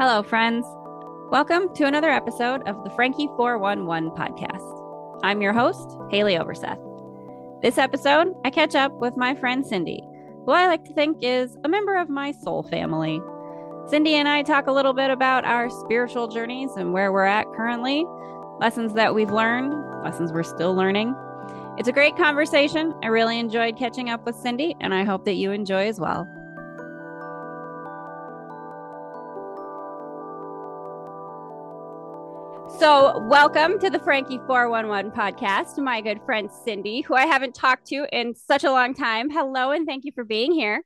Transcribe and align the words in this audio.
Hello, 0.00 0.22
friends. 0.22 0.64
Welcome 1.30 1.74
to 1.74 1.84
another 1.84 2.08
episode 2.08 2.66
of 2.66 2.82
the 2.84 2.90
Frankie 2.92 3.28
411 3.36 4.12
podcast. 4.12 5.20
I'm 5.22 5.42
your 5.42 5.52
host, 5.52 5.90
Haleigh 6.10 6.40
Overseth. 6.40 6.78
This 7.60 7.76
episode, 7.76 8.28
I 8.42 8.48
catch 8.48 8.74
up 8.74 8.98
with 8.98 9.18
my 9.18 9.34
friend 9.34 9.66
Cindy, 9.66 10.02
who 10.46 10.52
I 10.52 10.68
like 10.68 10.86
to 10.86 10.94
think 10.94 11.18
is 11.20 11.58
a 11.64 11.68
member 11.68 11.96
of 11.96 12.08
my 12.08 12.32
soul 12.32 12.62
family. 12.62 13.20
Cindy 13.88 14.14
and 14.14 14.26
I 14.26 14.42
talk 14.42 14.68
a 14.68 14.72
little 14.72 14.94
bit 14.94 15.10
about 15.10 15.44
our 15.44 15.68
spiritual 15.68 16.28
journeys 16.28 16.70
and 16.78 16.94
where 16.94 17.12
we're 17.12 17.26
at 17.26 17.52
currently, 17.54 18.06
lessons 18.58 18.94
that 18.94 19.14
we've 19.14 19.30
learned, 19.30 19.74
lessons 20.02 20.32
we're 20.32 20.44
still 20.44 20.74
learning. 20.74 21.14
It's 21.76 21.88
a 21.88 21.92
great 21.92 22.16
conversation. 22.16 22.94
I 23.02 23.08
really 23.08 23.38
enjoyed 23.38 23.76
catching 23.76 24.08
up 24.08 24.24
with 24.24 24.36
Cindy, 24.36 24.74
and 24.80 24.94
I 24.94 25.04
hope 25.04 25.26
that 25.26 25.34
you 25.34 25.52
enjoy 25.52 25.88
as 25.88 26.00
well. 26.00 26.26
So, 32.80 33.18
welcome 33.28 33.78
to 33.80 33.90
the 33.90 33.98
Frankie 33.98 34.40
411 34.46 35.10
podcast, 35.10 35.76
my 35.76 36.00
good 36.00 36.18
friend 36.24 36.48
Cindy, 36.64 37.02
who 37.02 37.14
I 37.14 37.26
haven't 37.26 37.54
talked 37.54 37.88
to 37.88 38.06
in 38.10 38.34
such 38.34 38.64
a 38.64 38.70
long 38.70 38.94
time. 38.94 39.28
Hello, 39.28 39.72
and 39.72 39.86
thank 39.86 40.06
you 40.06 40.12
for 40.12 40.24
being 40.24 40.50
here. 40.50 40.82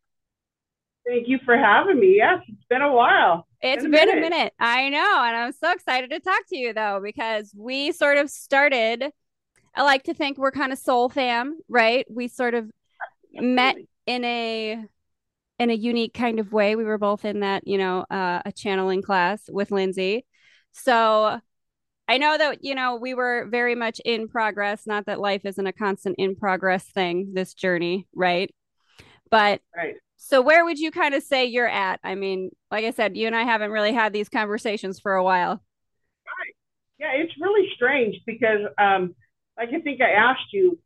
Thank 1.07 1.29
you 1.29 1.39
for 1.45 1.57
having 1.57 2.01
me. 2.01 2.17
Yes, 2.17 2.41
it's 2.49 2.65
been 2.69 2.83
a 2.83 2.93
while. 2.93 3.47
It's 3.61 3.85
been, 3.85 3.93
been 3.93 4.09
a, 4.11 4.15
minute. 4.15 4.27
a 4.27 4.31
minute. 4.31 4.53
I 4.59 4.89
know. 4.89 5.23
And 5.25 5.37
I'm 5.37 5.53
so 5.53 5.71
excited 5.71 6.11
to 6.11 6.19
talk 6.19 6.41
to 6.49 6.57
you, 6.57 6.73
though, 6.73 7.01
because 7.01 7.53
we 7.57 7.93
sort 7.93 8.19
of 8.19 8.29
started. 8.29 9.05
I 9.77 9.85
like 9.85 10.03
to 10.05 10.15
think 10.15 10.37
we're 10.37 10.51
kind 10.51 10.73
of 10.73 10.81
soul 10.81 11.09
fam, 11.09 11.61
right? 11.69 12.05
We 12.11 12.27
sort 12.27 12.55
of 12.55 12.73
Absolutely. 13.37 13.55
met 13.55 13.77
in 14.07 14.25
a 14.25 14.85
in 15.61 15.71
a 15.71 15.75
unique 15.75 16.13
kind 16.15 16.41
of 16.41 16.53
way. 16.53 16.75
We 16.75 16.83
were 16.83 16.99
both 16.99 17.25
in 17.25 17.39
that, 17.39 17.69
you 17.69 17.79
know, 17.79 18.05
uh, 18.11 18.43
a 18.45 18.51
channeling 18.51 19.01
class 19.01 19.49
with 19.49 19.71
Lindsay. 19.71 20.27
So 20.73 21.39
I 22.07 22.19
know 22.19 22.37
that, 22.37 22.63
you 22.63 22.75
know, 22.75 22.97
we 22.97 23.15
were 23.15 23.47
very 23.51 23.75
much 23.75 24.01
in 24.05 24.29
progress, 24.29 24.87
not 24.87 25.07
that 25.07 25.21
life 25.21 25.43
isn't 25.45 25.67
a 25.67 25.73
constant 25.73 26.17
in 26.19 26.37
progress 26.37 26.85
thing, 26.85 27.33
this 27.35 27.55
journey, 27.55 28.07
right? 28.15 28.55
But 29.31 29.63
right. 29.75 29.95
So 30.17 30.41
where 30.41 30.65
would 30.65 30.79
you 30.79 30.91
kind 30.91 31.15
of 31.15 31.23
say 31.23 31.47
you're 31.47 31.69
at? 31.69 32.01
I 32.03 32.15
mean, 32.15 32.51
like 32.71 32.85
I 32.85 32.91
said, 32.91 33.17
you 33.17 33.27
and 33.27 33.37
I 33.37 33.43
haven't 33.43 33.71
really 33.71 33.93
had 33.93 34.13
these 34.13 34.29
conversations 34.29 35.01
for 35.01 35.15
a 35.15 35.25
while. 35.25 35.63
Right. 36.27 36.55
Yeah, 36.99 37.13
it's 37.13 37.33
really 37.41 37.69
strange 37.75 38.17
because 38.27 38.61
um 38.79 39.15
like 39.59 39.71
I 39.75 39.81
think 39.81 40.01
I 40.01 40.11
asked 40.11 40.53
you, 40.53 40.79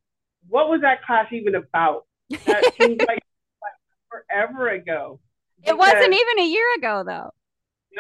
what 0.49 0.69
was 0.69 0.81
that 0.83 1.05
class 1.05 1.27
even 1.33 1.55
about? 1.55 2.07
That 2.47 2.73
seems 2.79 2.99
like, 3.01 3.09
like 3.63 3.73
forever 4.11 4.69
ago. 4.69 5.21
It 5.65 5.77
wasn't 5.77 6.15
even 6.15 6.39
a 6.41 6.47
year 6.47 6.75
ago 6.77 7.05
though. 7.07 7.33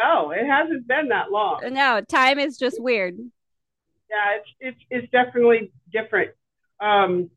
No, 0.01 0.31
it 0.31 0.47
hasn't 0.47 0.87
been 0.87 1.09
that 1.09 1.31
long. 1.31 1.61
No, 1.73 2.01
time 2.09 2.39
is 2.39 2.57
just 2.57 2.81
weird. 2.81 3.17
Yeah, 3.19 4.37
it's 4.37 4.49
it's 4.61 4.81
it's 4.91 5.13
definitely 5.13 5.73
different. 5.93 6.31
Um, 6.81 7.31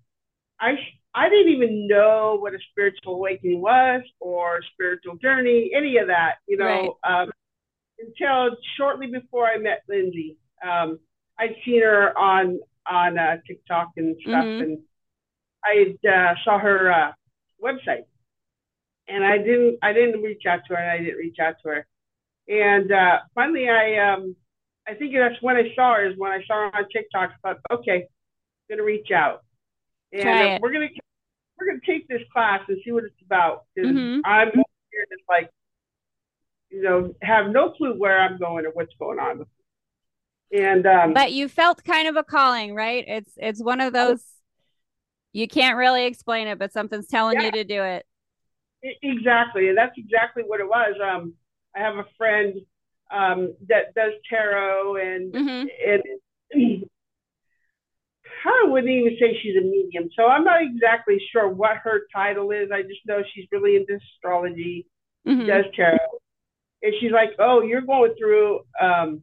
I 0.59 0.78
I 1.14 1.30
didn't 1.30 1.52
even 1.54 1.88
know 1.88 2.38
what 2.39 2.54
a 2.54 2.59
spiritual 2.72 3.16
awakening 3.16 3.62
was 3.62 4.04
or 4.20 4.62
spiritual 4.73 5.16
journey, 5.17 5.72
any 5.76 5.98
of 5.98 6.08
that, 6.08 6.36
you 6.48 6.58
know, 6.58 6.98
right. 7.04 7.23
um, 7.23 7.32
until 8.00 8.56
shortly 8.78 9.08
before 9.08 9.48
I 9.48 9.58
met 9.58 9.84
Lindsay. 9.89 10.38
Um, 10.66 11.00
I'd 11.38 11.56
seen 11.66 11.82
her 11.82 12.17
on 12.17 12.59
on 12.89 13.17
uh, 13.17 13.38
TikTok 13.48 13.89
and 13.98 14.16
stuff, 14.22 14.45
mm-hmm. 14.45 14.64
and 14.64 14.80
I 15.64 16.08
uh, 16.08 16.36
saw 16.44 16.59
her 16.59 16.92
uh, 16.92 17.12
website, 17.62 18.06
and 19.08 19.23
I 19.23 19.38
didn't 19.38 19.80
I 19.82 19.94
didn't 19.94 20.22
reach 20.22 20.44
out 20.48 20.62
to 20.67 20.76
her, 20.76 20.82
and 20.82 20.92
I 20.92 20.98
didn't 21.00 21.17
reach 21.17 21.38
out 21.39 21.56
to 21.64 21.70
her. 21.70 21.88
And 22.47 22.92
uh, 22.92 23.20
finally, 23.36 23.70
I 23.70 24.14
um, 24.14 24.36
I 24.88 24.95
think 24.95 25.14
that's 25.14 25.42
when 25.42 25.55
I 25.55 25.73
saw 25.76 25.95
her. 25.95 26.10
Is 26.10 26.17
when 26.17 26.32
I 26.32 26.43
saw 26.45 26.55
her 26.55 26.76
on 26.76 26.86
TikTok. 26.92 27.32
I 27.43 27.54
thought, 27.54 27.61
okay, 27.71 27.98
I'm 27.98 28.05
gonna 28.70 28.83
reach 28.83 29.11
out, 29.11 29.42
and 30.11 30.27
uh, 30.27 30.60
we're 30.61 30.73
gonna 30.73 30.89
we're 31.60 31.67
gonna 31.67 31.80
take 31.86 32.08
this 32.08 32.21
class 32.33 32.61
and 32.67 32.77
see 32.83 32.92
what 32.92 33.04
it's 33.04 33.21
about. 33.26 33.65
Because 33.76 33.92
mm-hmm. 33.92 34.21
I'm 34.26 34.52
here 34.52 35.05
just 35.11 35.23
like, 35.30 35.49
you 36.70 36.82
know, 36.82 37.14
have 37.21 37.49
no 37.49 37.71
clue 37.71 37.93
where 37.93 38.20
I'm 38.20 38.38
going 38.38 38.65
or 38.65 38.71
what's 38.71 38.94
going 38.99 39.20
on. 39.20 39.45
And 40.52 40.86
um, 40.86 41.14
but 41.14 41.32
you 41.32 41.48
felt 41.48 41.83
kind 41.83 42.08
of 42.08 42.17
a 42.17 42.23
calling, 42.23 42.76
right? 42.76 43.05
It's 43.08 43.32
it's 43.38 43.64
one 43.64 43.80
of 43.80 43.94
those 43.94 44.23
you 45.33 45.48
can't 45.48 45.77
really 45.77 46.05
explain 46.05 46.48
it, 46.48 46.60
but 46.60 46.73
something's 46.73 47.08
telling 47.08 47.39
yeah. 47.39 47.45
you 47.45 47.52
to 47.54 47.64
do 47.64 47.82
it. 47.83 48.05
Exactly, 48.83 49.70
and 49.70 49.77
that's 49.77 49.98
exactly 49.98 50.44
what 50.45 50.60
it 50.60 50.67
was. 50.67 50.95
Um, 51.02 51.36
I 51.76 51.80
have 51.80 51.95
a 51.95 52.05
friend 52.17 52.55
um, 53.11 53.54
that 53.67 53.93
does 53.95 54.14
tarot 54.30 54.95
and 54.95 55.33
mm-hmm. 55.33 55.67
and 56.54 56.83
I 58.45 58.65
wouldn't 58.67 58.92
even 58.92 59.17
say 59.20 59.37
she's 59.42 59.55
a 59.55 59.61
medium. 59.61 60.09
So 60.15 60.26
I'm 60.26 60.43
not 60.43 60.61
exactly 60.64 61.21
sure 61.32 61.48
what 61.48 61.77
her 61.83 62.02
title 62.14 62.52
is. 62.52 62.70
I 62.73 62.82
just 62.82 63.02
know 63.05 63.21
she's 63.33 63.45
really 63.52 63.76
into 63.76 63.99
astrology. 64.15 64.87
Mm-hmm. 65.27 65.45
Does 65.45 65.65
tarot. 65.76 65.98
And 66.82 66.93
she's 66.99 67.11
like, 67.11 67.32
Oh, 67.39 67.61
you're 67.61 67.82
going 67.82 68.15
through 68.17 68.61
um, 68.82 69.21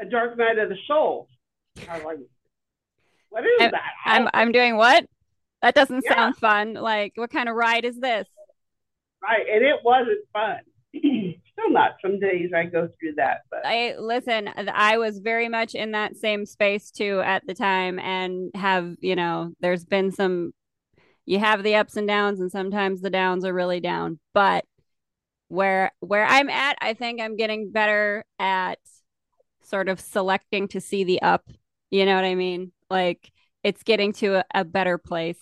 a 0.00 0.04
dark 0.04 0.36
night 0.38 0.58
of 0.58 0.68
the 0.68 0.76
soul. 0.86 1.28
I'm 1.90 2.04
like, 2.04 2.18
what 3.30 3.44
is 3.44 3.50
I'm, 3.60 3.70
that? 3.70 3.92
I'm 4.04 4.28
I'm 4.34 4.52
doing 4.52 4.76
what? 4.76 5.06
That 5.62 5.74
doesn't 5.74 6.04
yeah. 6.04 6.14
sound 6.14 6.36
fun. 6.36 6.74
Like, 6.74 7.12
what 7.16 7.30
kind 7.30 7.48
of 7.48 7.56
ride 7.56 7.84
is 7.84 7.98
this? 7.98 8.26
Right. 9.22 9.46
And 9.50 9.64
it 9.64 9.76
wasn't 9.84 10.26
fun. 10.32 10.58
still 11.52 11.70
not. 11.70 11.92
Some 12.02 12.18
days 12.18 12.50
I 12.54 12.64
go 12.64 12.88
through 12.98 13.14
that. 13.16 13.42
But 13.50 13.64
I 13.64 13.96
listen, 13.98 14.48
I 14.56 14.98
was 14.98 15.18
very 15.18 15.48
much 15.48 15.74
in 15.74 15.92
that 15.92 16.16
same 16.16 16.46
space 16.46 16.90
too 16.90 17.20
at 17.24 17.46
the 17.46 17.54
time 17.54 17.98
and 17.98 18.50
have, 18.54 18.96
you 19.00 19.16
know, 19.16 19.52
there's 19.60 19.84
been 19.84 20.10
some 20.10 20.52
you 21.24 21.38
have 21.38 21.62
the 21.62 21.76
ups 21.76 21.96
and 21.96 22.08
downs 22.08 22.40
and 22.40 22.50
sometimes 22.50 23.00
the 23.00 23.10
downs 23.10 23.44
are 23.44 23.52
really 23.52 23.80
down. 23.80 24.18
But 24.34 24.64
where 25.48 25.92
where 26.00 26.26
I'm 26.26 26.48
at, 26.50 26.76
I 26.80 26.94
think 26.94 27.20
I'm 27.20 27.36
getting 27.36 27.70
better 27.70 28.24
at 28.38 28.78
sort 29.62 29.88
of 29.88 30.00
selecting 30.00 30.68
to 30.68 30.80
see 30.80 31.04
the 31.04 31.22
up. 31.22 31.48
You 31.90 32.06
know 32.06 32.16
what 32.16 32.24
I 32.24 32.34
mean? 32.34 32.72
Like 32.90 33.30
it's 33.62 33.82
getting 33.82 34.12
to 34.14 34.36
a, 34.36 34.44
a 34.54 34.64
better 34.64 34.98
place. 34.98 35.38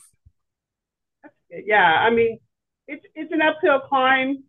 Yeah, 1.51 1.77
I 1.77 2.11
mean, 2.11 2.39
it's 2.87 3.05
it's 3.15 3.33
an 3.33 3.41
uphill 3.43 3.81
climb 3.89 4.45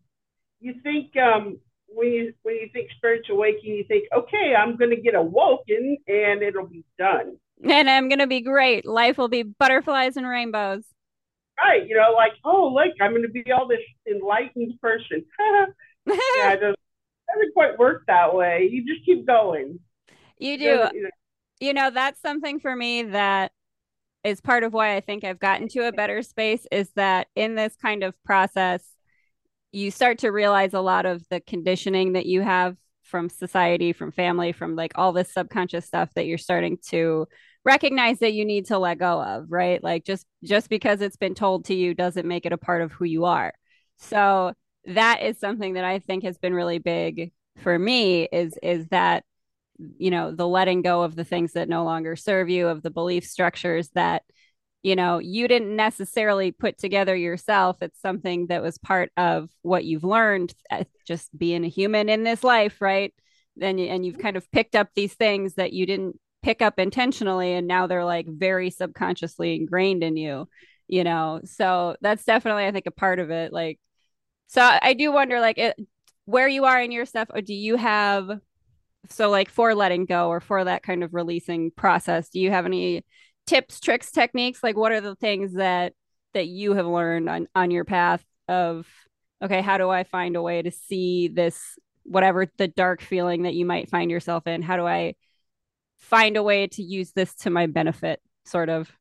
you 0.61 0.75
think 0.83 1.17
um, 1.17 1.57
when 1.87 2.07
you 2.07 2.33
when 2.43 2.55
you 2.55 2.69
think 2.71 2.89
spiritual 2.95 3.37
awakening, 3.37 3.75
you 3.77 3.85
think, 3.87 4.05
okay, 4.15 4.55
I'm 4.57 4.77
going 4.77 4.91
to 4.91 5.01
get 5.01 5.15
awoken 5.15 5.97
and 6.07 6.41
it'll 6.41 6.67
be 6.67 6.85
done. 6.97 7.37
And 7.63 7.89
I'm 7.89 8.09
going 8.09 8.19
to 8.19 8.27
be 8.27 8.41
great. 8.41 8.85
Life 8.85 9.17
will 9.17 9.27
be 9.27 9.43
butterflies 9.43 10.17
and 10.17 10.27
rainbows. 10.27 10.83
Right. 11.59 11.87
You 11.87 11.95
know, 11.95 12.13
like, 12.15 12.31
oh, 12.43 12.73
look, 12.73 12.93
I'm 13.01 13.11
going 13.11 13.23
to 13.23 13.29
be 13.29 13.51
all 13.51 13.67
this 13.67 13.79
enlightened 14.09 14.79
person. 14.81 15.23
yeah, 15.39 16.53
it 16.53 16.59
doesn't, 16.59 16.79
doesn't 17.33 17.53
quite 17.53 17.77
work 17.77 18.03
that 18.07 18.33
way. 18.33 18.67
You 18.71 18.85
just 18.85 19.05
keep 19.05 19.27
going. 19.27 19.79
You 20.39 20.57
do. 20.57 20.63
You 20.63 21.03
know, 21.03 21.09
you 21.59 21.73
know, 21.73 21.91
that's 21.91 22.19
something 22.19 22.59
for 22.59 22.75
me 22.75 23.03
that 23.03 23.51
is 24.23 24.41
part 24.41 24.63
of 24.63 24.73
why 24.73 24.95
I 24.95 25.01
think 25.01 25.23
I've 25.23 25.39
gotten 25.39 25.67
to 25.69 25.87
a 25.87 25.91
better 25.91 26.21
space 26.23 26.65
is 26.71 26.89
that 26.95 27.27
in 27.35 27.55
this 27.55 27.75
kind 27.75 28.03
of 28.03 28.15
process, 28.23 28.83
you 29.71 29.91
start 29.91 30.19
to 30.19 30.29
realize 30.29 30.73
a 30.73 30.81
lot 30.81 31.05
of 31.05 31.23
the 31.29 31.39
conditioning 31.41 32.13
that 32.13 32.25
you 32.25 32.41
have 32.41 32.77
from 33.03 33.29
society, 33.29 33.93
from 33.93 34.11
family, 34.11 34.51
from 34.51 34.75
like 34.75 34.93
all 34.95 35.11
this 35.11 35.33
subconscious 35.33 35.85
stuff 35.85 36.09
that 36.15 36.25
you're 36.25 36.37
starting 36.37 36.77
to 36.89 37.27
recognize 37.63 38.19
that 38.19 38.33
you 38.33 38.45
need 38.45 38.65
to 38.67 38.79
let 38.79 38.97
go 38.97 39.21
of, 39.21 39.51
right? 39.51 39.83
Like 39.83 40.05
just 40.05 40.25
just 40.43 40.69
because 40.69 41.01
it's 41.01 41.17
been 41.17 41.35
told 41.35 41.65
to 41.65 41.73
you 41.73 41.93
doesn't 41.93 42.27
make 42.27 42.45
it 42.45 42.53
a 42.53 42.57
part 42.57 42.81
of 42.81 42.91
who 42.91 43.05
you 43.05 43.25
are. 43.25 43.53
So 43.97 44.53
that 44.85 45.21
is 45.21 45.39
something 45.39 45.73
that 45.73 45.85
I 45.85 45.99
think 45.99 46.23
has 46.23 46.37
been 46.37 46.53
really 46.53 46.79
big 46.79 47.31
for 47.57 47.77
me 47.77 48.27
is 48.31 48.57
is 48.63 48.87
that 48.87 49.23
you 49.97 50.11
know 50.11 50.31
the 50.31 50.47
letting 50.47 50.81
go 50.81 51.03
of 51.03 51.15
the 51.15 51.23
things 51.23 51.53
that 51.53 51.69
no 51.69 51.83
longer 51.83 52.15
serve 52.15 52.49
you 52.49 52.67
of 52.67 52.81
the 52.81 52.91
belief 52.91 53.25
structures 53.25 53.89
that 53.89 54.23
you 54.83 54.95
know 54.95 55.19
you 55.19 55.47
didn't 55.47 55.75
necessarily 55.75 56.51
put 56.51 56.77
together 56.77 57.15
yourself. 57.15 57.77
It's 57.81 58.01
something 58.01 58.47
that 58.47 58.61
was 58.63 58.77
part 58.77 59.11
of 59.17 59.49
what 59.61 59.85
you've 59.85 60.03
learned 60.03 60.53
uh, 60.69 60.83
just 61.07 61.37
being 61.37 61.63
a 61.63 61.69
human 61.69 62.09
in 62.09 62.23
this 62.23 62.43
life 62.43 62.81
right? 62.81 63.13
Then 63.55 63.79
and 63.79 64.05
you've 64.05 64.19
kind 64.19 64.37
of 64.37 64.51
picked 64.51 64.75
up 64.75 64.89
these 64.95 65.13
things 65.13 65.55
that 65.55 65.73
you 65.73 65.85
didn't 65.85 66.19
pick 66.41 66.61
up 66.61 66.79
intentionally 66.79 67.53
and 67.53 67.67
now 67.67 67.85
they're 67.85 68.05
like 68.05 68.25
very 68.27 68.71
subconsciously 68.71 69.55
ingrained 69.55 70.03
in 70.03 70.17
you 70.17 70.47
you 70.91 71.05
know? 71.05 71.39
So 71.45 71.95
that's 72.01 72.25
definitely 72.25 72.65
i 72.65 72.71
think 72.71 72.85
a 72.85 72.91
part 72.91 73.19
of 73.19 73.31
it 73.31 73.51
like 73.53 73.79
so 74.47 74.61
i 74.61 74.93
do 74.93 75.11
wonder 75.11 75.39
like 75.39 75.57
it, 75.57 75.77
where 76.25 76.47
you 76.47 76.65
are 76.65 76.81
in 76.81 76.91
your 76.91 77.05
stuff 77.05 77.29
or 77.33 77.41
do 77.41 77.53
you 77.53 77.77
have 77.77 78.29
so 79.09 79.29
like 79.29 79.49
for 79.49 79.73
letting 79.73 80.05
go 80.05 80.29
or 80.29 80.39
for 80.41 80.63
that 80.63 80.83
kind 80.83 81.03
of 81.03 81.13
releasing 81.13 81.71
process 81.71 82.29
do 82.29 82.39
you 82.39 82.51
have 82.51 82.65
any 82.65 83.03
tips, 83.51 83.81
tricks, 83.81 84.11
techniques? 84.11 84.63
Like 84.63 84.77
what 84.77 84.93
are 84.93 85.01
the 85.01 85.15
things 85.15 85.53
that 85.53 85.93
that 86.33 86.47
you 86.47 86.73
have 86.73 86.87
learned 86.87 87.29
on 87.29 87.47
on 87.53 87.69
your 87.69 87.83
path 87.83 88.23
of 88.47 88.87
okay, 89.43 89.61
how 89.61 89.77
do 89.77 89.89
I 89.89 90.03
find 90.05 90.35
a 90.35 90.41
way 90.41 90.61
to 90.61 90.71
see 90.71 91.27
this 91.27 91.77
whatever 92.03 92.47
the 92.57 92.67
dark 92.67 93.01
feeling 93.01 93.43
that 93.43 93.53
you 93.53 93.65
might 93.65 93.89
find 93.89 94.09
yourself 94.09 94.47
in 94.47 94.63
how 94.63 94.75
do 94.75 94.87
i 94.87 95.13
find 95.99 96.35
a 96.35 96.41
way 96.41 96.65
to 96.65 96.81
use 96.81 97.11
this 97.11 97.33
to 97.35 97.49
my 97.49 97.67
benefit 97.67 98.19
sort 98.45 98.69
of? 98.69 98.91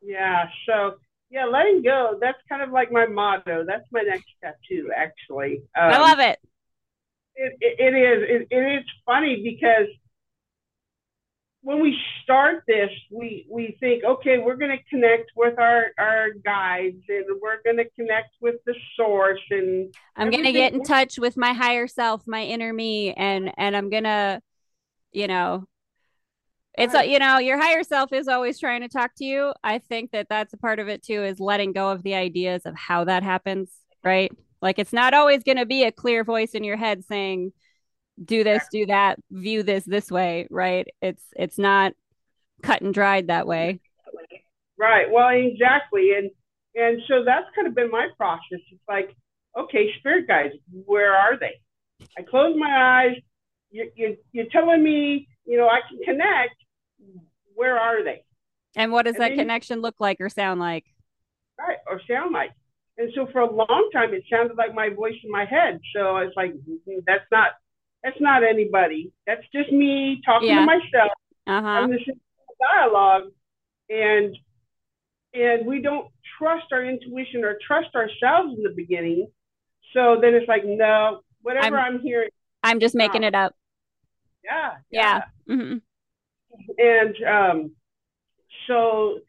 Yeah 0.00 0.44
so 0.66 0.94
yeah 1.30 1.44
letting 1.44 1.82
go 1.82 2.18
that's 2.20 2.38
kind 2.48 2.62
of 2.62 2.70
like 2.70 2.92
my 2.92 3.06
motto. 3.06 3.64
That's 3.66 3.86
my 3.90 4.02
next 4.02 4.26
tattoo 4.42 4.90
actually. 4.96 5.62
Um, 5.78 5.90
i 5.90 5.98
love 5.98 6.20
it. 6.20 6.38
it, 7.34 7.52
it, 7.60 7.80
it 7.80 7.98
is 7.98 8.46
it, 8.50 8.56
it 8.56 8.80
is 8.80 8.84
funny 9.04 9.42
because 9.42 9.88
when 11.62 11.80
we 11.80 11.96
start 12.22 12.64
this, 12.66 12.90
we 13.10 13.46
we 13.50 13.76
think, 13.80 14.02
okay, 14.04 14.38
we're 14.38 14.56
going 14.56 14.70
to 14.70 14.82
connect 14.88 15.30
with 15.36 15.58
our 15.58 15.86
our 15.98 16.30
guides, 16.44 17.02
and 17.08 17.24
we're 17.40 17.62
going 17.62 17.76
to 17.76 17.88
connect 17.96 18.34
with 18.40 18.56
the 18.64 18.74
source, 18.96 19.40
and 19.50 19.94
I'm 20.16 20.30
going 20.30 20.44
to 20.44 20.52
get 20.52 20.72
in 20.72 20.82
touch 20.82 21.18
with 21.18 21.36
my 21.36 21.52
higher 21.52 21.86
self, 21.86 22.22
my 22.26 22.42
inner 22.44 22.72
me, 22.72 23.12
and 23.12 23.52
and 23.58 23.76
I'm 23.76 23.90
going 23.90 24.04
to, 24.04 24.40
you 25.12 25.26
know, 25.26 25.66
it's 26.78 26.94
right. 26.94 27.08
you 27.08 27.18
know, 27.18 27.38
your 27.38 27.60
higher 27.60 27.82
self 27.82 28.12
is 28.12 28.26
always 28.26 28.58
trying 28.58 28.80
to 28.80 28.88
talk 28.88 29.10
to 29.18 29.24
you. 29.24 29.52
I 29.62 29.78
think 29.78 30.12
that 30.12 30.28
that's 30.30 30.54
a 30.54 30.58
part 30.58 30.78
of 30.78 30.88
it 30.88 31.02
too, 31.02 31.22
is 31.24 31.40
letting 31.40 31.72
go 31.72 31.90
of 31.90 32.02
the 32.02 32.14
ideas 32.14 32.62
of 32.64 32.74
how 32.74 33.04
that 33.04 33.22
happens, 33.22 33.70
right? 34.02 34.32
Like 34.62 34.78
it's 34.78 34.92
not 34.92 35.12
always 35.12 35.42
going 35.42 35.58
to 35.58 35.66
be 35.66 35.84
a 35.84 35.92
clear 35.92 36.24
voice 36.24 36.52
in 36.52 36.64
your 36.64 36.76
head 36.76 37.04
saying 37.04 37.52
do 38.24 38.44
this 38.44 38.62
do 38.70 38.86
that 38.86 39.18
view 39.30 39.62
this 39.62 39.84
this 39.84 40.10
way 40.10 40.46
right? 40.50 40.86
It's 41.00 41.22
it's 41.36 41.58
not 41.58 41.92
cut 42.62 42.82
and 42.82 42.92
dried 42.92 43.28
that 43.28 43.46
way. 43.46 43.80
Right. 44.78 45.10
Well 45.10 45.28
exactly. 45.28 46.12
And 46.16 46.30
and 46.74 47.00
so 47.08 47.24
that's 47.24 47.46
kind 47.54 47.66
of 47.66 47.74
been 47.74 47.90
my 47.90 48.08
process. 48.16 48.60
It's 48.70 48.82
like 48.88 49.14
okay 49.58 49.90
spirit 49.98 50.26
guides 50.26 50.54
where 50.86 51.14
are 51.14 51.38
they? 51.38 51.60
I 52.18 52.22
close 52.22 52.54
my 52.56 53.04
eyes. 53.06 53.16
You, 53.70 53.90
you, 53.94 54.16
you're 54.32 54.50
telling 54.50 54.82
me 54.82 55.28
you 55.46 55.56
know 55.56 55.68
i 55.68 55.80
can 55.88 55.98
connect. 56.04 56.54
Where 57.54 57.78
are 57.78 58.04
they? 58.04 58.22
And 58.76 58.92
what 58.92 59.04
does 59.04 59.16
and 59.16 59.24
that 59.24 59.34
connection 59.34 59.78
you, 59.78 59.82
look 59.82 59.96
like 59.98 60.20
or 60.20 60.28
sound 60.28 60.60
like? 60.60 60.84
Right 61.58 61.78
or 61.86 62.00
sound 62.08 62.32
like. 62.32 62.50
And 62.98 63.10
so 63.14 63.26
for 63.32 63.40
a 63.40 63.50
long 63.50 63.90
time 63.92 64.12
it 64.12 64.24
sounded 64.30 64.56
like 64.56 64.74
my 64.74 64.90
voice 64.90 65.16
in 65.24 65.30
my 65.30 65.44
head. 65.44 65.80
So 65.94 66.16
i 66.16 66.24
was 66.24 66.32
like 66.36 66.52
mm-hmm, 66.52 66.98
that's 67.06 67.24
not 67.32 67.52
that's 68.02 68.20
not 68.20 68.42
anybody. 68.42 69.12
That's 69.26 69.44
just 69.54 69.70
me 69.72 70.20
talking 70.24 70.48
yeah. 70.48 70.60
to 70.60 70.66
myself. 70.66 71.12
Uh-huh. 71.46 71.66
I'm 71.66 71.90
listening 71.90 72.16
to 72.16 72.54
dialogue, 72.74 73.30
and 73.88 74.36
and 75.34 75.66
we 75.66 75.80
don't 75.80 76.08
trust 76.38 76.66
our 76.72 76.84
intuition 76.84 77.44
or 77.44 77.58
trust 77.66 77.94
ourselves 77.94 78.54
in 78.56 78.62
the 78.62 78.72
beginning. 78.74 79.28
So 79.92 80.18
then 80.20 80.34
it's 80.34 80.48
like, 80.48 80.64
no, 80.64 81.20
whatever 81.42 81.78
I'm, 81.78 81.96
I'm 81.96 82.00
hearing, 82.00 82.30
I'm 82.62 82.80
just 82.80 82.94
making 82.94 83.24
it 83.24 83.34
up. 83.34 83.54
Yeah. 84.44 84.72
Yeah. 84.90 85.22
yeah. 85.48 85.54
Mm-hmm. 85.54 85.78
And 86.78 87.16
um, 87.26 87.70
so 88.66 89.20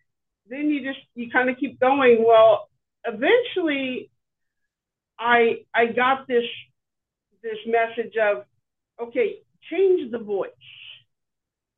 then 0.49 0.69
you 0.69 0.83
just 0.83 0.99
you 1.15 1.29
kind 1.29 1.49
of 1.49 1.57
keep 1.57 1.79
going. 1.79 2.23
Well, 2.25 2.69
eventually, 3.05 4.09
I 5.19 5.65
I 5.73 5.87
got 5.87 6.27
this 6.27 6.45
this 7.41 7.57
message 7.65 8.15
of 8.17 8.45
okay, 9.01 9.39
change 9.69 10.11
the 10.11 10.19
voice. 10.19 10.49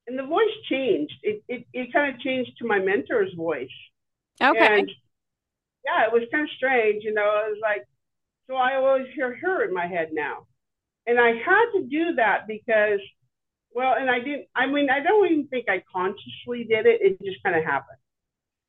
And 0.08 0.20
the 0.20 0.26
voice 0.26 0.52
changed. 0.70 1.14
It, 1.24 1.44
it, 1.48 1.66
it 1.74 1.94
kind 1.94 2.14
of 2.14 2.20
changed 2.22 2.52
to 2.60 2.68
my 2.68 2.80
mentor's 2.80 3.34
voice. 3.36 3.70
Okay. 4.42 4.80
And 4.80 4.92
yeah, 5.86 6.06
it 6.06 6.12
was 6.12 6.24
kind 6.32 6.44
of 6.44 6.50
strange. 6.58 7.04
You 7.04 7.14
know, 7.14 7.24
it 7.46 7.52
was 7.52 7.60
like, 7.62 7.88
so 8.48 8.56
I 8.56 8.76
always 8.76 9.08
hear 9.16 9.36
her 9.42 9.64
in 9.66 9.74
my 9.74 9.88
head 9.88 10.10
now. 10.12 10.48
And 11.08 11.20
I 11.20 11.30
had 11.30 11.66
to 11.76 11.84
do 11.90 12.16
that 12.16 12.48
because, 12.48 13.00
well, 13.74 13.96
and 13.98 14.10
I 14.10 14.20
didn't, 14.20 14.48
I 14.56 14.68
mean, 14.68 14.90
I 14.90 15.00
don't 15.00 15.26
even 15.26 15.48
think 15.48 15.70
I 15.70 15.84
consciously 15.92 16.66
did 16.70 16.86
it. 16.86 17.02
It 17.02 17.22
just 17.24 17.42
kind 17.44 17.56
of 17.56 17.64
happened 17.64 17.98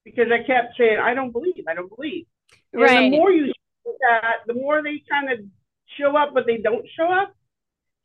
because 0.05 0.29
I 0.33 0.47
kept 0.47 0.77
saying, 0.79 0.99
I 0.99 1.15
don't 1.15 1.33
believe, 1.33 1.65
I 1.69 1.75
don't 1.75 1.95
believe. 1.95 2.27
And 2.73 2.83
right. 2.83 3.11
the 3.11 3.17
more 3.17 3.31
you 3.31 3.53
that, 4.01 4.39
the 4.47 4.55
more 4.55 4.83
they 4.83 5.03
kind 5.09 5.33
of 5.33 5.41
show 5.99 6.17
up, 6.17 6.35
but 6.35 6.47
they 6.47 6.59
don't 6.59 6.87
show 6.97 7.11
up 7.11 7.35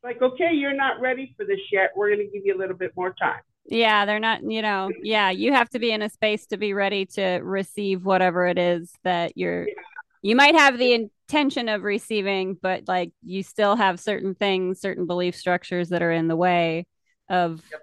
like, 0.04 0.22
okay, 0.22 0.52
you're 0.54 0.76
not 0.76 1.00
ready 1.02 1.34
for 1.36 1.46
this 1.46 1.60
yet. 1.72 1.92
We're 1.96 2.16
going 2.16 2.26
to 2.26 2.32
give 2.32 2.46
you 2.46 2.56
a 2.56 2.60
little 2.60 2.78
bit 2.78 2.92
more 2.96 3.14
time. 3.14 3.42
Yeah, 3.66 4.06
they're 4.06 4.20
not, 4.20 4.42
you 4.44 4.62
know, 4.62 4.90
yeah, 5.04 5.30
you 5.30 5.54
have 5.54 5.70
to 5.72 5.80
be 5.80 5.92
in 5.92 6.02
a 6.02 6.10
space 6.10 6.48
to 6.48 6.58
be 6.58 6.74
ready 6.74 7.06
to 7.08 7.40
receive 7.44 8.04
whatever 8.04 8.48
it 8.48 8.58
is 8.58 8.92
that 9.04 9.38
you're, 9.38 9.68
yeah. 9.68 9.74
you 10.22 10.36
might 10.36 10.56
have 10.56 10.78
the 10.78 10.94
intention 10.94 11.70
of 11.70 11.84
receiving, 11.84 12.58
but 12.60 12.88
like 12.88 13.12
you 13.24 13.44
still 13.44 13.76
have 13.76 14.00
certain 14.00 14.34
things, 14.34 14.80
certain 14.80 15.06
belief 15.06 15.36
structures 15.36 15.90
that 15.90 16.02
are 16.02 16.12
in 16.12 16.28
the 16.28 16.36
way 16.36 16.88
of, 17.30 17.62
yep. 17.70 17.82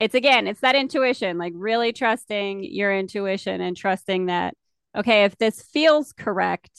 it's 0.00 0.14
again, 0.14 0.46
it's 0.46 0.60
that 0.60 0.76
intuition, 0.76 1.36
like 1.36 1.52
really 1.56 1.92
trusting 1.92 2.64
your 2.64 2.96
intuition 2.96 3.60
and 3.60 3.76
trusting 3.76 4.26
that, 4.26 4.54
okay, 4.96 5.24
if 5.24 5.36
this 5.36 5.60
feels 5.60 6.12
correct, 6.14 6.70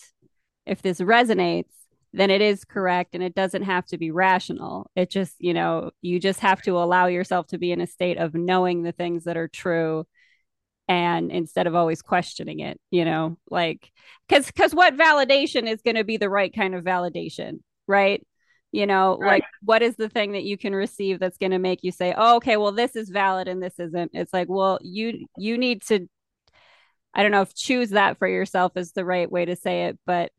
if 0.65 0.81
this 0.81 1.01
resonates, 1.01 1.73
then 2.13 2.31
it 2.31 2.41
is 2.41 2.65
correct 2.65 3.13
and 3.13 3.23
it 3.23 3.35
doesn't 3.35 3.63
have 3.63 3.85
to 3.87 3.97
be 3.97 4.11
rational. 4.11 4.89
It 4.95 5.09
just, 5.09 5.35
you 5.39 5.53
know, 5.53 5.91
you 6.01 6.19
just 6.19 6.39
have 6.39 6.61
to 6.63 6.77
allow 6.77 7.07
yourself 7.07 7.47
to 7.47 7.57
be 7.57 7.71
in 7.71 7.81
a 7.81 7.87
state 7.87 8.17
of 8.17 8.33
knowing 8.33 8.83
the 8.83 8.91
things 8.91 9.25
that 9.25 9.37
are 9.37 9.47
true 9.47 10.05
and 10.87 11.31
instead 11.31 11.67
of 11.67 11.75
always 11.75 12.01
questioning 12.01 12.61
it, 12.61 12.79
you 12.89 13.05
know, 13.05 13.37
like 13.49 13.91
cuz 14.27 14.49
cuz 14.51 14.73
what 14.73 14.97
validation 14.97 15.69
is 15.71 15.83
going 15.83 15.95
to 15.95 16.03
be 16.03 16.17
the 16.17 16.29
right 16.29 16.53
kind 16.53 16.73
of 16.73 16.83
validation, 16.83 17.59
right? 17.87 18.25
You 18.71 18.87
know, 18.87 19.17
right. 19.19 19.41
like 19.41 19.43
what 19.63 19.83
is 19.83 19.95
the 19.95 20.09
thing 20.09 20.31
that 20.33 20.43
you 20.43 20.57
can 20.57 20.73
receive 20.73 21.19
that's 21.19 21.37
going 21.37 21.51
to 21.51 21.59
make 21.59 21.83
you 21.83 21.91
say, 21.91 22.13
"Oh, 22.17 22.37
okay, 22.37 22.57
well 22.57 22.71
this 22.71 22.95
is 22.95 23.09
valid 23.09 23.47
and 23.47 23.61
this 23.63 23.79
isn't." 23.79 24.11
It's 24.13 24.33
like, 24.33 24.47
"Well, 24.49 24.79
you 24.81 25.25
you 25.37 25.57
need 25.57 25.83
to 25.83 26.07
I 27.13 27.21
don't 27.23 27.31
know 27.31 27.41
if 27.41 27.53
choose 27.55 27.91
that 27.91 28.17
for 28.17 28.27
yourself 28.27 28.77
is 28.77 28.91
the 28.91 29.05
right 29.05 29.31
way 29.31 29.45
to 29.45 29.55
say 29.55 29.85
it, 29.85 29.99
but 30.05 30.31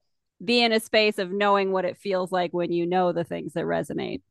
be 0.42 0.62
in 0.62 0.72
a 0.72 0.80
space 0.80 1.18
of 1.18 1.30
knowing 1.30 1.72
what 1.72 1.84
it 1.84 1.98
feels 1.98 2.32
like 2.32 2.52
when 2.52 2.72
you 2.72 2.86
know 2.86 3.12
the 3.12 3.24
things 3.24 3.52
that 3.54 3.64
resonate. 3.64 4.22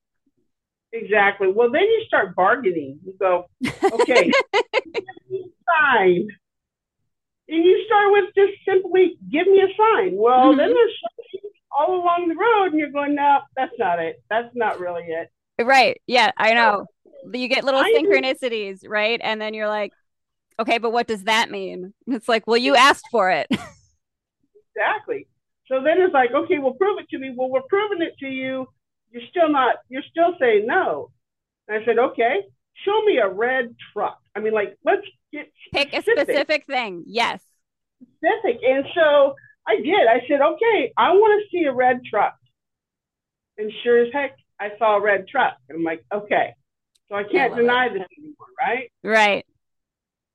Exactly. 0.91 1.51
Well, 1.51 1.71
then 1.71 1.83
you 1.83 2.03
start 2.07 2.35
bargaining. 2.35 2.99
You 3.05 3.13
go, 3.19 3.45
okay, 4.01 4.31
sign. 5.83 6.27
And 7.47 7.65
you 7.65 7.83
start 7.85 8.11
with 8.11 8.25
just 8.35 8.63
simply 8.65 9.17
give 9.31 9.47
me 9.47 9.61
a 9.61 9.67
sign. 9.67 10.15
Well, 10.15 10.49
mm-hmm. 10.49 10.57
then 10.57 10.73
there's 10.73 10.99
all 11.77 11.95
along 11.95 12.27
the 12.29 12.35
road, 12.35 12.71
and 12.71 12.79
you're 12.79 12.91
going, 12.91 13.15
no, 13.15 13.39
that's 13.55 13.73
not 13.77 13.99
it. 13.99 14.21
That's 14.29 14.53
not 14.55 14.79
really 14.79 15.03
it. 15.03 15.29
Right. 15.63 16.01
Yeah, 16.07 16.31
I 16.37 16.53
know. 16.53 16.85
You 17.31 17.47
get 17.47 17.63
little 17.63 17.81
I 17.81 17.93
synchronicities, 17.95 18.81
do. 18.81 18.89
right? 18.89 19.19
And 19.23 19.41
then 19.41 19.53
you're 19.53 19.67
like, 19.67 19.91
okay, 20.59 20.77
but 20.77 20.91
what 20.91 21.07
does 21.07 21.23
that 21.25 21.51
mean? 21.51 21.93
It's 22.07 22.29
like, 22.29 22.47
well, 22.47 22.57
you 22.57 22.75
asked 22.75 23.05
for 23.11 23.29
it. 23.29 23.47
exactly. 24.75 25.27
So 25.69 25.83
then 25.83 26.01
it's 26.01 26.13
like, 26.13 26.31
okay, 26.31 26.57
well, 26.57 26.73
prove 26.73 26.99
it 26.99 27.07
to 27.09 27.19
me. 27.19 27.31
Well, 27.35 27.49
we're 27.49 27.61
proving 27.69 28.01
it 28.01 28.17
to 28.19 28.27
you. 28.27 28.67
You're 29.11 29.23
still 29.29 29.49
not, 29.49 29.77
you're 29.87 30.03
still 30.09 30.33
saying 30.39 30.65
no. 30.65 31.11
And 31.67 31.81
I 31.81 31.85
said, 31.85 31.99
okay, 31.99 32.41
show 32.83 33.01
me 33.03 33.19
a 33.19 33.29
red 33.29 33.75
truck. 33.93 34.19
I 34.35 34.39
mean, 34.39 34.53
like, 34.53 34.75
let's 34.83 35.05
get 35.31 35.51
pick 35.71 35.89
specific. 35.89 36.17
a 36.17 36.21
specific 36.23 36.65
thing. 36.65 37.03
Yes. 37.05 37.41
Specific. 38.01 38.61
And 38.67 38.85
so 38.95 39.35
I 39.67 39.75
did. 39.77 40.07
I 40.07 40.21
said, 40.27 40.41
okay, 40.41 40.91
I 40.97 41.11
want 41.11 41.43
to 41.43 41.49
see 41.55 41.65
a 41.65 41.73
red 41.73 42.01
truck. 42.09 42.35
And 43.59 43.71
sure 43.83 44.03
as 44.05 44.11
heck, 44.11 44.35
I 44.59 44.71
saw 44.79 44.97
a 44.97 45.01
red 45.01 45.27
truck. 45.27 45.55
And 45.69 45.77
I'm 45.77 45.83
like, 45.83 46.03
okay. 46.11 46.55
So 47.09 47.15
I 47.15 47.23
can't 47.23 47.53
I 47.53 47.57
deny 47.57 47.85
it. 47.87 47.93
this 47.93 48.07
anymore, 48.17 48.47
right? 48.59 48.91
Right. 49.03 49.45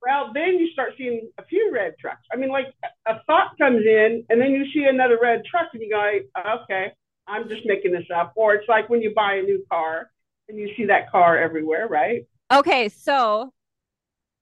Well, 0.04 0.32
then 0.34 0.58
you 0.58 0.70
start 0.72 0.92
seeing 0.98 1.30
a 1.38 1.44
few 1.44 1.70
red 1.72 1.94
trucks. 1.98 2.26
I 2.32 2.36
mean, 2.36 2.50
like 2.50 2.66
a 3.06 3.22
thought 3.26 3.56
comes 3.58 3.84
in, 3.86 4.24
and 4.28 4.40
then 4.40 4.50
you 4.50 4.66
see 4.72 4.84
another 4.84 5.18
red 5.20 5.42
truck, 5.50 5.68
and 5.72 5.82
you 5.82 5.90
go, 5.90 6.18
okay, 6.64 6.92
I'm 7.26 7.48
just 7.48 7.62
making 7.64 7.92
this 7.92 8.06
up. 8.14 8.32
Or 8.36 8.54
it's 8.54 8.68
like 8.68 8.90
when 8.90 9.00
you 9.00 9.14
buy 9.14 9.36
a 9.36 9.42
new 9.42 9.64
car 9.70 10.10
and 10.48 10.58
you 10.58 10.70
see 10.76 10.86
that 10.86 11.10
car 11.10 11.38
everywhere, 11.38 11.88
right? 11.88 12.26
Okay, 12.52 12.90
so 12.90 13.52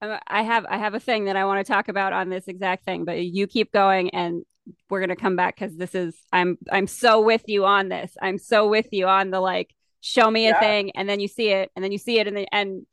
um, 0.00 0.18
I 0.26 0.42
have 0.42 0.66
I 0.68 0.78
have 0.78 0.94
a 0.94 1.00
thing 1.00 1.26
that 1.26 1.36
I 1.36 1.44
want 1.44 1.64
to 1.64 1.72
talk 1.72 1.88
about 1.88 2.12
on 2.12 2.28
this 2.28 2.48
exact 2.48 2.84
thing, 2.84 3.04
but 3.04 3.20
you 3.22 3.46
keep 3.46 3.70
going, 3.72 4.10
and 4.10 4.44
we're 4.90 5.00
gonna 5.00 5.14
come 5.14 5.36
back 5.36 5.54
because 5.54 5.76
this 5.76 5.94
is 5.94 6.16
I'm 6.32 6.58
I'm 6.72 6.88
so 6.88 7.20
with 7.20 7.44
you 7.46 7.66
on 7.66 7.88
this. 7.88 8.16
I'm 8.20 8.38
so 8.38 8.68
with 8.68 8.88
you 8.90 9.06
on 9.06 9.30
the 9.30 9.38
like 9.38 9.72
show 10.00 10.28
me 10.28 10.46
a 10.46 10.50
yeah. 10.50 10.60
thing, 10.60 10.90
and 10.96 11.08
then 11.08 11.20
you 11.20 11.28
see 11.28 11.50
it, 11.50 11.70
and 11.76 11.84
then 11.84 11.92
you 11.92 11.98
see 11.98 12.18
it, 12.18 12.26
and 12.26 12.36
then 12.36 12.46
and 12.50 12.86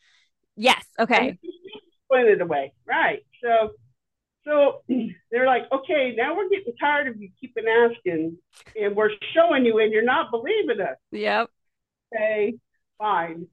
yes, 0.55 0.85
okay 0.99 1.39
it 2.11 2.41
away. 2.41 2.73
Right. 2.85 3.25
So 3.41 3.71
so 4.45 4.81
they're 5.31 5.45
like, 5.45 5.63
okay, 5.71 6.13
now 6.17 6.35
we're 6.35 6.49
getting 6.49 6.73
tired 6.79 7.07
of 7.07 7.21
you 7.21 7.29
keeping 7.39 7.65
asking, 7.67 8.37
and 8.79 8.95
we're 8.95 9.11
showing 9.33 9.65
you, 9.65 9.79
and 9.79 9.91
you're 9.91 10.03
not 10.03 10.31
believing 10.31 10.81
us. 10.81 10.97
Yep. 11.11 11.49
Okay, 12.13 12.55
fine. 12.97 13.47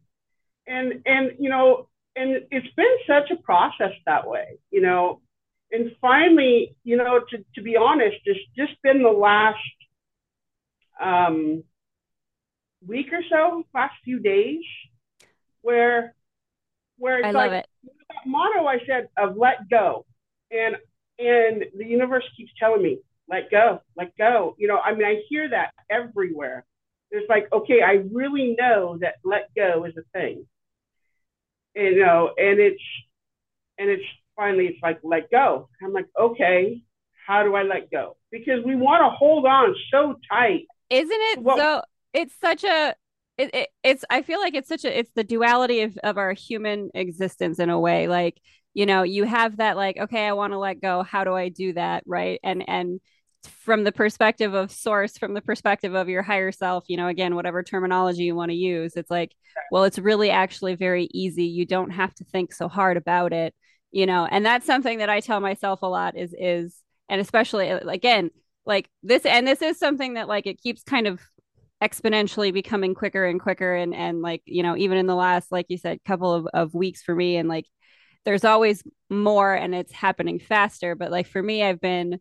And 0.67 1.03
and 1.07 1.33
you 1.39 1.51
know, 1.51 1.89
and 2.17 2.43
it's 2.51 2.75
been 2.75 2.97
such 3.07 3.31
a 3.31 3.37
process 3.37 3.93
that 4.07 4.27
way, 4.27 4.59
you 4.71 4.81
know. 4.81 5.21
And 5.73 5.91
finally, 6.01 6.77
you 6.85 6.97
know, 6.97 7.21
to 7.31 7.45
to 7.55 7.63
be 7.63 7.77
honest, 7.77 8.17
it's 8.25 8.41
just 8.57 8.81
been 8.83 9.03
the 9.03 9.11
last 9.11 9.59
um 11.01 11.63
week 12.87 13.13
or 13.13 13.23
so, 13.29 13.65
last 13.75 13.95
few 14.05 14.21
days, 14.21 14.63
where 15.61 16.15
where 16.99 17.19
it's 17.19 17.27
I 17.27 17.31
like 17.33 17.51
love 17.51 17.63
it. 18.11 18.17
motto 18.27 18.67
I 18.67 18.79
said 18.87 19.09
of 19.17 19.37
let 19.37 19.69
go. 19.71 20.05
And 20.51 20.77
and 21.19 21.65
the 21.77 21.87
universe 21.87 22.25
keeps 22.37 22.53
telling 22.59 22.83
me, 22.83 22.99
let 23.29 23.51
go, 23.51 23.81
let 23.97 24.17
go. 24.17 24.55
You 24.59 24.69
know, 24.69 24.79
I 24.79 24.95
mean 24.95 25.07
I 25.07 25.23
hear 25.29 25.49
that 25.51 25.71
everywhere. 25.91 26.65
It's 27.11 27.29
like, 27.29 27.49
okay, 27.53 27.83
I 27.83 28.05
really 28.13 28.57
know 28.59 28.99
that 29.01 29.15
let 29.25 29.49
go 29.55 29.85
is 29.85 29.95
a 29.97 30.03
thing. 30.19 30.47
You 31.75 31.99
know, 32.05 32.33
and 32.37 32.59
it's 32.59 32.83
and 33.79 33.89
it's 33.91 34.05
finally 34.35 34.67
it's 34.67 34.83
like 34.83 35.01
let 35.03 35.31
go. 35.31 35.69
I'm 35.83 35.93
like, 35.93 36.09
okay, 36.19 36.83
how 37.27 37.43
do 37.43 37.55
I 37.55 37.63
let 37.63 37.91
go? 37.91 38.17
Because 38.31 38.65
we 38.65 38.77
want 38.77 39.03
to 39.03 39.11
hold 39.11 39.47
on 39.47 39.75
so 39.91 40.17
tight. 40.31 40.67
Isn't 40.91 41.11
it 41.11 41.43
well, 41.43 41.57
so 41.57 41.83
it's 42.13 42.35
such 42.41 42.65
a 42.65 42.95
it, 43.39 43.55
it, 43.55 43.69
it's 43.83 44.05
I 44.11 44.23
feel 44.23 44.41
like 44.41 44.55
it's 44.55 44.69
such 44.69 44.85
a 44.85 44.99
it's 44.99 45.11
the 45.15 45.25
duality 45.25 45.83
of, 45.83 45.99
of 46.03 46.19
our 46.19 46.33
human 46.33 46.91
existence 46.95 47.59
in 47.59 47.71
a 47.71 47.79
way. 47.79 48.09
Like, 48.09 48.41
you 48.75 48.87
know, 48.87 49.03
you 49.03 49.25
have 49.25 49.59
that 49.59 49.77
like, 49.77 49.99
okay, 49.99 50.27
I 50.27 50.33
want 50.33 50.53
to 50.53 50.59
let 50.59 50.81
go. 50.81 51.03
How 51.03 51.25
do 51.25 51.35
I 51.35 51.49
do 51.49 51.73
that? 51.75 52.03
Right. 52.07 52.41
And 52.43 52.65
and 52.69 53.01
from 53.47 53.85
the 53.85 53.93
perspective 53.93 54.55
of 54.55 54.73
source, 54.73 55.19
from 55.19 55.35
the 55.35 55.43
perspective 55.43 55.95
of 55.95 56.09
your 56.09 56.23
higher 56.23 56.53
self, 56.53 56.85
you 56.89 56.97
know, 56.97 57.09
again, 57.09 57.35
whatever 57.35 57.63
terminology 57.63 58.25
you 58.25 58.35
want 58.35 58.51
to 58.51 58.57
use, 58.57 58.95
it's 58.97 59.11
like, 59.11 59.33
well, 59.71 59.85
it's 59.85 59.99
really 59.99 60.31
actually 60.31 60.75
very 60.75 61.09
easy. 61.13 61.45
You 61.45 61.67
don't 61.67 61.91
have 61.91 62.15
to 62.17 62.25
think 62.25 62.53
so 62.53 62.69
hard 62.69 62.97
about 62.97 63.33
it, 63.33 63.55
you 63.93 64.07
know, 64.07 64.27
and 64.27 64.45
that's 64.45 64.67
something 64.67 64.99
that 64.99 65.11
I 65.11 65.21
tell 65.21 65.41
myself 65.41 65.83
a 65.83 65.87
lot 65.87 66.17
is 66.17 66.35
is 66.39 66.77
and 67.09 67.21
especially 67.21 67.71
uh, 67.71 67.87
again, 67.89 68.31
like 68.65 68.89
this 69.03 69.25
and 69.27 69.47
this 69.47 69.63
is 69.63 69.79
something 69.79 70.15
that 70.15 70.29
like 70.29 70.47
it 70.47 70.61
keeps 70.61 70.83
kind 70.83 71.07
of 71.07 71.21
exponentially 71.83 72.53
becoming 72.53 72.95
quicker 72.95 73.25
and 73.25 73.41
quicker. 73.41 73.75
And 73.75 73.95
and 73.95 74.23
like 74.23 74.43
you 74.47 74.63
know 74.63 74.77
even 74.77 74.99
in 74.99 75.07
the 75.07 75.15
last 75.15 75.53
like 75.53 75.67
you 75.69 75.79
said 75.79 76.03
couple 76.05 76.33
of, 76.33 76.47
of 76.55 76.75
weeks 76.75 77.03
for 77.03 77.15
me 77.15 77.37
and 77.37 77.49
like 77.49 77.67
there's 78.25 78.45
always 78.45 78.83
more 79.09 79.55
and 79.55 79.75
it's 79.75 79.93
happening 79.93 80.39
faster. 80.39 80.95
But 80.95 81.11
like 81.11 81.27
for 81.27 81.43
me 81.43 81.63
i've 81.63 81.81
been 81.81 82.19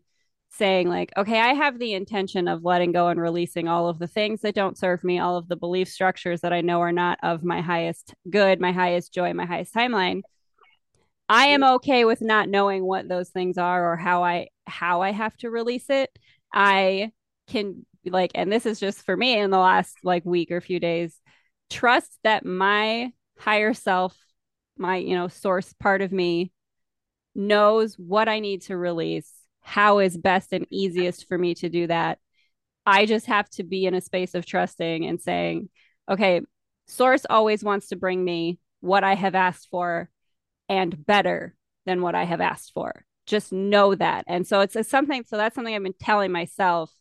saying 0.50 0.88
like 0.88 1.12
okay 1.16 1.40
i 1.40 1.52
have 1.52 1.78
the 1.78 1.92
intention 1.92 2.48
of 2.48 2.64
letting 2.64 2.92
go 2.92 3.08
and 3.08 3.20
releasing 3.20 3.68
all 3.68 3.88
of 3.88 3.98
the 3.98 4.06
things 4.06 4.40
that 4.40 4.54
don't 4.54 4.78
serve 4.78 5.02
me 5.04 5.18
all 5.18 5.36
of 5.36 5.48
the 5.48 5.56
belief 5.56 5.88
structures 5.88 6.40
that 6.40 6.52
i 6.52 6.60
know 6.60 6.80
are 6.80 6.92
not 6.92 7.18
of 7.22 7.42
my 7.44 7.60
highest 7.60 8.14
good 8.30 8.60
my 8.60 8.72
highest 8.72 9.12
joy 9.12 9.32
my 9.34 9.44
highest 9.44 9.74
timeline. 9.74 10.22
I 11.28 11.46
am 11.46 11.64
okay 11.64 12.04
with 12.04 12.20
not 12.22 12.48
knowing 12.48 12.84
what 12.84 13.08
those 13.08 13.30
things 13.30 13.58
are 13.58 13.92
or 13.92 13.96
how 13.96 14.22
i 14.22 14.48
how 14.66 15.02
i 15.02 15.10
have 15.10 15.36
to 15.38 15.50
release 15.50 15.90
it. 15.90 16.10
I 16.52 17.12
can 17.48 17.84
like 18.10 18.32
and 18.34 18.52
this 18.52 18.66
is 18.66 18.80
just 18.80 19.02
for 19.02 19.16
me 19.16 19.38
in 19.38 19.50
the 19.50 19.58
last 19.58 19.96
like 20.02 20.24
week 20.24 20.50
or 20.50 20.60
few 20.60 20.80
days 20.80 21.20
trust 21.70 22.18
that 22.24 22.44
my 22.44 23.10
higher 23.38 23.74
self 23.74 24.16
my 24.78 24.96
you 24.96 25.14
know 25.14 25.28
source 25.28 25.72
part 25.80 26.02
of 26.02 26.12
me 26.12 26.52
knows 27.34 27.94
what 27.96 28.28
i 28.28 28.40
need 28.40 28.62
to 28.62 28.76
release 28.76 29.30
how 29.66 29.98
is 29.98 30.16
best 30.16 30.52
and 30.52 30.64
easiest 30.70 31.26
for 31.26 31.36
me 31.36 31.52
to 31.52 31.68
do 31.68 31.88
that. 31.88 32.20
I 32.86 33.04
just 33.04 33.26
have 33.26 33.50
to 33.50 33.64
be 33.64 33.84
in 33.84 33.94
a 33.94 34.00
space 34.00 34.36
of 34.36 34.46
trusting 34.46 35.04
and 35.04 35.20
saying 35.20 35.68
okay 36.08 36.40
source 36.86 37.26
always 37.28 37.64
wants 37.64 37.88
to 37.88 37.96
bring 37.96 38.24
me 38.24 38.60
what 38.80 39.02
i 39.02 39.14
have 39.16 39.34
asked 39.34 39.66
for 39.68 40.08
and 40.68 41.04
better 41.04 41.56
than 41.84 42.00
what 42.00 42.14
i 42.14 42.22
have 42.22 42.40
asked 42.40 42.70
for. 42.74 43.04
Just 43.26 43.52
know 43.52 43.92
that. 43.96 44.24
And 44.28 44.46
so 44.46 44.60
it's, 44.60 44.76
it's 44.76 44.88
something 44.88 45.24
so 45.24 45.36
that's 45.36 45.56
something 45.56 45.74
i've 45.74 45.82
been 45.82 45.94
telling 45.98 46.30
myself 46.30 46.92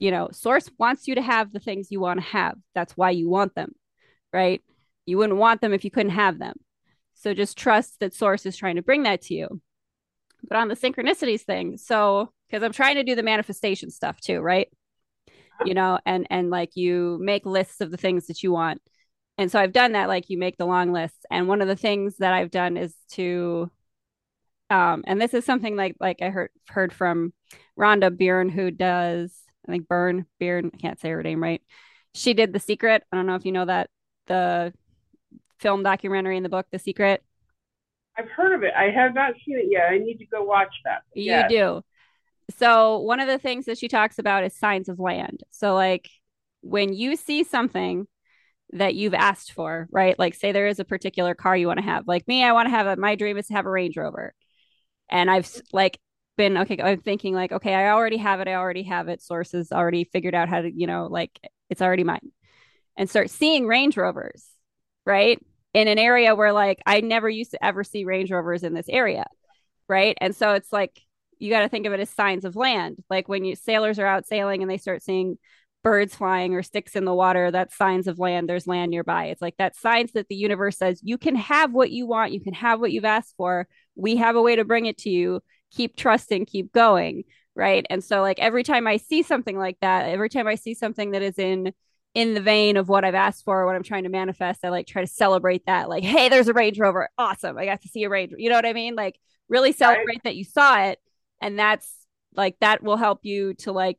you 0.00 0.10
know, 0.10 0.30
source 0.32 0.68
wants 0.78 1.06
you 1.06 1.14
to 1.14 1.22
have 1.22 1.52
the 1.52 1.60
things 1.60 1.92
you 1.92 2.00
want 2.00 2.18
to 2.18 2.26
have. 2.26 2.56
That's 2.74 2.96
why 2.96 3.10
you 3.10 3.28
want 3.28 3.54
them, 3.54 3.72
right? 4.32 4.62
You 5.06 5.18
wouldn't 5.18 5.38
want 5.38 5.60
them 5.60 5.74
if 5.74 5.84
you 5.84 5.90
couldn't 5.90 6.12
have 6.12 6.38
them. 6.38 6.56
So 7.14 7.34
just 7.34 7.58
trust 7.58 8.00
that 8.00 8.14
source 8.14 8.46
is 8.46 8.56
trying 8.56 8.76
to 8.76 8.82
bring 8.82 9.02
that 9.02 9.20
to 9.22 9.34
you. 9.34 9.60
But 10.48 10.56
on 10.56 10.68
the 10.68 10.74
synchronicities 10.74 11.42
thing, 11.42 11.76
so 11.76 12.32
because 12.48 12.62
I'm 12.62 12.72
trying 12.72 12.94
to 12.96 13.04
do 13.04 13.14
the 13.14 13.22
manifestation 13.22 13.90
stuff 13.90 14.18
too, 14.20 14.40
right? 14.40 14.68
You 15.66 15.74
know, 15.74 15.98
and 16.06 16.26
and 16.30 16.48
like 16.48 16.76
you 16.76 17.18
make 17.20 17.44
lists 17.44 17.82
of 17.82 17.90
the 17.90 17.98
things 17.98 18.26
that 18.28 18.42
you 18.42 18.50
want. 18.50 18.80
And 19.36 19.52
so 19.52 19.60
I've 19.60 19.74
done 19.74 19.92
that, 19.92 20.08
like 20.08 20.30
you 20.30 20.38
make 20.38 20.56
the 20.56 20.66
long 20.66 20.92
lists. 20.92 21.26
And 21.30 21.46
one 21.46 21.60
of 21.60 21.68
the 21.68 21.76
things 21.76 22.16
that 22.18 22.32
I've 22.32 22.50
done 22.50 22.78
is 22.78 22.94
to 23.12 23.70
um, 24.70 25.04
and 25.06 25.20
this 25.20 25.34
is 25.34 25.44
something 25.44 25.76
like 25.76 25.96
like 26.00 26.22
I 26.22 26.30
heard 26.30 26.50
heard 26.68 26.92
from 26.94 27.34
Rhonda 27.78 28.16
Byrne, 28.16 28.48
who 28.48 28.70
does 28.70 29.34
I 29.68 29.72
think 29.72 29.88
Byrne, 29.88 30.26
Byrne, 30.38 30.70
I 30.72 30.76
can't 30.76 31.00
say 31.00 31.10
her 31.10 31.22
name 31.22 31.42
right. 31.42 31.62
She 32.14 32.34
did 32.34 32.52
The 32.52 32.60
Secret. 32.60 33.02
I 33.12 33.16
don't 33.16 33.26
know 33.26 33.34
if 33.34 33.44
you 33.44 33.52
know 33.52 33.66
that 33.66 33.90
the 34.26 34.72
film 35.58 35.82
documentary 35.82 36.36
in 36.36 36.42
the 36.42 36.48
book, 36.48 36.66
The 36.70 36.78
Secret. 36.78 37.22
I've 38.18 38.28
heard 38.30 38.54
of 38.54 38.62
it. 38.62 38.72
I 38.76 38.90
have 38.90 39.14
not 39.14 39.34
seen 39.44 39.58
it 39.58 39.66
yet. 39.70 39.86
I 39.90 39.98
need 39.98 40.18
to 40.18 40.26
go 40.26 40.42
watch 40.42 40.74
that. 40.84 41.02
You 41.14 41.24
yes. 41.24 41.50
do. 41.50 41.82
So 42.58 42.98
one 42.98 43.20
of 43.20 43.28
the 43.28 43.38
things 43.38 43.66
that 43.66 43.78
she 43.78 43.88
talks 43.88 44.18
about 44.18 44.44
is 44.44 44.56
signs 44.56 44.88
of 44.88 44.98
land. 44.98 45.42
So 45.50 45.74
like 45.74 46.08
when 46.62 46.92
you 46.92 47.16
see 47.16 47.44
something 47.44 48.06
that 48.72 48.94
you've 48.94 49.14
asked 49.14 49.52
for, 49.52 49.88
right? 49.90 50.18
Like 50.18 50.34
say 50.34 50.52
there 50.52 50.66
is 50.66 50.80
a 50.80 50.84
particular 50.84 51.34
car 51.34 51.56
you 51.56 51.66
want 51.66 51.78
to 51.78 51.84
have. 51.84 52.06
Like 52.06 52.26
me, 52.28 52.44
I 52.44 52.52
want 52.52 52.66
to 52.66 52.70
have 52.70 52.86
a 52.86 52.96
my 52.96 53.14
dream 53.14 53.36
is 53.36 53.46
to 53.48 53.54
have 53.54 53.66
a 53.66 53.70
Range 53.70 53.96
Rover. 53.96 54.34
And 55.08 55.30
I've 55.30 55.50
like 55.72 55.98
been 56.40 56.56
okay 56.56 56.78
i'm 56.82 57.00
thinking 57.00 57.34
like 57.34 57.52
okay 57.52 57.74
i 57.74 57.90
already 57.90 58.16
have 58.16 58.40
it 58.40 58.48
i 58.48 58.54
already 58.54 58.84
have 58.84 59.08
it. 59.08 59.20
Sources 59.20 59.72
already 59.72 60.04
figured 60.04 60.34
out 60.34 60.48
how 60.48 60.62
to 60.62 60.70
you 60.72 60.86
know 60.86 61.06
like 61.06 61.38
it's 61.68 61.82
already 61.82 62.04
mine. 62.04 62.32
And 62.96 63.08
start 63.08 63.30
seeing 63.30 63.66
range 63.66 63.96
rovers 63.96 64.46
right? 65.06 65.38
In 65.74 65.88
an 65.88 65.98
area 65.98 66.34
where 66.34 66.52
like 66.52 66.80
i 66.86 67.00
never 67.00 67.28
used 67.28 67.50
to 67.50 67.64
ever 67.64 67.84
see 67.84 68.04
range 68.04 68.30
rovers 68.30 68.62
in 68.62 68.74
this 68.74 68.88
area 68.88 69.26
right? 69.90 70.16
And 70.20 70.34
so 70.34 70.52
it's 70.52 70.72
like 70.72 70.98
you 71.38 71.50
got 71.50 71.60
to 71.60 71.68
think 71.68 71.84
of 71.84 71.92
it 71.92 72.00
as 72.00 72.08
signs 72.08 72.44
of 72.44 72.56
land. 72.56 73.02
Like 73.10 73.28
when 73.28 73.44
you 73.44 73.56
sailors 73.56 73.98
are 73.98 74.06
out 74.06 74.26
sailing 74.26 74.62
and 74.62 74.70
they 74.70 74.78
start 74.78 75.02
seeing 75.02 75.36
birds 75.82 76.14
flying 76.14 76.54
or 76.54 76.62
sticks 76.62 76.94
in 76.94 77.04
the 77.04 77.14
water 77.14 77.50
that's 77.50 77.76
signs 77.76 78.06
of 78.06 78.18
land. 78.18 78.48
There's 78.48 78.66
land 78.66 78.90
nearby. 78.90 79.26
It's 79.26 79.42
like 79.42 79.56
that 79.58 79.76
signs 79.76 80.12
that 80.12 80.28
the 80.28 80.36
universe 80.36 80.78
says 80.78 81.00
you 81.02 81.18
can 81.18 81.34
have 81.36 81.72
what 81.72 81.90
you 81.90 82.06
want. 82.06 82.32
You 82.32 82.40
can 82.40 82.54
have 82.54 82.80
what 82.80 82.92
you've 82.92 83.04
asked 83.04 83.34
for. 83.36 83.66
We 83.94 84.16
have 84.16 84.36
a 84.36 84.42
way 84.42 84.56
to 84.56 84.64
bring 84.64 84.86
it 84.86 84.98
to 84.98 85.10
you 85.10 85.40
keep 85.70 85.96
trusting, 85.96 86.46
keep 86.46 86.72
going. 86.72 87.24
Right. 87.54 87.84
And 87.90 88.02
so 88.02 88.22
like 88.22 88.38
every 88.38 88.62
time 88.62 88.86
I 88.86 88.96
see 88.96 89.22
something 89.22 89.58
like 89.58 89.78
that, 89.80 90.08
every 90.08 90.28
time 90.28 90.46
I 90.46 90.54
see 90.54 90.74
something 90.74 91.10
that 91.12 91.22
is 91.22 91.38
in 91.38 91.72
in 92.14 92.34
the 92.34 92.40
vein 92.40 92.76
of 92.76 92.88
what 92.88 93.04
I've 93.04 93.14
asked 93.14 93.44
for, 93.44 93.64
what 93.66 93.76
I'm 93.76 93.82
trying 93.82 94.04
to 94.04 94.08
manifest, 94.08 94.64
I 94.64 94.70
like 94.70 94.86
try 94.86 95.02
to 95.02 95.06
celebrate 95.06 95.66
that. 95.66 95.88
Like, 95.88 96.02
hey, 96.02 96.28
there's 96.28 96.48
a 96.48 96.52
Range 96.52 96.78
Rover. 96.78 97.08
Awesome. 97.18 97.56
I 97.56 97.66
got 97.66 97.82
to 97.82 97.88
see 97.88 98.04
a 98.04 98.08
Range. 98.08 98.32
You 98.36 98.50
know 98.50 98.56
what 98.56 98.66
I 98.66 98.72
mean? 98.72 98.94
Like 98.94 99.18
really 99.48 99.72
celebrate 99.72 100.06
right. 100.06 100.22
that 100.24 100.36
you 100.36 100.44
saw 100.44 100.84
it. 100.84 100.98
And 101.40 101.58
that's 101.58 101.92
like 102.34 102.56
that 102.60 102.82
will 102.82 102.96
help 102.96 103.24
you 103.24 103.54
to 103.54 103.72
like 103.72 103.98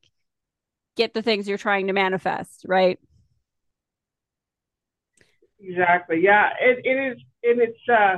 get 0.95 1.13
the 1.13 1.21
things 1.21 1.47
you're 1.47 1.57
trying 1.57 1.87
to 1.87 1.93
manifest, 1.93 2.65
right? 2.67 2.99
Exactly. 5.59 6.21
Yeah. 6.21 6.49
It, 6.59 6.79
it 6.83 7.11
is 7.13 7.23
and 7.43 7.61
it's 7.61 7.89
uh 7.89 8.17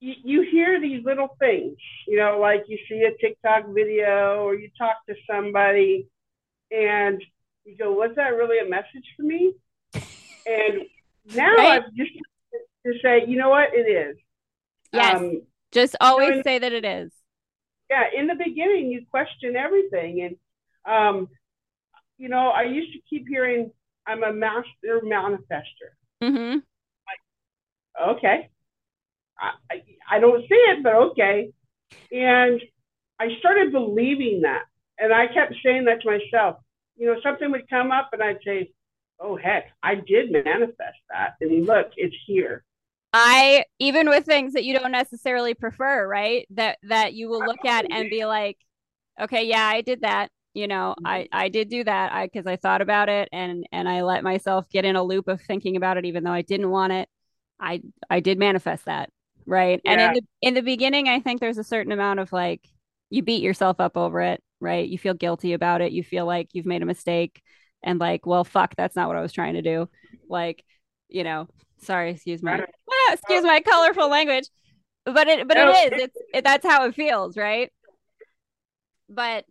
you, 0.00 0.14
you 0.24 0.42
hear 0.50 0.80
these 0.80 1.04
little 1.04 1.36
things, 1.38 1.76
you 2.08 2.16
know, 2.16 2.38
like 2.40 2.64
you 2.66 2.78
see 2.88 3.02
a 3.02 3.16
TikTok 3.18 3.66
video 3.68 4.42
or 4.42 4.54
you 4.54 4.70
talk 4.76 4.96
to 5.08 5.14
somebody 5.30 6.08
and 6.70 7.22
you 7.64 7.76
go, 7.76 7.92
was 7.92 8.10
that 8.16 8.30
really 8.30 8.58
a 8.58 8.68
message 8.68 9.04
for 9.16 9.22
me? 9.22 9.52
And 9.94 10.82
now 11.34 11.54
right? 11.54 11.82
I've 11.82 11.94
just 11.94 12.10
to 12.86 12.92
say, 13.02 13.24
you 13.26 13.36
know 13.36 13.50
what, 13.50 13.74
it 13.74 13.88
is. 13.88 14.16
Yes. 14.92 15.16
Um, 15.16 15.42
just 15.70 15.96
always 16.00 16.42
say 16.42 16.58
that 16.58 16.72
it 16.72 16.84
is. 16.84 17.12
Yeah. 17.90 18.04
In 18.16 18.26
the 18.26 18.34
beginning, 18.34 18.90
you 18.90 19.04
question 19.10 19.54
everything. 19.54 20.36
And, 20.86 20.92
um, 20.92 21.28
you 22.16 22.28
know, 22.28 22.48
I 22.48 22.62
used 22.62 22.92
to 22.94 22.98
keep 23.08 23.28
hearing, 23.28 23.70
I'm 24.06 24.24
a 24.24 24.32
master 24.32 25.02
manifester. 25.04 25.92
Mm-hmm. 26.22 26.58
Like, 26.58 28.16
okay. 28.16 28.48
I, 29.40 29.82
I 30.10 30.18
don't 30.20 30.42
see 30.42 30.54
it, 30.54 30.82
but 30.82 30.94
okay. 30.94 31.50
And 32.12 32.60
I 33.18 33.28
started 33.38 33.72
believing 33.72 34.42
that. 34.42 34.64
And 34.98 35.12
I 35.12 35.26
kept 35.26 35.54
saying 35.64 35.86
that 35.86 36.02
to 36.02 36.10
myself. 36.10 36.56
You 36.96 37.06
know, 37.06 37.20
something 37.22 37.50
would 37.50 37.68
come 37.70 37.90
up 37.90 38.10
and 38.12 38.22
I'd 38.22 38.38
say, 38.44 38.72
oh, 39.18 39.36
heck, 39.36 39.70
I 39.82 39.94
did 39.94 40.32
manifest 40.32 40.98
that. 41.10 41.34
And 41.40 41.66
look, 41.66 41.88
it's 41.96 42.16
here. 42.26 42.64
I 43.12 43.64
even 43.78 44.08
with 44.08 44.24
things 44.24 44.52
that 44.52 44.64
you 44.64 44.78
don't 44.78 44.92
necessarily 44.92 45.54
prefer, 45.54 46.06
right? 46.06 46.46
That 46.50 46.78
that 46.84 47.14
you 47.14 47.28
will 47.28 47.40
look 47.40 47.64
at 47.64 47.90
and 47.90 48.08
be 48.08 48.24
like, 48.24 48.56
okay, 49.20 49.46
yeah, 49.46 49.66
I 49.66 49.80
did 49.80 50.02
that. 50.02 50.30
You 50.54 50.68
know, 50.68 50.94
mm-hmm. 50.98 51.06
I 51.06 51.28
I 51.32 51.48
did 51.48 51.70
do 51.70 51.82
that. 51.84 52.12
I 52.12 52.26
because 52.26 52.46
I 52.46 52.56
thought 52.56 52.82
about 52.82 53.08
it 53.08 53.28
and 53.32 53.66
and 53.72 53.88
I 53.88 54.02
let 54.02 54.22
myself 54.22 54.68
get 54.70 54.84
in 54.84 54.96
a 54.96 55.02
loop 55.02 55.26
of 55.26 55.40
thinking 55.40 55.76
about 55.76 55.96
it, 55.96 56.04
even 56.04 56.22
though 56.22 56.32
I 56.32 56.42
didn't 56.42 56.70
want 56.70 56.92
it. 56.92 57.08
I 57.58 57.82
I 58.08 58.20
did 58.20 58.38
manifest 58.38 58.84
that 58.84 59.10
right 59.46 59.80
yeah. 59.84 59.92
and 59.92 60.00
in 60.00 60.12
the 60.14 60.22
in 60.42 60.54
the 60.54 60.62
beginning 60.62 61.08
i 61.08 61.20
think 61.20 61.40
there's 61.40 61.58
a 61.58 61.64
certain 61.64 61.92
amount 61.92 62.20
of 62.20 62.32
like 62.32 62.66
you 63.10 63.22
beat 63.22 63.42
yourself 63.42 63.80
up 63.80 63.96
over 63.96 64.20
it 64.20 64.42
right 64.60 64.88
you 64.88 64.98
feel 64.98 65.14
guilty 65.14 65.52
about 65.52 65.80
it 65.80 65.92
you 65.92 66.02
feel 66.02 66.26
like 66.26 66.48
you've 66.52 66.66
made 66.66 66.82
a 66.82 66.86
mistake 66.86 67.42
and 67.82 67.98
like, 67.98 68.26
well, 68.26 68.44
fuck, 68.44 68.74
that's 68.76 68.96
not 68.96 69.08
what 69.08 69.16
I 69.16 69.20
was 69.20 69.32
trying 69.32 69.54
to 69.54 69.62
do. 69.62 69.88
Like, 70.28 70.64
you 71.08 71.24
know, 71.24 71.48
sorry, 71.78 72.10
excuse 72.10 72.42
my 72.42 72.64
excuse 73.12 73.44
my 73.44 73.60
colorful 73.60 74.08
language. 74.08 74.46
But 75.04 75.28
it 75.28 75.48
but 75.48 75.56
it 75.56 75.68
is. 75.68 76.00
It's 76.00 76.16
it, 76.34 76.44
that's 76.44 76.66
how 76.66 76.84
it 76.86 76.94
feels, 76.94 77.36
right? 77.36 77.70
But 79.08 79.44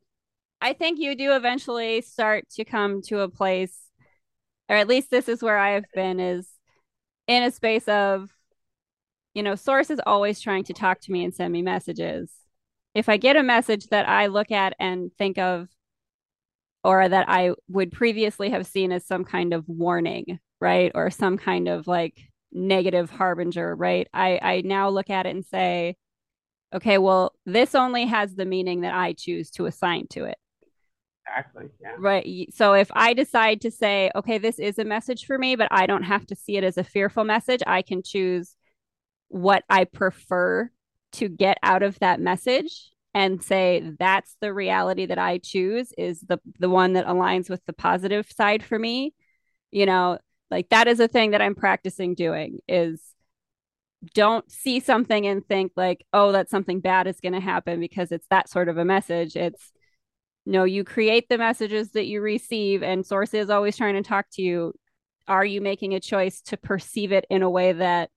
I 0.62 0.74
think 0.74 1.00
you 1.00 1.15
do 1.15 1.36
eventually 1.36 2.01
start 2.01 2.48
to 2.51 2.65
come 2.65 3.01
to 3.03 3.22
a 3.22 3.29
place 3.29 3.75
or 4.69 4.75
at 4.75 4.88
least 4.88 5.10
this 5.10 5.27
is 5.27 5.41
where 5.41 5.58
I 5.58 5.72
have 5.72 5.86
been 5.96 6.19
is 6.19 6.48
in 7.27 7.43
a 7.43 7.51
space 7.51 7.88
of 7.88 8.29
you 9.39 9.43
know, 9.43 9.55
source 9.55 9.89
is 9.89 10.01
always 10.05 10.41
trying 10.41 10.65
to 10.65 10.74
talk 10.74 11.00
to 11.00 11.13
me 11.13 11.24
and 11.24 11.34
send 11.34 11.53
me 11.53 11.62
messages. 11.62 12.29
If 12.93 13.08
I 13.08 13.15
get 13.15 13.38
a 13.38 13.41
message 13.41 13.88
that 13.88 14.05
I 14.05 14.25
look 14.25 14.51
at 14.51 14.75
and 14.81 15.12
think 15.17 15.38
of 15.38 15.69
or 16.84 17.08
that 17.08 17.29
I 17.29 17.53
would 17.69 17.93
previously 17.93 18.50
have 18.50 18.67
seen 18.67 18.91
as 18.91 19.08
some 19.08 19.24
kind 19.24 19.53
of 19.53 19.63
warning, 19.69 20.39
right? 20.60 20.91
Or 20.93 21.10
some 21.10 21.38
kind 21.38 21.69
of 21.69 21.88
like 21.88 22.19
negative 22.51 23.10
harbinger, 23.10 23.74
right? 23.77 24.10
I, 24.13 24.39
I 24.41 24.62
now 24.65 24.89
look 24.89 25.10
at 25.10 25.25
it 25.25 25.29
and 25.29 25.46
say, 25.46 25.96
okay, 26.75 26.98
well, 26.98 27.31
this 27.46 27.75
only 27.75 28.08
has 28.08 28.36
the 28.36 28.46
meaning 28.46 28.81
that 28.81 28.93
I 28.93 29.13
choose 29.13 29.51
to 29.51 29.67
assign 29.67 30.08
to 30.10 30.25
it. 30.25 30.38
Exactly. 31.25 31.67
Yeah. 31.81 31.96
Right. 31.98 32.53
So 32.53 32.74
if 32.74 32.91
I 32.93 33.13
decide 33.13 33.62
to 33.62 33.72
say, 33.72 34.12
okay, 34.17 34.38
this 34.38 34.60
is 34.60 34.79
a 34.79 34.84
message 34.84 35.24
for 35.24 35.38
me, 35.38 35.55
but 35.55 35.69
I 35.72 35.86
don't 35.86 36.03
have 36.03 36.27
to 36.27 36.36
see 36.36 36.58
it 36.58 36.65
as 36.65 36.77
a 36.77 36.84
fearful 36.84 37.24
message, 37.24 37.62
I 37.65 37.84
can 37.84 38.03
choose 38.03 38.58
what 39.29 39.63
I 39.69 39.86
prefer 39.86 40.69
to 41.13 41.29
get 41.29 41.57
out 41.63 41.81
of 41.81 41.98
that 42.00 42.19
message 42.19 42.91
and 43.13 43.41
say 43.41 43.91
that's 43.98 44.36
the 44.41 44.53
reality 44.53 45.07
that 45.07 45.17
I 45.17 45.39
choose 45.39 45.91
is 45.98 46.21
the 46.21 46.39
the 46.59 46.69
one 46.69 46.93
that 46.93 47.07
aligns 47.07 47.50
with 47.50 47.65
the 47.65 47.74
positive 47.74 48.31
side 48.31 48.63
for 48.63 48.77
me. 48.77 49.13
You 49.71 49.86
know, 49.86 50.19
like 50.51 50.69
that 50.69 50.88
is 50.88 51.00
a 51.00 51.07
thing 51.07 51.31
that 51.31 51.41
I'm 51.41 51.55
practicing 51.55 52.15
doing 52.15 52.59
is 52.67 53.01
don't 54.13 54.50
see 54.51 54.79
something 54.79 55.25
and 55.27 55.45
think 55.45 55.74
like, 55.75 56.05
oh, 56.13 56.31
that 56.31 56.50
something 56.50 56.79
bad 56.79 57.07
is 57.07 57.19
going 57.19 57.33
to 57.33 57.39
happen 57.39 57.79
because 57.79 58.12
it's 58.12 58.27
that 58.29 58.50
sort 58.50 58.69
of 58.69 58.77
a 58.77 58.86
message. 58.86 59.36
It's 59.36 59.71
no, 60.45 60.63
you 60.63 60.83
create 60.83 61.29
the 61.29 61.38
messages 61.38 61.91
that 61.91 62.07
you 62.07 62.21
receive, 62.21 62.81
and 62.81 63.05
source 63.05 63.33
is 63.33 63.50
always 63.50 63.77
trying 63.77 63.95
to 63.95 64.01
talk 64.01 64.27
to 64.33 64.41
you. 64.41 64.74
Are 65.27 65.45
you 65.45 65.62
making 65.62 65.93
a 65.93 66.00
choice 66.00 66.41
to 66.43 66.57
perceive 66.57 67.12
it 67.12 67.25
in 67.29 67.43
a 67.43 67.50
way 67.50 67.74
that 67.74 68.09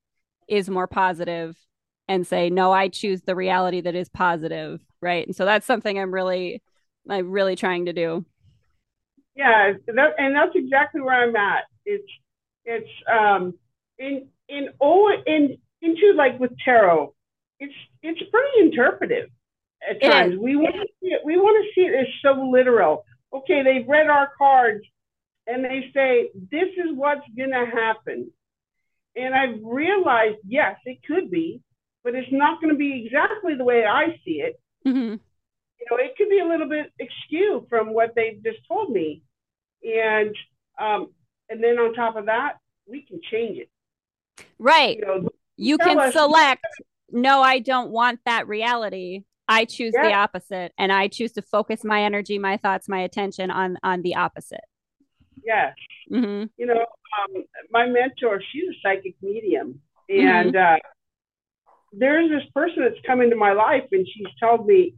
is 0.48 0.68
more 0.68 0.86
positive 0.86 1.56
and 2.08 2.26
say 2.26 2.50
no 2.50 2.72
i 2.72 2.88
choose 2.88 3.22
the 3.22 3.34
reality 3.34 3.80
that 3.80 3.94
is 3.94 4.08
positive 4.08 4.80
right? 5.02 5.26
And 5.26 5.36
so 5.36 5.44
that's 5.44 5.66
something 5.66 5.98
i'm 5.98 6.14
really 6.14 6.62
i'm 7.10 7.30
really 7.30 7.56
trying 7.56 7.86
to 7.86 7.92
do. 7.92 8.24
Yeah 9.34 9.72
that, 9.86 10.14
and 10.16 10.34
that's 10.34 10.52
exactly 10.54 11.02
where 11.02 11.22
i'm 11.22 11.36
at. 11.36 11.64
It's 11.84 12.08
it's 12.64 12.88
um 13.12 13.54
in 13.98 14.28
in 14.48 14.68
oh 14.80 15.12
in 15.26 15.58
into 15.82 16.14
like 16.16 16.38
with 16.38 16.52
tarot 16.64 17.12
it's 17.58 17.74
it's 18.02 18.22
pretty 18.30 18.60
interpretive 18.60 19.28
at 19.88 20.00
times. 20.00 20.36
We 20.38 20.56
want 20.56 20.76
to 20.76 20.86
see 21.02 21.08
it 21.08 21.20
we 21.24 21.36
want 21.36 21.64
to 21.64 21.74
see 21.74 21.86
it 21.86 21.94
as 21.94 22.06
so 22.22 22.48
literal. 22.50 23.04
Okay 23.34 23.62
they've 23.62 23.88
read 23.88 24.06
our 24.06 24.30
cards 24.38 24.84
and 25.46 25.64
they 25.64 25.90
say 25.92 26.30
this 26.50 26.68
is 26.76 26.94
what's 26.94 27.26
gonna 27.36 27.66
happen 27.66 28.30
and 29.16 29.34
I've 29.34 29.60
realized, 29.62 30.38
yes, 30.46 30.76
it 30.84 30.98
could 31.06 31.30
be, 31.30 31.60
but 32.04 32.14
it's 32.14 32.32
not 32.32 32.60
going 32.60 32.72
to 32.72 32.78
be 32.78 33.04
exactly 33.06 33.54
the 33.54 33.64
way 33.64 33.84
I 33.84 34.18
see 34.24 34.42
it. 34.42 34.60
Mm-hmm. 34.86 35.14
You 35.14 35.86
know, 35.90 35.96
it 35.96 36.16
could 36.16 36.28
be 36.28 36.38
a 36.38 36.46
little 36.46 36.68
bit 36.68 36.92
askew 37.00 37.66
from 37.68 37.92
what 37.92 38.14
they've 38.14 38.42
just 38.42 38.58
told 38.68 38.90
me, 38.90 39.22
and 39.82 40.34
um, 40.80 41.08
and 41.48 41.62
then 41.62 41.78
on 41.78 41.92
top 41.94 42.16
of 42.16 42.26
that, 42.26 42.54
we 42.86 43.02
can 43.02 43.20
change 43.30 43.58
it. 43.58 43.68
Right. 44.58 44.98
You, 44.98 45.04
know, 45.04 45.28
you 45.56 45.78
can 45.78 45.98
us, 45.98 46.12
select. 46.12 46.64
No, 47.10 47.42
I 47.42 47.58
don't 47.58 47.90
want 47.90 48.20
that 48.26 48.48
reality. 48.48 49.24
I 49.48 49.64
choose 49.64 49.92
yeah. 49.94 50.08
the 50.08 50.14
opposite, 50.14 50.72
and 50.78 50.92
I 50.92 51.08
choose 51.08 51.32
to 51.32 51.42
focus 51.42 51.84
my 51.84 52.04
energy, 52.04 52.38
my 52.38 52.56
thoughts, 52.56 52.88
my 52.88 53.00
attention 53.00 53.50
on 53.50 53.76
on 53.82 54.02
the 54.02 54.14
opposite. 54.14 54.64
Yes. 55.44 55.74
Mm-hmm. 56.10 56.46
You 56.56 56.66
know, 56.66 56.80
um, 56.80 57.44
my 57.70 57.86
mentor, 57.86 58.40
she's 58.52 58.64
a 58.64 58.76
psychic 58.82 59.14
medium, 59.22 59.80
and 60.08 60.54
mm-hmm. 60.54 60.76
uh, 60.76 60.78
there's 61.92 62.30
this 62.30 62.48
person 62.54 62.82
that's 62.82 63.00
come 63.06 63.20
into 63.20 63.36
my 63.36 63.52
life, 63.52 63.84
and 63.92 64.06
she's 64.06 64.32
told 64.40 64.66
me 64.66 64.94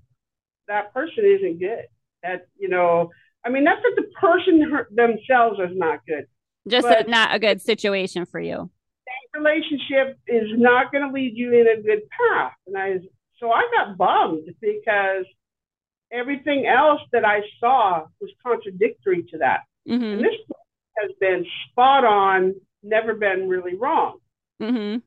that 0.68 0.92
person 0.94 1.24
isn't 1.24 1.58
good. 1.58 1.86
That 2.22 2.46
you 2.58 2.68
know, 2.68 3.10
I 3.44 3.50
mean, 3.50 3.64
that's 3.64 3.82
that 3.82 3.94
the 3.96 4.10
person 4.18 4.60
her, 4.70 4.88
themselves 4.90 5.58
is 5.60 5.76
not 5.76 6.00
good. 6.06 6.26
Just 6.68 6.86
a, 6.86 7.04
not 7.08 7.34
a 7.34 7.38
good 7.38 7.60
situation 7.60 8.24
for 8.24 8.40
you. 8.40 8.70
That 9.06 9.38
relationship 9.38 10.18
is 10.26 10.48
not 10.56 10.90
going 10.90 11.06
to 11.06 11.12
lead 11.12 11.36
you 11.36 11.52
in 11.52 11.66
a 11.68 11.82
good 11.82 12.02
path, 12.08 12.54
and 12.66 12.76
I 12.76 12.98
so 13.38 13.50
I 13.50 13.68
got 13.76 13.98
bummed 13.98 14.48
because 14.60 15.26
everything 16.12 16.66
else 16.66 17.00
that 17.12 17.24
I 17.24 17.40
saw 17.60 18.06
was 18.20 18.30
contradictory 18.42 19.24
to 19.30 19.38
that. 19.38 19.60
Mm-hmm. 19.88 20.04
And 20.04 20.20
this 20.20 20.34
has 20.98 21.10
been 21.20 21.44
spot 21.70 22.04
on, 22.04 22.54
never 22.82 23.14
been 23.14 23.48
really 23.48 23.76
wrong. 23.76 24.18
Mm-hmm. 24.60 24.98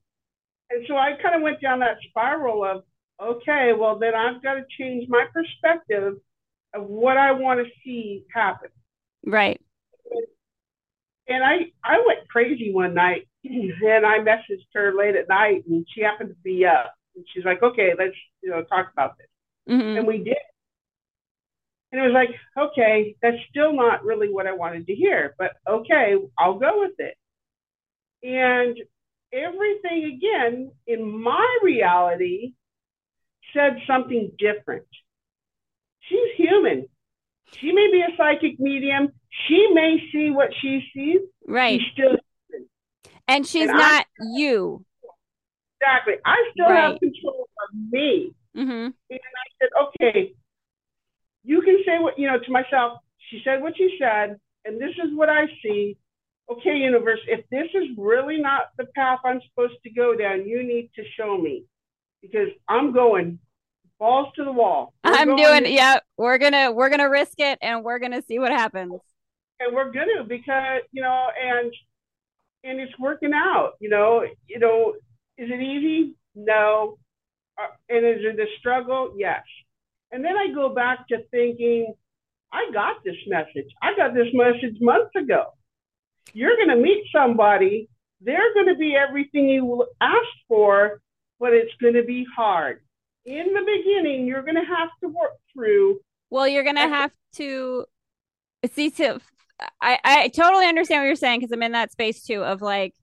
And 0.70 0.86
so 0.88 0.96
I 0.96 1.13
kind 1.22 1.36
of 1.36 1.42
went 1.42 1.62
down 1.62 1.80
that 1.80 1.98
spiral 2.10 2.63
of, 2.66 2.84
okay, 3.22 3.72
well, 3.78 3.98
then 3.98 4.13
I've 4.13 4.44
got 4.44 4.56
to 4.56 4.66
change 4.78 5.08
my 5.10 5.26
perspective 5.34 6.16
of 6.74 6.84
what 6.84 7.18
I 7.18 7.32
want 7.32 7.60
to 7.60 7.72
see 7.84 8.26
happen. 8.34 8.70
Right. 9.26 9.62
And 11.30 11.44
I, 11.44 11.72
I 11.84 12.04
went 12.06 12.28
crazy 12.30 12.74
one 12.74 12.94
night 12.94 13.28
and 13.44 14.06
I 14.06 14.20
messaged 14.20 14.68
her 14.74 14.94
late 14.98 15.16
at 15.16 15.30
night 15.30 15.63
and 15.68 15.86
she 15.94 16.02
happened 16.02 16.30
to 16.30 16.36
be 16.44 16.66
up. 16.66 16.94
And 17.16 17.26
she's 17.34 17.46
like, 17.46 17.63
okay, 17.63 17.94
let's, 17.98 18.16
you 18.42 18.50
know, 18.50 18.62
talk 18.63 18.92
about 18.92 19.18
this. 19.18 19.28
Mm-hmm. 19.70 19.98
And 19.98 20.08
we 20.08 20.20
did. 20.20 20.38
And 21.91 22.02
it 22.02 22.04
was 22.04 22.13
like, 22.13 22.30
okay, 22.58 23.15
that's 23.21 23.38
still 23.50 23.73
not 23.73 24.04
really 24.04 24.32
what 24.32 24.47
I 24.47 24.54
wanted 24.54 24.88
to 24.88 24.95
hear, 24.95 25.36
but 25.38 25.52
okay, 25.69 26.15
I'll 26.38 26.60
go 26.60 26.82
with 26.82 27.00
it. 27.00 27.15
And 28.23 28.78
everything 29.32 30.17
again 30.17 30.71
in 30.86 31.21
my 31.21 31.58
reality 31.63 32.54
said 33.54 33.78
something 33.88 34.32
different. 34.38 34.86
She's 36.02 36.36
human. 36.36 36.88
She 37.54 37.71
may 37.71 37.89
be 37.91 38.02
a 38.02 38.15
psychic 38.17 38.60
medium. 38.60 39.10
She 39.47 39.67
may 39.73 39.97
see 40.12 40.30
what 40.32 40.50
she 40.62 40.84
sees. 40.93 41.21
Right. 41.47 41.80
She's 41.80 41.91
still 41.93 42.17
human. 42.50 42.69
And 43.28 43.47
she's 43.47 43.69
and 43.69 43.78
not 43.78 44.06
I, 44.06 44.26
you. 44.36 44.86
Exactly. 45.80 46.15
I 46.26 46.36
still 46.52 46.65
right. 46.65 46.91
have 46.91 47.00
control 47.00 47.47
of 47.63 47.91
me. 47.91 48.34
Mm-hmm. 48.56 48.69
And 48.71 48.93
I 49.12 49.45
said, 49.60 49.69
okay, 49.84 50.34
you 51.48 51.62
can 51.62 51.78
say 51.86 51.98
what, 51.98 52.20
you 52.20 52.28
know, 52.28 52.38
to 52.38 52.52
myself, 52.52 53.00
she 53.30 53.42
said 53.44 53.62
what 53.62 53.76
she 53.78 53.98
said, 53.98 54.38
and 54.66 54.80
this 54.80 54.92
is 55.04 55.16
what 55.16 55.30
I 55.30 55.46
see. 55.64 55.98
Okay, 56.52 56.76
universe, 56.76 57.20
if 57.28 57.46
this 57.50 57.68
is 57.74 57.88
really 57.98 58.38
not 58.38 58.70
the 58.78 58.86
path 58.96 59.20
I'm 59.26 59.40
supposed 59.50 59.82
to 59.84 59.90
go 59.90 60.16
down, 60.16 60.46
you 60.46 60.62
need 60.62 60.92
to 60.96 61.04
show 61.18 61.38
me 61.38 61.64
because 62.22 62.50
I'm 62.68 62.92
going 62.92 63.40
balls 63.98 64.28
to 64.36 64.44
the 64.44 64.52
wall. 64.52 64.94
We're 65.06 65.14
I'm 65.14 65.36
doing, 65.36 65.64
to- 65.64 65.72
yeah, 65.72 66.00
we're 66.18 66.38
gonna 66.38 66.72
we're 66.72 66.90
gonna 66.90 67.10
risk 67.10 67.40
it 67.40 67.58
and 67.62 67.84
we're 67.84 68.00
gonna 68.00 68.22
see 68.22 68.40
what 68.40 68.52
happens. 68.52 68.94
And 69.60 69.74
we're 69.74 69.92
gonna 69.92 70.24
because 70.28 70.82
you 70.92 71.02
know, 71.02 71.28
and 71.42 71.74
and 72.64 72.80
it's 72.80 72.98
working 73.00 73.32
out. 73.34 73.74
You 73.80 73.90
know, 73.90 74.26
you 74.48 74.60
know, 74.60 74.96
is 75.38 75.50
it 75.50 75.62
easy? 75.62 76.16
No. 76.36 76.98
Uh, 77.58 77.68
and 77.90 78.06
is 78.06 78.20
it 78.20 78.40
a 78.40 78.46
struggle? 78.60 79.14
Yes. 79.18 79.44
And 80.12 80.24
then 80.24 80.38
I 80.38 80.54
go 80.54 80.70
back 80.70 81.08
to 81.10 81.24
thinking, 81.32 81.93
I 82.52 82.70
got 82.74 83.04
this 83.04 83.17
message. 83.28 83.70
I 83.82 83.96
got 83.96 84.13
this 84.13 84.28
message 84.34 84.78
months 84.80 85.15
ago. 85.15 85.54
You're 86.34 86.56
going 86.56 86.70
to 86.70 86.78
meet 86.78 87.04
somebody. 87.13 87.89
They're 88.22 88.54
going 88.54 88.67
to 88.67 88.76
be 88.76 88.96
everything 88.96 89.50
you 89.50 89.86
asked 90.02 90.43
for, 90.48 91.02
but 91.39 91.54
it's 91.54 91.74
going 91.82 91.93
to 91.96 92.04
be 92.04 92.26
hard. 92.36 92.82
In 93.26 93.54
the 93.54 93.60
beginning, 93.60 94.26
you're 94.26 94.43
going 94.43 94.56
to 94.56 94.62
have 94.62 94.89
to 95.02 95.10
work 95.10 95.34
through. 95.54 96.00
Well, 96.30 96.48
you're 96.48 96.63
going 96.63 96.78
to 96.78 96.88
have 96.88 97.12
to 97.36 97.86
see 98.74 98.89
to. 98.91 99.20
I, 99.82 100.00
I 100.04 100.28
totally 100.30 100.67
understand 100.67 101.02
what 101.02 101.08
you're 101.08 101.15
saying 101.15 101.41
because 101.41 101.52
I'm 101.52 101.63
in 101.63 101.72
that 101.74 101.91
space 101.91 102.24
too 102.24 102.43
of 102.43 102.62
like 102.62 102.93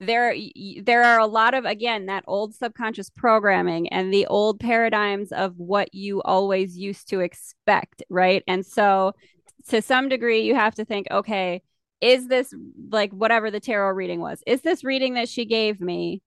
there 0.00 0.34
there 0.82 1.02
are 1.02 1.18
a 1.18 1.26
lot 1.26 1.54
of 1.54 1.64
again 1.64 2.06
that 2.06 2.24
old 2.26 2.54
subconscious 2.54 3.10
programming 3.10 3.88
and 3.88 4.12
the 4.12 4.26
old 4.26 4.60
paradigms 4.60 5.32
of 5.32 5.56
what 5.56 5.92
you 5.92 6.22
always 6.22 6.76
used 6.78 7.08
to 7.08 7.20
expect 7.20 8.02
right 8.08 8.44
and 8.46 8.64
so 8.64 9.12
to 9.68 9.82
some 9.82 10.08
degree 10.08 10.42
you 10.42 10.54
have 10.54 10.74
to 10.74 10.84
think 10.84 11.06
okay 11.10 11.62
is 12.00 12.28
this 12.28 12.54
like 12.90 13.10
whatever 13.12 13.50
the 13.50 13.58
tarot 13.58 13.90
reading 13.90 14.20
was 14.20 14.40
is 14.46 14.60
this 14.60 14.84
reading 14.84 15.14
that 15.14 15.28
she 15.28 15.44
gave 15.44 15.80
me 15.80 16.22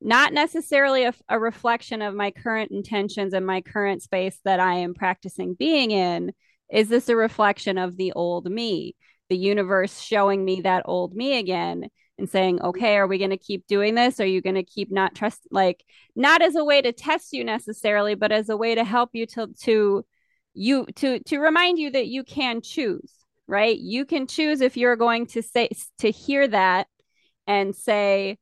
not 0.00 0.32
necessarily 0.32 1.04
a, 1.04 1.12
a 1.28 1.38
reflection 1.38 2.00
of 2.00 2.14
my 2.14 2.30
current 2.30 2.70
intentions 2.70 3.34
and 3.34 3.44
my 3.44 3.60
current 3.60 4.02
space 4.02 4.38
that 4.44 4.60
i 4.60 4.74
am 4.76 4.94
practicing 4.94 5.52
being 5.54 5.90
in 5.90 6.32
Is 6.70 6.88
this 6.88 7.08
a 7.08 7.16
reflection 7.16 7.78
of 7.78 7.96
the 7.96 8.12
old 8.12 8.50
me? 8.50 8.94
The 9.30 9.36
universe 9.36 10.00
showing 10.00 10.44
me 10.44 10.60
that 10.62 10.82
old 10.84 11.14
me 11.14 11.38
again 11.38 11.88
and 12.18 12.28
saying, 12.28 12.60
okay, 12.60 12.96
are 12.96 13.06
we 13.06 13.16
going 13.16 13.30
to 13.30 13.38
keep 13.38 13.66
doing 13.66 13.94
this? 13.94 14.20
Are 14.20 14.26
you 14.26 14.42
going 14.42 14.56
to 14.56 14.62
keep 14.62 14.92
not 14.92 15.14
trust, 15.14 15.46
like, 15.50 15.82
not 16.14 16.42
as 16.42 16.54
a 16.54 16.64
way 16.64 16.82
to 16.82 16.92
test 16.92 17.32
you 17.32 17.44
necessarily, 17.44 18.14
but 18.14 18.32
as 18.32 18.48
a 18.48 18.56
way 18.56 18.74
to 18.74 18.84
help 18.84 19.10
you 19.14 19.26
to, 19.26 19.46
to, 19.62 20.04
you, 20.52 20.86
to, 20.96 21.20
to 21.20 21.38
remind 21.38 21.78
you 21.78 21.90
that 21.92 22.08
you 22.08 22.22
can 22.24 22.60
choose, 22.60 23.10
right? 23.46 23.78
You 23.78 24.04
can 24.04 24.26
choose 24.26 24.60
if 24.60 24.76
you're 24.76 24.96
going 24.96 25.26
to 25.28 25.42
say, 25.42 25.70
to 25.98 26.10
hear 26.10 26.46
that 26.48 26.88
and 27.46 27.74
say, 27.74 28.36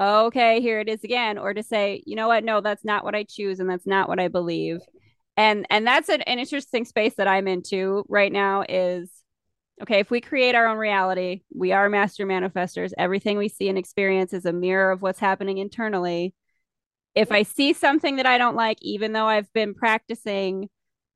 okay, 0.00 0.60
here 0.60 0.78
it 0.80 0.88
is 0.88 1.02
again, 1.02 1.38
or 1.38 1.52
to 1.52 1.62
say, 1.62 2.02
you 2.06 2.14
know 2.14 2.28
what, 2.28 2.44
no, 2.44 2.60
that's 2.60 2.84
not 2.84 3.02
what 3.02 3.14
I 3.14 3.24
choose 3.24 3.58
and 3.58 3.68
that's 3.68 3.86
not 3.86 4.08
what 4.08 4.20
I 4.20 4.28
believe. 4.28 4.78
And 5.36 5.66
and 5.70 5.86
that's 5.86 6.08
an, 6.08 6.22
an 6.22 6.38
interesting 6.38 6.84
space 6.84 7.14
that 7.14 7.28
I'm 7.28 7.46
into 7.48 8.04
right 8.08 8.32
now 8.32 8.64
is 8.68 9.10
okay, 9.82 10.00
if 10.00 10.10
we 10.10 10.20
create 10.20 10.54
our 10.54 10.66
own 10.66 10.78
reality, 10.78 11.42
we 11.54 11.72
are 11.72 11.88
master 11.88 12.26
manifestors. 12.26 12.92
Everything 12.98 13.38
we 13.38 13.48
see 13.48 13.68
and 13.68 13.78
experience 13.78 14.32
is 14.32 14.44
a 14.44 14.52
mirror 14.52 14.90
of 14.90 15.02
what's 15.02 15.18
happening 15.18 15.58
internally. 15.58 16.34
If 17.14 17.32
I 17.32 17.42
see 17.42 17.72
something 17.72 18.16
that 18.16 18.26
I 18.26 18.38
don't 18.38 18.56
like, 18.56 18.78
even 18.82 19.12
though 19.12 19.26
I've 19.26 19.52
been 19.52 19.74
practicing, 19.74 20.68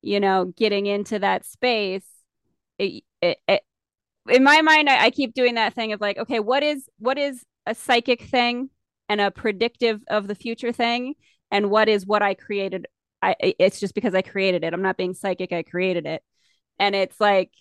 you 0.03 0.20
know, 0.20 0.46
getting 0.57 0.87
into 0.87 1.18
that 1.20 1.44
space, 1.44 2.07
it, 2.79 3.05
it, 3.20 3.38
it, 3.46 3.62
in 4.29 4.42
my 4.42 4.62
mind, 4.62 4.88
I, 4.88 5.05
I 5.05 5.11
keep 5.11 5.35
doing 5.35 5.55
that 5.55 5.75
thing 5.75 5.92
of 5.92 6.01
like, 6.01 6.18
okay, 6.18 6.40
what 6.40 6.62
is 6.62 6.88
what 6.98 7.18
is 7.18 7.44
a 7.66 7.75
psychic 7.75 8.22
thing 8.22 8.70
and 9.09 9.20
a 9.20 9.31
predictive 9.31 10.03
of 10.09 10.29
the 10.29 10.35
future 10.35 10.72
thing 10.72 11.14
and 11.51 11.70
what 11.70 11.88
is 11.88 12.07
what 12.07 12.22
I 12.22 12.35
created 12.35 12.87
I 13.22 13.37
it's 13.40 13.81
just 13.81 13.94
because 13.94 14.14
I 14.14 14.22
created 14.22 14.64
it. 14.64 14.75
I'm 14.75 14.83
not 14.83 14.96
being 14.96 15.14
psychic, 15.14 15.53
I 15.53 15.62
created 15.62 16.07
it. 16.07 16.22
And 16.79 16.94
it's 16.94 17.20
like 17.20 17.53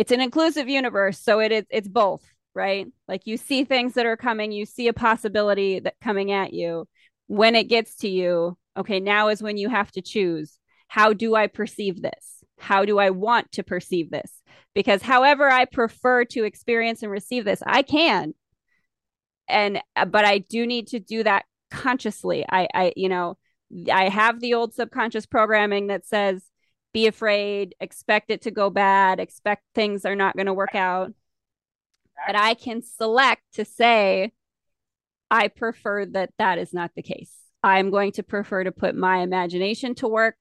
it's 0.00 0.12
an 0.12 0.20
inclusive 0.20 0.68
universe, 0.68 1.18
so 1.18 1.40
it 1.40 1.52
is 1.52 1.64
it's 1.70 1.88
both, 1.88 2.22
right? 2.54 2.86
Like 3.06 3.26
you 3.26 3.36
see 3.36 3.64
things 3.64 3.94
that 3.94 4.06
are 4.06 4.16
coming, 4.16 4.52
you 4.52 4.64
see 4.64 4.88
a 4.88 4.92
possibility 4.92 5.80
that 5.80 5.94
coming 6.02 6.32
at 6.32 6.52
you. 6.52 6.88
When 7.26 7.54
it 7.54 7.68
gets 7.68 7.96
to 7.96 8.08
you, 8.08 8.56
okay, 8.76 8.98
now 8.98 9.28
is 9.28 9.42
when 9.42 9.56
you 9.56 9.68
have 9.68 9.92
to 9.92 10.02
choose. 10.02 10.58
How 10.88 11.12
do 11.12 11.34
I 11.34 11.46
perceive 11.46 12.02
this? 12.02 12.42
How 12.58 12.84
do 12.84 12.98
I 12.98 13.10
want 13.10 13.52
to 13.52 13.62
perceive 13.62 14.10
this? 14.10 14.42
Because 14.74 15.02
however 15.02 15.48
I 15.48 15.64
prefer 15.66 16.24
to 16.26 16.44
experience 16.44 17.02
and 17.02 17.12
receive 17.12 17.44
this, 17.44 17.62
I 17.66 17.82
can 17.82 18.34
and 19.50 19.82
uh, 19.96 20.04
but 20.04 20.24
i 20.24 20.38
do 20.38 20.66
need 20.66 20.86
to 20.86 21.00
do 21.00 21.22
that 21.22 21.44
consciously 21.70 22.44
i 22.48 22.66
i 22.72 22.92
you 22.96 23.08
know 23.08 23.36
i 23.92 24.08
have 24.08 24.40
the 24.40 24.54
old 24.54 24.72
subconscious 24.72 25.26
programming 25.26 25.88
that 25.88 26.06
says 26.06 26.44
be 26.92 27.06
afraid 27.06 27.74
expect 27.80 28.30
it 28.30 28.42
to 28.42 28.50
go 28.50 28.70
bad 28.70 29.20
expect 29.20 29.62
things 29.74 30.04
are 30.04 30.16
not 30.16 30.36
going 30.36 30.46
to 30.46 30.54
work 30.54 30.74
out 30.74 31.12
but 32.26 32.36
i 32.36 32.54
can 32.54 32.82
select 32.82 33.42
to 33.52 33.64
say 33.64 34.32
i 35.30 35.48
prefer 35.48 36.04
that 36.04 36.30
that 36.38 36.58
is 36.58 36.72
not 36.72 36.90
the 36.96 37.02
case 37.02 37.32
i'm 37.62 37.90
going 37.90 38.12
to 38.12 38.22
prefer 38.22 38.64
to 38.64 38.72
put 38.72 38.94
my 38.94 39.18
imagination 39.18 39.94
to 39.94 40.08
work 40.08 40.36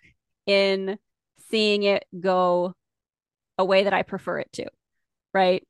in 0.45 0.97
seeing 1.49 1.83
it 1.83 2.05
go 2.19 2.73
a 3.57 3.65
way 3.65 3.83
that 3.83 3.93
i 3.93 4.01
prefer 4.01 4.39
it 4.39 4.51
to 4.51 4.65
right 5.33 5.65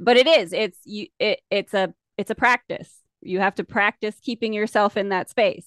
but 0.00 0.16
it 0.16 0.26
is 0.26 0.52
it's 0.52 0.78
you 0.84 1.06
it, 1.18 1.40
it's 1.50 1.74
a 1.74 1.92
it's 2.16 2.30
a 2.30 2.34
practice. 2.34 3.02
You 3.20 3.40
have 3.40 3.54
to 3.56 3.64
practice 3.64 4.16
keeping 4.20 4.52
yourself 4.52 4.96
in 4.96 5.10
that 5.10 5.28
space. 5.28 5.66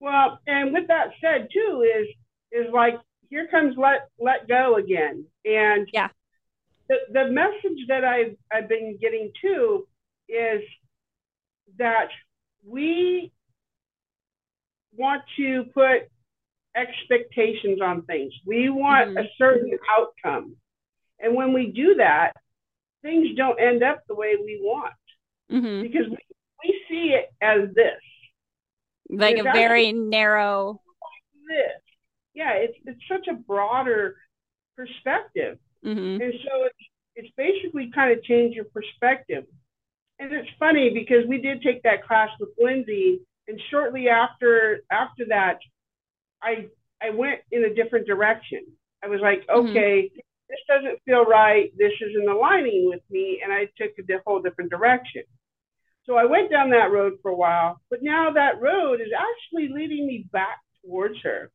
Well, 0.00 0.40
and 0.46 0.72
with 0.72 0.88
that 0.88 1.10
said, 1.20 1.48
too, 1.52 1.84
is 1.98 2.08
is 2.52 2.66
like 2.72 2.94
here 3.30 3.48
comes 3.50 3.76
let 3.76 4.08
let 4.18 4.48
go 4.48 4.76
again, 4.76 5.24
and 5.44 5.88
yeah, 5.92 6.08
the 6.88 6.96
the 7.12 7.28
message 7.30 7.86
that 7.88 8.04
I've 8.04 8.36
I've 8.52 8.68
been 8.68 8.98
getting 9.00 9.32
too 9.40 9.86
is 10.28 10.62
that 11.78 12.08
we 12.66 13.32
want 14.96 15.22
to 15.36 15.64
put 15.74 16.08
expectations 16.76 17.80
on 17.82 18.02
things. 18.02 18.32
We 18.46 18.68
want 18.68 19.10
mm-hmm. 19.10 19.18
a 19.18 19.28
certain 19.38 19.78
outcome. 19.98 20.56
And 21.18 21.34
when 21.34 21.52
we 21.52 21.70
do 21.70 21.94
that, 21.98 22.32
things 23.02 23.28
don't 23.36 23.60
end 23.60 23.82
up 23.82 24.02
the 24.08 24.14
way 24.14 24.36
we 24.36 24.60
want 24.62 24.94
mm-hmm. 25.50 25.82
because 25.82 26.08
we, 26.08 26.18
we 26.64 26.80
see 26.88 27.14
it 27.14 27.32
as 27.40 27.72
this 27.74 28.00
like 29.10 29.38
a 29.38 29.42
very 29.42 29.92
narrow 29.92 30.80
this 31.48 31.81
yeah 32.34 32.52
it's 32.54 32.76
it's 32.84 33.00
such 33.08 33.26
a 33.28 33.34
broader 33.34 34.16
perspective 34.76 35.58
mm-hmm. 35.84 36.22
and 36.22 36.32
so 36.44 36.64
it's 36.64 36.84
it's 37.14 37.34
basically 37.36 37.90
kind 37.94 38.16
of 38.16 38.22
change 38.24 38.54
your 38.54 38.64
perspective 38.66 39.44
and 40.18 40.32
it's 40.32 40.48
funny 40.58 40.90
because 40.92 41.26
we 41.28 41.38
did 41.38 41.62
take 41.62 41.82
that 41.82 42.06
class 42.06 42.28
with 42.40 42.50
lindsay 42.58 43.20
and 43.48 43.60
shortly 43.70 44.08
after 44.08 44.82
after 44.90 45.24
that 45.28 45.58
i 46.42 46.66
i 47.02 47.10
went 47.10 47.40
in 47.50 47.64
a 47.64 47.74
different 47.74 48.06
direction 48.06 48.60
i 49.04 49.08
was 49.08 49.20
like 49.20 49.40
mm-hmm. 49.46 49.68
okay 49.68 50.10
mm-hmm 50.10 50.20
this 50.52 50.60
doesn't 50.68 51.02
feel 51.06 51.24
right. 51.24 51.72
This 51.78 51.92
isn't 52.00 52.28
aligning 52.28 52.86
with 52.86 53.00
me. 53.10 53.40
And 53.42 53.52
I 53.52 53.64
took 53.78 53.92
a 53.98 54.22
whole 54.26 54.42
different 54.42 54.70
direction. 54.70 55.22
So 56.04 56.16
I 56.16 56.26
went 56.26 56.50
down 56.50 56.70
that 56.70 56.92
road 56.92 57.14
for 57.22 57.30
a 57.30 57.36
while, 57.36 57.80
but 57.88 58.00
now 58.02 58.32
that 58.32 58.60
road 58.60 59.00
is 59.00 59.12
actually 59.16 59.68
leading 59.72 60.06
me 60.06 60.26
back 60.32 60.58
towards 60.84 61.14
her. 61.22 61.50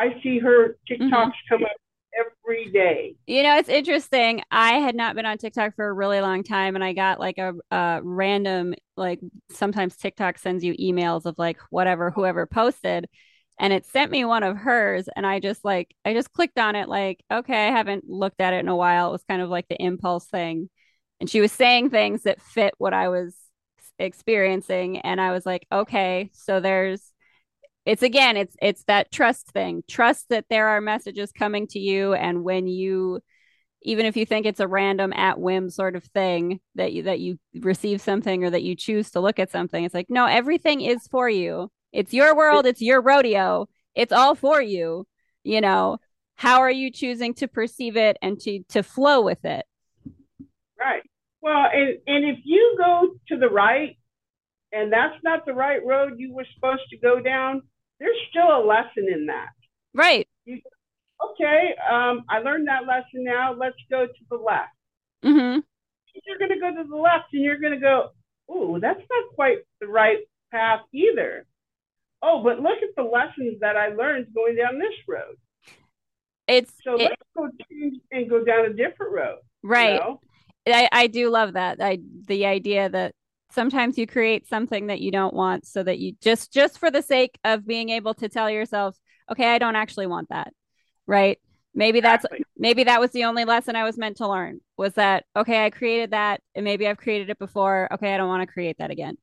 I 0.00 0.20
see 0.22 0.38
her 0.38 0.78
TikToks 0.88 1.10
mm-hmm. 1.10 1.30
come 1.48 1.64
up 1.64 1.70
every 2.18 2.70
day. 2.72 3.14
You 3.26 3.42
know, 3.42 3.58
it's 3.58 3.68
interesting. 3.68 4.42
I 4.50 4.74
had 4.74 4.94
not 4.94 5.14
been 5.14 5.26
on 5.26 5.38
TikTok 5.38 5.76
for 5.76 5.86
a 5.86 5.92
really 5.92 6.20
long 6.20 6.42
time, 6.42 6.74
and 6.74 6.82
I 6.82 6.94
got 6.94 7.20
like 7.20 7.38
a, 7.38 7.52
a 7.70 8.00
random, 8.02 8.74
like 8.96 9.20
sometimes 9.50 9.96
TikTok 9.96 10.38
sends 10.38 10.64
you 10.64 10.74
emails 10.74 11.26
of 11.26 11.38
like 11.38 11.58
whatever, 11.70 12.10
whoever 12.10 12.46
posted 12.46 13.08
and 13.60 13.74
it 13.74 13.84
sent 13.84 14.10
me 14.10 14.24
one 14.24 14.42
of 14.42 14.56
hers 14.56 15.06
and 15.14 15.26
i 15.26 15.38
just 15.38 15.64
like 15.64 15.94
i 16.06 16.14
just 16.14 16.32
clicked 16.32 16.58
on 16.58 16.74
it 16.74 16.88
like 16.88 17.22
okay 17.30 17.68
i 17.68 17.70
haven't 17.70 18.08
looked 18.08 18.40
at 18.40 18.54
it 18.54 18.60
in 18.60 18.68
a 18.68 18.74
while 18.74 19.08
it 19.08 19.12
was 19.12 19.24
kind 19.28 19.42
of 19.42 19.50
like 19.50 19.68
the 19.68 19.80
impulse 19.80 20.24
thing 20.24 20.68
and 21.20 21.28
she 21.28 21.42
was 21.42 21.52
saying 21.52 21.90
things 21.90 22.22
that 22.22 22.40
fit 22.40 22.72
what 22.78 22.94
i 22.94 23.08
was 23.08 23.36
experiencing 23.98 24.98
and 24.98 25.20
i 25.20 25.30
was 25.30 25.44
like 25.44 25.66
okay 25.70 26.30
so 26.32 26.58
there's 26.58 27.09
it's 27.90 28.02
again 28.02 28.36
it's 28.36 28.56
it's 28.60 28.84
that 28.84 29.10
trust 29.10 29.48
thing 29.48 29.82
trust 29.88 30.26
that 30.28 30.44
there 30.50 30.68
are 30.68 30.80
messages 30.80 31.32
coming 31.32 31.66
to 31.66 31.78
you 31.78 32.14
and 32.14 32.44
when 32.44 32.66
you 32.66 33.20
even 33.82 34.04
if 34.04 34.16
you 34.16 34.26
think 34.26 34.44
it's 34.44 34.60
a 34.60 34.68
random 34.68 35.12
at 35.14 35.40
whim 35.40 35.70
sort 35.70 35.96
of 35.96 36.04
thing 36.04 36.60
that 36.74 36.92
you 36.92 37.02
that 37.04 37.20
you 37.20 37.38
receive 37.60 38.00
something 38.00 38.44
or 38.44 38.50
that 38.50 38.62
you 38.62 38.74
choose 38.74 39.10
to 39.10 39.20
look 39.20 39.38
at 39.38 39.50
something 39.50 39.84
it's 39.84 39.94
like 39.94 40.10
no 40.10 40.26
everything 40.26 40.80
is 40.80 41.06
for 41.08 41.28
you 41.28 41.70
it's 41.92 42.14
your 42.14 42.36
world, 42.36 42.66
it's 42.66 42.80
your 42.80 43.00
rodeo. 43.00 43.68
It's 43.94 44.12
all 44.12 44.34
for 44.34 44.62
you. 44.62 45.06
You 45.42 45.60
know, 45.60 45.98
how 46.36 46.60
are 46.60 46.70
you 46.70 46.90
choosing 46.90 47.34
to 47.34 47.48
perceive 47.48 47.96
it 47.96 48.16
and 48.22 48.38
to 48.40 48.62
to 48.70 48.82
flow 48.82 49.22
with 49.22 49.44
it? 49.44 49.66
Right. 50.78 51.02
Well, 51.42 51.66
and 51.72 51.98
and 52.06 52.24
if 52.24 52.38
you 52.44 52.76
go 52.78 53.14
to 53.28 53.36
the 53.36 53.48
right 53.48 53.96
and 54.72 54.92
that's 54.92 55.16
not 55.24 55.46
the 55.46 55.54
right 55.54 55.84
road 55.84 56.14
you 56.18 56.32
were 56.32 56.46
supposed 56.54 56.88
to 56.90 56.98
go 56.98 57.20
down, 57.20 57.62
there's 58.00 58.16
still 58.30 58.48
a 58.48 58.64
lesson 58.66 59.06
in 59.12 59.26
that. 59.26 59.50
Right. 59.94 60.26
You, 60.44 60.60
okay, 61.32 61.74
um, 61.90 62.24
I 62.28 62.38
learned 62.40 62.66
that 62.68 62.86
lesson 62.86 63.24
now. 63.24 63.52
Let's 63.52 63.76
go 63.90 64.06
to 64.06 64.24
the 64.30 64.36
left. 64.36 64.70
Mm-hmm. 65.24 65.60
You're 66.26 66.38
going 66.38 66.50
to 66.50 66.60
go 66.60 66.82
to 66.82 66.88
the 66.88 66.96
left 66.96 67.32
and 67.32 67.42
you're 67.42 67.60
going 67.60 67.74
to 67.74 67.78
go, 67.78 68.10
oh, 68.48 68.80
that's 68.80 68.98
not 68.98 69.34
quite 69.34 69.58
the 69.80 69.86
right 69.86 70.18
path 70.50 70.80
either 70.92 71.46
oh, 72.22 72.42
but 72.42 72.60
look 72.60 72.78
at 72.82 72.94
the 72.96 73.02
lessons 73.02 73.60
that 73.60 73.76
I 73.76 73.88
learned 73.88 74.28
going 74.34 74.56
down 74.56 74.78
this 74.78 74.94
road. 75.08 75.36
It's 76.46 76.72
so 76.82 76.94
it, 76.94 77.10
let's 77.10 77.22
go 77.36 77.48
change 77.70 78.00
and 78.10 78.28
go 78.28 78.44
down 78.44 78.66
a 78.66 78.72
different 78.72 79.12
road. 79.12 79.38
Right. 79.62 79.94
You 79.94 80.00
know? 80.00 80.20
I, 80.66 80.88
I 80.92 81.06
do 81.06 81.30
love 81.30 81.54
that. 81.54 81.78
I 81.80 81.98
the 82.26 82.46
idea 82.46 82.88
that 82.88 83.14
sometimes 83.52 83.98
you 83.98 84.06
create 84.06 84.48
something 84.48 84.88
that 84.88 85.00
you 85.00 85.10
don't 85.10 85.34
want 85.34 85.66
so 85.66 85.82
that 85.82 85.98
you 85.98 86.14
just 86.20 86.52
just 86.52 86.78
for 86.78 86.90
the 86.90 87.02
sake 87.02 87.38
of 87.44 87.66
being 87.66 87.90
able 87.90 88.14
to 88.14 88.28
tell 88.28 88.50
yourself, 88.50 88.96
okay, 89.30 89.46
I 89.54 89.58
don't 89.58 89.76
actually 89.76 90.06
want 90.06 90.28
that. 90.30 90.52
Right. 91.06 91.38
Maybe 91.74 91.98
exactly. 91.98 92.38
that's 92.38 92.50
maybe 92.56 92.84
that 92.84 93.00
was 93.00 93.10
the 93.10 93.24
only 93.24 93.44
lesson 93.44 93.76
I 93.76 93.84
was 93.84 93.96
meant 93.98 94.16
to 94.18 94.28
learn 94.28 94.60
was 94.76 94.94
that 94.94 95.24
okay, 95.36 95.64
I 95.64 95.70
created 95.70 96.10
that 96.10 96.40
and 96.54 96.64
maybe 96.64 96.86
I've 96.86 96.98
created 96.98 97.30
it 97.30 97.38
before. 97.38 97.88
Okay, 97.92 98.12
I 98.14 98.16
don't 98.16 98.28
want 98.28 98.42
to 98.42 98.52
create 98.52 98.78
that 98.78 98.90
again 98.90 99.16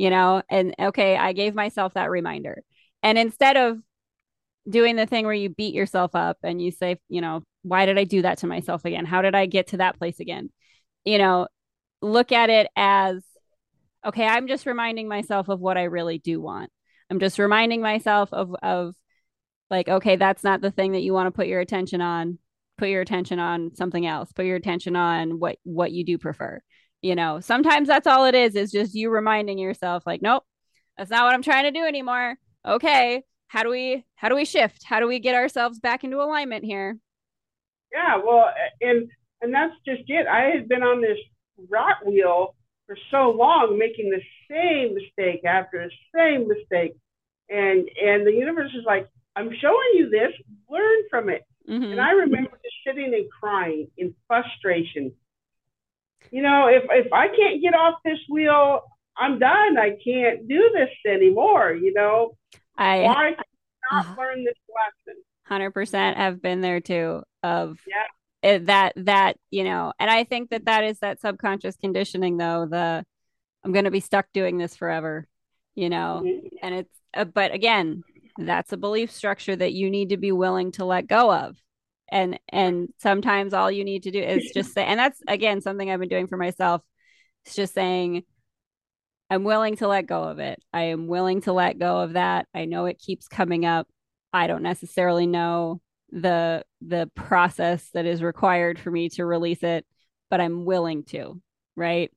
you 0.00 0.08
know, 0.08 0.40
and 0.48 0.74
okay, 0.80 1.14
I 1.14 1.34
gave 1.34 1.54
myself 1.54 1.92
that 1.92 2.08
reminder. 2.08 2.62
And 3.02 3.18
instead 3.18 3.58
of 3.58 3.80
doing 4.66 4.96
the 4.96 5.04
thing 5.04 5.26
where 5.26 5.34
you 5.34 5.50
beat 5.50 5.74
yourself 5.74 6.14
up 6.14 6.38
and 6.42 6.60
you 6.60 6.70
say, 6.70 6.96
you 7.10 7.20
know, 7.20 7.42
why 7.64 7.84
did 7.84 7.98
I 7.98 8.04
do 8.04 8.22
that 8.22 8.38
to 8.38 8.46
myself 8.46 8.86
again? 8.86 9.04
How 9.04 9.20
did 9.20 9.34
I 9.34 9.44
get 9.44 9.66
to 9.68 9.76
that 9.76 9.98
place 9.98 10.18
again? 10.18 10.48
You 11.04 11.18
know, 11.18 11.48
look 12.00 12.32
at 12.32 12.48
it 12.48 12.68
as 12.76 13.22
okay, 14.06 14.26
I'm 14.26 14.48
just 14.48 14.66
reminding 14.66 15.08
myself 15.08 15.48
of 15.48 15.60
what 15.60 15.76
I 15.78 15.84
really 15.84 16.18
do 16.18 16.40
want. 16.40 16.70
I'm 17.10 17.20
just 17.20 17.38
reminding 17.38 17.82
myself 17.82 18.32
of 18.32 18.54
of 18.62 18.94
like 19.70 19.88
okay 19.88 20.16
that's 20.16 20.44
not 20.44 20.60
the 20.60 20.70
thing 20.70 20.92
that 20.92 21.02
you 21.02 21.12
want 21.12 21.26
to 21.26 21.36
put 21.36 21.46
your 21.46 21.60
attention 21.60 22.00
on. 22.00 22.38
Put 22.78 22.88
your 22.88 23.02
attention 23.02 23.38
on 23.38 23.74
something 23.74 24.06
else. 24.06 24.32
Put 24.32 24.46
your 24.46 24.56
attention 24.56 24.96
on 24.96 25.38
what 25.38 25.56
what 25.64 25.92
you 25.92 26.04
do 26.04 26.18
prefer. 26.18 26.60
You 27.02 27.14
know 27.14 27.40
sometimes 27.40 27.88
that's 27.88 28.06
all 28.06 28.24
it 28.26 28.34
is 28.34 28.54
is 28.54 28.70
just 28.70 28.94
you 28.94 29.10
reminding 29.10 29.58
yourself 29.58 30.04
like 30.06 30.22
nope 30.22 30.44
that's 30.98 31.10
not 31.10 31.24
what 31.24 31.34
i'm 31.34 31.42
trying 31.42 31.64
to 31.64 31.70
do 31.78 31.84
anymore. 31.84 32.36
Okay 32.66 33.24
how 33.50 33.64
do 33.64 33.70
we 33.70 34.04
how 34.14 34.28
do 34.28 34.36
we 34.36 34.44
shift? 34.44 34.84
How 34.84 35.00
do 35.00 35.08
we 35.08 35.18
get 35.18 35.34
ourselves 35.34 35.80
back 35.80 36.04
into 36.04 36.22
alignment 36.22 36.64
here? 36.64 36.96
Yeah 37.92 38.18
well 38.24 38.50
and 38.80 39.10
and 39.40 39.52
that's 39.52 39.74
just 39.84 40.02
it. 40.06 40.26
I 40.28 40.50
had 40.50 40.68
been 40.68 40.84
on 40.84 41.00
this 41.00 41.18
rot 41.68 41.96
wheel 42.06 42.54
for 42.90 42.98
so 43.12 43.30
long 43.30 43.78
making 43.78 44.10
the 44.10 44.20
same 44.50 44.96
mistake 44.96 45.44
after 45.44 45.86
the 45.86 45.92
same 46.12 46.48
mistake. 46.48 46.96
And 47.48 47.88
and 48.02 48.26
the 48.26 48.32
universe 48.32 48.72
is 48.76 48.84
like 48.84 49.08
i'm 49.36 49.50
showing 49.60 49.90
you 49.94 50.10
this 50.10 50.32
learn 50.68 51.02
from 51.08 51.28
it. 51.28 51.44
Mm-hmm. 51.68 51.92
and 51.92 52.00
i 52.00 52.10
remember 52.10 52.50
just 52.50 52.74
sitting 52.84 53.14
and 53.14 53.30
crying 53.30 53.86
in 53.96 54.12
frustration. 54.26 55.12
You 56.32 56.42
know 56.42 56.66
if 56.66 56.82
if 56.90 57.12
i 57.12 57.28
can't 57.28 57.62
get 57.62 57.74
off 57.74 58.00
this 58.04 58.18
wheel 58.28 58.82
i'm 59.16 59.38
done. 59.38 59.78
I 59.78 59.90
can't 60.04 60.48
do 60.48 60.70
this 60.74 60.90
anymore 61.06 61.74
you 61.74 61.94
know? 61.94 62.36
I 62.76 63.02
why 63.02 63.34
not 63.92 64.06
uh, 64.06 64.14
learn 64.18 64.44
this 64.44 64.54
lesson? 64.74 65.22
100% 65.48 66.16
have 66.16 66.40
been 66.42 66.60
there 66.60 66.80
too 66.80 67.22
of 67.42 67.78
yeah 67.86 68.06
that 68.42 68.92
that 68.96 69.36
you 69.50 69.64
know 69.64 69.92
and 69.98 70.10
i 70.10 70.24
think 70.24 70.50
that 70.50 70.64
that 70.64 70.84
is 70.84 70.98
that 71.00 71.20
subconscious 71.20 71.76
conditioning 71.76 72.38
though 72.38 72.66
the 72.66 73.04
i'm 73.64 73.72
going 73.72 73.84
to 73.84 73.90
be 73.90 74.00
stuck 74.00 74.26
doing 74.32 74.56
this 74.56 74.74
forever 74.74 75.26
you 75.74 75.88
know? 75.88 76.22
Mm-hmm. 76.24 76.46
and 76.62 76.74
it's 76.74 76.94
uh, 77.14 77.24
but 77.24 77.52
again 77.54 78.02
that's 78.38 78.72
a 78.72 78.76
belief 78.76 79.10
structure 79.10 79.54
that 79.54 79.72
you 79.72 79.90
need 79.90 80.10
to 80.10 80.16
be 80.16 80.32
willing 80.32 80.72
to 80.72 80.84
let 80.84 81.06
go 81.06 81.32
of. 81.32 81.56
And 82.12 82.40
and 82.48 82.88
sometimes 82.98 83.54
all 83.54 83.70
you 83.70 83.84
need 83.84 84.04
to 84.04 84.10
do 84.10 84.20
is 84.20 84.50
just 84.52 84.74
say 84.74 84.84
and 84.84 84.98
that's 84.98 85.20
again 85.28 85.60
something 85.60 85.88
i've 85.88 86.00
been 86.00 86.08
doing 86.08 86.26
for 86.26 86.36
myself 86.36 86.82
it's 87.44 87.54
just 87.54 87.72
saying 87.72 88.24
i'm 89.30 89.44
willing 89.44 89.76
to 89.76 89.86
let 89.86 90.06
go 90.06 90.24
of 90.24 90.40
it. 90.40 90.60
I 90.72 90.84
am 90.84 91.06
willing 91.06 91.40
to 91.42 91.52
let 91.52 91.78
go 91.78 92.00
of 92.00 92.14
that. 92.14 92.46
I 92.52 92.64
know 92.64 92.86
it 92.86 92.98
keeps 92.98 93.28
coming 93.28 93.64
up. 93.64 93.86
I 94.32 94.48
don't 94.48 94.64
necessarily 94.64 95.28
know 95.28 95.80
the 96.12 96.64
the 96.80 97.10
process 97.14 97.88
that 97.94 98.06
is 98.06 98.22
required 98.22 98.78
for 98.78 98.90
me 98.90 99.08
to 99.08 99.24
release 99.24 99.62
it 99.62 99.86
but 100.28 100.40
i'm 100.40 100.64
willing 100.64 101.04
to 101.04 101.40
right 101.76 102.10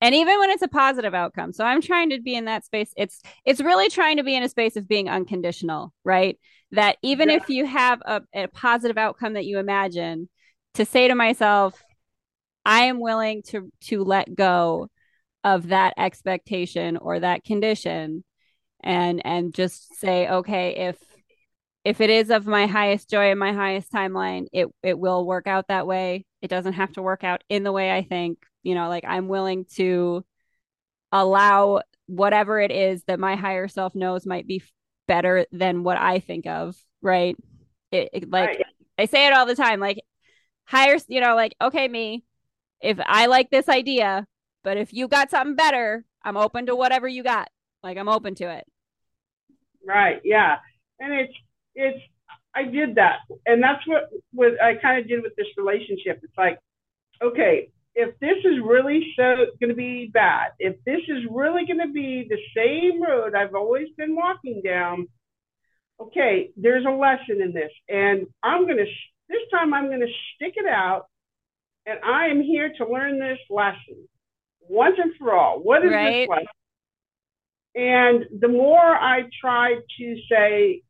and 0.00 0.14
even 0.14 0.38
when 0.38 0.50
it's 0.50 0.62
a 0.62 0.68
positive 0.68 1.14
outcome 1.14 1.52
so 1.52 1.64
i'm 1.64 1.80
trying 1.80 2.10
to 2.10 2.20
be 2.20 2.34
in 2.34 2.46
that 2.46 2.64
space 2.64 2.92
it's 2.96 3.22
it's 3.44 3.60
really 3.60 3.88
trying 3.88 4.16
to 4.16 4.24
be 4.24 4.34
in 4.34 4.42
a 4.42 4.48
space 4.48 4.76
of 4.76 4.88
being 4.88 5.08
unconditional 5.08 5.92
right 6.04 6.38
that 6.72 6.96
even 7.02 7.28
yeah. 7.28 7.36
if 7.36 7.48
you 7.48 7.64
have 7.64 8.00
a, 8.04 8.22
a 8.34 8.48
positive 8.48 8.98
outcome 8.98 9.34
that 9.34 9.46
you 9.46 9.58
imagine 9.58 10.28
to 10.74 10.84
say 10.84 11.08
to 11.08 11.14
myself 11.14 11.80
i 12.64 12.82
am 12.82 13.00
willing 13.00 13.42
to 13.42 13.70
to 13.80 14.02
let 14.02 14.34
go 14.34 14.88
of 15.44 15.68
that 15.68 15.94
expectation 15.96 16.96
or 16.96 17.20
that 17.20 17.44
condition 17.44 18.24
and 18.82 19.24
and 19.24 19.54
just 19.54 19.94
say 19.96 20.28
okay 20.28 20.88
if 20.88 20.96
if 21.86 22.00
it 22.00 22.10
is 22.10 22.30
of 22.30 22.48
my 22.48 22.66
highest 22.66 23.08
joy 23.08 23.30
and 23.30 23.38
my 23.38 23.52
highest 23.52 23.92
timeline, 23.92 24.48
it 24.52 24.66
it 24.82 24.98
will 24.98 25.24
work 25.24 25.46
out 25.46 25.68
that 25.68 25.86
way. 25.86 26.26
It 26.42 26.48
doesn't 26.48 26.72
have 26.72 26.92
to 26.94 27.02
work 27.02 27.22
out 27.22 27.44
in 27.48 27.62
the 27.62 27.70
way 27.70 27.92
I 27.92 28.02
think. 28.02 28.38
You 28.64 28.74
know, 28.74 28.88
like 28.88 29.04
I'm 29.06 29.28
willing 29.28 29.66
to 29.76 30.24
allow 31.12 31.82
whatever 32.06 32.60
it 32.60 32.72
is 32.72 33.04
that 33.04 33.20
my 33.20 33.36
higher 33.36 33.68
self 33.68 33.94
knows 33.94 34.26
might 34.26 34.48
be 34.48 34.64
better 35.06 35.46
than 35.52 35.84
what 35.84 35.96
I 35.96 36.18
think 36.18 36.48
of, 36.48 36.76
right? 37.02 37.36
It, 37.92 38.10
it 38.12 38.30
like 38.32 38.48
right. 38.48 38.64
I 38.98 39.04
say 39.04 39.28
it 39.28 39.32
all 39.32 39.46
the 39.46 39.54
time, 39.54 39.78
like 39.78 40.00
higher, 40.64 40.98
you 41.06 41.20
know, 41.20 41.36
like 41.36 41.54
okay, 41.62 41.86
me, 41.86 42.24
if 42.80 42.98
I 43.06 43.26
like 43.26 43.48
this 43.50 43.68
idea, 43.68 44.26
but 44.64 44.76
if 44.76 44.92
you 44.92 45.06
got 45.06 45.30
something 45.30 45.54
better, 45.54 46.04
I'm 46.24 46.36
open 46.36 46.66
to 46.66 46.74
whatever 46.74 47.06
you 47.06 47.22
got. 47.22 47.48
Like 47.84 47.96
I'm 47.96 48.08
open 48.08 48.34
to 48.34 48.50
it. 48.50 48.66
Right. 49.86 50.20
Yeah. 50.24 50.56
And 50.98 51.12
it's 51.12 51.32
it's 51.76 52.00
I 52.54 52.64
did 52.64 52.94
that, 52.94 53.18
and 53.44 53.62
that's 53.62 53.86
what 53.86 54.08
what 54.32 54.60
I 54.62 54.74
kind 54.76 55.00
of 55.00 55.06
did 55.06 55.22
with 55.22 55.36
this 55.36 55.46
relationship. 55.56 56.20
It's 56.22 56.36
like, 56.36 56.58
okay, 57.22 57.68
if 57.94 58.18
this 58.18 58.38
is 58.44 58.58
really 58.64 59.12
so 59.16 59.46
going 59.60 59.70
to 59.70 59.74
be 59.74 60.10
bad, 60.12 60.52
if 60.58 60.76
this 60.84 61.00
is 61.08 61.24
really 61.30 61.66
going 61.66 61.86
to 61.86 61.92
be 61.92 62.26
the 62.28 62.38
same 62.56 63.02
road 63.02 63.34
I've 63.34 63.54
always 63.54 63.88
been 63.96 64.16
walking 64.16 64.62
down, 64.64 65.08
okay, 66.00 66.50
there's 66.56 66.86
a 66.86 66.90
lesson 66.90 67.42
in 67.42 67.52
this, 67.52 67.72
and 67.88 68.26
I'm 68.42 68.64
going 68.64 68.78
to 68.78 68.86
this 69.28 69.42
time 69.50 69.74
I'm 69.74 69.88
going 69.88 70.00
to 70.00 70.12
stick 70.34 70.54
it 70.56 70.66
out, 70.66 71.06
and 71.84 71.98
I 72.04 72.28
am 72.28 72.42
here 72.42 72.72
to 72.78 72.86
learn 72.90 73.18
this 73.18 73.38
lesson 73.50 74.08
once 74.68 74.96
and 75.02 75.12
for 75.18 75.34
all. 75.34 75.58
What 75.60 75.84
is 75.84 75.92
right. 75.92 76.22
this 76.22 76.28
lesson? 76.28 76.46
And 77.74 78.40
the 78.40 78.48
more 78.48 78.80
I 78.80 79.24
try 79.40 79.74
to 79.98 80.16
say, 80.30 80.82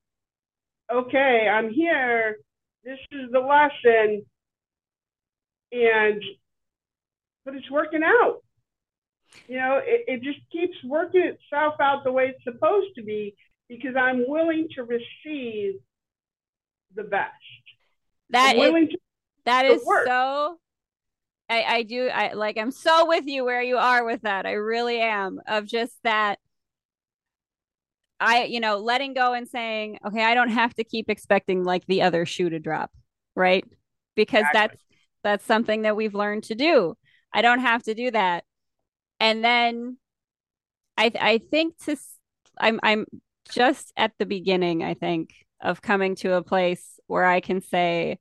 okay, 0.92 1.48
I'm 1.48 1.70
here. 1.70 2.38
This 2.84 2.98
is 3.12 3.30
the 3.32 3.40
lesson. 3.40 4.24
And, 5.72 6.22
but 7.44 7.54
it's 7.54 7.70
working 7.70 8.02
out. 8.04 8.42
You 9.48 9.58
know, 9.58 9.80
it, 9.84 10.04
it 10.06 10.22
just 10.22 10.38
keeps 10.50 10.76
working 10.84 11.22
itself 11.22 11.74
out 11.80 12.04
the 12.04 12.12
way 12.12 12.34
it's 12.34 12.44
supposed 12.44 12.94
to 12.96 13.02
be 13.02 13.34
because 13.68 13.96
I'm 13.96 14.24
willing 14.28 14.68
to 14.76 14.82
receive 14.82 15.74
the 16.94 17.04
best. 17.04 17.32
That 18.30 18.56
is, 18.56 18.88
that 19.44 19.66
is 19.66 19.84
so 19.84 20.58
I, 21.48 21.62
I 21.62 21.82
do 21.82 22.08
I 22.08 22.32
like 22.32 22.58
I'm 22.58 22.72
so 22.72 23.06
with 23.06 23.26
you 23.26 23.44
where 23.44 23.62
you 23.62 23.76
are 23.76 24.04
with 24.04 24.22
that. 24.22 24.46
I 24.46 24.52
really 24.52 25.00
am 25.00 25.40
of 25.46 25.66
just 25.66 25.94
that 26.02 26.38
I, 28.18 28.44
you 28.44 28.60
know, 28.60 28.78
letting 28.78 29.14
go 29.14 29.34
and 29.34 29.46
saying, 29.48 29.98
okay, 30.06 30.22
I 30.22 30.34
don't 30.34 30.50
have 30.50 30.74
to 30.74 30.84
keep 30.84 31.10
expecting 31.10 31.64
like 31.64 31.84
the 31.86 32.02
other 32.02 32.24
shoe 32.24 32.48
to 32.48 32.58
drop, 32.58 32.90
right? 33.34 33.64
Because 34.14 34.44
exactly. 34.48 34.58
that's 34.60 34.82
that's 35.22 35.44
something 35.44 35.82
that 35.82 35.96
we've 35.96 36.14
learned 36.14 36.44
to 36.44 36.54
do. 36.54 36.96
I 37.32 37.42
don't 37.42 37.60
have 37.60 37.82
to 37.84 37.94
do 37.94 38.10
that. 38.10 38.44
And 39.20 39.44
then 39.44 39.98
I 40.96 41.12
I 41.20 41.38
think 41.38 41.76
to 41.84 41.96
I'm 42.58 42.80
I'm 42.82 43.06
just 43.50 43.92
at 43.96 44.12
the 44.18 44.26
beginning, 44.26 44.82
I 44.82 44.94
think, 44.94 45.34
of 45.60 45.82
coming 45.82 46.14
to 46.16 46.34
a 46.34 46.42
place 46.42 46.98
where 47.06 47.24
I 47.24 47.40
can 47.40 47.60
say, 47.60 48.18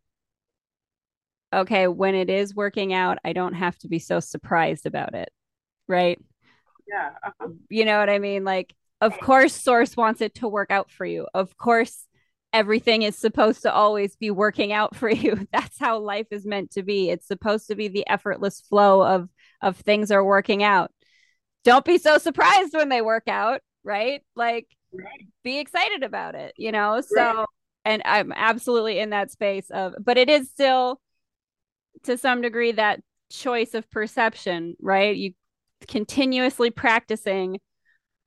okay, 1.54 1.88
when 1.88 2.16
it 2.16 2.30
is 2.30 2.54
working 2.54 2.94
out, 2.94 3.18
I 3.24 3.34
don't 3.34 3.54
have 3.54 3.78
to 3.80 3.88
be 3.88 4.00
so 4.00 4.20
surprised 4.20 4.86
about 4.86 5.16
it. 5.16 5.30
Right. 5.88 6.20
Yeah. 6.88 7.12
Uh-huh. 7.24 7.50
You 7.70 7.86
know 7.86 8.00
what 8.00 8.10
I 8.10 8.20
mean? 8.20 8.44
Like 8.44 8.74
of 9.02 9.20
course, 9.20 9.54
Source 9.54 9.98
wants 9.98 10.22
it 10.22 10.36
to 10.36 10.48
work 10.48 10.72
out 10.72 10.90
for 10.90 11.06
you. 11.06 11.28
Of 11.34 11.58
course, 11.58 12.08
everything 12.54 13.02
is 13.02 13.18
supposed 13.18 13.64
to 13.64 13.74
always 13.74 14.16
be 14.16 14.32
working 14.32 14.72
out 14.72 14.96
for 14.96 15.10
you. 15.12 15.48
That's 15.52 15.78
how 15.78 16.00
life 16.00 16.28
is 16.32 16.46
meant 16.46 16.72
to 16.72 16.84
be. 16.84 17.10
It's 17.10 17.28
supposed 17.28 17.68
to 17.68 17.76
be 17.76 17.88
the 17.88 18.08
effortless 18.08 18.62
flow 18.62 19.04
of 19.04 19.30
of 19.62 19.78
things 19.78 20.12
are 20.12 20.24
working 20.24 20.64
out. 20.64 20.92
Don't 21.64 21.86
be 21.86 21.98
so 21.98 22.18
surprised 22.18 22.74
when 22.74 22.90
they 22.90 23.02
work 23.02 23.28
out, 23.28 23.62
right? 23.84 24.22
Like 24.36 24.68
right. 24.94 25.28
be 25.44 25.60
excited 25.60 26.04
about 26.04 26.36
it, 26.36 26.54
you 26.58 26.72
know? 26.72 27.02
So 27.02 27.16
right. 27.22 27.46
and 27.84 28.02
I'm 28.06 28.32
absolutely 28.32 29.00
in 29.00 29.10
that 29.10 29.32
space 29.32 29.70
of 29.70 29.96
but 30.00 30.18
it 30.18 30.30
is 30.30 30.50
still 30.50 31.02
to 32.04 32.18
some 32.18 32.42
degree 32.42 32.74
that 32.74 33.02
choice 33.32 33.74
of 33.74 33.90
perception, 33.90 34.76
right? 34.80 35.16
You 35.16 35.34
continuously 35.88 36.70
practicing 36.70 37.60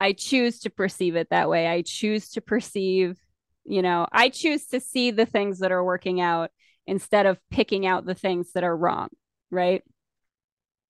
I 0.00 0.12
choose 0.12 0.60
to 0.60 0.70
perceive 0.70 1.16
it 1.16 1.30
that 1.30 1.48
way. 1.48 1.66
I 1.66 1.82
choose 1.82 2.30
to 2.30 2.40
perceive, 2.40 3.18
you 3.64 3.82
know, 3.82 4.06
I 4.12 4.28
choose 4.28 4.66
to 4.66 4.80
see 4.80 5.10
the 5.10 5.26
things 5.26 5.58
that 5.58 5.72
are 5.72 5.84
working 5.84 6.20
out 6.20 6.50
instead 6.86 7.26
of 7.26 7.38
picking 7.50 7.86
out 7.86 8.06
the 8.06 8.14
things 8.14 8.52
that 8.52 8.64
are 8.64 8.76
wrong, 8.76 9.08
right? 9.50 9.82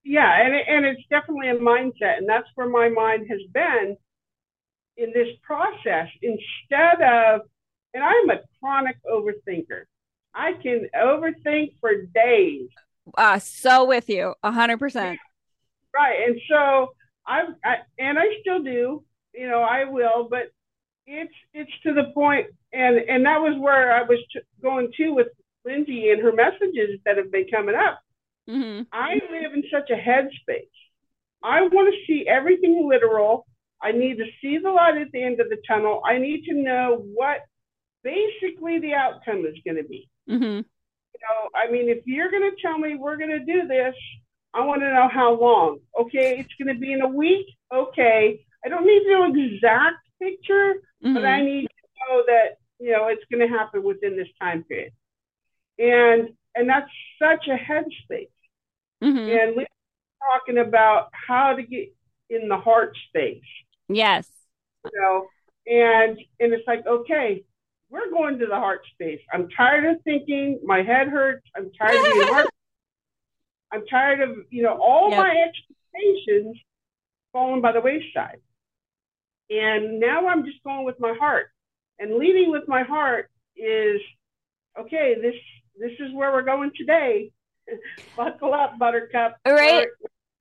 Yeah, 0.05 0.40
and 0.40 0.55
and 0.55 0.87
it's 0.87 1.03
definitely 1.11 1.49
a 1.51 1.57
mindset, 1.57 2.18
and 2.18 2.29
that's 2.29 2.49
where 2.55 2.68
my 2.68 2.88
mind 2.88 3.27
has 3.29 3.40
been 3.53 3.97
in 4.97 5.12
this 5.12 5.29
process. 5.42 6.09
Instead 6.23 7.03
of, 7.03 7.42
and 7.94 8.03
I'm 8.03 8.31
a 8.31 8.40
chronic 8.61 8.97
overthinker. 9.11 9.85
I 10.35 10.53
can 10.62 10.88
overthink 10.94 11.75
for 11.81 12.03
days. 12.14 12.68
Uh, 13.16 13.38
so 13.38 13.85
with 13.87 14.09
you, 14.09 14.35
a 14.42 14.53
hundred 14.53 14.79
percent. 14.79 15.18
Right, 15.94 16.29
and 16.29 16.40
so 16.49 16.92
I've, 17.29 17.55
I, 17.64 17.77
and 17.99 18.19
I 18.19 18.25
still 18.41 18.62
do, 18.62 19.05
you 19.35 19.49
know, 19.49 19.61
I 19.61 19.85
will, 19.85 20.29
but 20.29 20.51
it's, 21.07 21.35
it's 21.53 21.71
to 21.85 21.93
the 21.93 22.11
point, 22.14 22.47
and, 22.73 22.97
and 22.97 23.25
that 23.27 23.38
was 23.38 23.57
where 23.61 23.93
I 23.93 24.03
was 24.03 24.19
t- 24.33 24.41
going 24.62 24.91
to 24.97 25.11
with 25.11 25.29
Lindsay 25.64 26.11
and 26.11 26.23
her 26.23 26.33
messages 26.33 26.99
that 27.05 27.17
have 27.19 27.31
been 27.31 27.47
coming 27.53 27.75
up. 27.75 28.01
Mm-hmm. 28.49 28.83
I 28.93 29.14
live 29.31 29.53
in 29.55 29.62
such 29.71 29.91
a 29.91 29.95
headspace. 29.95 30.69
I 31.43 31.62
want 31.62 31.95
to 31.95 32.07
see 32.07 32.27
everything 32.27 32.88
literal. 32.88 33.47
I 33.81 33.93
need 33.93 34.17
to 34.17 34.25
see 34.41 34.59
the 34.59 34.71
light 34.71 34.97
at 34.97 35.12
the 35.12 35.23
end 35.23 35.41
of 35.41 35.51
the 35.51 35.59
tunnel. 35.69 36.03
I 36.05 36.19
need 36.19 36.45
to 36.47 36.55
know 36.55 37.05
what 37.14 37.41
basically 38.03 38.81
the 38.81 38.95
outcome 38.95 39.45
is 39.47 39.57
going 39.64 39.77
to 39.77 39.88
be. 39.88 40.09
Mm-hmm. 40.29 40.43
You 40.45 41.21
know, 41.23 41.49
I 41.55 41.71
mean, 41.71 41.88
if 41.88 42.07
you're 42.07 42.31
going 42.31 42.51
to 42.51 42.57
tell 42.61 42.79
me 42.79 42.97
we're 42.97 43.17
going 43.17 43.31
to 43.31 43.45
do 43.45 43.69
this, 43.69 43.95
I 44.54 44.64
want 44.64 44.82
to 44.82 44.92
know 44.92 45.08
how 45.12 45.38
long. 45.38 45.78
Okay, 46.00 46.38
it's 46.38 46.54
going 46.62 46.74
to 46.74 46.80
be 46.80 46.92
in 46.92 47.02
a 47.02 47.08
week. 47.08 47.46
Okay, 47.72 48.40
I 48.64 48.68
don't 48.68 48.87
need 48.87 49.04
to 49.04 49.11
know 49.11 49.24
exact 49.24 49.96
picture, 50.20 50.74
mm-hmm. 51.04 51.14
but 51.14 51.24
I 51.24 51.42
need 51.42 51.66
to 51.66 51.68
know 52.08 52.22
that 52.26 52.58
you 52.78 52.92
know 52.92 53.08
it's 53.08 53.24
going 53.30 53.46
to 53.46 53.56
happen 53.56 53.82
within 53.82 54.16
this 54.16 54.28
time 54.40 54.64
period. 54.64 54.92
And 55.78 56.30
and 56.54 56.68
that's 56.68 56.90
such 57.20 57.46
a 57.48 57.56
headspace. 57.56 58.30
Mm-hmm. 59.02 59.18
And 59.18 59.56
we're 59.56 59.66
talking 60.32 60.58
about 60.58 61.08
how 61.12 61.54
to 61.54 61.62
get 61.62 61.94
in 62.30 62.48
the 62.48 62.56
heart 62.56 62.96
space. 63.08 63.42
Yes. 63.88 64.28
You 64.84 64.90
know, 65.00 65.26
and 65.66 66.18
and 66.40 66.52
it's 66.52 66.66
like, 66.66 66.87
okay, 66.87 67.44
we're 67.90 68.11
going 68.11 68.38
to 68.38 68.46
the 68.46 68.56
heart 68.56 68.80
space. 68.92 69.20
I'm 69.32 69.48
tired 69.50 69.84
of 69.84 70.02
thinking. 70.02 70.61
My 70.64 70.82
head 70.82 71.08
hurts. 71.08 71.46
I'm 71.56 71.70
tired 71.72 71.96
of 71.96 72.12
being 72.12 72.28
heart. 72.32 72.48
I'm 73.72 73.87
tired 73.87 74.20
of 74.20 74.37
you 74.50 74.62
know 74.62 74.78
all 74.81 75.11
yep. 75.11 75.18
my 75.18 75.31
expectations 75.31 76.57
falling 77.33 77.61
by 77.61 77.72
the 77.72 77.81
wayside. 77.81 78.40
And 79.50 79.98
now 80.00 80.28
I'm 80.28 80.44
just 80.44 80.62
going 80.62 80.85
with 80.85 81.00
my 81.00 81.14
heart. 81.18 81.46
And 81.98 82.16
leading 82.16 82.50
with 82.50 82.68
my 82.68 82.83
heart 82.83 83.31
is 83.57 84.00
okay. 84.78 85.14
This 85.20 85.35
this 85.78 85.92
is 86.00 86.14
where 86.14 86.33
we're 86.33 86.42
going 86.42 86.70
today. 86.76 87.31
Buckle 88.16 88.54
up, 88.54 88.78
Buttercup. 88.78 89.37
Right. 89.46 89.87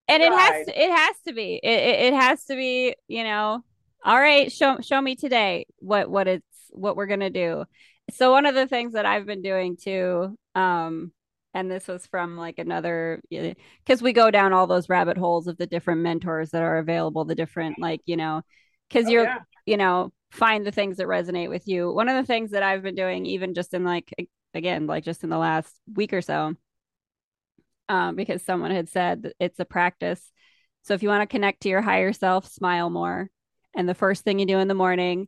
and 0.08 0.24
it 0.24 0.32
has 0.32 0.66
to, 0.66 0.82
it 0.82 0.90
has 0.90 1.16
to 1.26 1.34
be 1.34 1.60
it, 1.62 1.70
it, 1.70 2.00
it 2.06 2.14
has 2.14 2.46
to 2.46 2.56
be 2.56 2.96
you 3.08 3.24
know 3.24 3.64
all 4.06 4.20
right 4.20 4.52
show 4.52 4.78
show 4.82 5.02
me 5.02 5.16
today 5.16 5.66
what 5.80 6.10
what 6.10 6.28
it's 6.28 6.46
what 6.72 6.96
we're 6.96 7.08
gonna 7.08 7.30
do 7.30 7.66
so 8.12 8.32
one 8.32 8.46
of 8.46 8.56
the 8.56 8.68
things 8.68 8.94
that 8.94 9.06
i've 9.06 9.26
been 9.26 9.42
doing 9.42 9.76
too 9.76 10.38
um 10.56 11.12
and 11.54 11.72
this 11.72 11.88
was 11.88 12.06
from 12.06 12.38
like 12.38 12.60
another 12.60 13.22
because 13.30 14.02
we 14.02 14.14
go 14.14 14.30
down 14.30 14.54
all 14.54 14.68
those 14.68 14.90
rabbit 14.90 15.18
holes 15.18 15.48
of 15.48 15.58
the 15.58 15.68
different 15.68 16.02
mentors 16.02 16.52
that 16.52 16.62
are 16.62 16.78
available 16.78 17.26
the 17.26 17.36
different 17.36 17.80
like 17.80 18.02
you 18.06 18.18
know 18.18 18.42
because 18.90 19.08
oh, 19.08 19.10
you're 19.10 19.24
yeah. 19.24 19.40
you 19.66 19.78
know 19.78 20.12
find 20.32 20.66
the 20.66 20.72
things 20.72 20.98
that 20.98 21.08
resonate 21.08 21.50
with 21.50 21.68
you 21.68 21.92
one 21.92 22.10
of 22.10 22.16
the 22.16 22.28
things 22.28 22.52
that 22.52 22.64
i've 22.64 22.84
been 22.84 22.96
doing 22.96 23.26
even 23.26 23.54
just 23.54 23.74
in 23.74 23.84
like 23.84 24.14
again 24.54 24.88
like 24.88 25.04
just 25.04 25.24
in 25.24 25.30
the 25.30 25.38
last 25.38 25.74
week 25.96 26.14
or 26.14 26.22
so 26.22 26.54
um, 27.90 28.16
because 28.16 28.44
someone 28.44 28.72
had 28.72 28.90
said 28.90 29.32
it's 29.40 29.60
a 29.60 29.66
practice. 29.66 30.32
So 30.84 30.94
if 30.94 31.04
you 31.04 31.10
want 31.10 31.22
to 31.22 31.34
connect 31.34 31.62
to 31.62 31.70
your 31.70 31.82
higher 31.82 32.14
self, 32.14 32.48
smile 32.48 32.90
more. 32.90 33.30
And 33.76 33.88
the 33.88 33.94
first 33.94 34.24
thing 34.24 34.40
you 34.40 34.46
do 34.46 34.60
in 34.60 34.68
the 34.68 34.74
morning, 34.74 35.28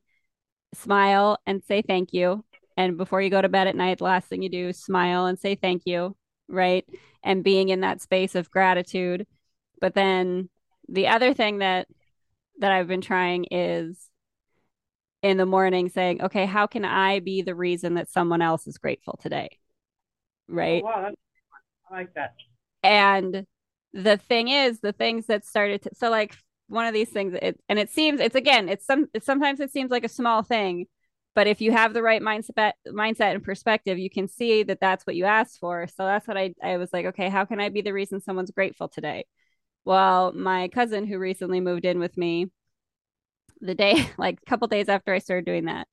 smile 0.74 1.38
and 1.46 1.64
say 1.64 1.82
thank 1.82 2.14
you. 2.14 2.44
And 2.80 2.96
before 2.96 3.22
you 3.22 3.30
go 3.30 3.42
to 3.42 3.50
bed 3.50 3.68
at 3.68 3.76
night, 3.76 3.98
the 3.98 4.06
last 4.06 4.30
thing 4.30 4.42
you 4.42 4.48
do, 4.48 4.72
smile 4.72 5.26
and 5.26 5.38
say 5.38 5.56
thank 5.56 5.82
you. 5.86 6.16
Right. 6.48 6.86
And 7.22 7.44
being 7.44 7.68
in 7.68 7.82
that 7.82 8.02
space 8.02 8.36
of 8.36 8.50
gratitude. 8.50 9.28
But 9.82 9.96
then 9.96 10.50
the 10.88 11.10
other 11.10 11.34
thing 11.34 11.58
that 11.58 11.88
that 12.60 12.72
I've 12.72 12.88
been 12.88 13.02
trying 13.02 13.48
is 13.52 14.10
in 15.22 15.36
the 15.36 15.46
morning 15.46 15.90
saying, 15.90 16.22
okay, 16.22 16.46
how 16.46 16.68
can 16.68 16.86
I 16.86 17.20
be 17.20 17.42
the 17.42 17.54
reason 17.54 17.96
that 17.96 18.10
someone 18.10 18.42
else 18.42 18.66
is 18.66 18.78
grateful 18.78 19.20
today? 19.22 19.50
Right. 20.48 20.82
Oh, 20.82 20.88
wow. 20.88 21.12
I 21.92 21.94
like 21.94 22.14
that. 22.14 22.36
And 22.82 23.46
the 23.92 24.16
thing 24.16 24.48
is, 24.48 24.80
the 24.80 24.94
things 24.94 25.26
that 25.26 25.46
started 25.46 25.82
to, 25.82 25.90
so 25.96 26.10
like 26.10 26.34
one 26.68 26.86
of 26.86 26.94
these 26.94 27.10
things, 27.10 27.34
it, 27.42 27.60
and 27.68 27.78
it 27.78 27.90
seems 27.90 28.22
it's 28.22 28.36
again, 28.36 28.70
it's 28.70 28.86
some, 28.86 29.08
sometimes 29.22 29.60
it 29.60 29.74
seems 29.74 29.92
like 29.92 30.06
a 30.06 30.10
small 30.10 30.44
thing, 30.44 30.86
but 31.40 31.48
if 31.48 31.62
you 31.62 31.72
have 31.72 31.94
the 31.94 32.04
right 32.04 32.22
mindset, 32.22 32.74
mindset 32.86 33.34
and 33.34 33.42
perspective, 33.42 33.98
you 33.98 34.10
can 34.10 34.28
see 34.28 34.62
that 34.64 34.82
that's 34.82 35.08
what 35.08 35.16
you 35.16 35.24
asked 35.24 35.58
for. 35.58 35.88
So 35.88 36.04
that's 36.04 36.28
what 36.28 36.36
I, 36.36 36.54
I 36.62 36.76
was 36.76 36.92
like, 36.92 37.06
okay, 37.06 37.30
how 37.30 37.46
can 37.46 37.62
I 37.62 37.70
be 37.70 37.80
the 37.80 37.94
reason 37.94 38.20
someone's 38.20 38.52
grateful 38.52 38.90
today? 38.90 39.24
Well, 39.86 40.34
my 40.34 40.68
cousin 40.68 41.08
who 41.08 41.18
recently 41.18 41.62
moved 41.62 41.86
in 41.86 41.98
with 41.98 42.18
me, 42.18 42.48
the 43.62 43.74
day, 43.74 44.10
like 44.18 44.40
a 44.46 44.50
couple 44.50 44.68
days 44.68 44.90
after 44.90 45.14
I 45.14 45.20
started 45.20 45.46
doing 45.46 45.64
that, 45.68 45.88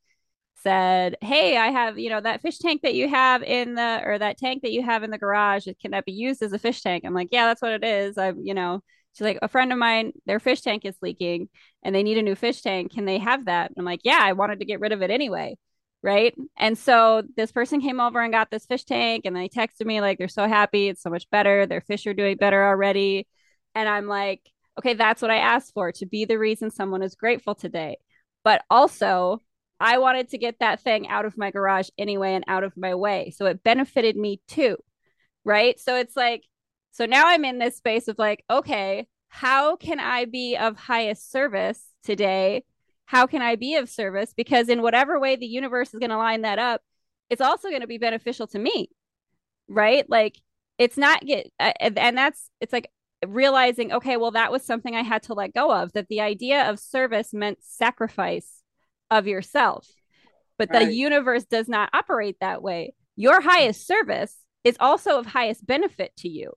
said, 0.65 1.17
Hey, 1.23 1.57
I 1.57 1.69
have, 1.69 1.97
you 1.97 2.11
know, 2.11 2.21
that 2.21 2.43
fish 2.43 2.59
tank 2.59 2.83
that 2.83 2.95
you 2.95 3.09
have 3.09 3.45
in 3.45 3.77
the, 3.77 4.03
or 4.05 4.19
that 4.19 4.39
tank 4.39 4.63
that 4.63 4.73
you 4.73 4.83
have 4.83 5.05
in 5.05 5.13
the 5.13 5.19
garage, 5.19 5.69
can 5.81 5.93
that 5.93 6.07
be 6.07 6.13
used 6.13 6.43
as 6.43 6.55
a 6.55 6.59
fish 6.59 6.83
tank? 6.83 7.05
I'm 7.07 7.15
like, 7.15 7.29
Yeah, 7.31 7.47
that's 7.47 7.63
what 7.63 7.71
it 7.71 7.85
is. 7.85 8.19
I'm, 8.19 8.45
you 8.45 8.55
know, 8.55 8.83
she's 9.17 9.25
like, 9.25 9.39
A 9.43 9.49
friend 9.49 9.73
of 9.73 9.79
mine, 9.79 10.13
their 10.27 10.41
fish 10.41 10.61
tank 10.61 10.85
is 10.85 10.97
leaking 11.03 11.49
and 11.83 11.95
they 11.95 12.03
need 12.03 12.19
a 12.19 12.23
new 12.23 12.35
fish 12.35 12.63
tank. 12.63 12.93
Can 12.93 13.05
they 13.07 13.19
have 13.19 13.47
that? 13.47 13.73
I'm 13.77 13.85
like, 13.85 14.01
Yeah, 14.05 14.19
I 14.21 14.33
wanted 14.33 14.61
to 14.61 14.67
get 14.67 14.81
rid 14.81 14.93
of 14.93 15.03
it 15.03 15.11
anyway. 15.11 15.57
Right. 16.03 16.35
And 16.57 16.79
so 16.79 17.23
this 17.37 17.51
person 17.51 17.81
came 17.81 18.01
over 18.01 18.21
and 18.21 18.33
got 18.33 18.51
this 18.51 18.67
fish 18.67 18.85
tank 18.85 19.25
and 19.25 19.35
they 19.35 19.49
texted 19.49 19.87
me, 19.87 20.01
like, 20.01 20.19
they're 20.19 20.29
so 20.29 20.47
happy. 20.47 20.89
It's 20.89 21.03
so 21.03 21.11
much 21.11 21.29
better. 21.31 21.67
Their 21.67 21.81
fish 21.81 22.07
are 22.07 22.15
doing 22.15 22.37
better 22.37 22.63
already. 22.65 23.27
And 23.75 23.89
I'm 23.89 24.07
like, 24.07 24.43
okay, 24.79 24.95
that's 24.95 25.23
what 25.23 25.31
I 25.31 25.39
asked 25.39 25.73
for 25.75 25.91
to 25.93 26.07
be 26.07 26.25
the 26.25 26.39
reason 26.39 26.71
someone 26.71 27.03
is 27.03 27.15
grateful 27.17 27.55
today. 27.55 27.97
But 28.45 28.63
also, 28.71 29.43
I 29.81 29.99
wanted 29.99 30.31
to 30.31 30.39
get 30.39 30.61
that 30.61 30.81
thing 30.81 31.09
out 31.09 31.25
of 31.25 31.37
my 31.37 31.51
garage 31.51 31.89
anyway 31.99 32.35
and 32.35 32.45
out 32.47 32.63
of 32.65 32.77
my 32.77 32.95
way. 32.95 33.33
So 33.37 33.47
it 33.47 33.65
benefited 33.65 34.17
me 34.17 34.41
too. 34.47 34.77
Right. 35.45 35.79
So 35.81 35.97
it's 35.97 36.17
like, 36.17 36.43
so 36.97 37.05
now 37.05 37.25
I'm 37.27 37.45
in 37.45 37.59
this 37.59 37.77
space 37.77 38.09
of 38.09 38.19
like, 38.19 38.43
okay, 38.49 39.07
how 39.29 39.77
can 39.77 40.01
I 40.01 40.25
be 40.25 40.57
of 40.57 40.79
highest 40.79 41.31
service 41.31 41.83
today? 42.03 42.65
How 43.05 43.27
can 43.27 43.43
I 43.43 43.57
be 43.57 43.77
of 43.77 43.91
service? 43.91 44.33
Because 44.35 44.71
in 44.71 44.81
whatever 44.81 45.21
way 45.21 45.37
the 45.37 45.45
universe 45.45 45.93
is 45.93 46.01
going 46.01 46.09
to 46.09 46.17
line 46.17 46.41
that 46.41 46.59
up, 46.59 46.81
it's 47.29 47.43
also 47.43 47.69
going 47.69 47.83
to 47.83 47.87
be 47.87 47.99
beneficial 47.99 48.47
to 48.47 48.59
me. 48.59 48.89
Right. 49.69 50.09
Like 50.09 50.41
it's 50.79 50.97
not 50.97 51.21
get, 51.21 51.53
uh, 51.61 51.73
and 51.79 52.17
that's, 52.17 52.49
it's 52.63 52.73
like 52.73 52.91
realizing, 53.27 53.93
okay, 53.93 54.17
well, 54.17 54.31
that 54.31 54.51
was 54.51 54.65
something 54.65 54.97
I 54.97 55.03
had 55.03 55.25
to 55.25 55.35
let 55.35 55.53
go 55.53 55.71
of, 55.71 55.93
that 55.93 56.09
the 56.09 56.23
idea 56.23 56.71
of 56.71 56.79
service 56.79 57.35
meant 57.35 57.59
sacrifice 57.61 58.63
of 59.11 59.27
yourself. 59.27 59.87
But 60.59 60.71
right. 60.73 60.87
the 60.87 60.95
universe 60.95 61.45
does 61.45 61.69
not 61.69 61.91
operate 61.93 62.39
that 62.41 62.63
way. 62.63 62.95
Your 63.17 63.43
highest 63.43 63.87
service 63.87 64.35
is 64.65 64.79
also 64.81 65.19
of 65.19 65.27
highest 65.27 65.67
benefit 65.67 66.17
to 66.19 66.29
you, 66.31 66.55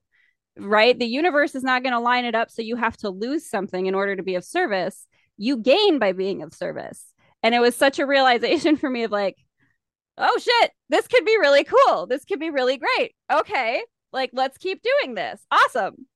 right? 0.58 0.98
The 0.98 1.06
universe 1.06 1.54
is 1.54 1.62
not 1.62 1.82
going 1.82 1.92
to 1.92 2.00
line 2.00 2.24
it 2.24 2.34
up 2.34 2.50
so 2.50 2.62
you 2.62 2.76
have 2.76 2.96
to 2.98 3.10
lose 3.10 3.48
something 3.48 3.86
in 3.86 3.94
order 3.94 4.16
to 4.16 4.22
be 4.22 4.34
of 4.34 4.44
service. 4.44 5.06
You 5.36 5.56
gain 5.56 5.98
by 5.98 6.12
being 6.12 6.42
of 6.42 6.54
service. 6.54 7.04
And 7.42 7.54
it 7.54 7.60
was 7.60 7.74
such 7.76 7.98
a 7.98 8.06
realization 8.06 8.76
for 8.78 8.90
me 8.90 9.04
of 9.04 9.10
like, 9.10 9.36
oh 10.18 10.38
shit, 10.38 10.70
this 10.88 11.06
could 11.06 11.24
be 11.24 11.38
really 11.38 11.64
cool. 11.64 12.06
This 12.06 12.24
could 12.24 12.40
be 12.40 12.50
really 12.50 12.78
great. 12.78 13.14
Okay, 13.32 13.82
like 14.12 14.30
let's 14.32 14.58
keep 14.58 14.82
doing 14.82 15.14
this. 15.14 15.40
Awesome. 15.50 16.06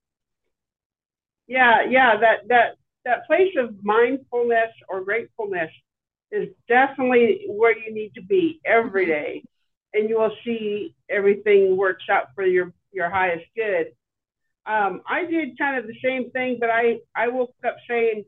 Yeah, 1.47 1.85
yeah, 1.89 2.17
that 2.21 2.49
that 2.49 2.77
that 3.05 3.27
place 3.27 3.53
of 3.59 3.77
mindfulness 3.83 4.71
or 4.89 5.05
gratefulness 5.05 5.71
is 6.31 6.49
definitely 6.69 7.47
where 7.49 7.77
you 7.77 7.95
need 7.95 8.13
to 8.15 8.23
be 8.23 8.61
every 8.65 9.05
mm-hmm. 9.07 9.13
day, 9.13 9.45
and 9.93 10.09
you 10.09 10.19
will 10.19 10.35
see 10.45 10.95
everything 11.09 11.77
works 11.77 12.05
out 12.11 12.29
for 12.35 12.45
your 12.45 12.73
your 12.93 13.11
highest 13.11 13.45
good. 13.57 13.89
Um, 14.67 15.03
I 15.09 15.25
did 15.27 15.59
kind 15.59 15.79
of 15.79 15.87
the 15.87 15.97
same 16.03 16.31
thing, 16.31 16.57
but 16.59 16.71
I 16.71 16.99
I 17.15 17.29
woke 17.29 17.55
up 17.67 17.77
saying, 17.89 18.25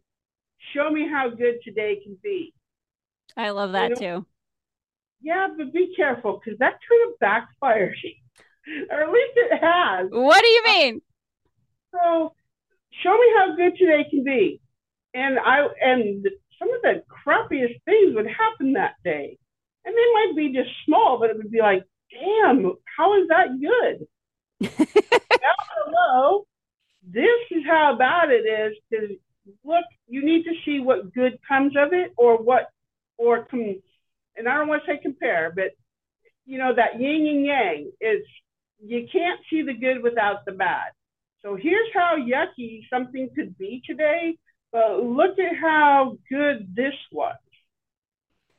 "Show 0.75 0.91
me 0.91 1.09
how 1.09 1.31
good 1.31 1.57
today 1.65 2.01
can 2.03 2.19
be." 2.23 2.53
I 3.37 3.51
love 3.51 3.73
that 3.73 3.91
you 3.91 3.95
know? 3.95 4.21
too. 4.21 4.27
Yeah, 5.23 5.49
but 5.57 5.73
be 5.73 5.95
careful 5.97 6.41
because 6.43 6.59
that 6.59 6.79
kind 6.89 7.11
of 7.11 7.19
backfires, 7.21 7.97
or 8.91 9.03
at 9.03 9.11
least 9.11 9.33
it 9.37 9.59
has. 9.63 10.09
What 10.11 10.41
do 10.41 10.49
you 10.49 10.65
mean? 10.65 11.03
So, 11.93 12.35
show 13.03 13.13
me 13.13 13.27
how 13.39 13.57
good 13.57 13.77
today 13.79 14.07
can 14.11 14.23
be, 14.23 14.61
and 15.15 15.39
I 15.39 15.67
and 15.81 16.27
some 16.59 16.73
of 16.73 16.83
the 16.83 17.03
crappiest 17.09 17.83
things 17.85 18.15
would 18.15 18.27
happen 18.27 18.75
that 18.75 18.95
day. 19.05 19.39
And 19.85 19.95
they 19.95 20.13
might 20.15 20.33
be 20.37 20.53
just 20.53 20.71
small, 20.85 21.19
but 21.19 21.31
it 21.31 21.37
would 21.37 21.51
be 21.51 21.61
like, 21.61 21.85
damn, 22.11 22.73
how 22.97 23.21
is 23.21 23.29
that 23.29 23.61
good? 23.61 24.07
now, 24.79 25.55
hello, 25.77 26.47
this 27.09 27.39
is 27.51 27.56
how 27.67 27.95
about 27.95 28.31
it 28.31 28.45
is 28.47 28.77
because 28.89 29.17
look, 29.65 29.85
you 30.09 30.25
need 30.25 30.45
to 30.45 30.55
see 30.65 30.81
what 30.81 31.13
good 31.15 31.39
comes 31.47 31.75
of 31.77 31.93
it 31.93 32.13
or 32.17 32.37
what, 32.37 32.71
or 33.19 33.45
com- 33.45 33.83
and 34.37 34.49
I 34.49 34.57
don't 34.57 34.69
want 34.69 34.83
to 34.85 34.93
say 34.93 34.99
compare, 35.03 35.53
but 35.55 35.73
you 36.45 36.59
know, 36.59 36.75
that 36.75 37.01
yin 37.01 37.27
and 37.27 37.45
yang 37.45 37.93
is 38.01 38.23
you 38.85 39.07
can't 39.11 39.41
see 39.51 39.63
the 39.63 39.75
good 39.75 40.03
without 40.03 40.45
the 40.45 40.53
bad. 40.53 40.93
So 41.43 41.57
here's 41.57 41.89
how 41.95 42.17
yucky 42.17 42.83
something 42.91 43.31
could 43.35 43.57
be 43.57 43.83
today 43.87 44.37
but 44.77 45.03
look 45.03 45.39
at 45.39 45.57
how 45.57 46.19
good 46.31 46.75
this 46.75 46.93
was. 47.11 47.37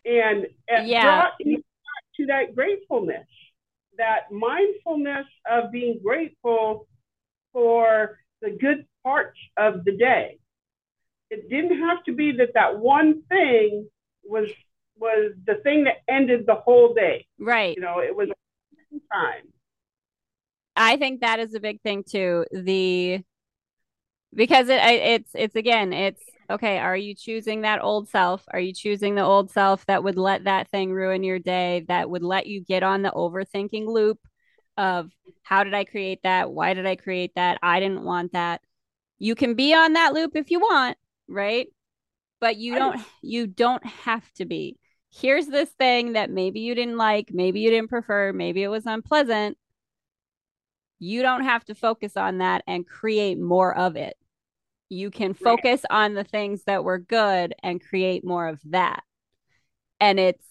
And 0.04 0.46
it 0.68 0.88
yeah. 0.88 1.04
brought 1.04 1.34
you 1.40 1.58
back 1.58 2.04
to 2.16 2.26
that 2.28 2.56
gratefulness, 2.56 3.28
that 3.98 4.32
mindfulness 4.32 5.28
of 5.48 5.72
being 5.72 6.00
grateful 6.04 6.88
for 7.54 8.18
the 8.42 8.50
good 8.50 8.88
parts 9.08 9.40
of 9.56 9.86
the 9.86 9.94
day. 9.94 10.38
It 11.30 11.50
didn't 11.50 11.80
have 11.80 12.04
to 12.06 12.14
be 12.14 12.34
that 12.34 12.54
that 12.56 12.78
one 12.78 13.22
thing 13.30 13.88
was 14.24 14.50
was 15.00 15.32
the 15.46 15.56
thing 15.64 15.86
that 15.86 15.98
ended 16.10 16.46
the 16.46 16.56
whole 16.56 16.94
day. 16.94 17.26
Right. 17.40 17.76
You 17.76 17.82
know, 17.82 18.00
it 18.00 18.14
was 18.14 18.30
time. 19.14 19.44
I 20.76 20.98
think 20.98 21.22
that 21.22 21.40
is 21.40 21.54
a 21.54 21.62
big 21.62 21.82
thing 21.82 22.04
too. 22.04 22.46
The 22.52 23.24
because 24.36 24.68
it 24.68 24.80
it's 24.84 25.32
it's 25.36 25.56
again 25.56 25.94
it's 25.94 26.22
okay 26.50 26.78
are 26.80 26.98
you 26.98 27.16
choosing 27.16 27.62
that 27.62 27.82
old 27.82 28.10
self 28.10 28.44
are 28.52 28.60
you 28.60 28.74
choosing 28.74 29.16
the 29.16 29.24
old 29.24 29.50
self 29.50 29.86
that 29.86 30.04
would 30.04 30.18
let 30.18 30.44
that 30.44 30.70
thing 30.70 30.92
ruin 30.92 31.24
your 31.24 31.40
day 31.40 31.86
that 31.88 32.10
would 32.10 32.24
let 32.24 32.46
you 32.46 32.60
get 32.62 32.84
on 32.84 33.02
the 33.02 33.12
overthinking 33.12 33.88
loop 33.88 34.20
of 34.76 35.10
how 35.44 35.64
did 35.64 35.74
i 35.74 35.86
create 35.86 36.20
that 36.24 36.52
why 36.52 36.74
did 36.74 36.86
i 36.86 36.96
create 36.96 37.32
that 37.36 37.58
i 37.64 37.80
didn't 37.80 38.04
want 38.04 38.34
that 38.34 38.62
you 39.20 39.36
can 39.36 39.54
be 39.54 39.74
on 39.74 39.94
that 39.94 40.14
loop 40.14 40.36
if 40.36 40.52
you 40.52 40.60
want 40.60 40.98
right 41.28 41.68
but 42.40 42.58
you 42.58 42.76
don't 42.76 43.00
you 43.22 43.48
don't 43.48 43.86
have 43.86 44.32
to 44.34 44.46
be 44.46 44.78
here's 45.12 45.48
this 45.48 45.70
thing 45.70 46.14
that 46.14 46.30
maybe 46.30 46.60
you 46.60 46.76
didn't 46.76 46.98
like 46.98 47.30
maybe 47.32 47.60
you 47.60 47.70
didn't 47.70 47.90
prefer 47.90 48.32
maybe 48.34 48.64
it 48.64 48.68
was 48.68 48.86
unpleasant 48.86 49.58
you 51.00 51.22
don't 51.22 51.44
have 51.44 51.64
to 51.66 51.76
focus 51.76 52.18
on 52.18 52.40
that 52.40 52.64
and 52.68 52.88
create 52.88 53.40
more 53.40 53.76
of 53.76 53.96
it. 53.96 54.16
You 54.90 55.12
can 55.12 55.34
focus 55.34 55.82
right. 55.90 56.06
on 56.06 56.14
the 56.14 56.24
things 56.24 56.64
that 56.64 56.84
were 56.84 56.98
good 56.98 57.54
and 57.62 57.84
create 57.84 58.26
more 58.26 58.48
of 58.48 58.60
that. 58.66 59.04
And 60.00 60.20
it's 60.20 60.46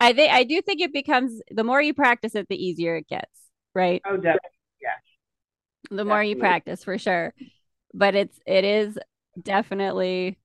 I 0.00 0.12
think 0.12 0.32
I 0.32 0.44
do 0.44 0.60
think 0.62 0.80
it 0.80 0.92
becomes 0.92 1.40
the 1.50 1.64
more 1.64 1.80
you 1.80 1.94
practice 1.94 2.34
it, 2.34 2.48
the 2.48 2.56
easier 2.56 2.96
it 2.96 3.08
gets, 3.08 3.26
right? 3.74 4.02
Oh, 4.04 4.16
definitely. 4.16 4.50
Yes. 4.80 5.00
The 5.90 6.04
more 6.04 6.22
you 6.22 6.36
practice 6.36 6.84
for 6.84 6.98
sure. 6.98 7.34
But 7.94 8.14
it's 8.14 8.38
it 8.46 8.64
is 8.64 8.98
definitely 9.42 10.38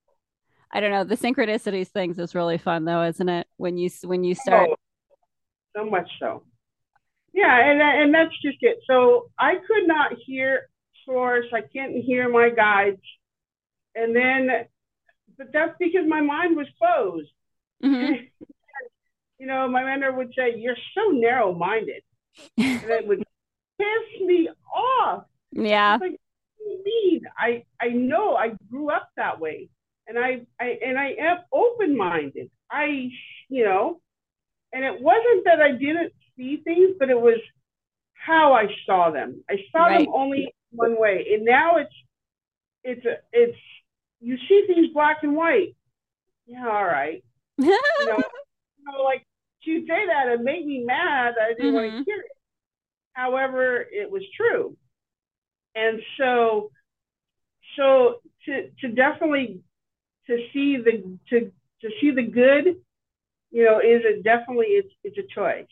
I 0.71 0.79
don't 0.79 0.89
know, 0.89 1.03
the 1.03 1.15
synchronicities 1.15 1.89
things 1.89 2.17
is 2.17 2.33
really 2.33 2.57
fun 2.57 2.85
though, 2.85 3.03
isn't 3.03 3.29
it? 3.29 3.47
When 3.57 3.77
you 3.77 3.89
when 4.03 4.23
you 4.23 4.33
start 4.33 4.69
oh, 4.71 4.75
so 5.75 5.85
much 5.85 6.09
so. 6.19 6.43
Yeah, 7.31 7.55
and 7.69 7.81
and 7.81 8.13
that's 8.13 8.33
just 8.41 8.57
it. 8.61 8.79
So 8.87 9.29
I 9.37 9.55
could 9.55 9.87
not 9.87 10.13
hear 10.25 10.69
source. 11.05 11.45
I 11.53 11.61
can't 11.61 11.95
hear 12.03 12.27
my 12.29 12.49
guides, 12.49 13.01
and 13.95 14.15
then, 14.15 14.49
but 15.37 15.47
that's 15.53 15.73
because 15.79 16.07
my 16.07 16.21
mind 16.21 16.55
was 16.55 16.67
closed. 16.79 17.29
Mm-hmm. 17.83 18.23
you 19.39 19.47
know, 19.47 19.67
my 19.67 19.83
mentor 19.83 20.13
would 20.13 20.33
say, 20.35 20.55
"You're 20.57 20.77
so 20.95 21.11
narrow-minded," 21.11 22.03
and 22.57 22.83
it 22.83 23.07
would 23.07 23.23
piss 23.77 24.21
me 24.21 24.49
off. 24.75 25.25
Yeah. 25.53 25.97
Like, 25.99 26.19
mean? 26.83 27.21
I 27.37 27.63
I 27.79 27.89
know 27.89 28.35
I 28.35 28.53
grew 28.69 28.89
up 28.89 29.09
that 29.17 29.39
way, 29.39 29.69
and 30.07 30.17
I 30.17 30.41
I 30.59 30.77
and 30.85 30.97
I 30.97 31.15
am 31.19 31.37
open-minded. 31.51 32.49
I 32.71 33.09
you 33.49 33.65
know, 33.65 34.01
and 34.71 34.83
it 34.83 35.01
wasn't 35.01 35.45
that 35.45 35.61
I 35.61 35.71
didn't 35.71 36.13
see 36.37 36.61
things, 36.63 36.95
but 36.99 37.09
it 37.09 37.19
was 37.19 37.39
how 38.13 38.53
I 38.53 38.67
saw 38.85 39.11
them. 39.11 39.43
I 39.49 39.57
saw 39.71 39.85
right. 39.85 39.99
them 39.99 40.13
only 40.13 40.53
one 40.71 40.99
way, 40.99 41.25
and 41.33 41.45
now 41.45 41.77
it's 41.77 41.93
it's 42.83 43.05
a, 43.05 43.17
it's 43.31 43.57
you 44.19 44.37
see 44.47 44.65
things 44.67 44.87
black 44.93 45.17
and 45.23 45.35
white. 45.35 45.75
Yeah, 46.45 46.67
all 46.67 46.85
right. 46.85 47.23
you, 47.57 47.67
know, 47.67 48.17
you 48.17 48.85
know, 48.85 49.03
like 49.03 49.25
you 49.61 49.81
say 49.87 50.07
that 50.07 50.27
it 50.27 50.41
made 50.41 50.65
me 50.65 50.83
mad. 50.83 51.35
I 51.41 51.53
didn't 51.53 51.67
mm-hmm. 51.67 51.75
want 51.75 52.05
to 52.05 52.11
hear 52.11 52.19
it. 52.19 52.31
However, 53.13 53.85
it 53.91 54.09
was 54.09 54.23
true, 54.35 54.75
and 55.75 55.99
so 56.17 56.71
so 57.75 58.19
to 58.45 58.69
to 58.81 58.89
definitely 58.89 59.61
to 60.27 60.37
see 60.53 60.77
the 60.77 61.17
to 61.29 61.51
to 61.81 61.89
see 61.99 62.11
the 62.11 62.23
good, 62.23 62.77
you 63.51 63.65
know, 63.65 63.79
is 63.79 64.01
it 64.03 64.23
definitely 64.23 64.67
it's 64.67 64.93
it's 65.03 65.17
a 65.17 65.33
choice. 65.33 65.65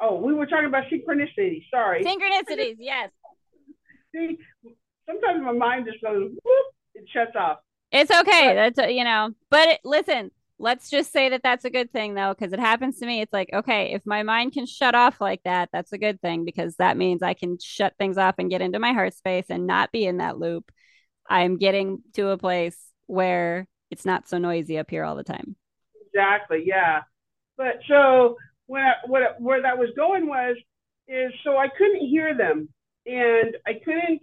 Oh, 0.00 0.16
we 0.16 0.34
were 0.34 0.46
talking 0.46 0.66
about 0.66 0.84
synchronicity. 0.84 1.64
Sorry. 1.70 2.04
Synchronicities, 2.04 2.76
yes. 2.78 3.10
See, 4.14 4.38
sometimes 5.06 5.42
my 5.42 5.52
mind 5.52 5.86
just 5.86 6.02
goes 6.02 6.30
whoop, 6.44 6.66
it 6.94 7.04
shuts 7.12 7.36
off. 7.36 7.58
It's 7.92 8.10
okay. 8.10 8.48
But, 8.48 8.74
That's 8.74 8.92
you 8.92 9.04
know. 9.04 9.30
But 9.50 9.68
it, 9.68 9.80
listen, 9.84 10.30
let's 10.58 10.90
just 10.90 11.12
say 11.12 11.30
that 11.30 11.42
that's 11.42 11.64
a 11.64 11.70
good 11.70 11.92
thing 11.92 12.14
though, 12.14 12.34
because 12.36 12.52
it 12.52 12.60
happens 12.60 12.98
to 12.98 13.06
me. 13.06 13.20
It's 13.20 13.32
like 13.32 13.50
okay, 13.52 13.92
if 13.92 14.02
my 14.04 14.22
mind 14.22 14.52
can 14.52 14.66
shut 14.66 14.94
off 14.94 15.20
like 15.20 15.42
that, 15.44 15.68
that's 15.72 15.92
a 15.92 15.98
good 15.98 16.20
thing 16.20 16.44
because 16.44 16.76
that 16.76 16.96
means 16.96 17.22
I 17.22 17.34
can 17.34 17.58
shut 17.62 17.94
things 17.98 18.18
off 18.18 18.36
and 18.38 18.50
get 18.50 18.62
into 18.62 18.78
my 18.78 18.92
heart 18.92 19.14
space 19.14 19.46
and 19.48 19.66
not 19.66 19.92
be 19.92 20.06
in 20.06 20.18
that 20.18 20.38
loop. 20.38 20.70
I'm 21.28 21.56
getting 21.56 22.02
to 22.14 22.28
a 22.28 22.38
place 22.38 22.78
where 23.06 23.66
it's 23.90 24.04
not 24.04 24.28
so 24.28 24.38
noisy 24.38 24.78
up 24.78 24.90
here 24.90 25.04
all 25.04 25.16
the 25.16 25.24
time. 25.24 25.56
Exactly. 26.06 26.64
Yeah. 26.66 27.02
But 27.56 27.80
so 27.88 28.36
when 28.66 28.82
I, 28.82 28.94
what, 29.06 29.40
where 29.40 29.62
that 29.62 29.78
was 29.78 29.90
going 29.96 30.26
was 30.26 30.56
is 31.08 31.32
so 31.44 31.56
I 31.56 31.68
couldn't 31.68 32.06
hear 32.06 32.36
them 32.36 32.68
and 33.06 33.56
I 33.66 33.74
couldn't 33.84 34.20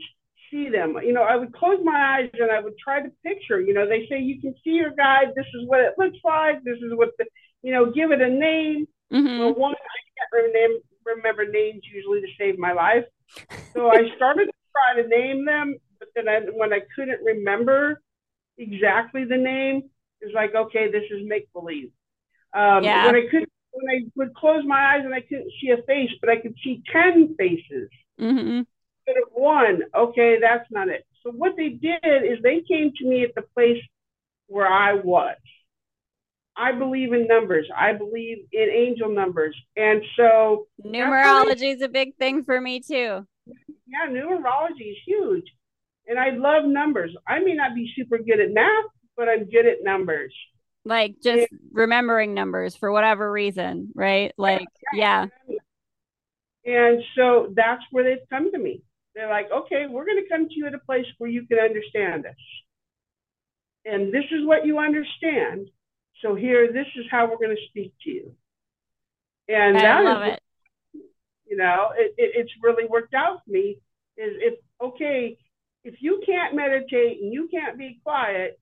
see 0.52 0.70
them. 0.70 0.98
You 1.04 1.14
know, 1.14 1.24
I 1.24 1.36
would 1.36 1.54
close 1.54 1.80
my 1.84 2.20
eyes 2.20 2.30
and 2.34 2.52
I 2.52 2.60
would 2.60 2.78
try 2.78 3.02
to 3.02 3.12
picture. 3.24 3.60
You 3.62 3.74
know, 3.74 3.88
they 3.88 4.06
say 4.10 4.20
you 4.20 4.40
can 4.42 4.54
see 4.64 4.72
your 4.72 4.92
guide. 4.92 5.30
This 5.36 5.48
is 5.56 5.68
what 5.68 5.80
it 5.80 5.94
looks 5.98 6.18
like. 6.24 6.64
This 6.64 6.78
is 6.78 6.92
what 6.94 7.10
the 7.18 7.26
you 7.62 7.72
know, 7.72 7.92
give 7.92 8.12
it 8.12 8.22
a 8.22 8.30
name. 8.30 8.88
Mm-hmm. 9.14 9.40
Well, 9.40 9.54
one 9.54 9.74
I 9.74 10.00
can't 10.18 10.48
remember, 10.48 10.84
remember 11.06 11.52
names 11.52 11.84
usually 11.94 12.22
to 12.22 12.28
save 12.38 12.58
my 12.58 12.74
life. 12.74 13.06
So 13.74 13.90
I 13.92 14.10
started 14.16 14.48
to 14.48 14.54
try 14.72 15.02
to 15.02 15.08
name 15.08 15.46
them, 15.46 15.76
but 16.00 16.10
then 16.16 16.28
I, 16.28 16.40
when 16.54 16.74
I 16.74 16.80
couldn't 16.96 17.24
remember 17.24 18.02
exactly 18.58 19.26
the 19.26 19.38
name, 19.38 19.84
it's 20.22 20.34
like 20.34 20.54
okay, 20.56 20.92
this 20.92 21.04
is 21.12 21.22
make 21.26 21.52
believe. 21.54 21.92
Um, 22.54 22.84
yeah. 22.84 23.06
When 23.06 23.16
I 23.16 23.28
couldn't 23.30 23.52
when 23.72 23.96
I 23.96 24.10
would 24.16 24.34
close 24.36 24.64
my 24.66 24.96
eyes 24.96 25.02
and 25.06 25.14
I 25.14 25.22
couldn't 25.22 25.52
see 25.62 25.70
a 25.70 25.82
face, 25.84 26.12
but 26.20 26.30
I 26.30 26.38
could 26.38 26.56
see 26.62 26.84
10 26.92 27.36
faces 27.38 27.90
mm-hmm. 28.20 28.62
Instead 29.06 29.22
of 29.22 29.30
one. 29.34 29.82
Okay, 29.96 30.38
that's 30.42 30.70
not 30.72 30.90
it. 30.90 31.06
So 31.24 31.32
what 31.32 31.54
they 31.56 31.70
did 31.70 32.24
is 32.24 32.40
they 32.44 32.62
came 32.68 32.92
to 32.98 33.06
me 33.06 33.24
at 33.24 33.36
the 33.36 33.44
place 33.54 33.82
where 34.48 34.68
I 34.68 34.94
was. 34.94 35.38
I 36.58 36.74
believe 36.74 37.14
in 37.14 37.28
numbers. 37.28 37.68
I 37.76 37.94
believe 37.94 38.46
in 38.52 38.70
angel 38.70 39.10
numbers. 39.10 39.56
And 39.78 40.02
so 40.18 40.68
numerology 40.84 41.74
is 41.74 41.82
a 41.82 41.88
big 41.88 42.16
thing 42.18 42.44
for 42.44 42.60
me 42.60 42.82
too. 42.82 43.26
Yeah, 43.88 44.08
numerology 44.10 44.92
is 44.92 44.98
huge. 45.06 45.46
And 46.08 46.20
I 46.20 46.32
love 46.32 46.66
numbers. 46.66 47.16
I 47.28 47.40
may 47.40 47.54
not 47.54 47.74
be 47.74 47.92
super 47.96 48.18
good 48.18 48.40
at 48.40 48.52
math, 48.52 48.86
but 49.16 49.30
I'm 49.30 49.46
good 49.46 49.66
at 49.66 49.84
numbers 49.84 50.34
like 50.84 51.16
just 51.22 51.48
remembering 51.72 52.34
numbers 52.34 52.76
for 52.76 52.92
whatever 52.92 53.32
reason, 53.32 53.90
right? 53.94 54.34
Like, 54.38 54.68
yeah. 54.94 55.28
And 56.66 57.04
so 57.16 57.54
that's 57.56 57.84
where 57.92 58.04
they've 58.04 58.28
come 58.30 58.52
to 58.52 58.58
me. 58.58 58.82
They're 59.16 59.30
like, 59.30 59.50
okay, 59.52 59.88
we're 59.90 60.06
going 60.06 60.24
to 60.24 60.30
come 60.30 60.48
to 60.48 60.56
you 60.56 60.68
at 60.68 60.74
a 60.74 60.80
place 60.80 61.06
where 61.18 61.30
you 61.30 61.46
can 61.46 61.60
understand 61.60 62.26
us. 62.26 62.34
And 63.86 64.14
this 64.14 64.26
is 64.32 64.46
what 64.46 64.66
you 64.66 64.80
understand. 64.80 65.68
So 66.22 66.36
here, 66.36 66.72
this 66.72 66.88
is 66.96 67.06
how 67.10 67.26
we're 67.26 67.38
going 67.38 67.56
to 67.56 67.68
speak 67.70 67.94
to 68.04 68.10
you. 68.10 68.36
And 69.48 69.78
I 69.78 69.82
that 69.82 70.04
love 70.04 70.28
is, 70.28 70.34
it. 70.34 70.40
You 71.50 71.58
know, 71.58 71.90
it, 71.98 72.14
it, 72.18 72.32
it's 72.36 72.52
really 72.62 72.88
worked 72.88 73.14
out 73.14 73.42
for 73.44 73.52
me. 73.52 73.78
Is 74.18 74.34
if 74.38 74.60
okay, 74.82 75.38
if 75.84 75.96
you 76.00 76.22
can't 76.26 76.56
meditate 76.56 77.22
and 77.22 77.34
you 77.34 77.50
can't 77.52 77.78
be 77.78 78.00
quiet, 78.04 78.60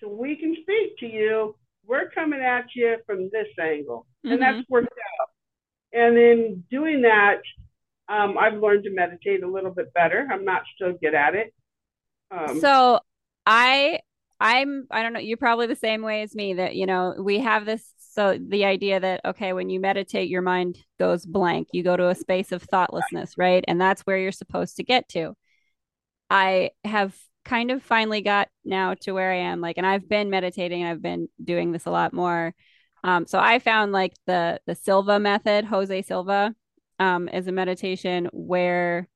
so 0.00 0.08
we 0.08 0.36
can 0.36 0.54
speak 0.62 0.98
to 0.98 1.06
you. 1.06 1.56
We're 1.84 2.10
coming 2.10 2.40
at 2.40 2.66
you 2.76 2.98
from 3.06 3.30
this 3.32 3.48
angle. 3.60 4.06
Mm-hmm. 4.24 4.32
And 4.34 4.42
that's 4.42 4.68
worked 4.68 4.92
out. 5.20 5.28
And 5.92 6.16
in 6.16 6.64
doing 6.70 7.02
that, 7.02 7.40
um, 8.08 8.36
I've 8.38 8.58
learned 8.58 8.84
to 8.84 8.90
meditate 8.90 9.42
a 9.42 9.50
little 9.50 9.70
bit 9.70 9.92
better. 9.94 10.28
I'm 10.30 10.44
not 10.44 10.62
still 10.74 10.92
good 11.00 11.14
at 11.14 11.34
it. 11.34 11.54
Um, 12.30 12.60
so 12.60 13.00
I 13.46 14.00
I'm 14.40 14.86
I 14.90 15.02
don't 15.02 15.12
know, 15.12 15.20
you're 15.20 15.36
probably 15.36 15.66
the 15.66 15.76
same 15.76 16.02
way 16.02 16.22
as 16.22 16.34
me 16.34 16.54
that, 16.54 16.74
you 16.74 16.86
know, 16.86 17.14
we 17.18 17.38
have 17.38 17.64
this 17.64 17.92
so 17.98 18.38
the 18.38 18.64
idea 18.64 19.00
that 19.00 19.20
okay, 19.24 19.52
when 19.52 19.70
you 19.70 19.80
meditate 19.80 20.28
your 20.28 20.42
mind 20.42 20.78
goes 20.98 21.24
blank. 21.24 21.68
You 21.72 21.82
go 21.82 21.96
to 21.96 22.08
a 22.08 22.14
space 22.14 22.52
of 22.52 22.62
thoughtlessness, 22.62 23.38
right? 23.38 23.64
And 23.66 23.80
that's 23.80 24.02
where 24.02 24.18
you're 24.18 24.32
supposed 24.32 24.76
to 24.76 24.84
get 24.84 25.08
to. 25.10 25.34
I 26.28 26.70
have 26.84 27.16
kind 27.44 27.70
of 27.70 27.82
finally 27.82 28.20
got 28.20 28.48
now 28.64 28.94
to 29.02 29.12
where 29.12 29.32
I 29.32 29.38
am. 29.38 29.60
Like, 29.60 29.78
and 29.78 29.86
I've 29.86 30.08
been 30.08 30.30
meditating. 30.30 30.84
I've 30.84 31.02
been 31.02 31.28
doing 31.42 31.72
this 31.72 31.86
a 31.86 31.90
lot 31.90 32.12
more. 32.12 32.54
Um, 33.04 33.26
so 33.26 33.38
I 33.38 33.58
found 33.58 33.92
like 33.92 34.14
the 34.26 34.60
the 34.66 34.74
Silva 34.74 35.18
method, 35.18 35.64
Jose 35.64 36.02
Silva, 36.02 36.54
um, 37.02 37.28
is 37.28 37.48
a 37.48 37.52
meditation 37.52 38.28
where 38.32 39.08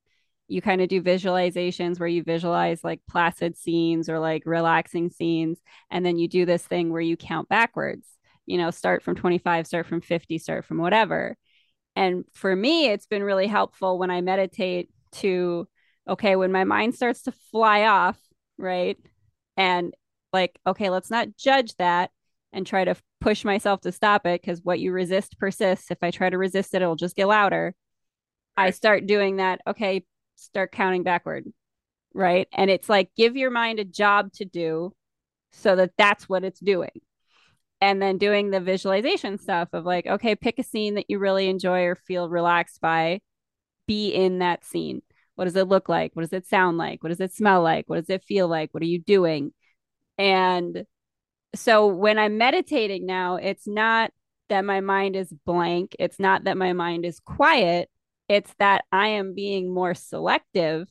you 0.48 0.60
kind 0.60 0.80
of 0.80 0.88
do 0.88 1.00
visualizations 1.00 2.00
where 2.00 2.08
you 2.08 2.24
visualize 2.24 2.82
like 2.82 3.00
placid 3.08 3.56
scenes 3.56 4.08
or 4.08 4.18
like 4.18 4.42
relaxing 4.44 5.08
scenes, 5.08 5.60
and 5.88 6.04
then 6.04 6.18
you 6.18 6.26
do 6.26 6.44
this 6.44 6.66
thing 6.66 6.90
where 6.90 7.00
you 7.00 7.16
count 7.16 7.48
backwards. 7.48 8.08
You 8.44 8.58
know, 8.58 8.72
start 8.72 9.04
from 9.04 9.14
25, 9.14 9.68
start 9.68 9.86
from 9.86 10.00
50, 10.00 10.38
start 10.38 10.64
from 10.64 10.78
whatever. 10.78 11.36
And 11.94 12.24
for 12.34 12.54
me, 12.56 12.88
it's 12.88 13.06
been 13.06 13.22
really 13.22 13.46
helpful 13.46 13.98
when 13.98 14.10
I 14.10 14.20
meditate 14.20 14.90
to 15.12 15.68
okay, 16.08 16.34
when 16.34 16.50
my 16.52 16.64
mind 16.64 16.94
starts 16.96 17.22
to 17.22 17.32
fly 17.52 17.84
off, 17.84 18.18
right? 18.58 18.98
And 19.56 19.94
like, 20.32 20.58
okay, 20.66 20.90
let's 20.90 21.10
not 21.10 21.36
judge 21.36 21.74
that 21.76 22.10
and 22.56 22.66
try 22.66 22.84
to 22.84 22.96
push 23.20 23.44
myself 23.44 23.82
to 23.82 23.92
stop 23.92 24.26
it 24.26 24.40
because 24.40 24.62
what 24.62 24.80
you 24.80 24.90
resist 24.90 25.38
persists. 25.38 25.90
If 25.90 25.98
I 26.02 26.10
try 26.10 26.30
to 26.30 26.38
resist 26.38 26.74
it, 26.74 26.82
it'll 26.82 26.96
just 26.96 27.14
get 27.14 27.28
louder. 27.28 27.74
I 28.56 28.70
start 28.70 29.06
doing 29.06 29.36
that. 29.36 29.60
Okay, 29.66 30.04
start 30.36 30.72
counting 30.72 31.02
backward. 31.02 31.44
Right. 32.14 32.48
And 32.52 32.70
it's 32.70 32.88
like 32.88 33.10
give 33.14 33.36
your 33.36 33.50
mind 33.50 33.78
a 33.78 33.84
job 33.84 34.32
to 34.34 34.46
do 34.46 34.92
so 35.52 35.76
that 35.76 35.92
that's 35.98 36.28
what 36.28 36.44
it's 36.44 36.58
doing. 36.58 37.02
And 37.82 38.00
then 38.00 38.16
doing 38.16 38.50
the 38.50 38.60
visualization 38.60 39.38
stuff 39.38 39.68
of 39.74 39.84
like, 39.84 40.06
okay, 40.06 40.34
pick 40.34 40.58
a 40.58 40.62
scene 40.62 40.94
that 40.94 41.06
you 41.08 41.18
really 41.18 41.50
enjoy 41.50 41.82
or 41.82 41.94
feel 41.94 42.30
relaxed 42.30 42.80
by, 42.80 43.20
be 43.86 44.08
in 44.08 44.38
that 44.38 44.64
scene. 44.64 45.02
What 45.34 45.44
does 45.44 45.56
it 45.56 45.68
look 45.68 45.90
like? 45.90 46.12
What 46.14 46.22
does 46.22 46.32
it 46.32 46.46
sound 46.46 46.78
like? 46.78 47.02
What 47.02 47.10
does 47.10 47.20
it 47.20 47.34
smell 47.34 47.60
like? 47.62 47.84
What 47.86 47.96
does 47.96 48.08
it 48.08 48.24
feel 48.24 48.48
like? 48.48 48.72
What 48.72 48.82
are 48.82 48.86
you 48.86 48.98
doing? 48.98 49.52
And 50.16 50.86
so 51.58 51.86
when 51.86 52.18
I'm 52.18 52.38
meditating 52.38 53.06
now, 53.06 53.36
it's 53.36 53.66
not 53.66 54.10
that 54.48 54.64
my 54.64 54.80
mind 54.80 55.16
is 55.16 55.32
blank. 55.44 55.96
It's 55.98 56.18
not 56.18 56.44
that 56.44 56.56
my 56.56 56.72
mind 56.72 57.04
is 57.04 57.20
quiet. 57.20 57.90
It's 58.28 58.52
that 58.58 58.84
I 58.92 59.08
am 59.08 59.34
being 59.34 59.72
more 59.72 59.94
selective 59.94 60.88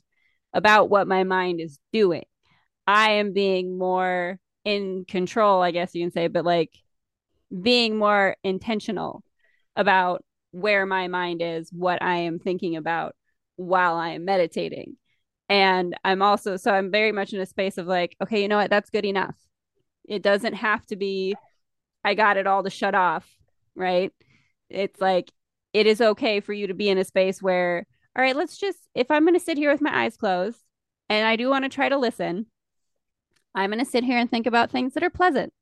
about 0.53 0.89
what 0.89 1.07
my 1.07 1.24
mind 1.24 1.59
is 1.59 1.80
doing. 1.91 2.24
I 2.88 3.11
am 3.13 3.34
being 3.34 3.78
more 3.78 4.39
in 4.63 5.05
control, 5.05 5.61
I 5.61 5.72
guess 5.72 5.93
you 5.93 6.03
can 6.03 6.11
say, 6.11 6.28
but 6.28 6.45
like 6.45 6.72
being 7.61 7.97
more 7.97 8.36
intentional 8.43 9.24
about 9.76 10.24
where 10.51 10.86
my 10.86 11.07
mind 11.07 11.41
is, 11.41 11.70
what 11.72 12.01
I 12.01 12.16
am 12.18 12.39
thinking 12.39 12.76
about 12.76 13.16
while 13.57 13.95
I 13.95 14.09
am 14.09 14.26
meditating. 14.26 14.97
And 15.49 15.95
I'm 16.03 16.22
also, 16.22 16.57
so 16.57 16.72
I'm 16.72 16.91
very 16.91 17.11
much 17.11 17.34
in 17.34 17.39
a 17.39 17.45
space 17.45 17.78
of 17.78 17.88
like, 17.88 18.16
okay, 18.22 18.41
you 18.41 18.47
know 18.47 18.57
what? 18.57 18.70
That's 18.70 18.89
good 18.89 19.05
enough. 19.05 19.36
It 20.08 20.22
doesn't 20.22 20.53
have 20.53 20.86
to 20.88 20.95
be, 20.95 21.36
I 22.03 22.14
got 22.14 22.38
it 22.38 22.47
all 22.47 22.64
to 22.64 22.70
shut 22.70 22.95
off, 22.95 23.28
right? 23.76 24.12
It's 24.70 24.99
like, 25.01 25.32
it 25.74 25.88
is 25.88 26.01
okay 26.01 26.39
for 26.39 26.53
you 26.53 26.68
to 26.68 26.74
be 26.74 26.89
in 26.89 26.97
a 26.97 27.03
space 27.03 27.41
where, 27.41 27.86
all 28.16 28.24
right, 28.24 28.36
let's 28.36 28.58
just, 28.58 28.80
if 28.93 29.12
I'm 29.12 29.24
going 29.24 29.34
to 29.34 29.43
sit 29.43 29.58
here 29.58 29.72
with 29.72 29.82
my 29.82 30.03
eyes 30.03 30.16
closed 30.16 30.60
and 31.10 31.26
I 31.26 31.36
do 31.36 31.49
want 31.49 31.66
to 31.66 31.70
try 31.70 31.89
to 31.89 31.97
listen, 31.97 32.45
I'm 33.53 33.72
going 33.72 33.84
to 33.84 33.89
sit 33.89 34.03
here 34.03 34.18
and 34.18 34.30
think 34.30 34.47
about 34.47 34.72
things 34.72 34.93
that 34.93 35.03
are 35.03 35.10
pleasant. 35.10 35.53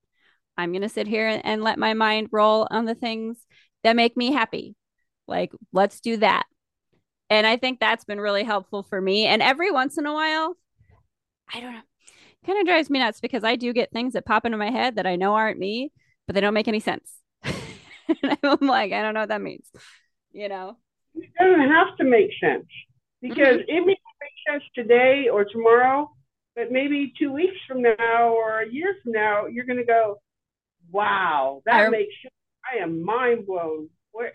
I'm 0.57 0.71
going 0.71 0.83
to 0.83 0.89
sit 0.89 1.07
here 1.07 1.41
and 1.43 1.63
let 1.63 1.79
my 1.79 1.93
mind 1.93 2.29
roll 2.31 2.67
on 2.69 2.85
the 2.85 2.95
things 2.95 3.37
that 3.83 3.95
make 3.95 4.15
me 4.15 4.31
happy. 4.31 4.75
Like, 5.27 5.51
let's 5.71 5.99
do 5.99 6.17
that. 6.17 6.45
And 7.29 7.47
I 7.47 7.57
think 7.57 7.79
that's 7.79 8.05
been 8.05 8.21
really 8.21 8.43
helpful 8.43 8.83
for 8.83 9.01
me. 9.01 9.25
And 9.25 9.41
every 9.41 9.71
once 9.71 9.97
in 9.97 10.05
a 10.05 10.13
while, 10.13 10.55
I 11.51 11.59
don't 11.59 11.73
know, 11.73 11.81
kind 12.45 12.59
of 12.59 12.65
drives 12.65 12.89
me 12.89 12.99
nuts 12.99 13.19
because 13.19 13.43
I 13.43 13.55
do 13.55 13.73
get 13.73 13.91
things 13.91 14.13
that 14.13 14.25
pop 14.25 14.45
into 14.45 14.57
my 14.57 14.69
head 14.71 14.95
that 14.95 15.07
I 15.07 15.15
know 15.15 15.33
aren't 15.33 15.59
me, 15.59 15.91
but 16.27 16.33
they 16.33 16.41
don't 16.41 16.53
make 16.53 16.67
any 16.67 16.79
sense. 16.79 17.11
and 17.43 18.37
I'm 18.43 18.67
like, 18.67 18.91
I 18.91 19.01
don't 19.01 19.13
know 19.13 19.21
what 19.21 19.29
that 19.29 19.41
means 19.41 19.69
you 20.33 20.49
know? 20.49 20.77
It 21.15 21.29
doesn't 21.39 21.71
have 21.71 21.95
to 21.97 22.03
make 22.03 22.31
sense 22.41 22.65
because 23.21 23.59
mm-hmm. 23.59 23.69
it 23.69 23.85
may 23.85 23.97
make 24.21 24.37
sense 24.49 24.63
today 24.75 25.29
or 25.31 25.45
tomorrow, 25.45 26.11
but 26.55 26.71
maybe 26.71 27.13
two 27.17 27.31
weeks 27.31 27.55
from 27.67 27.83
now 27.83 28.33
or 28.33 28.61
a 28.61 28.69
year 28.69 28.95
from 29.03 29.13
now, 29.13 29.45
you're 29.45 29.65
going 29.65 29.79
to 29.79 29.85
go, 29.85 30.17
wow, 30.91 31.61
that 31.65 31.87
I, 31.87 31.89
makes 31.89 32.13
sense. 32.21 32.33
I 32.71 32.83
am 32.83 33.03
mind 33.03 33.45
blown. 33.45 33.89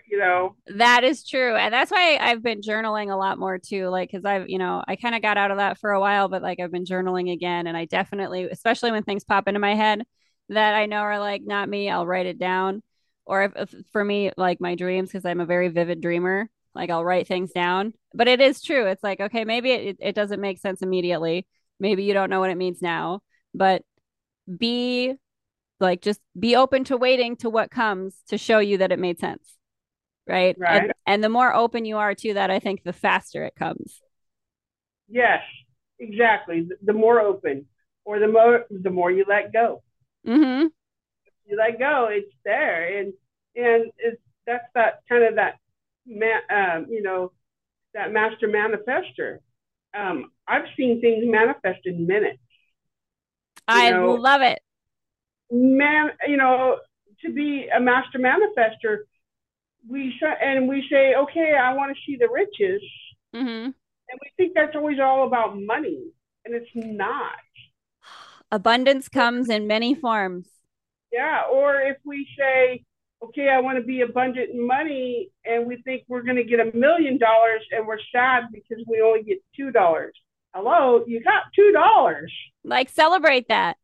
You 0.07 0.19
know? 0.19 0.55
That 0.75 1.03
is 1.03 1.27
true 1.27 1.55
and 1.55 1.73
that's 1.73 1.91
why 1.91 2.17
i've 2.21 2.43
been 2.43 2.61
journaling 2.61 3.11
a 3.11 3.15
lot 3.15 3.39
more 3.39 3.57
too 3.57 3.87
like 3.87 4.09
because 4.09 4.25
i've 4.25 4.47
you 4.49 4.57
know 4.57 4.83
i 4.87 4.95
kind 4.95 5.15
of 5.15 5.21
got 5.21 5.37
out 5.37 5.51
of 5.51 5.57
that 5.57 5.79
for 5.79 5.91
a 5.91 5.99
while 5.99 6.27
but 6.27 6.41
like 6.41 6.59
i've 6.59 6.71
been 6.71 6.85
journaling 6.85 7.31
again 7.31 7.65
and 7.65 7.75
i 7.75 7.85
definitely 7.85 8.43
especially 8.45 8.91
when 8.91 9.03
things 9.03 9.23
pop 9.23 9.47
into 9.47 9.59
my 9.59 9.75
head 9.75 10.03
that 10.49 10.75
i 10.75 10.85
know 10.85 10.97
are 10.97 11.19
like 11.19 11.41
not 11.43 11.69
me 11.69 11.89
i'll 11.89 12.05
write 12.05 12.25
it 12.25 12.37
down 12.37 12.83
or 13.25 13.43
if, 13.43 13.51
if 13.55 13.75
for 13.91 14.03
me 14.03 14.31
like 14.37 14.61
my 14.61 14.75
dreams 14.75 15.09
because 15.09 15.25
i'm 15.25 15.39
a 15.39 15.45
very 15.45 15.69
vivid 15.69 16.01
dreamer 16.01 16.49
like 16.75 16.89
i'll 16.89 17.05
write 17.05 17.27
things 17.27 17.51
down 17.51 17.93
but 18.13 18.27
it 18.27 18.41
is 18.41 18.61
true 18.61 18.87
it's 18.87 19.03
like 19.03 19.19
okay 19.19 19.45
maybe 19.45 19.71
it, 19.71 19.97
it 19.99 20.15
doesn't 20.15 20.41
make 20.41 20.59
sense 20.59 20.81
immediately 20.81 21.47
maybe 21.79 22.03
you 22.03 22.13
don't 22.13 22.29
know 22.29 22.39
what 22.39 22.51
it 22.51 22.57
means 22.57 22.81
now 22.81 23.21
but 23.53 23.81
be 24.57 25.13
like 25.79 26.01
just 26.01 26.19
be 26.37 26.55
open 26.55 26.83
to 26.83 26.97
waiting 26.97 27.35
to 27.37 27.49
what 27.49 27.71
comes 27.71 28.15
to 28.27 28.37
show 28.37 28.59
you 28.59 28.77
that 28.77 28.91
it 28.91 28.99
made 28.99 29.19
sense 29.19 29.58
right, 30.29 30.55
right. 30.57 30.83
And, 30.83 30.93
and 31.05 31.23
the 31.23 31.29
more 31.29 31.53
open 31.53 31.85
you 31.85 31.97
are 31.97 32.15
to 32.15 32.33
that 32.35 32.51
i 32.51 32.59
think 32.59 32.83
the 32.83 32.93
faster 32.93 33.43
it 33.43 33.55
comes 33.55 34.01
yes 35.07 35.41
exactly 35.99 36.67
the 36.83 36.93
more 36.93 37.19
open 37.19 37.65
or 38.05 38.19
the 38.19 38.27
more 38.27 38.65
the 38.69 38.89
more 38.89 39.11
you 39.11 39.25
let 39.27 39.51
go 39.51 39.81
mm-hmm 40.25 40.67
you 41.49 41.57
let 41.57 41.79
go, 41.79 42.07
it's 42.11 42.31
there, 42.45 42.99
and 42.99 43.13
and 43.55 43.91
it's 43.97 44.21
that's 44.45 44.65
that 44.75 45.01
kind 45.09 45.23
of 45.23 45.35
that 45.35 45.55
um, 46.49 46.87
you 46.89 47.01
know, 47.01 47.31
that 47.93 48.11
master 48.11 48.47
manifester. 48.47 49.39
Um, 49.97 50.31
I've 50.47 50.65
seen 50.77 51.01
things 51.01 51.23
manifest 51.27 51.79
in 51.85 52.05
minutes. 52.05 52.39
I 53.67 53.91
know, 53.91 54.13
love 54.13 54.41
it. 54.41 54.59
Man, 55.51 56.11
you 56.27 56.37
know, 56.37 56.77
to 57.25 57.33
be 57.33 57.67
a 57.75 57.79
master 57.79 58.19
manifester, 58.19 58.99
we 59.87 60.19
and 60.21 60.67
we 60.67 60.85
say, 60.89 61.15
okay, 61.15 61.53
I 61.59 61.73
want 61.73 61.95
to 61.95 62.01
see 62.05 62.17
the 62.17 62.29
riches, 62.29 62.81
mm-hmm. 63.35 63.47
and 63.47 63.73
we 63.73 64.31
think 64.37 64.53
that's 64.55 64.75
always 64.75 64.99
all 64.99 65.27
about 65.27 65.59
money, 65.59 66.11
and 66.45 66.55
it's 66.55 66.69
not. 66.75 67.35
Abundance 68.51 69.09
comes 69.09 69.49
in 69.49 69.67
many 69.67 69.93
forms. 69.93 70.47
Yeah, 71.11 71.43
or 71.51 71.81
if 71.81 71.97
we 72.03 72.27
say, 72.37 72.83
okay, 73.23 73.49
I 73.49 73.59
want 73.59 73.77
to 73.77 73.83
be 73.83 74.01
abundant 74.01 74.51
in 74.51 74.65
money, 74.65 75.29
and 75.45 75.67
we 75.67 75.81
think 75.83 76.03
we're 76.07 76.23
going 76.23 76.37
to 76.37 76.43
get 76.43 76.59
a 76.59 76.75
million 76.75 77.17
dollars, 77.17 77.61
and 77.71 77.87
we're 77.87 77.99
sad 78.11 78.45
because 78.51 78.83
we 78.87 79.01
only 79.01 79.23
get 79.23 79.37
two 79.55 79.71
dollars. 79.71 80.13
Hello, 80.53 81.03
you 81.05 81.23
got 81.23 81.43
two 81.55 81.71
dollars. 81.71 82.33
Like 82.63 82.89
celebrate 82.89 83.47
that. 83.49 83.77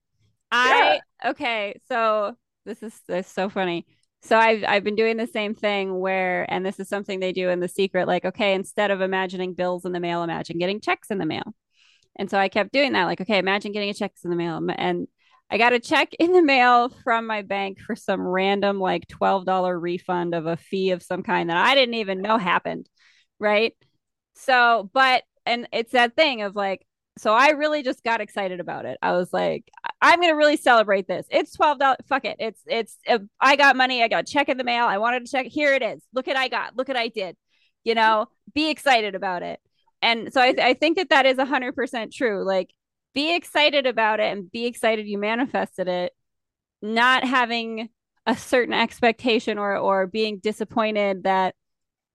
I 0.51 0.99
yeah. 1.23 1.29
okay, 1.31 1.79
so 1.87 2.35
this 2.65 2.81
is 2.81 2.99
this 3.07 3.27
is 3.27 3.31
so 3.31 3.49
funny. 3.49 3.85
So 4.25 4.39
I've 4.39 4.63
I've 4.67 4.83
been 4.83 4.95
doing 4.95 5.17
the 5.17 5.27
same 5.27 5.53
thing 5.53 5.99
where, 5.99 6.51
and 6.51 6.65
this 6.65 6.79
is 6.79 6.89
something 6.89 7.19
they 7.19 7.31
do 7.31 7.49
in 7.49 7.59
the 7.59 7.67
secret. 7.67 8.07
Like, 8.07 8.25
okay, 8.25 8.55
instead 8.55 8.89
of 8.89 9.01
imagining 9.01 9.53
bills 9.53 9.85
in 9.85 9.91
the 9.91 9.99
mail, 9.99 10.23
imagine 10.23 10.57
getting 10.57 10.81
checks 10.81 11.11
in 11.11 11.19
the 11.19 11.27
mail. 11.27 11.53
And 12.15 12.29
so 12.29 12.39
I 12.39 12.49
kept 12.49 12.71
doing 12.73 12.93
that. 12.93 13.05
Like, 13.05 13.21
okay, 13.21 13.37
imagine 13.37 13.71
getting 13.71 13.91
a 13.91 13.93
check 13.93 14.13
in 14.23 14.31
the 14.31 14.35
mail, 14.35 14.59
and 14.77 15.07
I 15.51 15.59
got 15.59 15.73
a 15.73 15.79
check 15.79 16.09
in 16.17 16.31
the 16.31 16.41
mail 16.41 16.89
from 17.03 17.27
my 17.27 17.43
bank 17.43 17.79
for 17.79 17.95
some 17.95 18.21
random 18.21 18.79
like 18.79 19.07
$12 19.07 19.79
refund 19.79 20.33
of 20.33 20.47
a 20.47 20.57
fee 20.57 20.89
of 20.89 21.03
some 21.03 21.21
kind 21.21 21.51
that 21.51 21.57
I 21.57 21.75
didn't 21.75 21.95
even 21.95 22.23
know 22.23 22.39
happened. 22.39 22.89
Right. 23.39 23.73
So, 24.35 24.89
but, 24.91 25.23
and 25.45 25.67
it's 25.71 25.91
that 25.91 26.15
thing 26.15 26.41
of 26.41 26.55
like, 26.55 26.85
so 27.19 27.31
I 27.31 27.49
really 27.51 27.83
just 27.83 28.03
got 28.03 28.21
excited 28.21 28.59
about 28.59 28.85
it. 28.85 28.97
I 29.03 29.11
was 29.11 29.31
like, 29.31 29.69
I'm 30.01 30.21
to 30.21 30.31
really 30.31 30.57
celebrate 30.57 31.07
this. 31.07 31.25
It's 31.29 31.55
$12. 31.55 31.95
Fuck 32.07 32.25
it. 32.25 32.37
It's, 32.39 32.61
it's, 32.67 32.97
I 33.39 33.55
got 33.55 33.75
money. 33.75 34.03
I 34.03 34.07
got 34.07 34.23
a 34.23 34.31
check 34.31 34.49
in 34.49 34.57
the 34.57 34.63
mail. 34.63 34.85
I 34.85 34.97
wanted 34.97 35.25
to 35.25 35.31
check. 35.31 35.47
Here 35.47 35.73
it 35.73 35.81
is. 35.81 36.03
Look 36.13 36.27
at 36.27 36.35
I 36.35 36.47
got. 36.47 36.75
Look 36.75 36.89
at 36.89 36.97
I 36.97 37.07
did. 37.07 37.37
You 37.83 37.95
know, 37.95 38.27
be 38.53 38.69
excited 38.69 39.15
about 39.15 39.41
it. 39.43 39.59
And 40.01 40.31
so 40.33 40.41
I, 40.41 40.51
th- 40.51 40.65
I 40.65 40.73
think 40.73 40.97
that 40.97 41.09
that 41.09 41.25
is 41.25 41.37
100% 41.37 42.11
true. 42.11 42.43
Like, 42.43 42.69
be 43.15 43.33
excited 43.33 43.87
about 43.87 44.19
it 44.19 44.31
and 44.31 44.51
be 44.51 44.65
excited 44.65 45.07
you 45.07 45.17
manifested 45.17 45.87
it 45.87 46.13
not 46.81 47.23
having 47.23 47.89
a 48.27 48.35
certain 48.35 48.73
expectation 48.73 49.57
or 49.57 49.77
or 49.77 50.05
being 50.05 50.39
disappointed 50.39 51.23
that 51.23 51.55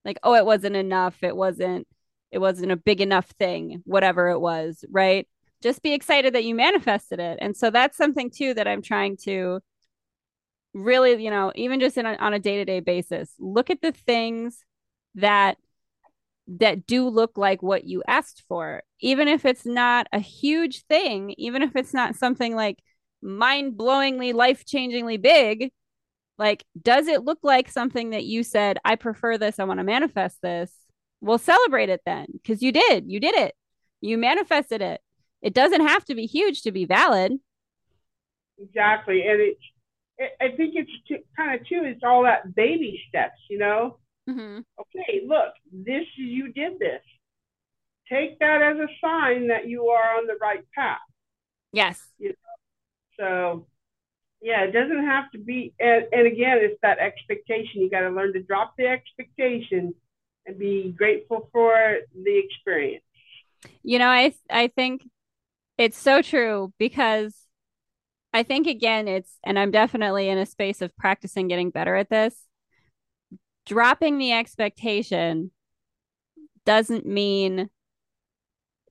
like 0.05 0.19
oh 0.23 0.35
it 0.35 0.45
wasn't 0.45 0.75
enough 0.75 1.17
it 1.23 1.35
wasn't 1.35 1.87
it 2.31 2.37
wasn't 2.39 2.71
a 2.71 2.77
big 2.77 3.01
enough 3.01 3.25
thing 3.39 3.81
whatever 3.85 4.29
it 4.29 4.39
was 4.39 4.85
right 4.89 5.27
just 5.61 5.81
be 5.81 5.93
excited 5.93 6.33
that 6.33 6.43
you 6.43 6.55
manifested 6.55 7.19
it 7.19 7.37
and 7.41 7.55
so 7.55 7.69
that's 7.69 7.97
something 7.97 8.29
too 8.29 8.53
that 8.53 8.67
i'm 8.67 8.81
trying 8.81 9.17
to 9.17 9.59
really 10.73 11.21
you 11.23 11.29
know 11.29 11.51
even 11.55 11.79
just 11.79 11.97
a, 11.97 12.23
on 12.23 12.33
a 12.33 12.39
day-to-day 12.39 12.79
basis 12.79 13.33
look 13.39 13.69
at 13.69 13.81
the 13.81 13.91
things 13.91 14.63
that 15.15 15.57
that 16.59 16.85
do 16.85 17.07
look 17.07 17.37
like 17.37 17.61
what 17.61 17.85
you 17.85 18.03
asked 18.07 18.43
for, 18.47 18.83
even 18.99 19.27
if 19.27 19.45
it's 19.45 19.65
not 19.65 20.07
a 20.11 20.19
huge 20.19 20.85
thing, 20.85 21.33
even 21.37 21.61
if 21.61 21.75
it's 21.75 21.93
not 21.93 22.15
something 22.15 22.55
like 22.55 22.79
mind 23.21 23.77
blowingly, 23.77 24.33
life 24.33 24.65
changingly 24.65 25.21
big. 25.21 25.71
Like, 26.37 26.65
does 26.81 27.07
it 27.07 27.23
look 27.23 27.39
like 27.43 27.69
something 27.69 28.11
that 28.11 28.25
you 28.25 28.43
said, 28.43 28.79
I 28.83 28.95
prefer 28.95 29.37
this, 29.37 29.59
I 29.59 29.63
want 29.65 29.79
to 29.79 29.83
manifest 29.83 30.41
this? 30.41 30.71
We'll 31.21 31.37
celebrate 31.37 31.89
it 31.89 32.01
then 32.05 32.27
because 32.33 32.63
you 32.63 32.71
did. 32.71 33.05
You 33.07 33.19
did 33.19 33.35
it. 33.35 33.53
You 34.01 34.17
manifested 34.17 34.81
it. 34.81 35.01
It 35.41 35.53
doesn't 35.53 35.87
have 35.87 36.05
to 36.05 36.15
be 36.15 36.25
huge 36.25 36.61
to 36.63 36.71
be 36.71 36.85
valid. 36.85 37.39
Exactly. 38.59 39.27
And 39.27 39.41
it, 39.41 39.57
it 40.17 40.31
I 40.39 40.55
think 40.55 40.75
it's 40.75 41.25
kind 41.35 41.59
of 41.59 41.67
too, 41.67 41.81
it's 41.83 42.03
all 42.03 42.23
that 42.23 42.53
baby 42.55 43.01
steps, 43.09 43.39
you 43.49 43.57
know? 43.57 43.97
Mm-hmm. 44.29 44.59
Okay, 44.79 45.21
look, 45.27 45.53
this 45.71 46.05
you 46.15 46.51
did 46.53 46.77
this. 46.79 47.01
Take 48.07 48.39
that 48.39 48.61
as 48.61 48.77
a 48.77 48.87
sign 49.03 49.47
that 49.47 49.67
you 49.67 49.87
are 49.87 50.17
on 50.17 50.27
the 50.27 50.37
right 50.39 50.63
path. 50.75 50.99
Yes. 51.71 52.07
You 52.19 52.29
know? 52.29 52.35
So 53.19 53.67
Yeah, 54.41 54.63
it 54.63 54.71
doesn't 54.71 55.05
have 55.05 55.29
to 55.31 55.37
be. 55.37 55.73
And, 55.79 56.05
and 56.11 56.25
again, 56.25 56.57
it's 56.61 56.79
that 56.81 56.97
expectation. 56.97 57.81
You 57.81 57.89
got 57.89 58.01
to 58.01 58.09
learn 58.09 58.33
to 58.33 58.41
drop 58.41 58.73
the 58.75 58.87
expectation 58.87 59.93
and 60.47 60.57
be 60.57 60.93
grateful 60.97 61.47
for 61.51 61.97
the 62.15 62.41
experience. 62.43 63.03
You 63.83 63.99
know, 63.99 64.07
I 64.07 64.33
I 64.49 64.67
think 64.69 65.07
it's 65.77 65.97
so 65.97 66.21
true 66.21 66.73
because 66.77 67.35
I 68.33 68.43
think 68.43 68.67
again 68.67 69.07
it's 69.07 69.37
and 69.43 69.59
I'm 69.59 69.71
definitely 69.71 70.29
in 70.29 70.37
a 70.37 70.45
space 70.45 70.81
of 70.81 70.95
practicing 70.95 71.47
getting 71.47 71.69
better 71.69 71.95
at 71.95 72.09
this. 72.09 72.35
Dropping 73.65 74.17
the 74.17 74.31
expectation 74.31 75.51
doesn't 76.65 77.05
mean 77.05 77.69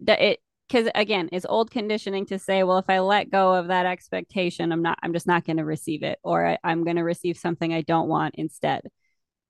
that 0.01 0.21
it 0.21 0.41
because 0.69 0.89
again 0.95 1.29
it's 1.33 1.47
old 1.49 1.71
conditioning 1.71 2.27
to 2.27 2.39
say 2.39 2.63
well 2.63 2.79
if 2.79 2.89
i 2.89 3.01
let 3.01 3.31
go 3.31 3.55
of 3.55 3.69
that 3.69 3.87
expectation 3.87 4.73
i'm 4.73 4.83
not 4.83 4.99
i'm 5.03 5.13
just 5.13 5.27
not 5.27 5.45
going 5.45 5.57
to 5.57 5.65
receive 5.65 6.03
it 6.03 6.19
or 6.23 6.47
I, 6.47 6.59
i'm 6.65 6.85
going 6.85 6.97
to 6.97 7.03
receive 7.03 7.37
something 7.37 7.73
i 7.73 7.83
don't 7.83 8.09
want 8.09 8.37
instead 8.37 8.83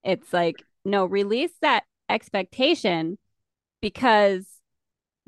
it's 0.03 0.33
like 0.33 0.57
no 0.85 1.05
release 1.05 1.53
that 1.63 1.85
expectation 2.09 3.19
because 3.81 4.47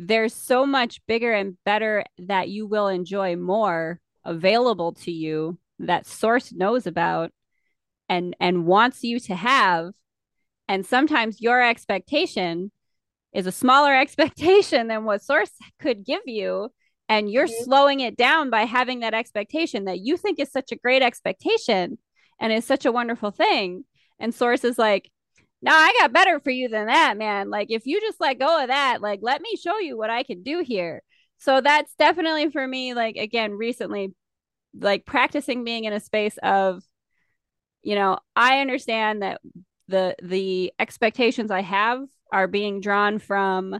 there's 0.06 0.34
so 0.34 0.66
much 0.66 1.04
bigger 1.06 1.32
and 1.32 1.56
better 1.64 2.04
that 2.18 2.48
you 2.48 2.66
will 2.66 2.88
enjoy 2.88 3.36
more 3.36 4.00
available 4.24 4.92
to 4.92 5.12
you 5.12 5.58
that 5.78 6.06
source 6.06 6.52
knows 6.52 6.86
about 6.86 7.30
and 8.08 8.36
and 8.40 8.66
wants 8.66 9.04
you 9.04 9.20
to 9.20 9.34
have. 9.34 9.92
And 10.68 10.84
sometimes 10.84 11.40
your 11.40 11.62
expectation 11.62 12.70
is 13.32 13.46
a 13.46 13.52
smaller 13.52 13.94
expectation 14.00 14.88
than 14.88 15.04
what 15.04 15.22
source 15.22 15.50
could 15.78 16.04
give 16.04 16.22
you. 16.26 16.70
And 17.08 17.30
you're 17.30 17.46
mm-hmm. 17.46 17.64
slowing 17.64 18.00
it 18.00 18.16
down 18.16 18.50
by 18.50 18.62
having 18.62 19.00
that 19.00 19.14
expectation 19.14 19.84
that 19.84 20.00
you 20.00 20.16
think 20.16 20.38
is 20.38 20.50
such 20.50 20.72
a 20.72 20.76
great 20.76 21.02
expectation 21.02 21.98
and 22.40 22.52
is 22.52 22.64
such 22.64 22.86
a 22.86 22.92
wonderful 22.92 23.30
thing. 23.30 23.84
And 24.18 24.34
source 24.34 24.64
is 24.64 24.78
like 24.78 25.10
no 25.62 25.72
i 25.72 25.92
got 26.00 26.12
better 26.12 26.40
for 26.40 26.50
you 26.50 26.68
than 26.68 26.86
that 26.86 27.16
man 27.16 27.50
like 27.50 27.68
if 27.70 27.86
you 27.86 28.00
just 28.00 28.20
let 28.20 28.38
go 28.38 28.62
of 28.62 28.68
that 28.68 29.00
like 29.00 29.20
let 29.22 29.40
me 29.40 29.56
show 29.56 29.78
you 29.78 29.96
what 29.96 30.10
i 30.10 30.22
can 30.22 30.42
do 30.42 30.62
here 30.64 31.02
so 31.38 31.60
that's 31.60 31.94
definitely 31.94 32.50
for 32.50 32.66
me 32.66 32.94
like 32.94 33.16
again 33.16 33.52
recently 33.52 34.14
like 34.78 35.04
practicing 35.06 35.64
being 35.64 35.84
in 35.84 35.92
a 35.92 36.00
space 36.00 36.38
of 36.42 36.82
you 37.82 37.94
know 37.94 38.18
i 38.36 38.60
understand 38.60 39.22
that 39.22 39.40
the 39.88 40.14
the 40.22 40.72
expectations 40.78 41.50
i 41.50 41.62
have 41.62 42.00
are 42.32 42.46
being 42.46 42.80
drawn 42.80 43.18
from 43.18 43.78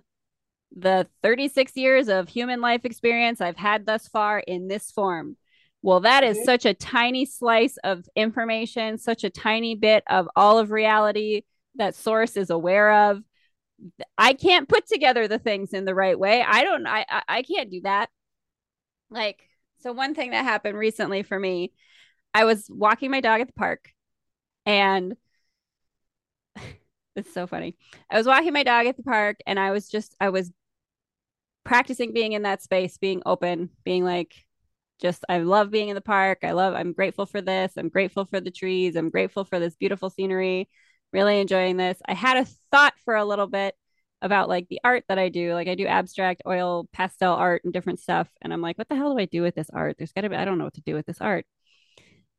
the 0.76 1.07
36 1.22 1.76
years 1.76 2.09
of 2.09 2.28
human 2.28 2.61
life 2.61 2.85
experience 2.85 3.41
I've 3.41 3.57
had 3.57 3.87
thus 3.87 4.09
far 4.09 4.39
in 4.39 4.68
this 4.68 4.91
form. 4.91 5.37
Well, 5.83 6.01
that 6.01 6.22
is 6.22 6.37
mm-hmm. 6.37 6.45
such 6.45 6.66
a 6.66 6.74
tiny 6.74 7.26
slice 7.26 7.76
of 7.83 8.05
information, 8.14 8.99
such 8.99 9.24
a 9.24 9.30
tiny 9.30 9.74
bit 9.74 10.05
of 10.09 10.28
all 10.37 10.59
of 10.59 10.70
reality 10.70 11.43
that 11.77 11.95
source 11.95 12.37
is 12.37 12.51
aware 12.51 13.11
of. 13.11 13.23
I 14.16 14.35
can't 14.35 14.68
put 14.68 14.87
together 14.87 15.27
the 15.27 15.39
things 15.39 15.73
in 15.73 15.85
the 15.85 15.95
right 15.95 16.18
way. 16.18 16.43
I 16.43 16.62
don't 16.62 16.87
I 16.87 17.05
I, 17.29 17.43
can't 17.43 17.70
do 17.70 17.81
that. 17.83 18.11
Like 19.11 19.43
so 19.79 19.93
one 19.93 20.14
thing 20.14 20.31
that 20.31 20.45
happened 20.45 20.79
recently 20.79 21.23
for 21.23 21.39
me, 21.39 21.73
I 22.35 22.45
was 22.45 22.66
walking 22.70 23.11
my 23.11 23.20
dog 23.20 23.41
at 23.41 23.49
the 23.49 23.53
park 23.55 23.91
and 24.66 25.16
it's 27.16 27.33
so 27.35 27.47
funny. 27.47 27.77
I 28.11 28.16
was 28.16 28.27
walking 28.27 28.53
my 28.53 28.62
dog 28.62 28.87
at 28.87 28.97
the 28.97 29.03
park 29.03 29.39
and 29.47 29.59
I 29.59 29.73
was 29.73 29.89
just 29.89 30.14
I 30.20 30.31
was 30.31 30.53
practicing 31.64 32.12
being 32.12 32.33
in 32.33 32.43
that 32.43 32.62
space, 32.62 32.99
being 32.99 33.23
open, 33.27 33.70
being 33.85 34.05
like 34.05 34.35
just 35.01 35.25
I 35.29 35.39
love 35.39 35.70
being 35.70 35.89
in 35.89 35.95
the 35.97 36.01
park. 36.01 36.39
I 36.45 36.53
love 36.53 36.75
I'm 36.75 36.93
grateful 36.93 37.27
for 37.27 37.41
this. 37.41 37.73
I'm 37.77 37.89
grateful 37.89 38.25
for 38.25 38.41
the 38.41 38.51
trees. 38.51 38.97
I'm 38.97 39.11
grateful 39.11 39.45
for 39.45 39.59
this 39.59 39.77
beautiful 39.77 40.11
scenery. 40.11 40.68
Really 41.13 41.41
enjoying 41.41 41.77
this. 41.77 41.99
I 42.07 42.15
had 42.15 42.37
a 42.39 42.47
thought 42.71 42.95
for 43.05 43.15
a 43.17 43.25
little 43.25 43.47
bit 43.47 43.75
about 44.21 44.49
like 44.49 44.69
the 44.69 44.81
art 44.85 45.05
that 45.09 45.19
I 45.19 45.29
do. 45.29 45.53
Like 45.55 45.69
I 45.69 45.75
do 45.75 45.87
abstract 45.87 46.43
oil 46.47 46.89
pastel 46.93 47.35
art 47.35 47.63
and 47.65 47.73
different 47.73 48.01
stuff 48.01 48.29
and 48.41 48.53
I'm 48.53 48.63
like 48.63 48.79
what 48.79 48.89
the 48.89 48.97
hell 48.97 49.13
do 49.13 49.19
I 49.19 49.27
do 49.27 49.43
with 49.43 49.55
this 49.55 49.71
art? 49.71 49.97
There's 49.99 50.13
got 50.13 50.23
to 50.23 50.31
be 50.31 50.37
I 50.37 50.45
don't 50.45 50.59
know 50.59 50.65
what 50.65 50.75
to 50.75 50.81
do 50.81 50.95
with 50.95 51.07
this 51.07 51.21
art 51.21 51.45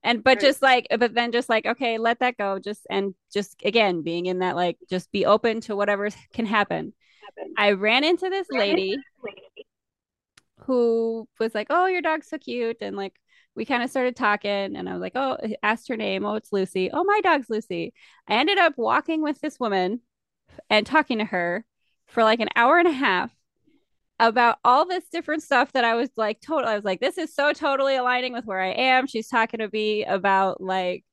and 0.04 0.24
but 0.24 0.38
right. 0.38 0.42
just 0.42 0.62
like 0.62 0.88
but 1.00 1.14
then 1.14 1.32
just 1.32 1.50
like 1.50 1.66
okay 1.66 1.98
let 1.98 2.20
that 2.20 2.38
go 2.38 2.60
just 2.60 2.86
and 2.90 3.14
just 3.34 3.56
again 3.64 4.02
being 4.02 4.26
in 4.26 4.40
that 4.40 4.56
like 4.56 4.78
just 4.90 5.12
be 5.12 5.26
open 5.26 5.62
to 5.62 5.76
whatever 5.76 6.10
can 6.34 6.46
happen, 6.46 6.94
happen. 7.38 7.54
i 7.58 7.72
ran 7.72 8.04
into 8.04 8.30
this 8.30 8.48
lady 8.52 8.98
who 10.66 11.28
was 11.40 11.56
like 11.56 11.68
oh 11.70 11.86
your 11.86 12.02
dog's 12.02 12.28
so 12.28 12.38
cute 12.38 12.78
and 12.82 12.96
like 12.96 13.14
we 13.56 13.66
kind 13.66 13.84
of 13.84 13.90
started 13.90 14.16
talking 14.16 14.76
and 14.76 14.90
i 14.90 14.94
was 14.94 15.02
like 15.02 15.16
oh 15.16 15.38
asked 15.62 15.88
her 15.88 15.98
name 15.98 16.26
oh 16.26 16.36
it's 16.36 16.52
lucy 16.52 16.90
oh 16.92 17.04
my 17.04 17.20
dog's 17.22 17.50
lucy 17.50 17.94
i 18.28 18.36
ended 18.36 18.58
up 18.58 18.74
walking 18.78 19.22
with 19.22 19.40
this 19.42 19.60
woman 19.60 20.00
and 20.70 20.86
talking 20.86 21.20
to 21.20 21.26
her 21.26 21.66
for 22.08 22.24
like 22.24 22.40
an 22.40 22.50
hour 22.56 22.78
and 22.78 22.88
a 22.88 22.92
half 22.92 23.32
about 24.20 24.58
all 24.64 24.88
this 24.88 25.04
different 25.12 25.44
stuff 25.44 25.72
that 25.74 25.84
I 25.84 25.96
was 25.96 26.10
like, 26.16 26.40
total. 26.40 26.70
I 26.70 26.76
was 26.76 26.86
like, 26.86 27.00
this 27.00 27.18
is 27.18 27.34
so 27.34 27.52
totally 27.52 27.96
aligning 27.96 28.34
with 28.34 28.46
where 28.46 28.62
I 28.62 28.70
am. 28.70 29.08
She's 29.08 29.28
talking 29.28 29.60
to 29.60 29.70
me 29.72 30.06
about 30.06 30.62
like, 30.62 31.04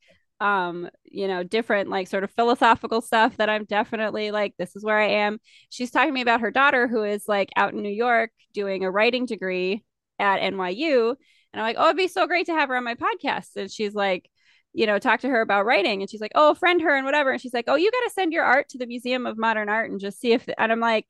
um, 0.40 0.88
you 1.04 1.26
know, 1.28 1.42
different 1.42 1.90
like 1.90 2.08
sort 2.08 2.24
of 2.24 2.30
philosophical 2.30 3.00
stuff 3.00 3.36
that 3.38 3.50
I'm 3.50 3.64
definitely 3.64 4.30
like, 4.30 4.54
this 4.58 4.76
is 4.76 4.84
where 4.84 4.98
I 4.98 5.08
am. 5.08 5.38
She's 5.70 5.90
talking 5.90 6.10
to 6.10 6.14
me 6.14 6.22
about 6.22 6.40
her 6.40 6.50
daughter 6.50 6.88
who 6.88 7.02
is 7.02 7.24
like 7.26 7.50
out 7.56 7.72
in 7.74 7.82
New 7.82 7.88
York 7.90 8.30
doing 8.52 8.84
a 8.84 8.90
writing 8.90 9.26
degree 9.26 9.84
at 10.18 10.40
NYU. 10.40 11.16
And 11.52 11.60
I'm 11.60 11.66
like, 11.66 11.76
oh, 11.78 11.86
it'd 11.86 11.96
be 11.96 12.08
so 12.08 12.26
great 12.26 12.46
to 12.46 12.52
have 12.52 12.68
her 12.68 12.76
on 12.76 12.84
my 12.84 12.94
podcast. 12.94 13.56
And 13.56 13.70
she's 13.70 13.94
like, 13.94 14.30
you 14.72 14.86
know, 14.86 14.98
talk 14.98 15.20
to 15.20 15.28
her 15.28 15.40
about 15.40 15.66
writing. 15.66 16.00
And 16.00 16.10
she's 16.10 16.20
like, 16.20 16.32
oh, 16.34 16.54
friend 16.54 16.80
her 16.82 16.94
and 16.94 17.04
whatever. 17.04 17.32
And 17.32 17.40
she's 17.40 17.54
like, 17.54 17.64
oh, 17.66 17.74
you 17.74 17.90
got 17.90 18.04
to 18.04 18.10
send 18.14 18.32
your 18.32 18.44
art 18.44 18.68
to 18.70 18.78
the 18.78 18.86
Museum 18.86 19.26
of 19.26 19.36
Modern 19.36 19.68
Art 19.68 19.90
and 19.90 20.00
just 20.00 20.20
see 20.20 20.32
if, 20.32 20.48
and 20.58 20.70
I'm 20.70 20.80
like, 20.80 21.06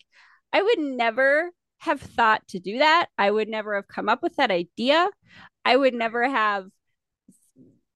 I 0.53 0.63
would 0.63 0.79
never 0.79 1.51
have 1.79 2.01
thought 2.01 2.47
to 2.49 2.59
do 2.59 2.79
that. 2.79 3.07
I 3.19 3.31
would 3.31 3.49
never 3.49 3.75
have 3.75 3.89
come 3.89 4.09
up 4.09 4.23
with 4.23 4.37
that 4.37 4.51
idea. 4.51 5.09
I 5.65 5.77
would 5.77 5.95
never 5.95 6.29
have 6.29 6.67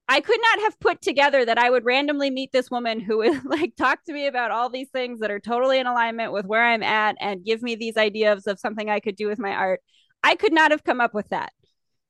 I 0.06 0.20
could 0.20 0.40
not 0.40 0.64
have 0.64 0.78
put 0.80 1.00
together 1.00 1.44
that 1.44 1.58
I 1.58 1.70
would 1.70 1.84
randomly 1.84 2.30
meet 2.30 2.52
this 2.52 2.70
woman 2.70 3.00
who 3.00 3.18
would 3.18 3.44
like 3.46 3.74
talk 3.76 4.04
to 4.04 4.12
me 4.12 4.26
about 4.26 4.50
all 4.50 4.68
these 4.68 4.90
things 4.90 5.20
that 5.20 5.30
are 5.30 5.40
totally 5.40 5.78
in 5.78 5.86
alignment 5.86 6.32
with 6.32 6.44
where 6.46 6.64
I'm 6.64 6.82
at 6.82 7.16
and 7.20 7.44
give 7.44 7.62
me 7.62 7.74
these 7.74 7.96
ideas 7.96 8.46
of 8.46 8.60
something 8.60 8.90
I 8.90 9.00
could 9.00 9.16
do 9.16 9.28
with 9.28 9.38
my 9.38 9.52
art. 9.52 9.80
I 10.22 10.36
could 10.36 10.52
not 10.52 10.70
have 10.72 10.84
come 10.84 11.00
up 11.00 11.14
with 11.14 11.28
that. 11.30 11.52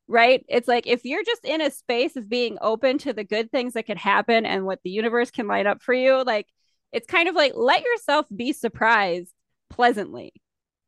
Right? 0.07 0.45
It's 0.49 0.69
like 0.69 0.87
if 0.87 1.05
you're 1.05 1.25
just 1.25 1.45
in 1.45 1.61
a 1.61 1.71
space 1.71 2.17
of 2.17 2.29
being 2.29 2.59
open 2.61 2.99
to 2.99 3.13
the 3.13 3.25
good 3.25 3.51
things 3.51 3.73
that 3.73 3.87
could 3.87 3.97
happen 3.97 4.45
and 4.45 4.67
what 4.67 4.81
the 4.85 4.91
universe 4.91 5.31
can 5.31 5.47
light 5.47 5.67
up 5.67 5.83
for 5.83 5.95
you, 5.95 6.23
like 6.25 6.47
it's 6.93 7.07
kind 7.07 7.29
of 7.29 7.35
like 7.35 7.53
let 7.55 7.83
yourself 7.83 8.27
be 8.35 8.53
surprised 8.53 9.33
pleasantly. 9.71 10.33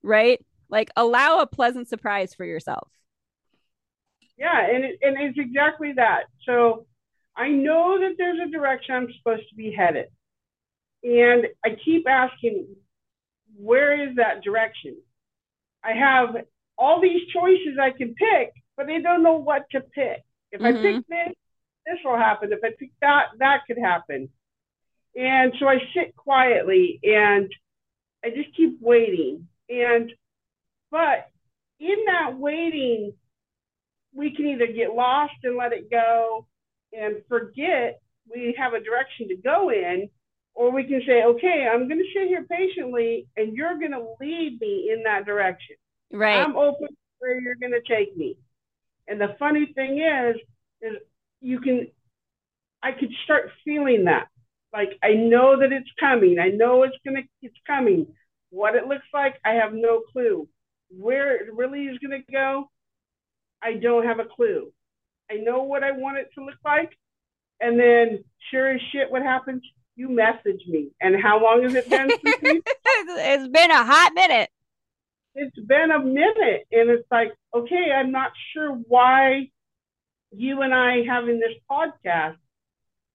Right? 0.02 0.44
Like 0.68 0.90
allow 0.96 1.40
a 1.40 1.46
pleasant 1.46 1.88
surprise 1.88 2.34
for 2.34 2.44
yourself. 2.44 2.90
Yeah, 4.36 4.68
and 4.68 4.84
it, 4.84 4.98
and 5.00 5.16
it's 5.18 5.38
exactly 5.38 5.94
that. 5.94 6.24
So 6.44 6.86
I 7.34 7.48
know 7.48 7.98
that 8.00 8.16
there's 8.18 8.38
a 8.46 8.50
direction 8.50 8.94
I'm 8.94 9.08
supposed 9.18 9.48
to 9.48 9.54
be 9.54 9.72
headed. 9.72 10.06
And 11.02 11.46
I 11.64 11.76
keep 11.84 12.08
asking, 12.08 12.66
where 13.56 14.08
is 14.08 14.16
that 14.16 14.42
direction? 14.42 14.96
I 15.84 15.92
have 15.92 16.36
all 16.76 17.00
these 17.00 17.22
choices 17.32 17.78
I 17.80 17.90
can 17.90 18.14
pick, 18.14 18.52
but 18.76 18.86
they 18.86 19.00
don't 19.00 19.22
know 19.22 19.36
what 19.36 19.68
to 19.70 19.80
pick. 19.80 20.22
If 20.52 20.60
mm-hmm. 20.60 20.66
I 20.66 20.72
pick 20.82 20.96
mm-hmm. 20.96 21.12
this, 21.12 21.36
this 21.86 21.98
will 22.04 22.16
happen. 22.16 22.52
If 22.52 22.60
I 22.64 22.70
pick 22.78 22.90
that, 23.00 23.26
that 23.38 23.62
could 23.66 23.78
happen. 23.78 24.28
And 25.14 25.52
so 25.58 25.66
I 25.66 25.78
sit 25.94 26.14
quietly 26.16 27.00
and 27.02 27.50
I 28.24 28.30
just 28.30 28.54
keep 28.56 28.78
waiting. 28.80 29.48
And 29.68 30.12
but 30.90 31.30
in 31.80 31.96
that 32.06 32.38
waiting, 32.38 33.12
we 34.14 34.34
can 34.34 34.46
either 34.46 34.66
get 34.66 34.94
lost 34.94 35.34
and 35.42 35.56
let 35.56 35.72
it 35.72 35.90
go 35.90 36.46
and 36.92 37.16
forget 37.28 38.00
we 38.32 38.54
have 38.58 38.72
a 38.72 38.80
direction 38.80 39.28
to 39.28 39.36
go 39.36 39.70
in, 39.70 40.08
or 40.54 40.70
we 40.72 40.84
can 40.84 41.02
say, 41.06 41.22
okay, 41.22 41.68
I'm 41.70 41.86
going 41.86 42.00
to 42.00 42.18
sit 42.18 42.28
here 42.28 42.44
patiently 42.50 43.26
and 43.36 43.54
you're 43.54 43.78
going 43.78 43.92
to 43.92 44.06
lead 44.20 44.58
me 44.60 44.90
in 44.92 45.02
that 45.04 45.26
direction. 45.26 45.76
Right. 46.12 46.40
I'm 46.40 46.56
open 46.56 46.88
where 47.18 47.40
you're 47.40 47.56
going 47.56 47.72
to 47.72 47.94
take 47.94 48.16
me. 48.16 48.36
And 49.08 49.20
the 49.20 49.36
funny 49.38 49.72
thing 49.74 50.00
is, 50.00 50.36
is 50.82 50.96
you 51.40 51.60
can, 51.60 51.88
I 52.82 52.92
could 52.92 53.10
start 53.24 53.50
feeling 53.64 54.04
that. 54.04 54.28
Like 54.72 54.98
I 55.02 55.14
know 55.14 55.58
that 55.60 55.72
it's 55.72 55.90
coming. 55.98 56.38
I 56.38 56.48
know 56.48 56.82
it's 56.82 56.96
gonna, 57.04 57.22
it's 57.42 57.56
coming. 57.66 58.06
What 58.50 58.74
it 58.74 58.86
looks 58.86 59.06
like, 59.12 59.36
I 59.44 59.54
have 59.54 59.72
no 59.72 60.02
clue. 60.12 60.48
Where 60.88 61.36
it 61.36 61.52
really 61.52 61.84
is 61.84 61.98
going 61.98 62.22
to 62.22 62.32
go, 62.32 62.70
I 63.62 63.74
don't 63.74 64.06
have 64.06 64.20
a 64.20 64.24
clue. 64.24 64.72
I 65.30 65.34
know 65.34 65.64
what 65.64 65.82
I 65.82 65.92
want 65.92 66.18
it 66.18 66.30
to 66.36 66.44
look 66.44 66.58
like. 66.64 66.96
And 67.60 67.78
then, 67.78 68.22
sure 68.50 68.72
as 68.72 68.80
shit, 68.92 69.10
what 69.10 69.22
happens? 69.22 69.62
You 69.96 70.08
message 70.08 70.62
me. 70.68 70.90
And 71.00 71.20
how 71.20 71.42
long 71.42 71.62
has 71.64 71.74
it 71.74 71.88
been? 71.88 72.10
it's 72.22 73.48
been 73.48 73.70
a 73.70 73.84
hot 73.84 74.12
minute. 74.14 74.50
It's 75.36 75.58
been 75.58 75.90
a 75.90 76.00
minute. 76.00 76.66
And 76.72 76.90
it's 76.90 77.06
like, 77.10 77.32
okay, 77.54 77.92
I'm 77.94 78.10
not 78.10 78.32
sure 78.52 78.72
why 78.72 79.50
you 80.32 80.62
and 80.62 80.74
I 80.74 81.04
having 81.04 81.38
this 81.38 81.54
podcast 81.70 82.36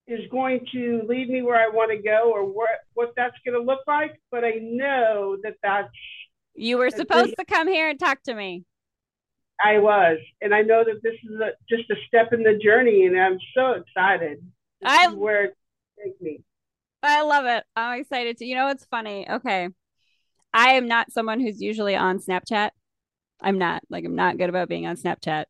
is 0.08 0.30
going 0.32 0.66
to 0.72 1.02
lead 1.08 1.30
me 1.30 1.42
where 1.42 1.56
I 1.56 1.70
want 1.70 1.92
to 1.92 1.98
go 1.98 2.32
or 2.32 2.46
what 2.46 2.70
what 2.94 3.14
that's 3.16 3.36
going 3.46 3.60
to 3.60 3.66
look 3.66 3.82
like. 3.88 4.20
But 4.32 4.46
I 4.46 4.54
know 4.62 5.38
that 5.44 5.56
that's 5.62 5.90
you 6.56 6.78
were 6.78 6.90
supposed 6.90 7.36
to 7.38 7.46
come 7.46 7.68
here 7.68 7.90
and 7.90 8.00
talk 8.00 8.24
to 8.24 8.34
me. 8.34 8.66
I 9.64 9.78
was, 9.78 10.18
and 10.42 10.56
I 10.56 10.62
know 10.62 10.84
that 10.84 11.04
this 11.04 11.14
is 11.24 11.40
a, 11.40 11.52
just 11.70 11.90
a 11.92 11.96
step 12.08 12.34
in 12.34 12.42
the 12.44 12.58
journey, 12.58 13.06
and 13.06 13.20
I'm 13.20 13.38
so 13.56 13.74
excited. 13.74 14.44
I 14.84 15.08
where 15.10 15.46
it 15.46 15.58
take 16.04 16.20
me. 16.22 16.42
I 17.04 17.22
love 17.22 17.46
it. 17.46 17.64
I'm 17.76 18.00
excited 18.00 18.38
to. 18.38 18.46
You 18.46 18.56
know, 18.56 18.70
it's 18.70 18.86
funny. 18.86 19.30
Okay, 19.30 19.70
I 20.54 20.72
am 20.72 20.88
not 20.88 21.12
someone 21.12 21.40
who's 21.40 21.62
usually 21.62 21.96
on 21.96 22.20
Snapchat. 22.20 22.72
I'm 23.42 23.58
not 23.58 23.84
like 23.90 24.06
I'm 24.06 24.16
not 24.16 24.38
good 24.38 24.50
about 24.50 24.70
being 24.70 24.86
on 24.86 24.98
Snapchat, 24.98 25.46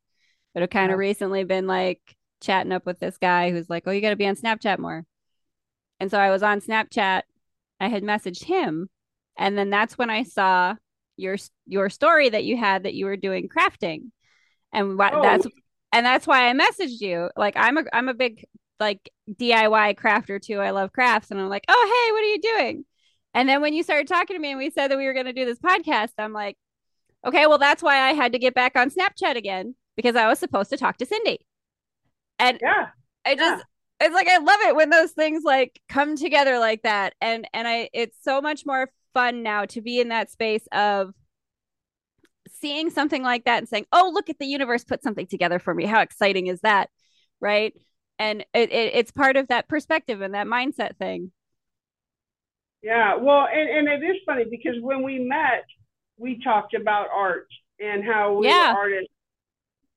but 0.54 0.64
I've 0.64 0.70
kind 0.70 0.92
of 0.92 0.96
yeah. 0.96 1.08
recently 1.08 1.44
been 1.44 1.68
like 1.68 2.02
chatting 2.40 2.72
up 2.72 2.86
with 2.86 3.00
this 3.00 3.18
guy 3.18 3.52
who's 3.52 3.70
like, 3.70 3.84
"Oh, 3.86 3.92
you 3.92 4.02
got 4.02 4.12
to 4.12 4.16
be 4.16 4.28
on 4.28 4.36
Snapchat 4.36 4.80
more." 4.80 5.06
And 6.00 6.10
so 6.10 6.20
I 6.20 6.32
was 6.32 6.44
on 6.44 6.62
Snapchat. 6.62 7.24
I 7.80 7.88
had 7.88 8.04
messaged 8.04 8.44
him, 8.44 8.90
and 9.38 9.58
then 9.58 9.70
that's 9.70 9.98
when 9.98 10.10
I 10.10 10.24
saw 10.24 10.76
your 11.18 11.38
your 11.66 11.90
story 11.90 12.30
that 12.30 12.44
you 12.44 12.58
had 12.58 12.84
that 12.84 12.94
you 12.94 13.06
were 13.06 13.18
doing 13.18 13.50
crafting, 13.50 14.12
and 14.72 14.98
what 14.98 15.14
oh. 15.14 15.22
that's 15.22 15.48
and 15.92 16.06
that's 16.06 16.28
why 16.28 16.50
I 16.50 16.54
messaged 16.54 17.02
you. 17.02 17.30
Like 17.36 17.56
I'm 17.58 17.78
a 17.78 17.84
I'm 17.92 18.10
a 18.10 18.14
big 18.14 18.46
like 18.80 19.12
DIY 19.30 19.98
crafter 20.00 20.42
too. 20.42 20.60
I 20.60 20.72
love 20.72 20.94
crafts, 20.94 21.32
and 21.32 21.40
I'm 21.40 21.50
like, 21.50 21.66
oh 21.68 22.06
hey, 22.08 22.12
what 22.14 22.24
are 22.24 22.28
you 22.28 22.42
doing? 22.42 22.86
And 23.34 23.48
then 23.48 23.62
when 23.62 23.74
you 23.74 23.84
started 23.84 24.08
talking 24.08 24.36
to 24.36 24.42
me 24.42 24.52
and 24.52 24.58
we 24.58 24.70
said 24.70 24.90
that 24.90 24.98
we 24.98 25.06
were 25.06 25.14
going 25.14 25.26
to 25.26 25.34
do 25.34 25.46
this 25.46 25.60
podcast, 25.60 26.12
I'm 26.18 26.34
like, 26.34 26.58
okay, 27.26 27.48
well 27.48 27.58
that's 27.58 27.84
why 27.84 28.00
I 28.02 28.14
had 28.14 28.34
to 28.34 28.40
get 28.40 28.54
back 28.54 28.76
on 28.76 28.90
Snapchat 28.90 29.36
again 29.36 29.76
because 29.96 30.16
I 30.16 30.28
was 30.28 30.40
supposed 30.40 30.70
to 30.72 30.78
talk 30.78 30.98
to 30.98 31.06
Cindy. 31.06 31.40
And 32.40 32.60
yeah, 32.62 32.88
I 33.26 33.36
just 33.36 33.64
yeah. 34.02 34.08
it's 34.08 34.16
like 34.16 34.28
I 34.28 34.38
love 34.38 34.60
it 34.62 34.76
when 34.76 34.90
those 34.90 35.12
things 35.12 35.44
like 35.44 35.80
come 35.90 36.16
together 36.16 36.60
like 36.60 36.82
that. 36.84 37.14
And 37.22 37.48
and 37.54 37.68
I 37.68 37.90
it's 37.94 38.18
so 38.22 38.42
much 38.42 38.66
more 38.66 38.90
fun 39.14 39.44
now 39.44 39.66
to 39.66 39.82
be 39.82 40.00
in 40.00 40.10
that 40.10 40.32
space 40.32 40.68
of 40.72 41.14
seeing 42.50 42.90
something 42.90 43.24
like 43.24 43.46
that 43.46 43.60
and 43.60 43.70
saying, 43.70 43.86
"Oh, 43.92 44.12
look 44.14 44.30
at 44.30 44.40
the 44.40 44.46
universe 44.46 44.84
put 44.84 45.04
something 45.04 45.28
together 45.28 45.60
for 45.60 45.74
me. 45.74 45.86
How 45.86 46.02
exciting 46.02 46.48
is 46.48 46.62
that?" 46.62 46.90
Right? 47.40 47.74
And 48.20 48.42
it, 48.54 48.72
it 48.72 48.96
it's 48.96 49.12
part 49.12 49.38
of 49.38 49.48
that 49.50 49.68
perspective 49.68 50.22
and 50.22 50.34
that 50.34 50.48
mindset 50.48 50.98
thing. 50.98 51.32
Yeah, 52.84 53.16
well, 53.16 53.48
and, 53.52 53.70
and 53.70 53.88
it 53.88 54.06
is 54.06 54.18
funny 54.26 54.46
because 54.50 54.76
when 54.82 55.04
we 55.04 55.20
met, 55.20 55.66
we 56.18 56.42
talked 56.44 56.74
about 56.74 57.08
art 57.16 57.48
and 57.80 58.04
how 58.04 58.38
we 58.38 58.48
yeah. 58.48 58.74
artists. 58.76 59.14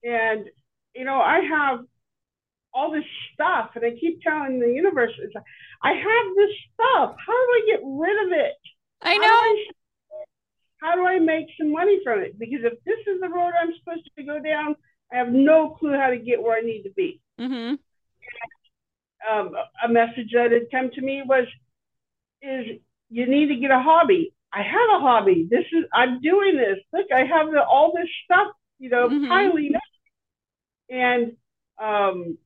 And, 0.02 0.46
you 0.94 1.04
know, 1.04 1.20
I 1.20 1.40
have 1.40 1.80
all 2.74 2.90
this 2.90 3.04
stuff, 3.32 3.70
and 3.74 3.84
I 3.84 3.98
keep 3.98 4.20
telling 4.20 4.58
the 4.60 4.68
universe, 4.68 5.12
I 5.82 5.92
have 5.92 6.36
this 6.36 6.50
stuff. 6.74 7.16
How 7.24 7.32
do 7.32 7.50
I 7.52 7.62
get 7.66 7.80
rid 7.84 8.26
of 8.26 8.32
it? 8.32 8.54
I 9.00 9.16
know. 9.16 9.56
How 10.80 10.94
do 10.96 11.06
I, 11.06 11.18
make 11.18 11.46
some 11.58 11.72
money 11.72 12.00
from 12.04 12.20
it? 12.20 12.38
Because 12.38 12.60
if 12.64 12.74
this 12.84 12.98
is 13.06 13.20
the 13.20 13.28
road 13.28 13.52
I'm 13.58 13.72
supposed 13.78 14.10
to 14.18 14.22
go 14.24 14.38
down, 14.40 14.76
I 15.10 15.16
have 15.16 15.28
no 15.28 15.70
clue 15.70 15.96
how 15.96 16.10
to 16.10 16.18
get 16.18 16.42
where 16.42 16.58
I 16.58 16.60
need 16.60 16.82
to 16.82 16.90
be. 16.90 17.20
Mm-hmm. 17.40 17.74
um, 19.30 19.52
a 19.82 19.88
message 19.88 20.30
that 20.34 20.52
had 20.52 20.70
come 20.70 20.90
to 20.90 21.00
me 21.00 21.22
was, 21.24 21.46
is 22.44 22.80
you 23.10 23.26
need 23.26 23.48
to 23.48 23.56
get 23.56 23.70
a 23.70 23.80
hobby. 23.80 24.32
I 24.52 24.62
have 24.62 24.90
a 24.96 25.00
hobby. 25.00 25.46
This 25.50 25.64
is 25.72 25.84
I'm 25.92 26.20
doing 26.20 26.56
this. 26.56 26.78
Look, 26.92 27.06
I 27.12 27.24
have 27.24 27.50
the, 27.50 27.62
all 27.62 27.92
this 27.94 28.08
stuff, 28.24 28.48
you 28.78 28.90
know, 28.90 29.08
mm-hmm. 29.08 29.28
piling 29.28 29.74
up. 29.74 29.82
And 30.90 31.32
um, 31.82 32.38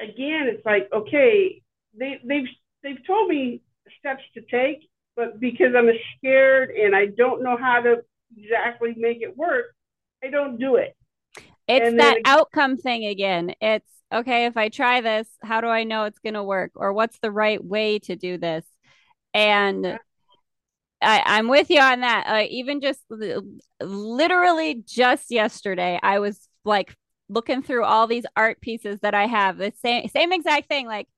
again, 0.00 0.48
it's 0.48 0.64
like 0.66 0.88
okay, 0.92 1.62
they 1.98 2.20
they've 2.24 2.48
they've 2.82 3.06
told 3.06 3.28
me 3.28 3.62
steps 3.98 4.22
to 4.34 4.42
take, 4.42 4.88
but 5.16 5.40
because 5.40 5.74
I'm 5.76 5.90
scared 6.18 6.70
and 6.70 6.94
I 6.94 7.06
don't 7.06 7.42
know 7.42 7.56
how 7.56 7.80
to 7.80 8.02
exactly 8.36 8.94
make 8.96 9.22
it 9.22 9.36
work, 9.36 9.74
I 10.22 10.28
don't 10.28 10.58
do 10.58 10.76
it. 10.76 10.96
It's 11.66 11.88
and 11.88 12.00
that 12.00 12.18
outcome 12.26 12.76
thing 12.76 13.06
again. 13.06 13.54
It's 13.60 13.88
okay, 14.12 14.46
if 14.46 14.56
I 14.56 14.68
try 14.68 15.00
this, 15.00 15.28
how 15.42 15.60
do 15.60 15.68
I 15.68 15.84
know 15.84 16.04
it's 16.04 16.18
going 16.18 16.34
to 16.34 16.42
work? 16.42 16.72
Or 16.74 16.92
what's 16.92 17.18
the 17.20 17.30
right 17.30 17.62
way 17.62 17.98
to 18.00 18.16
do 18.16 18.36
this? 18.36 18.64
And 19.34 19.98
I, 21.02 21.22
I'm 21.26 21.48
with 21.48 21.70
you 21.70 21.80
on 21.80 22.00
that. 22.00 22.24
Uh, 22.26 22.46
even 22.48 22.80
just 22.80 23.00
literally 23.80 24.82
just 24.86 25.30
yesterday, 25.30 25.98
I 26.02 26.18
was 26.18 26.48
like 26.64 26.96
looking 27.28 27.62
through 27.62 27.84
all 27.84 28.06
these 28.06 28.24
art 28.36 28.60
pieces 28.60 29.00
that 29.00 29.14
I 29.14 29.26
have. 29.26 29.58
The 29.58 29.72
same 29.82 30.08
same 30.08 30.32
exact 30.32 30.68
thing. 30.68 30.86
Like 30.86 31.08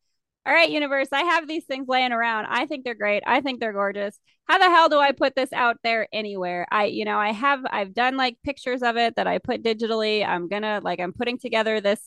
all 0.46 0.54
right, 0.54 0.70
universe, 0.70 1.08
I 1.12 1.24
have 1.24 1.48
these 1.48 1.66
things 1.66 1.88
laying 1.88 2.12
around. 2.12 2.46
I 2.48 2.66
think 2.66 2.84
they're 2.84 2.94
great. 2.94 3.22
I 3.26 3.42
think 3.42 3.60
they're 3.60 3.74
gorgeous. 3.74 4.18
How 4.46 4.58
the 4.58 4.64
hell 4.64 4.88
do 4.88 4.98
I 4.98 5.12
put 5.12 5.34
this 5.36 5.52
out 5.52 5.76
there 5.84 6.08
anywhere? 6.12 6.66
I, 6.70 6.84
you 6.86 7.04
know, 7.04 7.18
I 7.18 7.32
have, 7.32 7.60
I've 7.70 7.94
done 7.94 8.16
like 8.16 8.38
pictures 8.44 8.82
of 8.82 8.96
it 8.96 9.16
that 9.16 9.26
I 9.26 9.38
put 9.38 9.64
digitally. 9.64 10.26
I'm 10.26 10.48
gonna, 10.48 10.80
like, 10.84 11.00
I'm 11.00 11.12
putting 11.12 11.38
together 11.38 11.80
this 11.80 12.00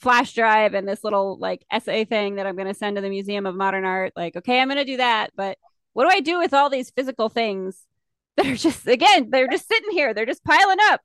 flash 0.00 0.34
drive 0.34 0.74
and 0.74 0.86
this 0.86 1.02
little 1.04 1.38
like 1.38 1.64
essay 1.70 2.04
thing 2.04 2.36
that 2.36 2.46
I'm 2.46 2.56
gonna 2.56 2.74
send 2.74 2.96
to 2.96 3.02
the 3.02 3.10
Museum 3.10 3.46
of 3.46 3.54
Modern 3.54 3.84
Art. 3.84 4.12
Like, 4.16 4.36
okay, 4.36 4.60
I'm 4.60 4.68
gonna 4.68 4.84
do 4.84 4.98
that. 4.98 5.30
But 5.36 5.58
what 5.92 6.04
do 6.04 6.10
I 6.10 6.20
do 6.20 6.38
with 6.38 6.54
all 6.54 6.70
these 6.70 6.90
physical 6.90 7.28
things 7.28 7.84
that 8.36 8.46
are 8.46 8.56
just, 8.56 8.86
again, 8.86 9.30
they're 9.30 9.48
just 9.48 9.68
sitting 9.68 9.90
here, 9.90 10.14
they're 10.14 10.26
just 10.26 10.44
piling 10.44 10.78
up? 10.90 11.00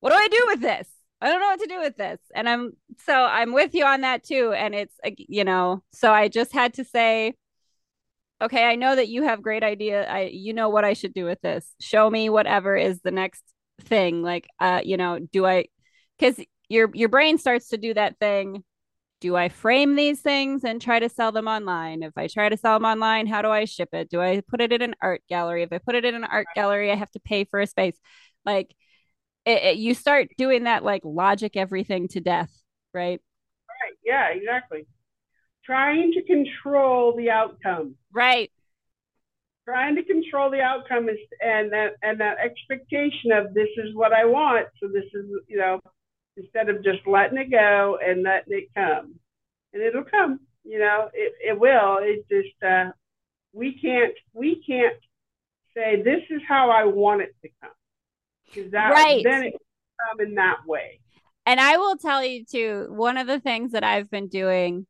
What 0.00 0.10
do 0.10 0.16
I 0.16 0.28
do 0.28 0.44
with 0.48 0.60
this? 0.60 0.88
I 1.20 1.28
don't 1.28 1.40
know 1.40 1.48
what 1.48 1.60
to 1.60 1.66
do 1.66 1.80
with 1.80 1.96
this. 1.96 2.20
And 2.34 2.48
I'm 2.48 2.72
so 3.04 3.12
I'm 3.12 3.52
with 3.52 3.74
you 3.74 3.84
on 3.84 4.02
that 4.02 4.22
too. 4.22 4.52
And 4.52 4.74
it's, 4.74 4.94
you 5.16 5.44
know, 5.44 5.82
so 5.92 6.12
I 6.12 6.28
just 6.28 6.52
had 6.52 6.74
to 6.74 6.84
say, 6.84 7.34
okay, 8.40 8.64
I 8.64 8.76
know 8.76 8.94
that 8.94 9.08
you 9.08 9.24
have 9.24 9.42
great 9.42 9.64
idea. 9.64 10.08
I, 10.08 10.30
you 10.32 10.52
know 10.52 10.68
what 10.68 10.84
I 10.84 10.92
should 10.92 11.14
do 11.14 11.24
with 11.24 11.40
this. 11.40 11.74
Show 11.80 12.08
me 12.08 12.28
whatever 12.30 12.76
is 12.76 13.00
the 13.00 13.10
next 13.10 13.42
thing. 13.80 14.22
Like, 14.22 14.46
uh, 14.60 14.80
you 14.84 14.96
know, 14.96 15.18
do 15.18 15.44
I, 15.44 15.66
cause 16.20 16.38
your, 16.68 16.90
your 16.94 17.08
brain 17.08 17.38
starts 17.38 17.68
to 17.68 17.78
do 17.78 17.94
that 17.94 18.18
thing. 18.18 18.64
Do 19.20 19.34
I 19.34 19.48
frame 19.48 19.96
these 19.96 20.20
things 20.20 20.62
and 20.62 20.80
try 20.80 21.00
to 21.00 21.08
sell 21.08 21.32
them 21.32 21.48
online? 21.48 22.04
If 22.04 22.16
I 22.16 22.28
try 22.28 22.48
to 22.48 22.56
sell 22.56 22.78
them 22.78 22.84
online, 22.84 23.26
how 23.26 23.42
do 23.42 23.48
I 23.48 23.64
ship 23.64 23.88
it? 23.92 24.10
Do 24.10 24.20
I 24.20 24.42
put 24.46 24.60
it 24.60 24.70
in 24.70 24.80
an 24.80 24.94
art 25.02 25.22
gallery? 25.28 25.64
If 25.64 25.72
I 25.72 25.78
put 25.78 25.96
it 25.96 26.04
in 26.04 26.14
an 26.14 26.24
art 26.24 26.46
gallery, 26.54 26.92
I 26.92 26.94
have 26.94 27.10
to 27.12 27.20
pay 27.20 27.44
for 27.44 27.58
a 27.58 27.66
space. 27.66 27.98
Like, 28.44 28.74
it, 29.44 29.62
it, 29.62 29.76
you 29.78 29.94
start 29.94 30.28
doing 30.36 30.64
that 30.64 30.84
like 30.84 31.02
logic 31.04 31.56
everything 31.56 32.06
to 32.08 32.20
death, 32.20 32.52
right? 32.92 33.20
Right. 33.68 33.96
Yeah, 34.04 34.28
exactly. 34.28 34.86
Trying 35.64 36.12
to 36.12 36.22
control 36.22 37.16
the 37.16 37.30
outcome. 37.30 37.96
Right. 38.12 38.52
Trying 39.64 39.96
to 39.96 40.04
control 40.04 40.50
the 40.50 40.60
outcome 40.60 41.08
is 41.08 41.18
and 41.40 41.72
that 41.72 41.96
and 42.02 42.20
that 42.20 42.38
expectation 42.38 43.32
of 43.32 43.52
this 43.52 43.68
is 43.76 43.94
what 43.94 44.12
I 44.12 44.24
want. 44.24 44.66
So 44.80 44.88
this 44.88 45.04
is 45.12 45.26
you 45.46 45.58
know, 45.58 45.80
instead 46.38 46.68
of 46.68 46.84
just 46.84 47.06
letting 47.06 47.38
it 47.38 47.50
go 47.50 47.98
and 48.04 48.22
letting 48.22 48.58
it 48.58 48.68
come. 48.74 49.14
And 49.72 49.82
it'll 49.82 50.04
come, 50.04 50.40
you 50.64 50.78
know, 50.78 51.10
it, 51.12 51.34
it 51.44 51.60
will. 51.60 51.98
It 52.00 52.26
just 52.30 52.62
uh 52.62 52.92
we 53.52 53.78
can't 53.80 54.14
we 54.32 54.62
can't 54.66 54.96
say 55.76 56.02
this 56.02 56.22
is 56.30 56.40
how 56.48 56.70
I 56.70 56.84
want 56.84 57.22
it 57.22 57.34
to 57.42 57.48
come 57.60 57.70
that, 58.70 58.90
right. 58.90 59.22
then 59.24 59.44
it 59.44 59.52
come 59.52 60.26
in 60.26 60.34
that 60.34 60.58
way. 60.66 61.00
And 61.46 61.60
I 61.60 61.76
will 61.76 61.96
tell 61.96 62.24
you 62.24 62.44
too, 62.44 62.86
one 62.90 63.16
of 63.16 63.26
the 63.26 63.40
things 63.40 63.72
that 63.72 63.84
I've 63.84 64.10
been 64.10 64.28
doing 64.28 64.86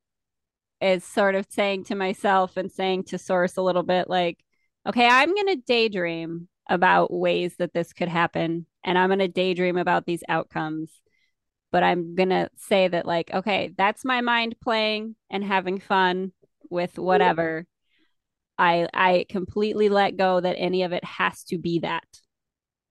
is 0.80 1.04
sort 1.04 1.34
of 1.34 1.46
saying 1.48 1.84
to 1.84 1.94
myself 1.94 2.56
and 2.56 2.70
saying 2.70 3.04
to 3.04 3.18
source 3.18 3.56
a 3.56 3.62
little 3.62 3.82
bit 3.82 4.08
like, 4.08 4.38
okay, 4.86 5.06
I'm 5.06 5.34
going 5.34 5.46
to 5.48 5.62
daydream 5.66 6.48
about 6.68 7.12
ways 7.12 7.56
that 7.58 7.72
this 7.72 7.92
could 7.92 8.08
happen 8.08 8.66
and 8.84 8.98
I'm 8.98 9.08
going 9.08 9.18
to 9.20 9.28
daydream 9.28 9.76
about 9.76 10.06
these 10.06 10.22
outcomes. 10.28 10.90
But 11.70 11.82
I'm 11.82 12.14
going 12.14 12.30
to 12.30 12.48
say 12.56 12.88
that, 12.88 13.06
like, 13.06 13.30
okay, 13.32 13.74
that's 13.76 14.04
my 14.04 14.20
mind 14.22 14.56
playing 14.62 15.16
and 15.30 15.44
having 15.44 15.80
fun 15.80 16.32
with 16.70 16.98
whatever. 16.98 17.66
I 18.58 18.88
I 18.92 19.26
completely 19.28 19.88
let 19.88 20.16
go 20.16 20.40
that 20.40 20.56
any 20.58 20.82
of 20.82 20.92
it 20.92 21.04
has 21.04 21.44
to 21.44 21.58
be 21.58 21.80
that. 21.80 22.04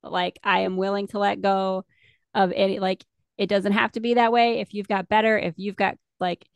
Like 0.03 0.39
I 0.43 0.61
am 0.61 0.77
willing 0.77 1.07
to 1.07 1.19
let 1.19 1.41
go 1.41 1.85
of 2.33 2.53
any 2.55 2.79
like 2.79 3.03
it 3.37 3.47
doesn't 3.47 3.73
have 3.73 3.91
to 3.93 3.99
be 3.99 4.15
that 4.15 4.31
way. 4.31 4.59
If 4.59 4.73
you've 4.73 4.87
got 4.87 5.09
better, 5.09 5.37
if 5.37 5.55
you've 5.57 5.75
got 5.75 5.97
like 6.19 6.47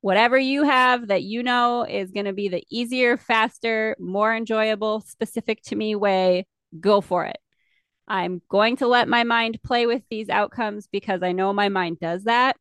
whatever 0.00 0.38
you 0.38 0.62
have 0.62 1.08
that 1.08 1.22
you 1.22 1.42
know 1.42 1.84
is 1.84 2.12
going 2.12 2.26
to 2.26 2.32
be 2.32 2.48
the 2.48 2.64
easier, 2.70 3.16
faster, 3.16 3.96
more 3.98 4.34
enjoyable, 4.34 5.00
specific 5.00 5.62
to 5.62 5.76
me 5.76 5.94
way, 5.94 6.46
go 6.80 7.00
for 7.00 7.26
it. 7.26 7.38
I'm 8.10 8.42
going 8.50 8.76
to 8.76 8.86
let 8.86 9.08
my 9.08 9.24
mind 9.24 9.62
play 9.62 9.86
with 9.86 10.02
these 10.10 10.28
outcomes 10.28 10.86
because 10.86 11.22
I 11.22 11.32
know 11.32 11.54
my 11.54 11.70
mind 11.70 11.98
does 12.00 12.24
that, 12.24 12.56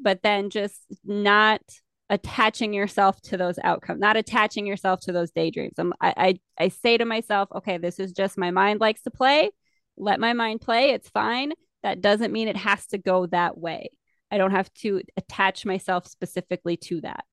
but 0.00 0.22
then 0.22 0.48
just 0.48 0.80
not 1.04 1.60
attaching 2.08 2.72
yourself 2.72 3.20
to 3.22 3.36
those 3.36 3.58
outcomes, 3.62 4.00
not 4.00 4.16
attaching 4.16 4.66
yourself 4.66 5.00
to 5.00 5.12
those 5.12 5.30
daydreams. 5.30 5.74
I'm, 5.78 5.92
I, 6.00 6.14
I, 6.16 6.64
I 6.64 6.68
say 6.68 6.96
to 6.96 7.04
myself, 7.04 7.50
okay, 7.54 7.76
this 7.76 7.98
is 7.98 8.12
just 8.12 8.38
my 8.38 8.50
mind 8.50 8.80
likes 8.80 9.02
to 9.02 9.10
play 9.10 9.50
let 9.96 10.20
my 10.20 10.32
mind 10.32 10.60
play. 10.60 10.90
It's 10.90 11.08
fine. 11.08 11.52
That 11.82 12.00
doesn't 12.00 12.32
mean 12.32 12.48
it 12.48 12.56
has 12.56 12.86
to 12.88 12.98
go 12.98 13.26
that 13.26 13.58
way. 13.58 13.90
I 14.30 14.38
don't 14.38 14.50
have 14.50 14.72
to 14.74 15.02
attach 15.16 15.64
myself 15.64 16.06
specifically 16.06 16.76
to 16.78 17.00
that. 17.02 17.24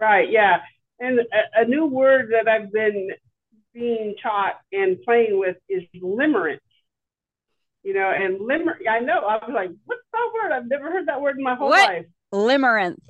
Right. 0.00 0.30
Yeah. 0.30 0.58
And 1.00 1.18
a, 1.20 1.62
a 1.62 1.64
new 1.64 1.86
word 1.86 2.30
that 2.32 2.48
I've 2.48 2.72
been 2.72 3.10
being 3.74 4.14
taught 4.22 4.54
and 4.72 5.02
playing 5.02 5.38
with 5.38 5.56
is 5.68 5.82
limerence. 5.96 6.60
You 7.82 7.92
know, 7.92 8.10
and 8.10 8.40
limer, 8.40 8.76
I 8.88 9.00
know, 9.00 9.26
I 9.26 9.44
was 9.44 9.50
like, 9.52 9.70
what's 9.84 10.02
that 10.12 10.30
word? 10.32 10.52
I've 10.52 10.68
never 10.68 10.90
heard 10.90 11.08
that 11.08 11.20
word 11.20 11.36
in 11.36 11.44
my 11.44 11.54
whole 11.54 11.68
what? 11.68 11.86
life. 11.86 12.06
Limerence. 12.32 13.02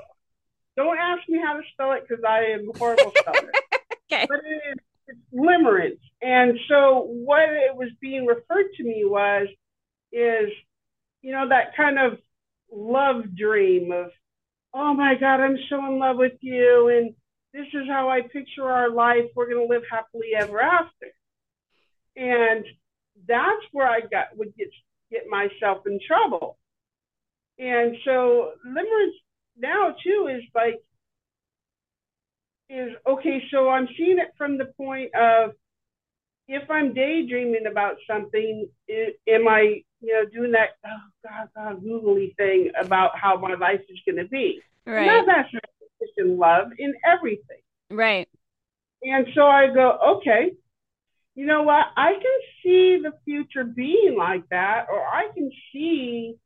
Don't 0.77 0.99
ask 0.99 1.23
me 1.29 1.39
how 1.39 1.55
to 1.55 1.62
spell 1.73 1.93
it 1.93 2.05
because 2.09 2.25
I 2.25 2.47
am 2.47 2.71
horrible 2.77 3.12
speller. 3.17 3.53
okay. 4.12 4.27
But 4.29 4.41
it 4.45 4.71
is 4.73 4.79
it's 5.07 5.19
limerence. 5.35 6.01
And 6.23 6.59
so 6.69 7.07
what 7.09 7.49
it 7.51 7.77
was 7.77 7.91
being 8.01 8.27
referred 8.27 8.73
to 8.77 8.85
me 8.85 9.05
was, 9.05 9.49
is, 10.12 10.51
you 11.23 11.33
know, 11.33 11.49
that 11.49 11.77
kind 11.77 11.99
of 11.99 12.19
love 12.73 13.37
dream 13.37 13.93
of, 13.93 14.11
oh 14.73 14.95
my 14.95 15.15
God, 15.15 15.41
I'm 15.41 15.59
so 15.69 15.85
in 15.87 15.99
love 15.99 16.17
with 16.17 16.39
you. 16.41 16.89
And 16.89 17.15
this 17.55 17.69
is 17.73 17.87
how 17.89 18.11
I 18.11 18.21
picture 18.23 18.69
our 18.69 18.91
life. 18.91 19.27
We're 19.35 19.49
going 19.49 19.67
to 19.67 19.73
live 19.73 19.85
happily 19.89 20.33
ever 20.37 20.61
after. 20.61 21.07
And 22.17 22.65
that's 23.29 23.65
where 23.71 23.89
I 23.89 24.01
got 24.01 24.37
would 24.37 24.55
get 24.57 24.69
get 25.11 25.29
myself 25.31 25.87
in 25.87 26.01
trouble. 26.05 26.59
And 27.59 27.97
so 28.05 28.53
limerence 28.67 29.15
now 29.57 29.95
too 30.03 30.29
is 30.37 30.43
like 30.53 30.83
is 32.69 32.91
okay. 33.07 33.41
So 33.53 33.69
I'm 33.69 33.89
seeing 33.97 34.19
it 34.19 34.33
from 34.37 34.59
the 34.59 34.67
point 34.77 35.15
of 35.15 35.53
if 36.49 36.69
I'm 36.69 36.93
daydreaming 36.93 37.67
about 37.71 37.97
something, 38.11 38.69
am 38.91 39.49
I 39.49 39.83
you 40.01 40.13
know 40.13 40.25
doing 40.29 40.53
that 40.53 40.71
oh 40.85 40.99
god 41.23 41.49
god 41.55 41.83
googly 41.83 42.35
thing 42.37 42.73
about 42.79 43.17
how 43.17 43.37
my 43.37 43.55
life 43.55 43.81
is 43.89 44.01
going 44.05 44.23
to 44.23 44.29
be? 44.29 44.61
Right. 44.87 45.07
Not 45.07 45.27
that's 45.27 45.55
in 46.17 46.39
love 46.39 46.69
in 46.79 46.95
everything. 47.05 47.61
Right. 47.91 48.29
And 49.03 49.27
so 49.35 49.43
I 49.43 49.67
go 49.73 50.17
okay 50.17 50.53
you 51.35 51.47
know 51.47 51.63
what? 51.63 51.87
I 51.97 52.13
can 52.13 52.41
see 52.63 53.01
the 53.03 53.13
future 53.25 53.65
being 53.65 54.17
like 54.17 54.49
that, 54.51 54.87
or 54.91 55.01
I 55.01 55.29
can 55.35 55.51
see, 55.73 56.37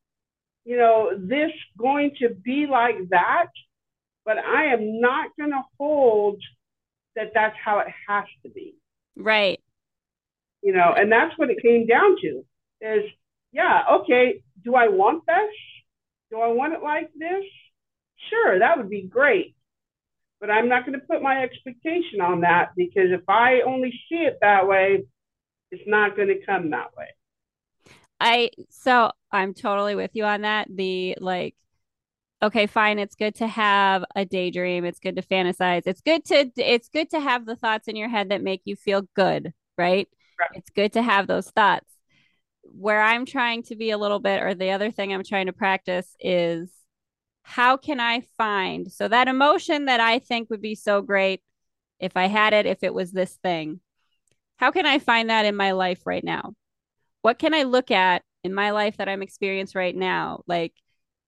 you 0.65 0.77
know, 0.77 1.11
this 1.15 1.51
going 1.79 2.13
to 2.21 2.31
be 2.31 2.67
like 2.71 2.97
that, 3.11 3.49
but 4.25 4.39
I 4.39 4.73
am 4.73 5.01
not 5.01 5.31
going 5.39 5.51
to 5.51 5.63
hold 5.79 6.43
that 7.17 7.33
that's 7.35 7.57
how 7.63 7.81
it 7.81 7.89
has 8.09 8.25
to 8.45 8.51
be. 8.51 8.75
Right. 9.15 9.61
You 10.63 10.73
know, 10.73 10.95
and 10.97 11.13
that's 11.13 11.37
what 11.37 11.51
it 11.51 11.61
came 11.63 11.87
down 11.87 12.17
to 12.23 12.45
is, 12.81 13.11
yeah, 13.53 13.83
okay, 13.93 14.43
do 14.65 14.75
I 14.75 14.89
want 14.89 15.25
this? 15.27 15.55
Do 16.31 16.41
I 16.41 16.49
want 16.49 16.73
it 16.73 16.83
like 16.83 17.11
this? 17.15 17.45
Sure, 18.31 18.59
that 18.59 18.77
would 18.77 18.91
be 18.91 19.03
great 19.03 19.55
but 20.41 20.51
I'm 20.51 20.69
not 20.69 20.87
going 20.87 20.99
to 20.99 21.07
put 21.07 21.23
my 21.23 21.43
expectation 21.43 22.21
on 22.21 22.43
that 22.43 22.71
because 22.77 23.11
if 23.11 23.29
I 23.29 23.61
only 23.62 23.91
see 24.09 24.16
it 24.16 24.39
that 24.41 24.69
way, 24.69 25.05
it's 25.71 25.83
not 25.87 26.16
going 26.16 26.29
to 26.29 26.45
come 26.47 26.71
that 26.71 26.97
way. 26.97 27.09
I 28.21 28.51
so 28.71 29.12
I'm 29.31 29.55
totally 29.55 29.95
with 29.95 30.11
you 30.14 30.25
on 30.25 30.43
that. 30.43 30.69
The 30.75 31.16
like 31.21 31.55
okay, 32.43 32.66
fine, 32.66 32.99
it's 32.99 33.16
good 33.16 33.35
to 33.37 33.47
have 33.49 34.05
a 34.14 34.25
daydream, 34.25 34.85
it's 34.85 35.01
good 35.01 35.16
to 35.16 35.23
fantasize. 35.23 35.83
It's 35.87 36.01
good 36.01 36.25
to 36.27 36.51
it's 36.57 36.89
good 36.89 37.11
to 37.11 37.21
have 37.21 37.47
the 37.47 37.57
thoughts 37.57 37.89
in 37.89 37.97
your 37.97 38.09
head 38.09 38.31
that 38.31 38.43
make 38.43 38.62
you 38.64 38.77
feel 38.77 39.03
good, 39.14 39.53
right? 39.77 40.09
right. 40.39 40.51
It's 40.55 40.71
good 40.71 40.93
to 40.95 41.03
have 41.03 41.27
those 41.27 41.51
thoughts. 41.51 41.87
Where 42.62 43.01
I'm 43.01 43.25
trying 43.25 43.62
to 43.64 43.77
be 43.77 43.91
a 43.91 43.99
little 43.99 44.19
bit 44.19 44.43
or 44.43 44.55
the 44.55 44.73
other 44.73 44.91
thing 44.91 45.12
I'm 45.12 45.25
trying 45.25 45.47
to 45.47 45.53
practice 45.53 46.14
is 46.21 46.71
how 47.49 47.78
can 47.78 47.99
I 47.99 48.20
find 48.36 48.92
so 48.92 49.09
that 49.09 49.26
emotion 49.26 49.86
that 49.86 50.01
I 50.01 50.18
think 50.18 50.51
would 50.51 50.61
be 50.61 50.74
so 50.74 51.01
great 51.01 51.40
if 51.99 52.14
I 52.14 52.26
had 52.26 52.53
it, 52.53 52.66
if 52.66 52.82
it 52.82 52.92
was 52.92 53.11
this 53.11 53.38
thing? 53.42 53.80
How 54.59 54.70
can 54.70 54.84
I 54.84 54.99
find 54.99 55.30
that 55.30 55.46
in 55.46 55.57
my 55.57 55.72
life 55.72 56.03
right 56.05 56.22
now? 56.22 56.53
What 57.22 57.38
can 57.38 57.55
I 57.55 57.62
look 57.62 57.90
at 57.90 58.22
in 58.44 58.53
my 58.53 58.72
life 58.72 58.99
that 58.99 59.09
I'm 59.09 59.22
experiencing 59.22 59.78
right 59.78 59.96
now? 59.96 60.42
Like, 60.46 60.74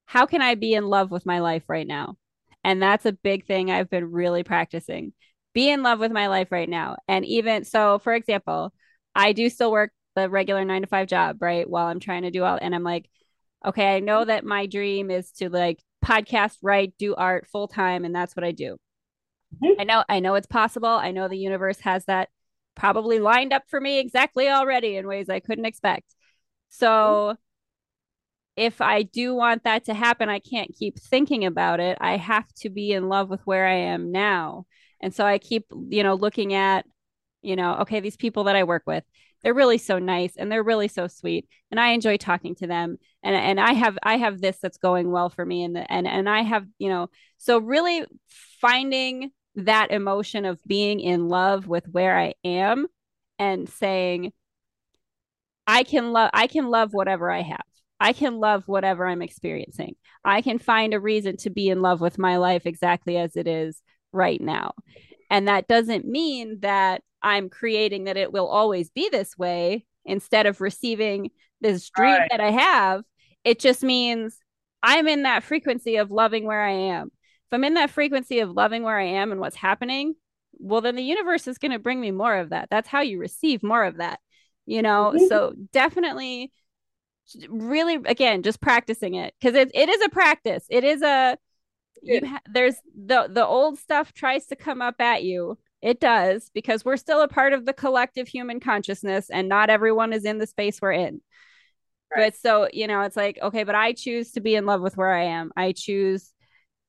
how 0.05 0.27
can 0.27 0.43
I 0.43 0.53
be 0.53 0.75
in 0.75 0.85
love 0.85 1.09
with 1.09 1.25
my 1.25 1.39
life 1.39 1.63
right 1.67 1.87
now? 1.87 2.17
And 2.63 2.79
that's 2.83 3.07
a 3.07 3.13
big 3.13 3.47
thing 3.47 3.71
I've 3.71 3.89
been 3.89 4.11
really 4.11 4.43
practicing. 4.43 5.13
Be 5.55 5.71
in 5.71 5.81
love 5.81 5.97
with 5.97 6.11
my 6.11 6.27
life 6.27 6.51
right 6.51 6.69
now. 6.69 6.97
And 7.07 7.25
even 7.25 7.63
so, 7.63 7.97
for 7.97 8.13
example, 8.13 8.75
I 9.15 9.33
do 9.33 9.49
still 9.49 9.71
work 9.71 9.91
the 10.15 10.29
regular 10.29 10.63
nine 10.65 10.83
to 10.83 10.87
five 10.87 11.07
job, 11.07 11.41
right? 11.41 11.67
While 11.67 11.87
I'm 11.87 11.99
trying 11.99 12.21
to 12.23 12.31
do 12.31 12.43
all, 12.43 12.59
and 12.61 12.75
I'm 12.75 12.83
like, 12.83 13.09
okay, 13.65 13.95
I 13.95 14.01
know 14.01 14.23
that 14.23 14.45
my 14.45 14.67
dream 14.67 15.09
is 15.09 15.31
to 15.33 15.49
like 15.49 15.81
podcast, 16.03 16.57
write, 16.61 16.93
do 16.97 17.15
art 17.15 17.47
full 17.47 17.67
time, 17.67 18.05
and 18.05 18.15
that's 18.15 18.35
what 18.35 18.43
I 18.43 18.51
do. 18.51 18.77
Mm-hmm. 19.63 19.81
I 19.81 19.83
know, 19.83 20.03
I 20.07 20.19
know 20.19 20.35
it's 20.35 20.47
possible. 20.47 20.89
I 20.89 21.11
know 21.11 21.27
the 21.27 21.37
universe 21.37 21.79
has 21.81 22.05
that 22.05 22.29
probably 22.75 23.19
lined 23.19 23.53
up 23.53 23.63
for 23.67 23.79
me 23.79 23.99
exactly 23.99 24.49
already 24.49 24.95
in 24.95 25.07
ways 25.07 25.29
I 25.29 25.39
couldn't 25.39 25.65
expect. 25.65 26.15
So 26.69 26.87
mm-hmm. 26.87 27.35
if 28.55 28.81
I 28.81 29.03
do 29.03 29.35
want 29.35 29.63
that 29.65 29.85
to 29.85 29.93
happen, 29.93 30.29
I 30.29 30.39
can't 30.39 30.73
keep 30.73 30.97
thinking 30.99 31.45
about 31.45 31.79
it. 31.79 31.97
I 31.99 32.17
have 32.17 32.47
to 32.61 32.69
be 32.69 32.93
in 32.93 33.09
love 33.09 33.29
with 33.29 33.41
where 33.45 33.67
I 33.67 33.75
am 33.75 34.11
now. 34.11 34.65
And 35.01 35.13
so 35.13 35.25
I 35.25 35.37
keep, 35.37 35.65
you 35.89 36.03
know, 36.03 36.13
looking 36.13 36.53
at, 36.53 36.85
you 37.41 37.55
know, 37.55 37.77
okay, 37.81 37.99
these 37.99 38.17
people 38.17 38.45
that 38.45 38.55
I 38.55 38.63
work 38.63 38.83
with, 38.85 39.03
they're 39.43 39.53
really 39.53 39.77
so 39.77 39.99
nice 39.99 40.33
and 40.37 40.51
they're 40.51 40.63
really 40.63 40.87
so 40.87 41.07
sweet 41.07 41.47
and 41.69 41.79
i 41.79 41.89
enjoy 41.89 42.17
talking 42.17 42.55
to 42.55 42.67
them 42.67 42.97
and 43.23 43.35
and 43.35 43.59
i 43.59 43.73
have 43.73 43.97
i 44.03 44.17
have 44.17 44.41
this 44.41 44.57
that's 44.61 44.77
going 44.77 45.11
well 45.11 45.29
for 45.29 45.45
me 45.45 45.63
and 45.63 45.75
the, 45.75 45.91
and 45.91 46.07
and 46.07 46.29
i 46.29 46.41
have 46.41 46.65
you 46.77 46.89
know 46.89 47.09
so 47.37 47.57
really 47.57 48.05
finding 48.59 49.31
that 49.55 49.91
emotion 49.91 50.45
of 50.45 50.63
being 50.65 50.99
in 50.99 51.27
love 51.27 51.67
with 51.67 51.85
where 51.91 52.17
i 52.17 52.33
am 52.43 52.87
and 53.39 53.67
saying 53.69 54.31
i 55.67 55.83
can 55.83 56.11
love 56.13 56.29
i 56.33 56.47
can 56.47 56.67
love 56.69 56.89
whatever 56.93 57.31
i 57.31 57.41
have. 57.41 57.61
I 58.03 58.13
can 58.13 58.39
love 58.39 58.63
whatever 58.67 59.05
i'm 59.05 59.21
experiencing. 59.21 59.95
I 60.25 60.41
can 60.41 60.57
find 60.57 60.95
a 60.95 60.99
reason 60.99 61.37
to 61.37 61.51
be 61.51 61.69
in 61.69 61.83
love 61.83 62.01
with 62.01 62.17
my 62.17 62.37
life 62.37 62.65
exactly 62.65 63.15
as 63.15 63.35
it 63.35 63.47
is 63.47 63.79
right 64.11 64.41
now 64.41 64.73
and 65.31 65.47
that 65.47 65.69
doesn't 65.69 66.05
mean 66.05 66.59
that 66.59 67.01
I'm 67.23 67.49
creating 67.49 68.03
that 68.03 68.17
it 68.17 68.33
will 68.33 68.47
always 68.47 68.89
be 68.91 69.07
this 69.09 69.37
way 69.37 69.85
instead 70.03 70.45
of 70.45 70.59
receiving 70.59 71.31
this 71.61 71.89
dream 71.89 72.15
right. 72.15 72.27
that 72.29 72.41
I 72.41 72.51
have. 72.51 73.03
It 73.45 73.57
just 73.59 73.81
means 73.81 74.37
I'm 74.83 75.07
in 75.07 75.23
that 75.23 75.43
frequency 75.43 75.95
of 75.95 76.11
loving 76.11 76.43
where 76.45 76.61
I 76.61 76.71
am. 76.71 77.07
If 77.07 77.53
I'm 77.53 77.63
in 77.63 77.75
that 77.75 77.91
frequency 77.91 78.39
of 78.39 78.51
loving 78.51 78.83
where 78.83 78.99
I 78.99 79.05
am 79.05 79.31
and 79.31 79.39
what's 79.39 79.55
happening, 79.55 80.15
well, 80.59 80.81
then 80.81 80.95
the 80.95 81.03
universe 81.03 81.47
is 81.47 81.57
going 81.57 81.71
to 81.71 81.79
bring 81.79 82.01
me 82.01 82.11
more 82.11 82.35
of 82.35 82.49
that. 82.49 82.67
That's 82.69 82.89
how 82.89 82.99
you 83.01 83.17
receive 83.17 83.63
more 83.63 83.85
of 83.85 83.97
that, 83.97 84.19
you 84.65 84.81
know? 84.81 85.13
Mm-hmm. 85.15 85.27
So 85.27 85.53
definitely, 85.71 86.51
really, 87.47 87.95
again, 87.95 88.43
just 88.43 88.59
practicing 88.59 89.15
it 89.15 89.33
because 89.39 89.55
it, 89.55 89.71
it 89.73 89.87
is 89.87 90.01
a 90.01 90.09
practice. 90.09 90.65
It 90.69 90.83
is 90.83 91.01
a, 91.01 91.37
you 92.01 92.25
ha- 92.25 92.41
there's 92.51 92.75
the 92.95 93.27
the 93.29 93.45
old 93.45 93.77
stuff 93.79 94.13
tries 94.13 94.47
to 94.47 94.55
come 94.55 94.81
up 94.81 94.99
at 94.99 95.23
you. 95.23 95.57
It 95.81 95.99
does 95.99 96.51
because 96.53 96.85
we're 96.85 96.97
still 96.97 97.21
a 97.21 97.27
part 97.27 97.53
of 97.53 97.65
the 97.65 97.73
collective 97.73 98.27
human 98.27 98.59
consciousness 98.59 99.29
and 99.29 99.49
not 99.49 99.69
everyone 99.69 100.13
is 100.13 100.25
in 100.25 100.37
the 100.37 100.47
space 100.47 100.79
we're 100.81 100.91
in. 100.93 101.21
Right. 102.13 102.33
but 102.33 102.35
so 102.35 102.67
you 102.73 102.87
know 102.87 103.01
it's 103.01 103.15
like 103.15 103.39
okay 103.41 103.63
but 103.63 103.73
i 103.73 103.93
choose 103.93 104.33
to 104.33 104.41
be 104.41 104.55
in 104.55 104.65
love 104.65 104.81
with 104.81 104.97
where 104.97 105.13
i 105.13 105.23
am. 105.23 105.51
I 105.55 105.71
choose 105.71 106.33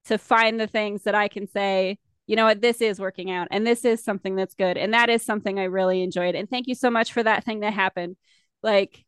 to 0.07 0.19
find 0.19 0.59
the 0.59 0.67
things 0.67 1.05
that 1.05 1.15
i 1.15 1.29
can 1.29 1.47
say 1.47 1.99
you 2.27 2.35
know 2.35 2.45
what 2.45 2.61
this 2.61 2.81
is 2.81 2.99
working 2.99 3.31
out 3.31 3.47
and 3.53 3.65
this 3.67 3.85
is 3.85 4.03
something 4.03 4.35
that's 4.37 4.55
good. 4.55 4.77
And 4.77 4.95
that 4.95 5.11
is 5.11 5.23
something 5.23 5.59
i 5.59 5.65
really 5.65 6.03
enjoyed. 6.03 6.35
And 6.35 6.49
thank 6.51 6.67
you 6.67 6.75
so 6.75 6.91
much 6.91 7.13
for 7.13 7.23
that 7.23 7.45
thing 7.45 7.61
that 7.61 7.73
happened. 7.73 8.17
Like 8.63 9.05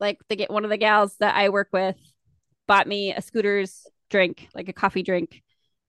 like 0.00 0.18
the 0.28 0.36
get 0.36 0.50
one 0.50 0.64
of 0.64 0.70
the 0.70 0.76
gals 0.76 1.16
that 1.20 1.34
i 1.36 1.48
work 1.48 1.68
with 1.72 1.96
bought 2.66 2.86
me 2.86 3.12
a 3.12 3.22
Scooter's 3.22 3.86
drink, 4.16 4.48
like 4.54 4.68
a 4.70 4.72
coffee 4.72 5.02
drink, 5.02 5.42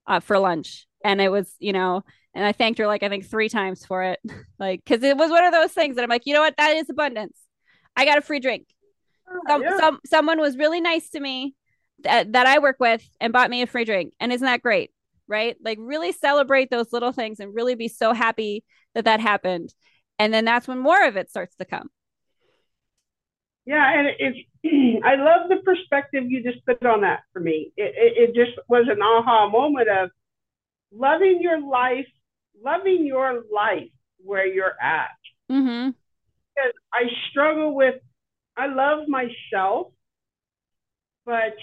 uh, 0.06 0.20
for 0.20 0.38
lunch. 0.38 0.86
And 1.02 1.18
it 1.20 1.30
was, 1.30 1.50
you 1.58 1.72
know, 1.72 2.02
and 2.34 2.44
I 2.44 2.52
thanked 2.52 2.78
her 2.78 2.86
like 2.86 3.02
I 3.02 3.08
think 3.08 3.26
three 3.26 3.48
times 3.48 3.86
for 3.86 4.02
it, 4.02 4.20
like 4.58 4.84
because 4.84 5.02
it 5.02 5.16
was 5.16 5.30
one 5.30 5.44
of 5.44 5.52
those 5.52 5.72
things 5.72 5.96
that 5.96 6.02
I'm 6.02 6.10
like, 6.10 6.26
you 6.26 6.34
know 6.34 6.40
what, 6.40 6.56
that 6.58 6.76
is 6.76 6.90
abundance. 6.90 7.38
I 7.96 8.04
got 8.04 8.18
a 8.18 8.22
free 8.22 8.40
drink. 8.40 8.66
Oh, 9.30 9.40
some, 9.48 9.62
yeah. 9.62 9.78
some 9.78 9.98
someone 10.06 10.40
was 10.40 10.56
really 10.56 10.80
nice 10.80 11.08
to 11.10 11.20
me 11.20 11.54
that, 12.04 12.32
that 12.32 12.46
I 12.46 12.58
work 12.58 12.76
with 12.78 13.02
and 13.20 13.32
bought 13.32 13.50
me 13.50 13.62
a 13.62 13.66
free 13.66 13.84
drink, 13.84 14.12
and 14.20 14.32
isn't 14.32 14.44
that 14.44 14.62
great? 14.62 14.90
Right? 15.26 15.56
Like 15.62 15.78
really 15.80 16.12
celebrate 16.12 16.70
those 16.70 16.92
little 16.92 17.12
things 17.12 17.40
and 17.40 17.54
really 17.54 17.74
be 17.74 17.88
so 17.88 18.12
happy 18.12 18.64
that 18.94 19.06
that 19.06 19.20
happened, 19.20 19.72
and 20.18 20.32
then 20.32 20.44
that's 20.44 20.68
when 20.68 20.78
more 20.78 21.06
of 21.06 21.16
it 21.16 21.30
starts 21.30 21.56
to 21.56 21.64
come. 21.64 21.88
Yeah, 23.68 23.98
and 23.98 24.08
it's 24.18 24.38
I 25.04 25.16
love 25.16 25.50
the 25.50 25.56
perspective 25.62 26.24
you 26.30 26.42
just 26.42 26.64
put 26.64 26.82
on 26.86 27.02
that 27.02 27.20
for 27.34 27.40
me. 27.40 27.70
It, 27.76 27.94
it, 27.96 28.30
it 28.30 28.34
just 28.34 28.58
was 28.66 28.86
an 28.88 29.02
aha 29.02 29.50
moment 29.50 29.90
of 29.90 30.08
loving 30.90 31.40
your 31.42 31.60
life, 31.60 32.06
loving 32.64 33.04
your 33.04 33.42
life 33.54 33.90
where 34.24 34.46
you're 34.46 34.72
at. 34.82 35.10
Mm-hmm. 35.52 35.90
Because 35.90 36.72
I 36.94 37.02
struggle 37.30 37.74
with, 37.74 37.96
I 38.56 38.68
love 38.68 39.06
myself, 39.06 39.88
but 41.26 41.54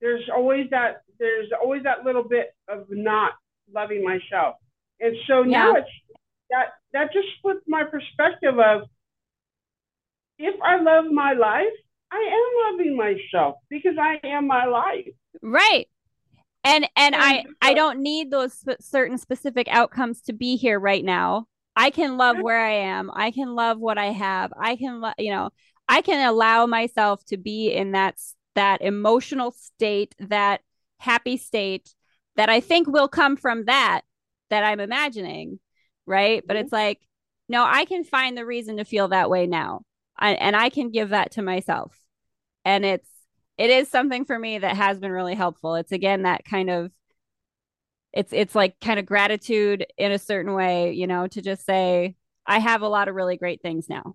there's 0.00 0.28
always 0.34 0.68
that 0.70 1.02
there's 1.20 1.50
always 1.62 1.84
that 1.84 2.04
little 2.04 2.24
bit 2.24 2.56
of 2.68 2.86
not 2.90 3.34
loving 3.72 4.02
myself. 4.04 4.56
And 4.98 5.14
so 5.28 5.44
yeah. 5.44 5.58
now 5.58 5.74
it's 5.76 5.88
that 6.50 6.66
that 6.92 7.12
just 7.12 7.28
flipped 7.40 7.68
my 7.68 7.84
perspective 7.84 8.58
of 8.58 8.88
if 10.42 10.60
I 10.62 10.80
love 10.80 11.06
my 11.10 11.32
life, 11.32 11.72
I 12.10 12.18
am 12.18 12.72
loving 12.72 12.96
myself 12.96 13.56
because 13.70 13.94
I 13.98 14.18
am 14.26 14.46
my 14.46 14.66
life. 14.66 15.08
Right. 15.40 15.88
And 16.64 16.88
and, 16.96 17.14
I 17.16 17.44
I 17.60 17.74
don't 17.74 18.00
need 18.00 18.30
those 18.30 18.52
sp- 18.54 18.80
certain 18.80 19.18
specific 19.18 19.66
outcomes 19.68 20.20
to 20.22 20.32
be 20.32 20.56
here 20.56 20.78
right 20.78 21.04
now. 21.04 21.46
I 21.74 21.90
can 21.90 22.16
love 22.18 22.36
where 22.38 22.60
I 22.60 22.72
am. 22.72 23.10
I 23.12 23.30
can 23.30 23.54
love 23.54 23.78
what 23.78 23.98
I 23.98 24.06
have. 24.06 24.52
I 24.58 24.76
can 24.76 25.00
lo- 25.00 25.12
you 25.18 25.32
know, 25.32 25.50
I 25.88 26.02
can 26.02 26.26
allow 26.28 26.66
myself 26.66 27.24
to 27.26 27.36
be 27.36 27.72
in 27.72 27.92
that 27.92 28.16
that 28.54 28.82
emotional 28.82 29.52
state, 29.52 30.14
that 30.20 30.60
happy 30.98 31.36
state 31.36 31.94
that 32.36 32.48
I 32.48 32.60
think 32.60 32.86
will 32.86 33.08
come 33.08 33.36
from 33.36 33.64
that 33.64 34.02
that 34.50 34.62
I'm 34.62 34.80
imagining, 34.80 35.58
right? 36.06 36.38
Mm-hmm. 36.40 36.46
But 36.46 36.56
it's 36.56 36.72
like 36.72 37.00
no, 37.48 37.64
I 37.64 37.86
can 37.86 38.04
find 38.04 38.36
the 38.36 38.46
reason 38.46 38.76
to 38.76 38.84
feel 38.84 39.08
that 39.08 39.30
way 39.30 39.46
now. 39.46 39.82
I, 40.22 40.34
and 40.34 40.54
I 40.54 40.68
can 40.68 40.90
give 40.90 41.08
that 41.08 41.32
to 41.32 41.42
myself. 41.42 41.98
And 42.64 42.84
it's 42.84 43.08
it 43.58 43.70
is 43.70 43.88
something 43.88 44.24
for 44.24 44.38
me 44.38 44.58
that 44.58 44.76
has 44.76 45.00
been 45.00 45.10
really 45.10 45.34
helpful. 45.34 45.74
It's 45.74 45.92
again 45.92 46.22
that 46.22 46.44
kind 46.44 46.70
of 46.70 46.92
it's 48.12 48.32
it's 48.32 48.54
like 48.54 48.78
kind 48.80 49.00
of 49.00 49.06
gratitude 49.06 49.84
in 49.98 50.12
a 50.12 50.18
certain 50.18 50.54
way, 50.54 50.92
you 50.92 51.08
know, 51.08 51.26
to 51.26 51.42
just 51.42 51.66
say 51.66 52.14
I 52.46 52.60
have 52.60 52.82
a 52.82 52.88
lot 52.88 53.08
of 53.08 53.16
really 53.16 53.36
great 53.36 53.62
things 53.62 53.88
now, 53.88 54.14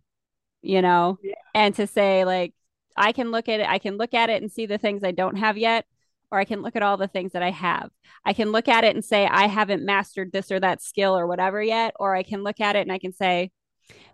you 0.61 0.81
know, 0.81 1.19
yeah. 1.21 1.35
and 1.53 1.75
to 1.75 1.85
say 1.87 2.23
like 2.23 2.53
I 2.95 3.11
can 3.11 3.29
look 3.29 3.49
at 3.49 3.59
it, 3.59 3.67
I 3.67 3.77
can 3.77 3.97
look 3.97 4.13
at 4.13 4.29
it 4.29 4.41
and 4.41 4.51
see 4.51 4.65
the 4.65 4.77
things 4.77 5.03
I 5.03 5.11
don't 5.11 5.35
have 5.35 5.57
yet, 5.57 5.85
or 6.31 6.39
I 6.39 6.45
can 6.45 6.61
look 6.61 6.77
at 6.77 6.83
all 6.83 6.95
the 6.95 7.07
things 7.09 7.33
that 7.33 7.43
I 7.43 7.51
have. 7.51 7.91
I 8.23 8.31
can 8.31 8.53
look 8.53 8.69
at 8.69 8.85
it 8.85 8.95
and 8.95 9.03
say 9.03 9.27
I 9.27 9.47
haven't 9.47 9.85
mastered 9.85 10.31
this 10.31 10.51
or 10.53 10.59
that 10.61 10.81
skill 10.81 11.17
or 11.17 11.27
whatever 11.27 11.61
yet, 11.61 11.95
or 11.99 12.15
I 12.15 12.23
can 12.23 12.43
look 12.43 12.61
at 12.61 12.77
it 12.77 12.81
and 12.81 12.93
I 12.93 12.97
can 12.97 13.11
say, 13.11 13.51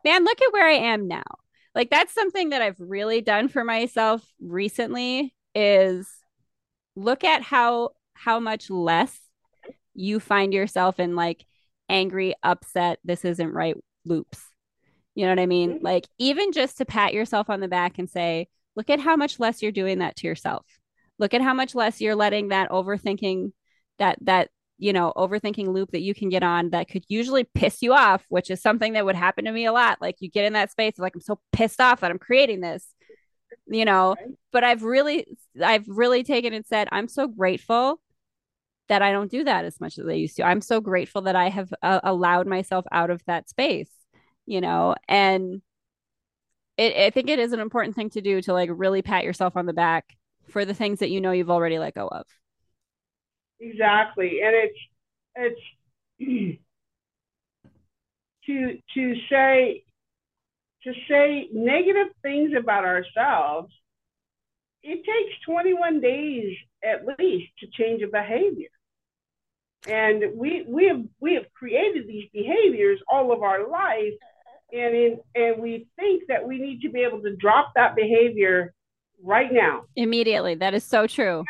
man, 0.04 0.24
look 0.24 0.42
at 0.42 0.54
where 0.54 0.68
I 0.68 0.74
am 0.74 1.08
now. 1.08 1.24
Like 1.76 1.90
that's 1.90 2.14
something 2.14 2.50
that 2.50 2.62
I've 2.62 2.80
really 2.80 3.22
done 3.22 3.48
for 3.48 3.64
myself 3.64 4.24
recently 4.40 5.34
is 5.56 6.08
look 6.96 7.24
at 7.24 7.42
how 7.42 7.92
how 8.14 8.40
much 8.40 8.70
less 8.70 9.20
you 9.96 10.20
find 10.20 10.54
yourself 10.54 11.00
in 11.00 11.16
like 11.16 11.46
angry, 11.90 12.36
upset, 12.44 13.00
this 13.04 13.26
isn't 13.26 13.54
right 13.54 13.76
loops. 14.06 14.40
You 15.16 15.26
know 15.26 15.32
what 15.32 15.40
I 15.40 15.46
mean? 15.46 15.76
Mm-hmm. 15.76 15.86
Like 15.86 16.08
even 16.18 16.52
just 16.52 16.78
to 16.78 16.86
pat 16.86 17.14
yourself 17.14 17.50
on 17.50 17.60
the 17.60 17.68
back 17.68 18.00
and 18.00 18.10
say, 18.10 18.48
look 18.76 18.90
at 18.90 19.00
how 19.00 19.16
much 19.16 19.40
less 19.40 19.62
you're 19.62 19.72
doing 19.72 20.00
that 20.00 20.16
to 20.18 20.28
yourself. 20.28 20.66
Look 21.20 21.34
at 21.34 21.42
how 21.42 21.54
much 21.54 21.76
less 21.76 22.02
you're 22.02 22.16
letting 22.16 22.50
that 22.50 22.70
overthinking 22.70 23.52
that 24.00 24.18
that 24.22 24.50
you 24.78 24.94
know, 24.94 25.14
overthinking 25.16 25.68
loop 25.68 25.92
that 25.92 26.02
you 26.02 26.14
can 26.14 26.30
get 26.30 26.44
on 26.44 26.72
that 26.72 26.90
could 26.90 27.06
usually 27.08 27.44
piss 27.44 27.82
you 27.82 27.94
off, 27.94 28.26
which 28.30 28.50
is 28.50 28.62
something 28.62 28.94
that 28.94 29.06
would 29.06 29.16
happen 29.16 29.46
to 29.46 29.52
me 29.52 29.66
a 29.66 29.72
lot. 29.72 30.02
Like 30.02 30.18
you 30.20 30.30
get 30.30 30.46
in 30.46 30.54
that 30.54 30.72
space, 30.72 30.94
like 30.98 31.16
I'm 31.16 31.22
so 31.22 31.40
pissed 31.52 31.80
off 31.80 32.02
that 32.02 32.12
I'm 32.12 32.20
creating 32.20 32.62
this, 32.62 32.86
you 33.68 33.86
know. 33.86 34.16
But 34.52 34.64
I've 34.64 34.84
really, 34.84 35.28
I've 35.62 35.88
really 35.88 36.24
taken 36.24 36.54
and 36.54 36.66
said, 36.66 36.90
I'm 36.92 37.08
so 37.08 37.28
grateful 37.28 38.02
that 38.90 39.02
I 39.02 39.12
don't 39.12 39.32
do 39.32 39.44
that 39.46 39.66
as 39.66 39.80
much 39.80 39.98
as 39.98 40.08
I 40.08 40.14
used 40.14 40.36
to. 40.38 40.44
I'm 40.44 40.62
so 40.62 40.82
grateful 40.82 41.22
that 41.24 41.36
I 41.36 41.50
have 41.50 41.74
uh, 41.82 42.02
allowed 42.04 42.48
myself 42.48 42.86
out 42.92 43.10
of 43.10 43.24
that 43.26 43.50
space, 43.50 43.90
you 44.46 44.60
know, 44.60 44.96
and 45.08 45.62
it, 46.78 46.96
I 46.98 47.10
think 47.12 47.30
it 47.30 47.40
is 47.40 47.54
an 47.54 47.60
important 47.60 47.96
thing 47.96 48.10
to 48.12 48.22
do 48.22 48.42
to 48.42 48.54
like 48.54 48.70
really 48.74 49.02
pat 49.02 49.24
yourself 49.24 49.56
on 49.56 49.66
the 49.66 49.74
back 49.74 50.18
for 50.50 50.66
the 50.66 50.74
things 50.74 51.00
that 51.00 51.10
you 51.10 51.22
know 51.22 51.32
you've 51.32 51.52
already 51.52 51.80
let 51.80 51.94
go 51.94 52.08
of. 52.08 52.26
Exactly, 53.60 54.42
and 54.44 54.56
it's 54.56 54.80
it's 55.36 55.62
to 58.46 58.78
to 58.94 59.16
say 59.30 59.84
to 60.84 60.94
say 61.10 61.48
negative 61.54 62.14
things 62.22 62.52
about 62.58 62.86
ourselves. 62.86 63.74
It 64.82 64.98
takes 64.98 65.40
21 65.46 66.02
days 66.02 66.58
at 66.84 67.06
least 67.18 67.52
to 67.60 67.68
change 67.68 68.02
a 68.04 68.08
behavior. 68.08 68.68
And 69.88 70.24
we 70.36 70.66
we 70.68 70.88
have 70.88 71.04
we 71.20 71.36
have 71.36 71.46
created 71.54 72.08
these 72.08 72.30
behaviors 72.34 73.00
all 73.10 73.32
of 73.32 73.44
our 73.44 73.70
life, 73.70 74.14
and 74.72 74.96
in 74.96 75.20
and 75.36 75.62
we 75.62 75.88
think 75.98 76.24
that 76.28 76.46
we 76.46 76.58
need 76.58 76.82
to 76.82 76.90
be 76.90 77.02
able 77.02 77.22
to 77.22 77.36
drop 77.36 77.74
that 77.76 77.96
behavior 77.96 78.74
right 79.22 79.52
now. 79.52 79.84
Immediately. 79.96 80.56
That 80.56 80.74
is 80.74 80.84
so 80.84 81.08
true. 81.08 81.44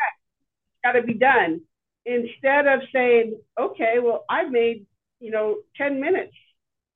Yeah, 0.84 0.92
got 0.92 0.98
to 0.98 1.06
be 1.06 1.14
done 1.14 1.60
instead 2.06 2.66
of 2.66 2.80
saying, 2.92 3.38
okay, 3.58 3.96
well, 4.02 4.24
I've 4.28 4.50
made, 4.50 4.86
you 5.20 5.30
know, 5.30 5.56
10 5.76 6.00
minutes, 6.00 6.34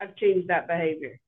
I've 0.00 0.16
changed 0.16 0.48
that 0.48 0.68
behavior. 0.68 1.18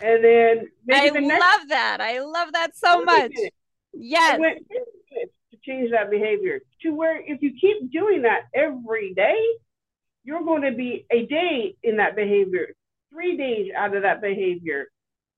And 0.00 0.24
then 0.24 0.68
I 0.90 1.10
the 1.10 1.20
love 1.20 1.68
that. 1.68 1.98
I 2.00 2.20
love 2.20 2.52
that 2.52 2.76
so 2.76 3.04
much. 3.04 3.30
Minutes, 3.34 3.56
yes. 3.92 4.38
to 4.38 5.56
change 5.64 5.90
that 5.90 6.10
behavior 6.10 6.60
to 6.82 6.90
where 6.90 7.20
if 7.20 7.42
you 7.42 7.52
keep 7.60 7.92
doing 7.92 8.22
that 8.22 8.42
every 8.54 9.12
day, 9.14 9.36
you're 10.24 10.44
going 10.44 10.62
to 10.62 10.72
be 10.72 11.06
a 11.10 11.26
day 11.26 11.76
in 11.82 11.96
that 11.98 12.16
behavior, 12.16 12.68
three 13.12 13.36
days 13.36 13.70
out 13.76 13.94
of 13.94 14.02
that 14.02 14.20
behavior. 14.20 14.86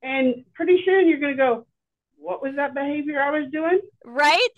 And 0.02 0.44
pretty 0.54 0.82
soon 0.84 1.08
you're 1.08 1.20
going 1.20 1.36
to 1.36 1.42
go, 1.42 1.66
what 2.16 2.42
was 2.42 2.56
that 2.56 2.74
behavior 2.74 3.20
I 3.20 3.30
was 3.30 3.50
doing? 3.50 3.80
Right? 4.04 4.48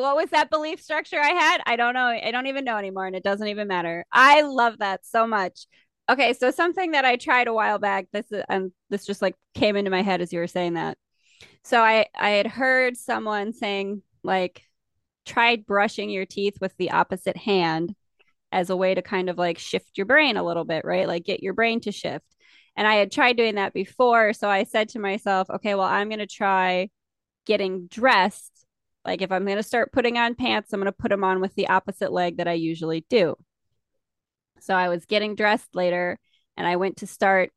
What 0.00 0.16
was 0.16 0.30
that 0.30 0.50
belief 0.50 0.80
structure 0.80 1.20
I 1.20 1.30
had? 1.30 1.62
I 1.66 1.76
don't 1.76 1.94
know. 1.94 2.06
I 2.06 2.30
don't 2.30 2.46
even 2.46 2.64
know 2.64 2.76
anymore, 2.76 3.06
and 3.06 3.16
it 3.16 3.22
doesn't 3.24 3.48
even 3.48 3.68
matter. 3.68 4.04
I 4.12 4.42
love 4.42 4.78
that 4.78 5.06
so 5.06 5.26
much. 5.26 5.66
Okay, 6.08 6.32
so 6.34 6.50
something 6.50 6.92
that 6.92 7.04
I 7.04 7.16
tried 7.16 7.48
a 7.48 7.54
while 7.54 7.78
back. 7.78 8.06
This 8.12 8.30
is, 8.30 8.44
and 8.48 8.72
this 8.90 9.06
just 9.06 9.22
like 9.22 9.34
came 9.54 9.76
into 9.76 9.90
my 9.90 10.02
head 10.02 10.20
as 10.20 10.32
you 10.32 10.38
were 10.40 10.46
saying 10.46 10.74
that. 10.74 10.98
So 11.64 11.80
I 11.82 12.06
I 12.18 12.30
had 12.30 12.46
heard 12.46 12.96
someone 12.96 13.52
saying 13.52 14.02
like 14.22 14.62
try 15.26 15.56
brushing 15.56 16.10
your 16.10 16.26
teeth 16.26 16.58
with 16.60 16.76
the 16.76 16.92
opposite 16.92 17.36
hand 17.36 17.94
as 18.52 18.70
a 18.70 18.76
way 18.76 18.94
to 18.94 19.02
kind 19.02 19.28
of 19.28 19.38
like 19.38 19.58
shift 19.58 19.98
your 19.98 20.06
brain 20.06 20.36
a 20.36 20.44
little 20.44 20.64
bit, 20.64 20.84
right? 20.84 21.08
Like 21.08 21.24
get 21.24 21.42
your 21.42 21.54
brain 21.54 21.80
to 21.80 21.92
shift. 21.92 22.24
And 22.76 22.86
I 22.86 22.96
had 22.96 23.10
tried 23.10 23.36
doing 23.36 23.56
that 23.56 23.72
before, 23.72 24.32
so 24.32 24.48
I 24.48 24.64
said 24.64 24.90
to 24.90 24.98
myself, 24.98 25.48
okay, 25.50 25.74
well, 25.74 25.86
I'm 25.86 26.08
going 26.08 26.20
to 26.20 26.26
try 26.26 26.90
getting 27.46 27.86
dressed 27.86 28.52
like 29.06 29.22
if 29.22 29.30
I'm 29.30 29.44
going 29.44 29.56
to 29.56 29.62
start 29.62 29.92
putting 29.92 30.18
on 30.18 30.34
pants, 30.34 30.72
I'm 30.72 30.80
going 30.80 30.86
to 30.86 30.92
put 30.92 31.10
them 31.10 31.22
on 31.22 31.40
with 31.40 31.54
the 31.54 31.68
opposite 31.68 32.12
leg 32.12 32.38
that 32.38 32.48
I 32.48 32.54
usually 32.54 33.06
do. 33.08 33.36
So 34.60 34.74
I 34.74 34.88
was 34.88 35.06
getting 35.06 35.36
dressed 35.36 35.74
later 35.74 36.18
and 36.56 36.66
I 36.66 36.76
went 36.76 36.98
to 36.98 37.06
start 37.06 37.50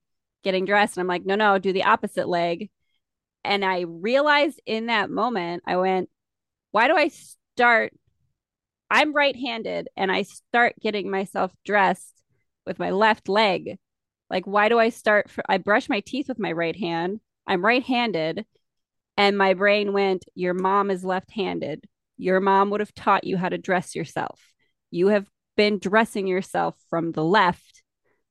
getting 0.44 0.66
dressed 0.66 0.96
and 0.96 1.02
I'm 1.02 1.08
like, 1.08 1.26
no, 1.26 1.36
no, 1.36 1.58
do 1.58 1.74
the 1.74 1.86
opposite 1.86 2.30
leg. 2.30 2.70
And 3.44 3.66
I 3.66 3.82
realized 3.82 4.62
in 4.66 4.88
that 4.88 5.10
moment, 5.10 5.64
I 5.66 5.78
went, 5.78 6.10
why 6.72 6.88
do 6.88 6.96
I 6.96 7.10
start? 7.56 7.94
I'm 8.92 9.14
right 9.14 9.36
handed 9.36 9.88
and 9.98 10.12
I 10.12 10.24
start 10.24 10.76
getting 10.80 11.10
myself 11.10 11.52
dressed 11.66 12.22
with 12.66 12.78
my 12.78 12.92
left 12.92 13.28
leg. 13.28 13.78
Like, 14.30 14.46
why 14.46 14.70
do 14.70 14.78
I 14.78 14.90
start? 14.90 15.32
For, 15.32 15.44
I 15.50 15.58
brush 15.58 15.90
my 15.90 16.02
teeth 16.02 16.28
with 16.28 16.38
my 16.38 16.52
right 16.52 16.76
hand. 16.76 17.22
I'm 17.48 17.66
right 17.66 17.84
handed. 17.84 18.46
And 19.20 19.38
my 19.38 19.54
brain 19.54 19.92
went, 19.92 20.24
Your 20.34 20.54
mom 20.54 20.90
is 20.90 21.04
left 21.04 21.30
handed. 21.32 21.84
Your 22.16 22.40
mom 22.40 22.70
would 22.70 22.80
have 22.80 22.94
taught 22.96 23.26
you 23.26 23.36
how 23.36 23.50
to 23.50 23.58
dress 23.58 23.94
yourself. 23.94 24.40
You 24.92 25.10
have 25.10 25.28
been 25.58 25.78
dressing 25.78 26.26
yourself 26.26 26.76
from 26.90 27.12
the 27.12 27.24
left 27.24 27.84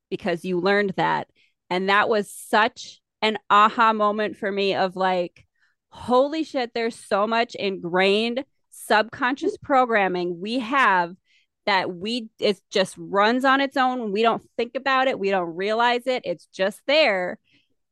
because 0.09 0.47
you 0.47 0.59
learned 0.59 0.95
that. 0.97 1.29
And 1.69 1.91
that 1.91 2.09
was 2.09 2.33
such 2.33 3.03
an 3.21 3.37
aha 3.51 3.93
moment 3.93 4.39
for 4.39 4.51
me 4.51 4.75
of 4.75 4.97
like, 4.97 5.47
holy 5.91 6.43
shit, 6.43 6.73
there's 6.73 6.97
so 6.97 7.27
much 7.27 7.55
ingrained 7.55 8.47
subconscious 8.71 9.59
programming 9.59 10.41
we 10.41 10.61
have 10.61 11.15
that 11.67 11.95
we 11.95 12.31
it 12.39 12.59
just 12.71 12.95
runs 12.97 13.45
on 13.45 13.61
its 13.61 13.77
own 13.77 14.13
we 14.13 14.23
don't 14.23 14.49
think 14.57 14.75
about 14.75 15.09
it 15.09 15.19
we 15.19 15.31
don't 15.31 15.57
realize 15.57 16.07
it 16.07 16.23
it's 16.25 16.47
just 16.47 16.81
there 16.87 17.39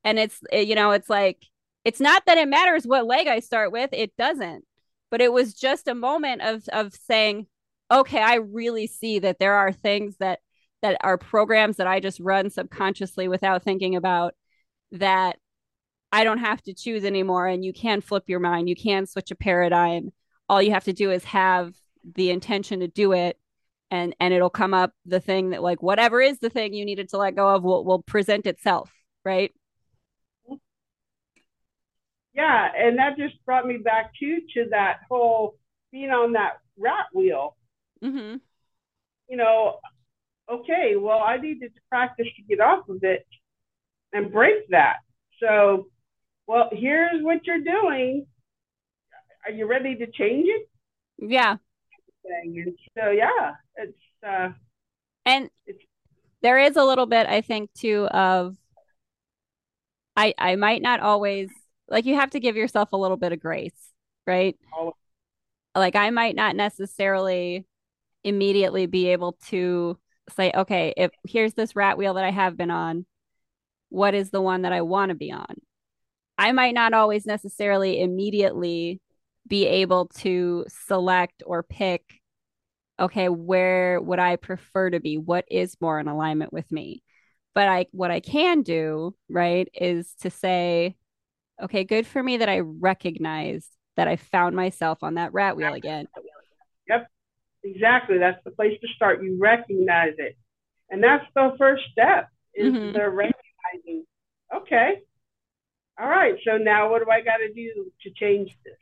and 0.05 0.19
it's 0.19 0.39
eh, 0.53 0.61
you 0.61 0.75
know 0.75 0.93
it's 0.93 1.11
like 1.11 1.39
it's 1.87 2.01
not 2.01 2.25
that 2.27 2.37
it 2.37 2.49
matters 2.49 2.85
what 2.85 3.07
leg 3.07 3.29
I 3.29 3.39
start 3.39 3.71
with, 3.71 3.91
it 3.93 4.17
doesn't. 4.17 4.65
But 5.09 5.21
it 5.21 5.33
was 5.33 5.55
just 5.55 5.87
a 5.87 5.95
moment 5.95 6.43
of 6.43 6.69
of 6.73 6.93
saying, 6.93 7.47
okay, 7.93 8.21
I 8.21 8.37
really 8.37 8.89
see 8.89 9.21
that 9.21 9.39
there 9.39 9.55
are 9.55 9.71
things 9.73 10.17
that 10.19 10.41
that 10.83 10.99
are 11.05 11.17
programs 11.17 11.77
that 11.77 11.87
I 11.87 12.01
just 12.01 12.19
run 12.19 12.51
subconsciously 12.51 13.29
without 13.29 13.63
thinking 13.63 13.95
about 13.95 14.35
that 14.93 15.39
I 16.11 16.25
don't 16.25 16.39
have 16.39 16.61
to 16.63 16.75
choose 16.75 17.05
anymore 17.05 17.47
and 17.47 17.65
you 17.65 17.73
can 17.73 18.01
flip 18.01 18.25
your 18.27 18.41
mind, 18.41 18.69
you 18.69 18.77
can 18.77 19.07
switch 19.07 19.31
a 19.31 19.37
paradigm. 19.37 20.11
All 20.49 20.61
you 20.61 20.73
have 20.73 20.85
to 20.85 20.93
do 20.93 21.13
is 21.13 21.23
have 21.25 21.73
the 22.17 22.31
intention 22.31 22.81
to 22.81 22.89
do 22.89 23.13
it 23.13 23.39
and 23.93 24.17
and 24.19 24.35
it'll 24.35 24.51
come 24.51 24.75
up 24.75 24.93
the 25.05 25.21
thing 25.21 25.51
that 25.51 25.63
like 25.63 25.85
whatever 25.85 26.21
is 26.21 26.41
the 26.41 26.51
thing 26.51 26.75
you 26.75 26.85
needed 26.85 27.11
to 27.11 27.19
let 27.19 27.37
go 27.37 27.49
of 27.49 27.63
will 27.63 27.85
will 27.85 28.03
present 28.03 28.45
itself, 28.47 28.91
right? 29.25 29.53
Yeah, 32.37 32.69
and 32.77 32.99
that 32.99 33.17
just 33.17 33.35
brought 33.45 33.67
me 33.67 33.79
back 33.79 34.13
to 34.21 34.41
to 34.55 34.69
that 34.71 34.99
whole 35.09 35.57
being 35.91 36.11
on 36.11 36.33
that 36.33 36.59
rat 36.79 37.07
wheel. 37.15 37.57
Mm-hmm. 38.05 38.37
You 39.29 39.37
know, 39.37 39.79
okay, 40.51 40.97
well, 40.97 41.19
I 41.19 41.39
needed 41.39 41.75
to 41.75 41.81
practice 41.89 42.27
to 42.37 42.43
get 42.43 42.61
off 42.61 42.89
of 42.89 43.03
it 43.03 43.27
and 44.13 44.31
break 44.31 44.69
that. 44.69 44.97
So, 45.41 45.89
well, 46.47 46.69
here's 46.73 47.23
what 47.23 47.47
you're 47.47 47.61
doing. 47.61 48.27
Are 49.45 49.51
you 49.51 49.67
ready 49.67 49.97
to 49.97 50.07
change 50.07 50.47
it? 50.49 50.69
Yeah. 51.19 51.57
And 52.25 52.77
so, 52.97 53.11
yeah, 53.11 53.55
it's, 53.77 53.99
uh, 54.27 54.51
and 55.25 55.49
it's, 55.67 55.83
there 56.43 56.59
is 56.59 56.77
a 56.77 56.85
little 56.85 57.07
bit, 57.07 57.27
I 57.27 57.41
think, 57.41 57.73
too, 57.73 58.07
of 58.07 58.57
I, 60.17 60.35
I 60.39 60.57
might 60.57 60.83
not 60.83 61.01
always 61.01 61.51
like 61.89 62.07
you 62.07 62.15
have 62.17 62.31
to 62.31 62.41
give 62.41 62.57
yourself 62.57 62.93
a 62.93 62.97
little 62.97 63.17
bit 63.17 63.33
of 63.33 63.41
grace, 63.41 63.93
right? 64.27 64.57
Oh. 64.77 64.95
Like 65.75 65.97
I 65.97 66.11
might 66.11 66.35
not 66.35 66.57
necessarily 66.57 67.67
immediately 68.25 68.87
be 68.87 69.09
able 69.09 69.39
to 69.49 69.99
say, 70.35 70.51
okay, 70.55 70.93
if 70.97 71.11
here's 71.27 71.55
this 71.55 71.77
rat 71.77 71.99
wheel 71.99 72.15
that 72.15 72.25
I 72.25 72.31
have 72.31 72.57
been 72.57 72.71
on, 72.71 73.07
what 73.89 74.15
is 74.15 74.31
the 74.31 74.43
one 74.43 74.63
that 74.63 74.73
I 74.73 74.83
want 74.83 75.11
to 75.11 75.15
be 75.15 75.31
on? 75.31 75.55
I 76.39 76.53
might 76.53 76.75
not 76.75 76.93
always 76.93 77.27
necessarily 77.27 78.01
immediately 78.01 79.01
be 79.47 79.67
able 79.67 80.09
to 80.09 80.65
select 80.69 81.43
or 81.47 81.63
pick, 81.63 82.03
okay, 82.99 83.29
where 83.29 84.01
would 84.01 84.19
I 84.19 84.37
prefer 84.37 84.91
to 84.91 85.01
be? 85.01 85.19
What 85.19 85.45
is 85.51 85.77
more 85.81 86.01
in 86.01 86.09
alignment 86.09 86.53
with 86.53 86.71
me? 86.73 87.03
But 87.55 87.69
I 87.69 87.87
what 87.93 88.11
I 88.11 88.21
can 88.21 88.63
do, 88.63 89.15
right, 89.31 89.69
is 89.73 90.13
to 90.23 90.31
say, 90.31 90.97
okay, 91.63 91.85
good 91.85 92.07
for 92.07 92.23
me 92.23 92.39
that 92.39 92.49
I 92.49 92.61
recognized 92.61 93.71
that 93.97 94.09
I 94.09 94.17
found 94.17 94.55
myself 94.55 95.03
on 95.03 95.15
that 95.15 95.33
rat 95.33 95.57
wheel 95.57 95.75
again. 95.75 96.07
Yep. 96.89 97.09
Exactly. 97.65 98.19
That's 98.19 98.43
the 98.45 98.51
place 98.53 98.79
to 98.81 98.89
start. 98.95 99.23
You 99.23 99.39
recognize 99.41 100.15
it. 100.19 100.37
And 100.91 101.03
that's 101.03 101.25
the 101.35 101.55
first 101.59 101.83
step 101.91 102.29
is 102.55 102.73
mm-hmm. 102.73 102.93
the 102.93 103.09
recognizing, 103.09 104.05
okay, 104.55 105.01
all 105.99 106.09
right, 106.09 106.35
so 106.45 106.59
now 106.59 106.91
what 106.91 107.03
do 107.05 107.11
I 107.11 107.23
got 107.23 107.39
to 107.39 107.53
do 107.53 107.91
to 108.03 108.11
change 108.11 108.51
this? 108.65 108.75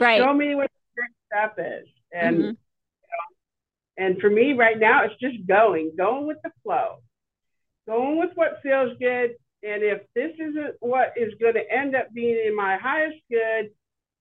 Right. 0.00 0.20
Show 0.20 0.32
me 0.32 0.54
what 0.54 0.70
the 0.96 1.02
next 1.02 1.14
step 1.56 1.82
is. 1.82 1.88
And, 2.12 2.36
mm-hmm. 2.36 2.46
you 2.46 2.48
know, 2.48 4.06
and 4.06 4.20
for 4.20 4.30
me 4.30 4.54
right 4.54 4.78
now, 4.78 5.04
it's 5.04 5.20
just 5.20 5.46
going, 5.46 5.92
going 5.96 6.26
with 6.26 6.38
the 6.42 6.50
flow, 6.62 6.96
going 7.86 8.18
with 8.18 8.30
what 8.34 8.60
feels 8.62 8.96
good. 8.98 9.32
And 9.66 9.82
if 9.82 10.02
this 10.14 10.32
isn't 10.38 10.74
what 10.80 11.14
is 11.16 11.32
going 11.40 11.54
to 11.54 11.72
end 11.72 11.96
up 11.96 12.12
being 12.12 12.38
in 12.46 12.54
my 12.54 12.76
highest 12.76 13.16
good, 13.30 13.70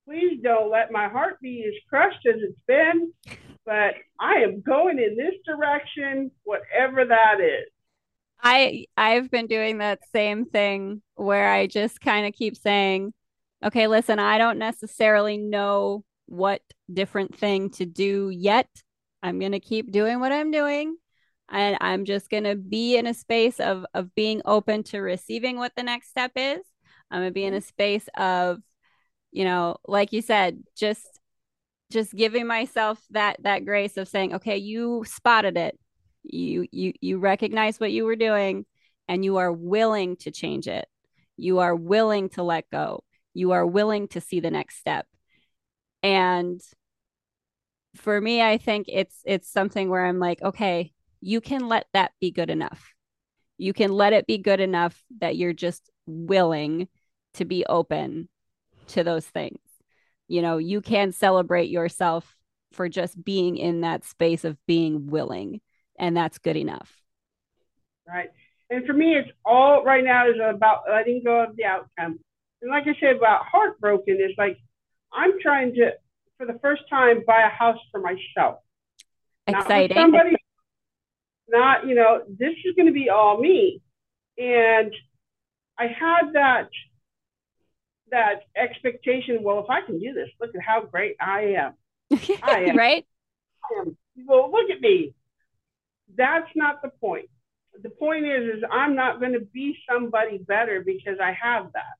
please 0.05 0.39
don't 0.41 0.71
let 0.71 0.91
my 0.91 1.07
heart 1.09 1.39
be 1.41 1.65
as 1.67 1.73
crushed 1.89 2.25
as 2.25 2.35
it's 2.41 2.59
been 2.67 3.11
but 3.65 3.95
I 4.19 4.35
am 4.35 4.61
going 4.61 4.99
in 4.99 5.15
this 5.15 5.35
direction, 5.45 6.31
whatever 6.43 7.05
that 7.05 7.39
is. 7.39 7.69
I 8.41 8.85
I've 8.97 9.31
been 9.31 9.47
doing 9.47 9.77
that 9.77 9.99
same 10.11 10.45
thing 10.45 11.01
where 11.15 11.49
I 11.51 11.67
just 11.67 12.01
kind 12.01 12.27
of 12.27 12.33
keep 12.33 12.57
saying, 12.57 13.13
okay, 13.63 13.87
listen, 13.87 14.19
I 14.19 14.37
don't 14.37 14.59
necessarily 14.59 15.37
know 15.37 16.03
what 16.25 16.61
different 16.91 17.37
thing 17.37 17.69
to 17.71 17.85
do 17.85 18.29
yet. 18.29 18.67
I'm 19.21 19.39
going 19.39 19.53
to 19.53 19.61
keep 19.61 19.91
doing 19.91 20.19
what 20.19 20.33
I'm 20.33 20.51
doing 20.51 20.97
and 21.53 21.77
I'm 21.79 22.03
just 22.03 22.31
going 22.31 22.45
to 22.45 22.55
be 22.55 22.97
in 22.97 23.07
a 23.07 23.13
space 23.13 23.59
of 23.59 23.85
of 23.93 24.13
being 24.15 24.41
open 24.43 24.83
to 24.85 24.99
receiving 24.99 25.57
what 25.57 25.73
the 25.75 25.83
next 25.83 26.09
step 26.09 26.31
is. 26.35 26.61
I'm 27.11 27.21
going 27.21 27.29
to 27.29 27.33
be 27.33 27.45
in 27.45 27.53
a 27.53 27.57
mm-hmm. 27.57 27.65
space 27.65 28.09
of 28.17 28.59
you 29.31 29.45
know, 29.45 29.77
like 29.87 30.11
you 30.13 30.21
said, 30.21 30.63
just 30.75 31.05
just 31.91 32.13
giving 32.13 32.47
myself 32.47 32.99
that 33.11 33.37
that 33.43 33.65
grace 33.65 33.97
of 33.97 34.07
saying 34.07 34.35
okay 34.35 34.57
you 34.57 35.03
spotted 35.07 35.55
it. 35.55 35.79
You 36.23 36.67
you 36.71 36.93
you 36.99 37.19
recognize 37.19 37.79
what 37.79 37.91
you 37.91 38.05
were 38.05 38.15
doing 38.15 38.65
and 39.07 39.23
you 39.23 39.37
are 39.37 39.51
willing 39.51 40.17
to 40.17 40.31
change 40.31 40.67
it. 40.67 40.87
You 41.37 41.59
are 41.59 41.75
willing 41.75 42.29
to 42.29 42.43
let 42.43 42.69
go. 42.71 43.03
You 43.33 43.51
are 43.51 43.65
willing 43.65 44.07
to 44.09 44.21
see 44.21 44.39
the 44.39 44.51
next 44.51 44.77
step. 44.77 45.05
And 46.01 46.61
for 47.95 48.19
me 48.19 48.41
i 48.41 48.57
think 48.57 48.87
it's 48.89 49.21
it's 49.23 49.47
something 49.47 49.87
where 49.87 50.05
i'm 50.05 50.19
like 50.19 50.41
okay 50.41 50.91
you 51.23 51.39
can 51.39 51.69
let 51.69 51.85
that 51.93 52.11
be 52.19 52.31
good 52.31 52.49
enough. 52.49 52.93
You 53.57 53.71
can 53.71 53.93
let 53.93 54.11
it 54.11 54.27
be 54.27 54.37
good 54.37 54.59
enough 54.59 55.01
that 55.21 55.37
you're 55.37 55.53
just 55.53 55.89
willing 56.05 56.89
to 57.35 57.45
be 57.45 57.65
open 57.65 58.27
to 58.89 59.05
those 59.05 59.25
things. 59.25 59.59
You 60.27 60.41
know 60.41 60.57
you 60.57 60.81
can 60.81 61.11
celebrate 61.11 61.69
yourself 61.69 62.35
for 62.73 62.89
just 62.89 63.23
being 63.23 63.55
in 63.55 63.81
that 63.81 64.03
space 64.03 64.43
of 64.43 64.57
being 64.65 65.07
willing 65.07 65.61
and 65.97 66.17
that's 66.17 66.39
good 66.39 66.57
enough. 66.57 66.91
Right. 68.07 68.29
And 68.69 68.85
for 68.85 68.93
me 68.93 69.15
it's 69.15 69.29
all 69.45 69.83
right 69.83 70.03
now 70.03 70.27
is 70.27 70.35
about 70.43 70.81
letting 70.89 71.21
go 71.23 71.43
of 71.43 71.55
the 71.55 71.65
outcome. 71.65 72.19
And 72.61 72.71
like 72.71 72.83
i 72.83 72.99
said 72.99 73.15
about 73.17 73.45
heartbroken 73.45 74.15
is 74.15 74.35
like 74.37 74.57
i'm 75.13 75.39
trying 75.41 75.75
to 75.75 75.91
for 76.37 76.45
the 76.45 76.57
first 76.59 76.81
time 76.89 77.23
buy 77.25 77.43
a 77.43 77.49
house 77.49 77.79
for 77.91 78.01
myself. 78.01 78.59
Exciting. 79.47 79.97
somebody 79.97 80.35
not 81.53 81.87
you 81.87 81.95
know 81.95 82.21
this 82.27 82.53
is 82.65 82.75
going 82.75 82.87
to 82.87 82.91
be 82.91 83.09
all 83.09 83.39
me 83.39 83.81
and 84.37 84.93
i 85.79 85.85
had 85.87 86.33
that 86.33 86.67
that 88.13 88.43
expectation. 88.55 89.39
Well, 89.41 89.59
if 89.59 89.69
I 89.69 89.81
can 89.81 89.99
do 89.99 90.13
this, 90.13 90.29
look 90.39 90.51
at 90.55 90.61
how 90.61 90.85
great 90.85 91.15
I 91.19 91.55
am. 91.57 91.73
I 92.43 92.61
am 92.69 92.77
right. 92.77 93.05
I 93.63 93.81
am. 93.81 93.97
Well, 94.25 94.51
look 94.51 94.69
at 94.69 94.79
me. 94.79 95.13
That's 96.15 96.49
not 96.55 96.81
the 96.81 96.89
point. 97.01 97.29
The 97.81 97.89
point 97.89 98.25
is, 98.25 98.57
is 98.57 98.63
I'm 98.71 98.95
not 98.95 99.19
going 99.19 99.33
to 99.33 99.39
be 99.39 99.75
somebody 99.89 100.37
better 100.37 100.83
because 100.85 101.17
I 101.21 101.35
have 101.41 101.73
that. 101.73 101.97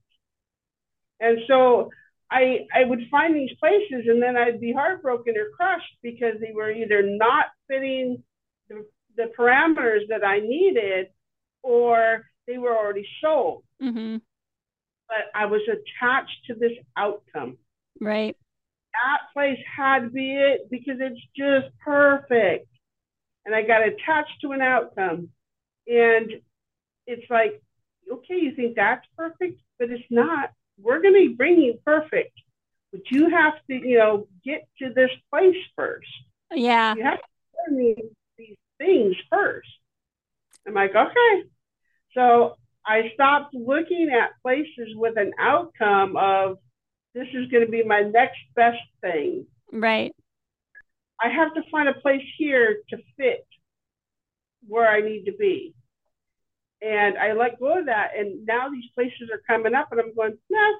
And 1.20 1.39
so 1.47 1.89
I 2.30 2.68
I 2.74 2.84
would 2.84 3.01
find 3.10 3.36
these 3.36 3.56
places, 3.60 4.06
and 4.08 4.22
then 4.22 4.38
I'd 4.38 4.62
be 4.62 4.72
heartbroken 4.72 5.36
or 5.36 5.49
crushed 5.58 5.97
because 6.04 6.36
they 6.39 6.51
were 6.54 6.72
either 6.72 7.01
not 7.04 7.45
fitting 7.68 8.24
the, 8.70 8.86
the 9.16 9.32
parameters 9.38 10.07
that 10.09 10.24
I 10.24 10.39
needed, 10.39 11.07
or 11.62 12.24
they 12.47 12.58
were 12.58 12.75
already 12.75 13.08
sold. 13.21 13.63
Mm-hmm 13.82 14.17
but 15.13 15.39
I 15.39 15.46
was 15.46 15.62
attached 15.67 16.46
to 16.47 16.55
this 16.55 16.71
outcome. 16.97 17.58
Right. 18.00 18.36
That 18.93 19.20
place 19.33 19.59
had 19.75 20.00
to 20.00 20.09
be 20.09 20.36
it 20.36 20.70
because 20.70 20.97
it's 21.00 21.20
just 21.36 21.75
perfect. 21.83 22.67
And 23.46 23.54
I 23.54 23.62
got 23.63 23.86
attached 23.86 24.42
to 24.42 24.51
an 24.51 24.62
outcome. 24.62 25.29
And 25.87 26.32
it's 27.05 27.29
like, 27.29 27.62
okay, 28.12 28.36
you 28.36 28.55
think 28.55 28.75
that's 28.75 29.05
perfect, 29.17 29.59
but 29.78 29.89
it's 29.89 30.04
not. 30.09 30.51
We're 30.78 31.01
going 31.01 31.29
to 31.29 31.36
bring 31.36 31.62
you 31.62 31.79
perfect, 31.86 32.39
but 32.92 33.01
you 33.12 33.29
have 33.29 33.54
to, 33.70 33.74
you 33.74 33.97
know, 33.97 34.28
get 34.43 34.67
to 34.79 34.93
this 34.93 35.12
place 35.29 35.58
first. 35.75 36.08
Yeah. 36.51 36.96
You 36.96 37.04
have 37.04 37.20
to 37.20 37.25
learn 37.67 37.78
these, 37.78 38.05
these 38.37 38.58
things 38.78 39.16
first. 39.29 39.67
I'm 40.75 40.89
like, 40.89 40.95
okay. 40.95 41.43
So 42.13 42.55
I 42.86 43.12
stopped 43.13 43.54
looking 43.54 44.09
at 44.09 44.32
places 44.41 44.95
with 44.95 45.17
an 45.17 45.32
outcome 45.39 46.17
of 46.17 46.58
this 47.13 47.28
is 47.33 47.50
going 47.50 47.66
to 47.66 47.71
be 47.71 47.83
my 47.83 48.01
next 48.01 48.39
best 48.55 48.82
thing. 49.01 49.45
Right. 49.71 50.13
I 51.21 51.29
have 51.29 51.54
to 51.54 51.62
find 51.71 51.87
a 51.87 51.93
place 51.93 52.24
here 52.37 52.78
to 52.89 52.97
fit 53.17 53.45
where 54.67 54.89
I 54.89 55.01
need 55.01 55.25
to 55.25 55.33
be. 55.37 55.74
And 56.82 57.17
I 57.17 57.33
let 57.33 57.59
go 57.59 57.79
of 57.79 57.86
that. 57.86 58.12
And 58.17 58.45
now 58.45 58.70
these 58.70 58.89
places 58.93 59.29
are 59.32 59.41
coming 59.47 59.74
up, 59.74 59.89
and 59.91 60.01
I'm 60.01 60.16
going, 60.16 60.37
no, 60.50 60.74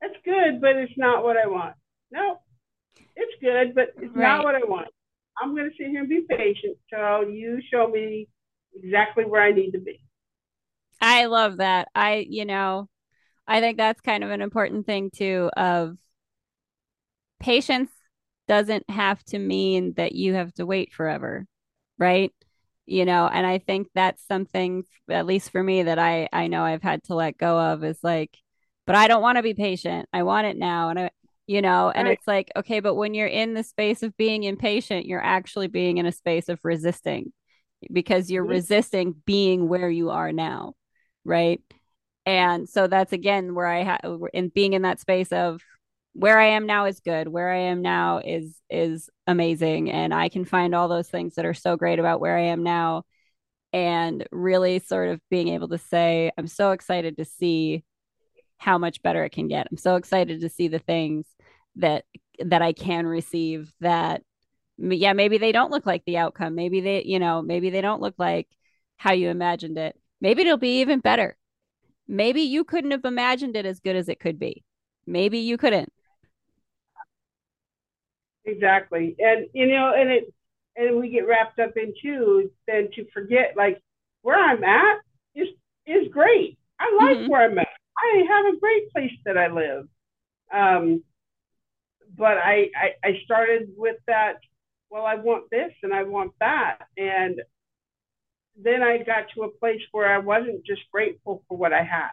that's 0.00 0.14
good, 0.24 0.60
but 0.60 0.76
it's 0.76 0.96
not 0.96 1.22
what 1.22 1.36
I 1.36 1.46
want. 1.46 1.74
No, 2.10 2.38
it's 3.14 3.40
good, 3.40 3.74
but 3.74 3.90
it's 3.96 4.14
right. 4.14 4.22
not 4.22 4.44
what 4.44 4.54
I 4.54 4.64
want. 4.66 4.88
I'm 5.40 5.54
going 5.54 5.70
to 5.70 5.76
sit 5.76 5.88
here 5.88 6.00
and 6.00 6.08
be 6.08 6.26
patient 6.28 6.78
till 6.90 7.30
you 7.30 7.60
show 7.70 7.86
me 7.88 8.28
exactly 8.74 9.24
where 9.24 9.42
I 9.42 9.52
need 9.52 9.72
to 9.72 9.78
be. 9.78 10.00
I 11.00 11.26
love 11.26 11.58
that. 11.58 11.88
I, 11.94 12.26
you 12.28 12.44
know, 12.44 12.88
I 13.46 13.60
think 13.60 13.76
that's 13.76 14.00
kind 14.00 14.24
of 14.24 14.30
an 14.30 14.40
important 14.40 14.86
thing 14.86 15.10
too 15.10 15.50
of 15.56 15.98
patience 17.40 17.90
doesn't 18.48 18.88
have 18.90 19.22
to 19.24 19.38
mean 19.38 19.94
that 19.96 20.12
you 20.12 20.34
have 20.34 20.52
to 20.54 20.66
wait 20.66 20.92
forever, 20.92 21.46
right? 21.98 22.32
You 22.86 23.04
know, 23.04 23.28
and 23.28 23.46
I 23.46 23.58
think 23.58 23.88
that's 23.94 24.26
something 24.26 24.84
at 25.10 25.26
least 25.26 25.50
for 25.50 25.62
me 25.62 25.82
that 25.82 25.98
I 25.98 26.28
I 26.32 26.46
know 26.46 26.62
I've 26.62 26.82
had 26.82 27.02
to 27.04 27.14
let 27.14 27.38
go 27.38 27.58
of 27.58 27.84
is 27.84 27.98
like 28.02 28.38
but 28.86 28.96
I 28.96 29.08
don't 29.08 29.22
want 29.22 29.36
to 29.36 29.42
be 29.42 29.54
patient. 29.54 30.08
I 30.12 30.22
want 30.22 30.46
it 30.46 30.56
now 30.56 30.90
and 30.90 30.98
I 30.98 31.10
you 31.46 31.60
know, 31.60 31.90
and 31.90 32.08
right. 32.08 32.16
it's 32.16 32.26
like 32.26 32.50
okay, 32.56 32.80
but 32.80 32.94
when 32.94 33.12
you're 33.12 33.26
in 33.26 33.52
the 33.52 33.62
space 33.62 34.02
of 34.02 34.16
being 34.16 34.44
impatient, 34.44 35.06
you're 35.06 35.22
actually 35.22 35.68
being 35.68 35.98
in 35.98 36.06
a 36.06 36.12
space 36.12 36.48
of 36.48 36.60
resisting 36.64 37.32
because 37.92 38.30
you're 38.30 38.44
mm-hmm. 38.44 38.52
resisting 38.52 39.14
being 39.24 39.68
where 39.68 39.90
you 39.90 40.10
are 40.10 40.32
now 40.32 40.74
right 41.24 41.60
and 42.26 42.68
so 42.68 42.86
that's 42.86 43.12
again 43.12 43.54
where 43.54 43.66
i 43.66 43.82
have 43.82 44.00
in 44.32 44.48
being 44.48 44.72
in 44.72 44.82
that 44.82 45.00
space 45.00 45.32
of 45.32 45.60
where 46.14 46.38
I 46.38 46.46
am 46.46 46.66
now 46.66 46.86
is 46.86 47.00
good. 47.00 47.28
Where 47.28 47.50
I 47.50 47.58
am 47.58 47.82
now 47.82 48.18
is 48.24 48.56
is 48.70 49.10
amazing 49.26 49.90
and 49.90 50.14
I 50.14 50.28
can 50.28 50.44
find 50.44 50.74
all 50.74 50.88
those 50.88 51.08
things 51.08 51.34
that 51.34 51.44
are 51.44 51.54
so 51.54 51.76
great 51.76 51.98
about 51.98 52.20
where 52.20 52.38
I 52.38 52.46
am 52.46 52.62
now 52.62 53.02
and 53.72 54.26
really 54.30 54.78
sort 54.78 55.08
of 55.08 55.20
being 55.30 55.48
able 55.48 55.68
to 55.68 55.78
say 55.78 56.30
I'm 56.38 56.46
so 56.46 56.70
excited 56.70 57.16
to 57.16 57.24
see 57.24 57.84
how 58.58 58.78
much 58.78 59.02
better 59.02 59.24
it 59.24 59.30
can 59.30 59.48
get. 59.48 59.66
I'm 59.70 59.76
so 59.76 59.96
excited 59.96 60.40
to 60.40 60.48
see 60.48 60.68
the 60.68 60.78
things 60.78 61.26
that 61.76 62.04
that 62.38 62.62
I 62.62 62.72
can 62.72 63.06
receive 63.06 63.72
that 63.80 64.22
yeah, 64.78 65.12
maybe 65.12 65.38
they 65.38 65.52
don't 65.52 65.70
look 65.70 65.86
like 65.86 66.04
the 66.04 66.18
outcome. 66.18 66.54
Maybe 66.54 66.80
they, 66.80 67.02
you 67.04 67.18
know, 67.18 67.42
maybe 67.42 67.70
they 67.70 67.80
don't 67.80 68.02
look 68.02 68.14
like 68.18 68.48
how 68.96 69.12
you 69.12 69.28
imagined 69.28 69.78
it. 69.78 69.98
Maybe 70.20 70.42
it'll 70.42 70.56
be 70.56 70.80
even 70.80 71.00
better. 71.00 71.36
Maybe 72.06 72.42
you 72.42 72.64
couldn't 72.64 72.90
have 72.90 73.04
imagined 73.04 73.56
it 73.56 73.66
as 73.66 73.80
good 73.80 73.96
as 73.96 74.08
it 74.08 74.20
could 74.20 74.38
be. 74.38 74.64
Maybe 75.06 75.38
you 75.38 75.56
couldn't. 75.56 75.92
Exactly. 78.44 79.16
And 79.18 79.46
you 79.54 79.66
know, 79.66 79.92
and 79.96 80.10
it 80.10 80.34
and 80.76 80.98
we 80.98 81.10
get 81.10 81.26
wrapped 81.26 81.58
up 81.58 81.76
into 81.76 82.50
then 82.66 82.88
to 82.94 83.06
forget 83.12 83.54
like 83.56 83.80
where 84.22 84.38
I'm 84.38 84.62
at 84.64 84.98
is 85.34 85.48
is 85.86 86.08
great. 86.10 86.58
I 86.78 86.96
like 87.00 87.18
mm-hmm. 87.18 87.28
where 87.28 87.42
I'm 87.42 87.58
at. 87.58 87.68
I 87.96 88.24
have 88.28 88.54
a 88.54 88.58
great 88.58 88.90
place 88.90 89.12
that 89.24 89.38
I 89.38 89.48
live. 89.48 89.86
Um, 90.52 91.02
but 92.16 92.36
I, 92.36 92.70
I 92.76 92.90
I 93.02 93.20
started 93.24 93.70
with 93.76 93.96
that. 94.06 94.36
Well, 94.90 95.04
I 95.04 95.16
want 95.16 95.50
this 95.50 95.72
and 95.82 95.92
I 95.92 96.04
want 96.04 96.32
that, 96.40 96.78
and 96.96 97.40
then 98.56 98.82
I 98.82 98.98
got 98.98 99.26
to 99.34 99.42
a 99.42 99.50
place 99.50 99.80
where 99.92 100.12
I 100.12 100.18
wasn't 100.18 100.64
just 100.64 100.82
grateful 100.92 101.42
for 101.48 101.58
what 101.58 101.72
I 101.72 101.82
had. 101.82 102.12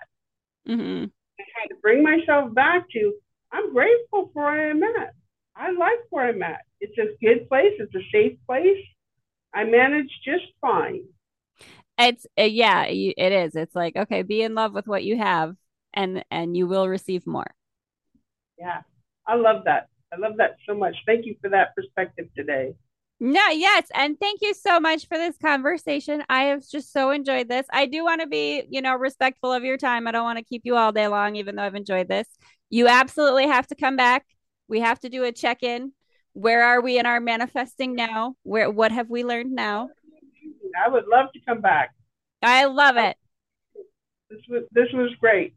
Mm-hmm. 0.68 1.06
I 1.40 1.44
had 1.62 1.70
to 1.70 1.76
bring 1.82 2.04
myself 2.04 2.54
back 2.54 2.90
to 2.92 3.14
I'm 3.52 3.74
grateful 3.74 4.32
for 4.34 4.44
where 4.44 4.72
I'm 4.72 4.84
at. 4.84 5.14
I 5.56 5.72
like 5.72 6.00
where 6.10 6.30
I'm 6.30 6.42
at. 6.42 6.62
It's 6.80 6.98
a 6.98 7.16
good 7.24 7.48
place. 7.50 7.74
It's 7.78 7.94
a 7.94 8.10
safe 8.12 8.38
place. 8.48 8.84
I 9.54 9.66
manage 9.66 10.10
just 10.24 10.46
fine. 10.62 11.04
It's 11.98 12.26
uh, 12.40 12.44
yeah, 12.44 12.86
it 12.86 13.32
is. 13.32 13.56
It's 13.56 13.76
like 13.76 13.96
okay, 13.96 14.22
be 14.24 14.42
in 14.42 14.56
love 14.56 14.74
with 14.74 14.88
what 14.88 15.04
you 15.04 15.18
have, 15.18 15.56
and 15.94 16.24
and 16.32 16.56
you 16.56 16.68
will 16.68 16.88
receive 16.88 17.28
more. 17.28 17.54
Yeah, 18.58 18.82
I 19.28 19.36
love 19.36 19.66
that. 19.66 19.90
I 20.14 20.18
love 20.18 20.34
that 20.38 20.58
so 20.68 20.76
much. 20.76 20.96
Thank 21.06 21.26
you 21.26 21.36
for 21.42 21.50
that 21.50 21.76
perspective 21.76 22.28
today. 22.36 22.74
No, 23.24 23.48
yes. 23.50 23.88
And 23.94 24.20
thank 24.20 24.42
you 24.42 24.54
so 24.54 24.80
much 24.80 25.08
for 25.08 25.16
this 25.16 25.38
conversation. 25.38 26.24
I 26.28 26.46
have 26.46 26.68
just 26.68 26.92
so 26.92 27.12
enjoyed 27.12 27.48
this. 27.48 27.68
I 27.72 27.86
do 27.86 28.04
want 28.04 28.22
to 28.22 28.28
be, 28.28 28.64
you 28.70 28.82
know, 28.82 28.96
respectful 28.96 29.54
of 29.54 29.64
your 29.64 29.78
time. 29.78 30.08
I 30.08 30.12
don't 30.12 30.24
want 30.24 30.40
to 30.40 30.44
keep 30.44 30.64
you 30.66 30.76
all 30.76 30.92
day 30.92 31.08
long, 31.08 31.36
even 31.36 31.56
though 31.56 31.64
I've 31.64 31.76
enjoyed 31.76 32.08
this. 32.08 32.28
You 32.70 32.88
absolutely 32.88 33.48
have 33.48 33.68
to 33.68 33.76
come 33.76 33.96
back. 33.96 34.26
We 34.68 34.80
have 34.80 35.00
to 35.02 35.10
do 35.10 35.24
a 35.24 35.32
check 35.32 35.62
in. 35.62 35.94
Where 36.34 36.64
are 36.64 36.82
we 36.82 36.98
in 36.98 37.06
our 37.06 37.20
manifesting 37.20 37.94
now? 37.94 38.36
Where 38.44 38.72
what 38.72 38.92
have 38.92 39.10
we 39.10 39.24
learned 39.24 39.52
now? 39.52 39.90
I 40.84 40.90
would 40.90 41.06
love 41.08 41.28
to 41.34 41.40
come 41.48 41.62
back. 41.62 41.92
I 42.42 42.66
love 42.66 42.98
it. 42.98 43.18
This 44.30 44.40
was 44.50 44.64
this 44.72 44.88
was 44.94 45.14
great 45.20 45.54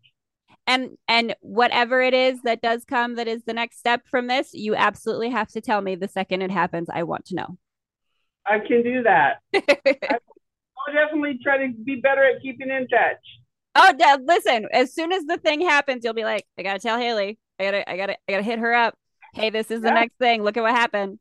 and 0.66 0.97
and 1.09 1.35
whatever 1.41 2.01
it 2.01 2.15
is 2.15 2.41
that 2.43 2.62
does 2.62 2.85
come 2.85 3.16
that 3.16 3.28
is 3.28 3.45
the 3.45 3.53
next 3.53 3.78
step 3.78 4.07
from 4.07 4.27
this 4.27 4.51
you 4.53 4.74
absolutely 4.74 5.31
have 5.31 5.49
to 5.49 5.61
tell 5.61 5.81
me 5.81 5.95
the 5.95 6.09
second 6.09 6.43
it 6.43 6.51
happens 6.51 6.89
i 6.93 7.03
want 7.03 7.24
to 7.27 7.35
know. 7.35 7.59
I 8.47 8.59
can 8.59 8.82
do 8.82 9.03
that. 9.05 9.39
I'll 9.55 10.93
definitely 10.93 11.39
try 11.43 11.66
to 11.66 11.73
be 11.73 11.97
better 11.97 12.23
at 12.23 12.43
keeping 12.43 12.69
in 12.69 12.86
touch. 12.89 13.16
Oh 13.74 13.93
Dad, 13.97 14.20
listen 14.27 14.69
as 14.73 14.95
soon 14.95 15.12
as 15.12 15.24
the 15.24 15.39
thing 15.39 15.61
happens 15.62 16.05
you'll 16.05 16.15
be 16.15 16.24
like 16.24 16.45
i 16.59 16.62
gotta 16.62 16.78
tell 16.78 16.99
Haleigh. 16.99 17.39
I 17.59 17.65
gotta 17.65 17.91
i 17.91 17.97
gotta 17.97 18.16
i 18.28 18.32
gotta 18.32 18.43
hit 18.43 18.59
her 18.59 18.74
up. 18.74 18.97
Hey 19.35 19.51
this 19.51 19.70
is 19.70 19.81
the 19.81 19.89
yeah. 19.89 19.95
next 19.95 20.16
thing. 20.19 20.43
Look 20.43 20.57
at 20.57 20.62
what 20.62 20.74
happened. 20.74 21.19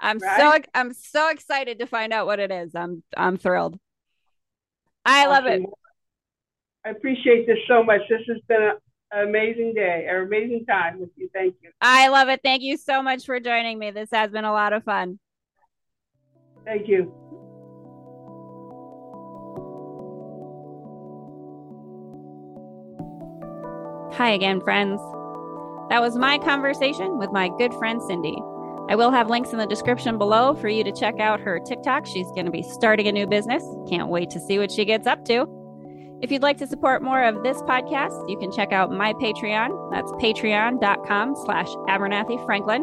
I'm 0.00 0.18
right? 0.18 0.38
so 0.38 0.70
i'm 0.74 0.92
so 0.92 1.30
excited 1.30 1.78
to 1.78 1.86
find 1.86 2.12
out 2.12 2.26
what 2.26 2.40
it 2.40 2.50
is. 2.50 2.74
I'm 2.74 3.02
i'm 3.16 3.36
thrilled. 3.36 3.78
I 5.04 5.26
love 5.26 5.46
it 5.46 5.62
I 6.86 6.90
appreciate 6.90 7.48
this 7.48 7.58
so 7.66 7.82
much. 7.82 8.02
This 8.08 8.20
has 8.28 8.36
been 8.46 8.70
an 9.10 9.28
amazing 9.28 9.74
day, 9.74 10.06
an 10.08 10.22
amazing 10.22 10.64
time 10.66 11.00
with 11.00 11.10
you. 11.16 11.28
Thank 11.34 11.56
you. 11.60 11.70
I 11.80 12.06
love 12.08 12.28
it. 12.28 12.40
Thank 12.44 12.62
you 12.62 12.76
so 12.76 13.02
much 13.02 13.24
for 13.24 13.40
joining 13.40 13.80
me. 13.80 13.90
This 13.90 14.08
has 14.12 14.30
been 14.30 14.44
a 14.44 14.52
lot 14.52 14.72
of 14.72 14.84
fun. 14.84 15.18
Thank 16.64 16.86
you. 16.86 17.12
Hi 24.16 24.30
again, 24.30 24.60
friends. 24.60 25.00
That 25.90 26.00
was 26.00 26.16
my 26.16 26.38
conversation 26.38 27.18
with 27.18 27.32
my 27.32 27.50
good 27.58 27.74
friend 27.74 28.00
Cindy. 28.06 28.36
I 28.88 28.94
will 28.94 29.10
have 29.10 29.28
links 29.28 29.50
in 29.50 29.58
the 29.58 29.66
description 29.66 30.18
below 30.18 30.54
for 30.54 30.68
you 30.68 30.84
to 30.84 30.92
check 30.92 31.18
out 31.18 31.40
her 31.40 31.58
TikTok. 31.58 32.06
She's 32.06 32.28
going 32.28 32.46
to 32.46 32.52
be 32.52 32.62
starting 32.62 33.08
a 33.08 33.12
new 33.12 33.26
business. 33.26 33.64
Can't 33.88 34.08
wait 34.08 34.30
to 34.30 34.38
see 34.38 34.60
what 34.60 34.70
she 34.70 34.84
gets 34.84 35.08
up 35.08 35.24
to. 35.24 35.55
If 36.22 36.32
you'd 36.32 36.42
like 36.42 36.56
to 36.58 36.66
support 36.66 37.02
more 37.02 37.22
of 37.22 37.42
this 37.42 37.58
podcast, 37.62 38.28
you 38.28 38.38
can 38.38 38.50
check 38.50 38.72
out 38.72 38.90
my 38.90 39.12
Patreon. 39.14 39.90
That's 39.90 40.10
patreon.com 40.12 41.36
slash 41.44 41.68
Abernathy 41.88 42.42
Franklin. 42.46 42.82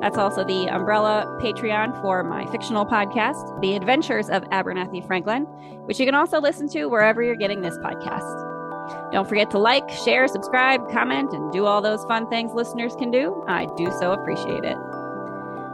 That's 0.00 0.18
also 0.18 0.44
the 0.44 0.68
umbrella 0.68 1.38
Patreon 1.40 2.00
for 2.02 2.24
my 2.24 2.44
fictional 2.50 2.84
podcast, 2.84 3.60
The 3.60 3.76
Adventures 3.76 4.28
of 4.28 4.42
Abernathy 4.50 5.06
Franklin, 5.06 5.44
which 5.86 6.00
you 6.00 6.04
can 6.04 6.16
also 6.16 6.40
listen 6.40 6.68
to 6.70 6.86
wherever 6.86 7.22
you're 7.22 7.36
getting 7.36 7.62
this 7.62 7.78
podcast. 7.78 9.12
Don't 9.12 9.28
forget 9.28 9.50
to 9.52 9.58
like, 9.58 9.88
share, 9.88 10.26
subscribe, 10.26 10.90
comment, 10.90 11.32
and 11.32 11.52
do 11.52 11.66
all 11.66 11.80
those 11.80 12.04
fun 12.06 12.28
things 12.28 12.52
listeners 12.54 12.96
can 12.96 13.12
do. 13.12 13.44
I 13.46 13.66
do 13.76 13.90
so 14.00 14.12
appreciate 14.12 14.64
it. 14.64 14.76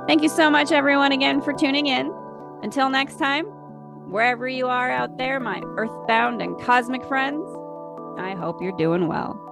Thank 0.06 0.22
you 0.22 0.28
so 0.28 0.50
much, 0.50 0.70
everyone, 0.70 1.12
again 1.12 1.40
for 1.40 1.54
tuning 1.54 1.86
in. 1.86 2.14
Until 2.62 2.90
next 2.90 3.16
time, 3.18 3.46
Wherever 4.10 4.48
you 4.48 4.66
are 4.66 4.90
out 4.90 5.18
there, 5.18 5.38
my 5.38 5.62
earthbound 5.76 6.42
and 6.42 6.60
cosmic 6.60 7.04
friends, 7.06 7.48
I 8.18 8.34
hope 8.34 8.60
you're 8.60 8.76
doing 8.76 9.06
well. 9.06 9.49